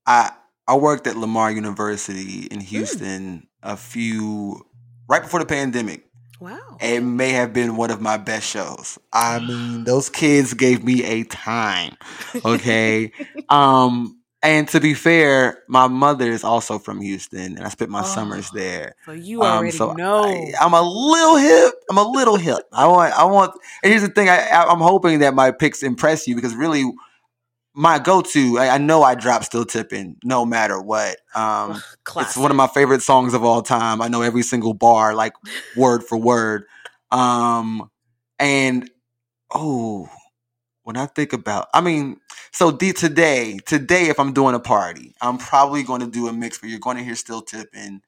I 0.07 0.31
I 0.67 0.75
worked 0.75 1.05
at 1.05 1.17
Lamar 1.17 1.51
University 1.51 2.47
in 2.49 2.59
hmm. 2.59 2.65
Houston 2.65 3.37
mm. 3.39 3.43
a 3.61 3.77
few 3.77 4.65
right 5.07 5.21
before 5.21 5.39
the 5.39 5.45
pandemic. 5.45 6.08
Wow. 6.39 6.77
It 6.79 7.01
may 7.01 7.31
have 7.31 7.51
been 7.53 7.75
one 7.75 7.91
of 7.91 8.01
my 8.01 8.17
best 8.17 8.47
shows. 8.47 8.97
I 9.11 9.39
mean, 9.39 9.83
those 9.83 10.09
kids 10.09 10.53
gave 10.53 10.83
me 10.83 11.03
a 11.03 11.23
time. 11.23 11.95
Okay. 12.45 13.11
um, 13.49 14.19
and 14.41 14.67
to 14.69 14.79
be 14.79 14.93
fair, 14.93 15.63
my 15.67 15.87
mother 15.87 16.29
is 16.31 16.45
also 16.45 16.79
from 16.79 17.01
Houston, 17.01 17.57
and 17.57 17.61
I 17.61 17.69
spent 17.69 17.91
my 17.91 18.01
oh, 18.01 18.05
summers 18.05 18.49
there. 18.51 18.95
So 19.05 19.11
you 19.11 19.41
already 19.41 19.71
um, 19.71 19.77
so 19.77 19.93
know. 19.93 20.23
I, 20.23 20.53
am 20.61 20.73
a 20.73 20.81
little 20.81 21.35
hip. 21.35 21.73
I'm 21.89 21.97
a 21.97 22.07
little 22.07 22.37
hip. 22.37 22.59
I 22.71 22.87
want. 22.87 23.13
I 23.13 23.25
want. 23.25 23.59
And 23.83 23.91
here's 23.91 24.03
the 24.03 24.09
thing. 24.09 24.29
I, 24.29 24.47
I'm 24.51 24.79
hoping 24.79 25.19
that 25.19 25.33
my 25.33 25.51
picks 25.51 25.83
impress 25.83 26.25
you 26.25 26.35
because 26.35 26.55
really, 26.55 26.85
my 27.73 27.99
go-to. 27.99 28.57
I, 28.59 28.69
I 28.69 28.77
know 28.77 29.03
I 29.03 29.15
drop 29.15 29.43
Still 29.43 29.65
Tippin' 29.65 30.17
no 30.23 30.45
matter 30.45 30.81
what. 30.81 31.17
Um, 31.35 31.81
it's 32.17 32.35
one 32.35 32.51
of 32.51 32.57
my 32.57 32.67
favorite 32.67 33.01
songs 33.01 33.33
of 33.33 33.43
all 33.43 33.61
time. 33.61 34.01
I 34.01 34.07
know 34.07 34.21
every 34.21 34.43
single 34.43 34.73
bar, 34.73 35.13
like 35.13 35.33
word 35.77 36.03
for 36.03 36.17
word. 36.17 36.65
Um, 37.11 37.89
and 38.39 38.89
oh, 39.53 40.09
when 40.83 40.97
I 40.97 41.05
think 41.05 41.33
about, 41.33 41.67
I 41.73 41.81
mean, 41.81 42.17
so 42.51 42.71
the, 42.71 42.93
today, 42.93 43.59
today, 43.65 44.09
if 44.09 44.19
I'm 44.19 44.33
doing 44.33 44.55
a 44.55 44.59
party, 44.59 45.13
I'm 45.21 45.37
probably 45.37 45.83
going 45.83 46.01
to 46.01 46.09
do 46.09 46.27
a 46.27 46.33
mix 46.33 46.61
where 46.61 46.69
you're 46.69 46.79
going 46.79 46.97
to 46.97 47.03
hear 47.03 47.15
Still 47.15 47.41
Tippin'. 47.41 48.01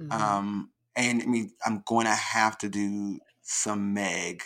Mm-hmm. 0.00 0.12
Um, 0.12 0.70
and 0.96 1.22
I 1.22 1.26
mean, 1.26 1.50
I'm 1.66 1.82
going 1.86 2.06
to 2.06 2.14
have 2.14 2.56
to 2.58 2.68
do 2.68 3.18
some 3.42 3.92
Meg. 3.92 4.42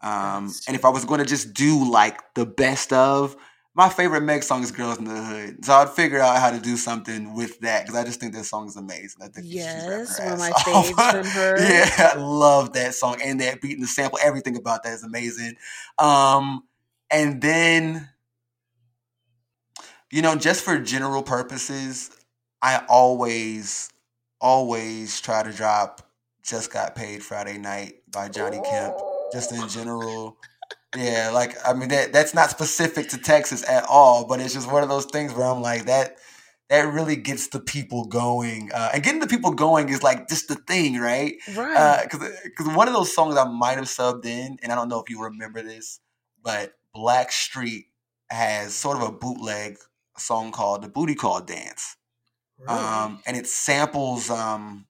Um, 0.00 0.52
and 0.66 0.76
if 0.76 0.84
I 0.84 0.88
was 0.88 1.04
going 1.04 1.20
to 1.20 1.26
just 1.26 1.52
do 1.52 1.90
like 1.90 2.20
the 2.34 2.46
best 2.46 2.92
of, 2.92 3.36
my 3.76 3.90
favorite 3.90 4.22
Meg 4.22 4.42
song 4.42 4.62
is 4.62 4.72
"Girls 4.72 4.98
in 4.98 5.04
the 5.04 5.22
Hood," 5.22 5.64
so 5.64 5.74
I'd 5.74 5.90
figure 5.90 6.18
out 6.18 6.38
how 6.38 6.50
to 6.50 6.58
do 6.58 6.78
something 6.78 7.34
with 7.34 7.60
that 7.60 7.84
because 7.84 8.00
I 8.00 8.04
just 8.04 8.18
think 8.18 8.32
that 8.32 8.44
song 8.44 8.66
is 8.66 8.76
amazing. 8.76 9.20
I 9.22 9.28
think 9.28 9.46
yes, 9.48 10.18
one 10.18 10.32
of 10.32 10.38
my 10.38 10.50
faves 10.58 11.10
from 11.10 11.26
her. 11.26 11.58
yeah, 11.60 12.12
I 12.14 12.16
love 12.16 12.72
that 12.72 12.94
song 12.94 13.20
and 13.22 13.40
that 13.42 13.60
beat 13.60 13.74
and 13.74 13.82
the 13.82 13.86
sample. 13.86 14.18
Everything 14.22 14.56
about 14.56 14.82
that 14.84 14.94
is 14.94 15.04
amazing. 15.04 15.56
Um, 15.98 16.62
and 17.10 17.42
then 17.42 18.08
you 20.10 20.22
know, 20.22 20.36
just 20.36 20.64
for 20.64 20.78
general 20.78 21.22
purposes, 21.22 22.10
I 22.62 22.82
always, 22.88 23.90
always 24.40 25.20
try 25.20 25.42
to 25.42 25.52
drop 25.52 26.10
"Just 26.42 26.72
Got 26.72 26.94
Paid 26.94 27.22
Friday 27.22 27.58
Night" 27.58 27.96
by 28.10 28.30
Johnny 28.30 28.60
Kemp. 28.62 28.96
Just 29.32 29.52
in 29.52 29.68
general, 29.68 30.38
yeah. 30.96 31.30
Like 31.32 31.56
I 31.66 31.72
mean, 31.72 31.88
that 31.88 32.12
that's 32.12 32.34
not 32.34 32.50
specific 32.50 33.08
to 33.10 33.18
Texas 33.18 33.68
at 33.68 33.84
all, 33.84 34.26
but 34.26 34.40
it's 34.40 34.54
just 34.54 34.70
one 34.70 34.82
of 34.82 34.88
those 34.88 35.06
things 35.06 35.32
where 35.34 35.46
I'm 35.46 35.62
like 35.62 35.86
that. 35.86 36.16
That 36.68 36.92
really 36.92 37.14
gets 37.14 37.46
the 37.46 37.60
people 37.60 38.06
going, 38.06 38.72
uh, 38.74 38.90
and 38.92 39.00
getting 39.00 39.20
the 39.20 39.28
people 39.28 39.52
going 39.52 39.88
is 39.88 40.02
like 40.02 40.28
just 40.28 40.48
the 40.48 40.56
thing, 40.56 40.98
right? 40.98 41.36
Right. 41.54 42.02
Because 42.02 42.28
uh, 42.28 42.36
because 42.42 42.74
one 42.74 42.88
of 42.88 42.94
those 42.94 43.14
songs 43.14 43.36
I 43.36 43.44
might 43.44 43.76
have 43.76 43.86
subbed 43.86 44.24
in, 44.24 44.58
and 44.62 44.72
I 44.72 44.74
don't 44.74 44.88
know 44.88 45.00
if 45.00 45.08
you 45.08 45.22
remember 45.22 45.62
this, 45.62 46.00
but 46.42 46.72
Blackstreet 46.94 47.84
has 48.30 48.74
sort 48.74 48.96
of 48.96 49.04
a 49.04 49.12
bootleg 49.12 49.78
song 50.18 50.50
called 50.50 50.82
"The 50.82 50.88
Booty 50.88 51.14
Call 51.14 51.40
Dance," 51.40 51.96
um, 52.66 53.20
and 53.26 53.36
it 53.36 53.46
samples 53.46 54.28
um, 54.28 54.86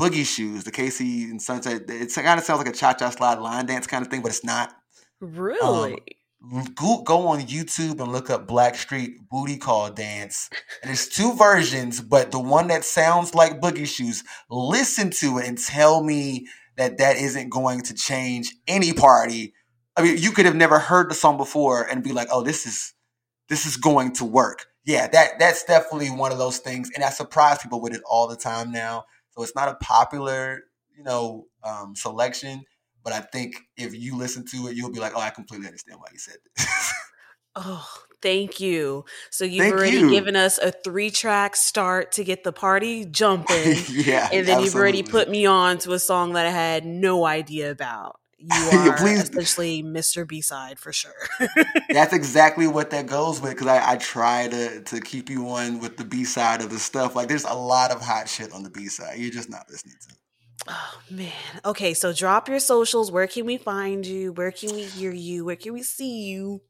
Boogie 0.00 0.24
Shoes, 0.24 0.64
the 0.64 0.72
KC 0.72 1.30
and 1.30 1.42
Sunset. 1.42 1.82
It 1.88 2.14
kind 2.14 2.38
of 2.38 2.44
sounds 2.44 2.58
like 2.58 2.68
a 2.68 2.72
cha 2.72 2.94
cha 2.94 3.10
slide 3.10 3.38
line 3.38 3.66
dance 3.66 3.86
kind 3.86 4.02
of 4.02 4.10
thing, 4.10 4.22
but 4.22 4.30
it's 4.30 4.42
not. 4.42 4.74
really? 5.20 6.00
Um, 6.42 6.64
go, 6.74 7.02
go 7.02 7.28
on 7.28 7.42
YouTube 7.42 8.00
and 8.00 8.10
look 8.10 8.30
up 8.30 8.48
Blackstreet 8.48 9.28
Booty 9.30 9.58
Call 9.58 9.90
Dance. 9.90 10.48
And 10.82 10.88
there's 10.88 11.06
two 11.06 11.34
versions, 11.34 12.00
but 12.00 12.30
the 12.30 12.40
one 12.40 12.68
that 12.68 12.84
sounds 12.84 13.34
like 13.34 13.60
Boogie 13.60 13.86
Shoes, 13.86 14.24
listen 14.48 15.10
to 15.20 15.36
it 15.36 15.46
and 15.46 15.58
tell 15.58 16.02
me 16.02 16.46
that 16.78 16.96
that 16.96 17.16
isn't 17.16 17.50
going 17.50 17.82
to 17.82 17.94
change 17.94 18.54
any 18.66 18.94
party. 18.94 19.52
I 19.98 20.02
mean, 20.02 20.16
you 20.16 20.30
could 20.30 20.46
have 20.46 20.56
never 20.56 20.78
heard 20.78 21.10
the 21.10 21.14
song 21.14 21.36
before 21.36 21.82
and 21.82 22.02
be 22.02 22.12
like, 22.12 22.28
"Oh, 22.32 22.42
this 22.42 22.64
is 22.64 22.94
this 23.50 23.66
is 23.66 23.76
going 23.76 24.12
to 24.14 24.24
work." 24.24 24.64
Yeah, 24.86 25.08
that 25.08 25.38
that's 25.38 25.62
definitely 25.64 26.08
one 26.08 26.32
of 26.32 26.38
those 26.38 26.56
things, 26.56 26.90
and 26.94 27.04
I 27.04 27.10
surprise 27.10 27.58
people 27.58 27.82
with 27.82 27.92
it 27.92 28.00
all 28.08 28.28
the 28.28 28.36
time 28.36 28.72
now. 28.72 29.04
So 29.30 29.42
it's 29.42 29.54
not 29.54 29.68
a 29.68 29.74
popular, 29.76 30.62
you 30.96 31.04
know, 31.04 31.46
um, 31.64 31.94
selection, 31.94 32.64
but 33.02 33.12
I 33.12 33.20
think 33.20 33.56
if 33.76 33.94
you 33.94 34.16
listen 34.16 34.44
to 34.46 34.68
it, 34.68 34.76
you'll 34.76 34.92
be 34.92 35.00
like, 35.00 35.12
"Oh, 35.14 35.20
I 35.20 35.30
completely 35.30 35.66
understand 35.66 36.00
why 36.00 36.08
you 36.12 36.18
said 36.18 36.36
this." 36.56 36.92
Oh, 37.56 37.88
thank 38.22 38.60
you. 38.60 39.04
So 39.30 39.44
you've 39.44 39.62
Thank 39.62 39.74
already 39.74 39.98
you. 39.98 40.10
given 40.10 40.36
us 40.36 40.58
a 40.58 40.70
three 40.70 41.10
track 41.10 41.56
start 41.56 42.12
to 42.12 42.24
get 42.24 42.44
the 42.44 42.52
party 42.52 43.04
jumping. 43.10 43.76
yeah, 43.88 44.28
and 44.32 44.46
then 44.46 44.60
you've 44.60 44.76
already 44.76 45.02
put 45.02 45.28
me 45.28 45.46
on 45.46 45.78
to 45.78 45.92
a 45.92 45.98
song 45.98 46.34
that 46.34 46.46
I 46.46 46.50
had 46.50 46.84
no 46.84 47.26
idea 47.26 47.70
about. 47.70 48.19
You 48.40 48.48
are 48.90 48.96
please- 48.96 49.28
essentially 49.28 49.82
Mr. 49.82 50.26
B 50.26 50.40
side 50.40 50.78
for 50.78 50.92
sure. 50.92 51.12
That's 51.90 52.12
exactly 52.14 52.66
what 52.66 52.90
that 52.90 53.06
goes 53.06 53.40
with 53.40 53.52
because 53.52 53.66
I, 53.66 53.92
I 53.92 53.96
try 53.96 54.48
to 54.48 54.80
to 54.82 55.00
keep 55.00 55.28
you 55.28 55.48
on 55.50 55.78
with 55.80 55.96
the 55.96 56.04
B 56.04 56.24
side 56.24 56.62
of 56.62 56.70
the 56.70 56.78
stuff. 56.78 57.14
Like 57.14 57.28
there's 57.28 57.44
a 57.44 57.54
lot 57.54 57.90
of 57.90 58.00
hot 58.00 58.28
shit 58.28 58.52
on 58.52 58.62
the 58.62 58.70
B 58.70 58.86
side. 58.88 59.18
You're 59.18 59.30
just 59.30 59.50
not 59.50 59.66
listening 59.70 59.96
to. 60.08 60.14
oh 60.68 60.98
man. 61.10 61.32
Okay, 61.64 61.92
so 61.94 62.12
drop 62.12 62.48
your 62.48 62.60
socials. 62.60 63.12
Where 63.12 63.26
can 63.26 63.44
we 63.46 63.58
find 63.58 64.06
you? 64.06 64.32
Where 64.32 64.52
can 64.52 64.74
we 64.74 64.82
hear 64.84 65.12
you? 65.12 65.44
Where 65.44 65.56
can 65.56 65.72
we 65.74 65.82
see 65.82 66.22
you? 66.28 66.62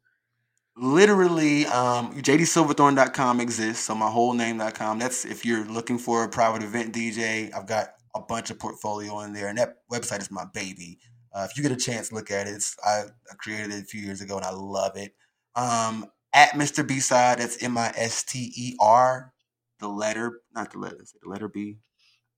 Literally, 0.76 1.66
um, 1.66 2.14
jdsilverthorn.com 2.22 3.40
exists, 3.40 3.84
so 3.84 3.94
my 3.94 4.09
whole 4.09 4.32
name.com. 4.32 4.98
That's 4.98 5.24
if 5.24 5.44
you're 5.44 5.64
looking 5.66 5.98
for 5.98 6.24
a 6.24 6.28
private 6.28 6.62
event 6.62 6.94
DJ. 6.94 7.55
I've 7.55 7.66
got 7.66 7.88
a 8.14 8.20
bunch 8.20 8.51
of 8.51 8.59
portfolio 8.59 9.20
in 9.20 9.32
there, 9.32 9.48
and 9.48 9.59
that 9.59 9.78
website 9.92 10.20
is 10.20 10.30
my 10.30 10.44
baby. 10.55 10.98
Uh, 11.32 11.47
if 11.48 11.57
you 11.57 11.62
get 11.62 11.73
a 11.73 11.77
chance, 11.77 12.12
look 12.12 12.31
at 12.31 12.47
it. 12.47 12.51
It's, 12.51 12.77
I, 12.85 13.05
I 13.31 13.35
created 13.39 13.73
it 13.73 13.82
a 13.82 13.86
few 13.86 14.01
years 14.01 14.20
ago, 14.20 14.36
and 14.36 14.44
I 14.44 14.51
love 14.51 14.97
it. 14.97 15.15
Um, 15.55 16.07
at 16.32 16.51
Mr. 16.51 16.86
B 16.86 17.01
side, 17.01 17.39
that's 17.39 17.62
M 17.62 17.77
I 17.77 17.93
S 17.97 18.24
T 18.24 18.52
E 18.57 18.77
R, 18.81 19.32
the 19.78 19.89
letter, 19.89 20.40
not 20.55 20.73
the 20.73 20.78
letter, 20.78 21.05
the 21.23 21.28
letter 21.28 21.48
B. 21.48 21.78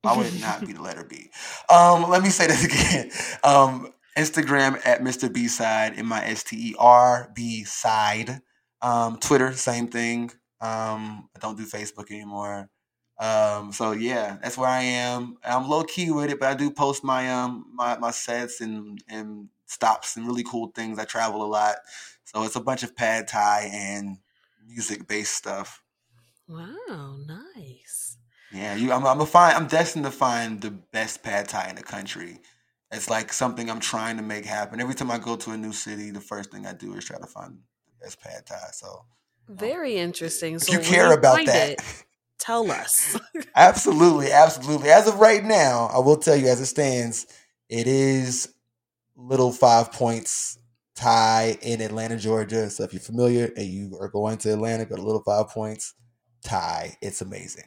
Why 0.02 0.16
would 0.16 0.26
it 0.26 0.40
not 0.40 0.60
be 0.66 0.72
the 0.72 0.82
letter 0.82 1.04
B? 1.04 1.30
Um, 1.70 2.10
let 2.10 2.22
me 2.22 2.28
say 2.28 2.46
this 2.46 2.64
again. 2.92 3.10
Um, 3.44 3.92
Instagram 4.18 4.84
at 4.84 5.00
Mr. 5.00 5.32
B 5.32 5.48
side, 5.48 5.98
M 5.98 6.12
I 6.12 6.24
S 6.26 6.42
T 6.42 6.70
E 6.70 6.74
R 6.78 7.30
B 7.34 7.64
side. 7.64 8.40
Um, 8.82 9.18
Twitter, 9.18 9.52
same 9.52 9.86
thing. 9.88 10.30
Um, 10.60 11.28
I 11.34 11.38
don't 11.40 11.56
do 11.56 11.64
Facebook 11.64 12.10
anymore. 12.10 12.68
Um, 13.22 13.72
so 13.72 13.92
yeah, 13.92 14.38
that's 14.42 14.58
where 14.58 14.68
I 14.68 14.82
am. 14.82 15.36
I'm 15.44 15.68
low 15.68 15.84
key 15.84 16.10
with 16.10 16.30
it, 16.30 16.40
but 16.40 16.48
I 16.50 16.54
do 16.54 16.70
post 16.70 17.04
my 17.04 17.30
um 17.30 17.70
my, 17.74 17.96
my 17.98 18.10
sets 18.10 18.60
and 18.60 19.02
and 19.08 19.48
stops 19.66 20.16
and 20.16 20.26
really 20.26 20.44
cool 20.44 20.68
things. 20.74 20.98
I 20.98 21.04
travel 21.04 21.44
a 21.44 21.46
lot, 21.46 21.76
so 22.24 22.42
it's 22.44 22.56
a 22.56 22.60
bunch 22.60 22.82
of 22.82 22.96
pad 22.96 23.28
thai 23.28 23.70
and 23.72 24.18
music 24.66 25.06
based 25.06 25.34
stuff. 25.36 25.82
Wow, 26.46 27.16
nice. 27.26 28.18
Yeah, 28.50 28.74
you. 28.74 28.92
I'm. 28.92 29.06
I'm 29.06 29.20
a 29.20 29.26
find. 29.26 29.56
I'm 29.56 29.66
destined 29.66 30.04
to 30.04 30.10
find 30.10 30.60
the 30.60 30.70
best 30.70 31.22
pad 31.22 31.48
thai 31.48 31.70
in 31.70 31.76
the 31.76 31.82
country. 31.82 32.40
It's 32.90 33.08
like 33.08 33.32
something 33.32 33.70
I'm 33.70 33.80
trying 33.80 34.18
to 34.18 34.22
make 34.22 34.44
happen. 34.44 34.80
Every 34.80 34.94
time 34.94 35.10
I 35.10 35.18
go 35.18 35.36
to 35.36 35.52
a 35.52 35.56
new 35.56 35.72
city, 35.72 36.10
the 36.10 36.20
first 36.20 36.50
thing 36.50 36.66
I 36.66 36.74
do 36.74 36.94
is 36.94 37.04
try 37.06 37.18
to 37.18 37.26
find 37.26 37.62
the 37.86 38.04
best 38.04 38.20
pad 38.20 38.44
thai. 38.46 38.68
So 38.72 39.06
Very 39.48 39.96
interesting. 39.96 40.58
if 40.60 40.68
So 40.68 40.72
you 40.72 40.80
care 40.80 41.12
about 41.12 41.44
that, 41.46 41.74
it, 41.78 41.80
tell 42.42 42.70
us. 42.70 43.18
absolutely, 43.56 44.32
absolutely. 44.32 44.90
As 44.90 45.06
of 45.06 45.20
right 45.20 45.44
now, 45.44 45.90
I 45.94 46.00
will 46.00 46.16
tell 46.16 46.36
you, 46.36 46.48
as 46.48 46.60
it 46.60 46.66
stands, 46.66 47.26
it 47.68 47.86
is 47.86 48.52
little 49.16 49.52
five 49.52 49.92
points 49.92 50.58
Thai 50.94 51.56
in 51.62 51.80
Atlanta, 51.80 52.16
Georgia. 52.16 52.68
So 52.70 52.84
if 52.84 52.92
you're 52.92 53.00
familiar 53.00 53.50
and 53.56 53.66
you 53.66 53.96
are 54.00 54.08
going 54.08 54.38
to 54.38 54.52
Atlanta, 54.52 54.84
go 54.84 54.96
to 54.96 55.02
Little 55.02 55.22
Five 55.22 55.48
Points 55.48 55.94
Thai. 56.44 56.96
It's 57.00 57.20
amazing. 57.20 57.64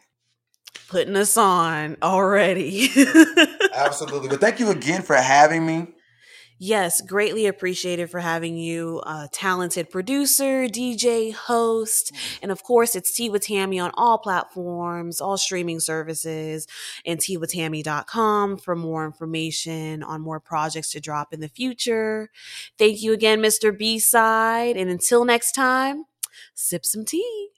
Putting 0.90 1.16
us 1.16 1.36
on 1.38 1.98
already. 2.04 2.90
Absolutely. 3.74 4.30
But 4.30 4.42
thank 4.42 4.60
you 4.60 4.70
again 4.70 5.02
for 5.02 5.16
having 5.16 5.66
me. 5.66 5.88
Yes, 6.58 7.02
greatly 7.02 7.48
appreciated 7.48 8.10
for 8.10 8.22
having 8.22 8.58
you, 8.58 9.02
a 9.06 9.28
talented 9.32 9.90
producer, 9.90 10.68
DJ, 10.68 11.34
host, 11.34 12.14
mm-hmm. 12.14 12.44
and 12.44 12.52
of 12.52 12.64
course, 12.64 12.96
it's 12.96 13.14
Tea 13.14 13.30
with 13.30 13.46
Tammy 13.46 13.78
on 13.78 13.92
all 13.96 14.18
platforms, 14.18 15.20
all 15.20 15.38
streaming 15.38 15.82
services, 15.82 16.66
and 17.06 17.20
teawithtammy.com 17.20 18.58
for 18.58 18.76
more 18.76 19.06
information 19.06 20.02
on 20.02 20.22
more 20.22 20.40
projects 20.40 20.92
to 20.92 21.02
drop 21.02 21.34
in 21.34 21.42
the 21.42 21.50
future. 21.50 22.30
Thank 22.78 23.02
you 23.02 23.12
again, 23.12 23.42
Mr. 23.42 23.78
B 23.78 24.00
Side, 24.00 24.78
and 24.78 24.90
until 24.90 25.26
next 25.26 25.52
time, 25.52 26.06
sip 26.54 26.86
some 26.86 27.04
tea. 27.04 27.55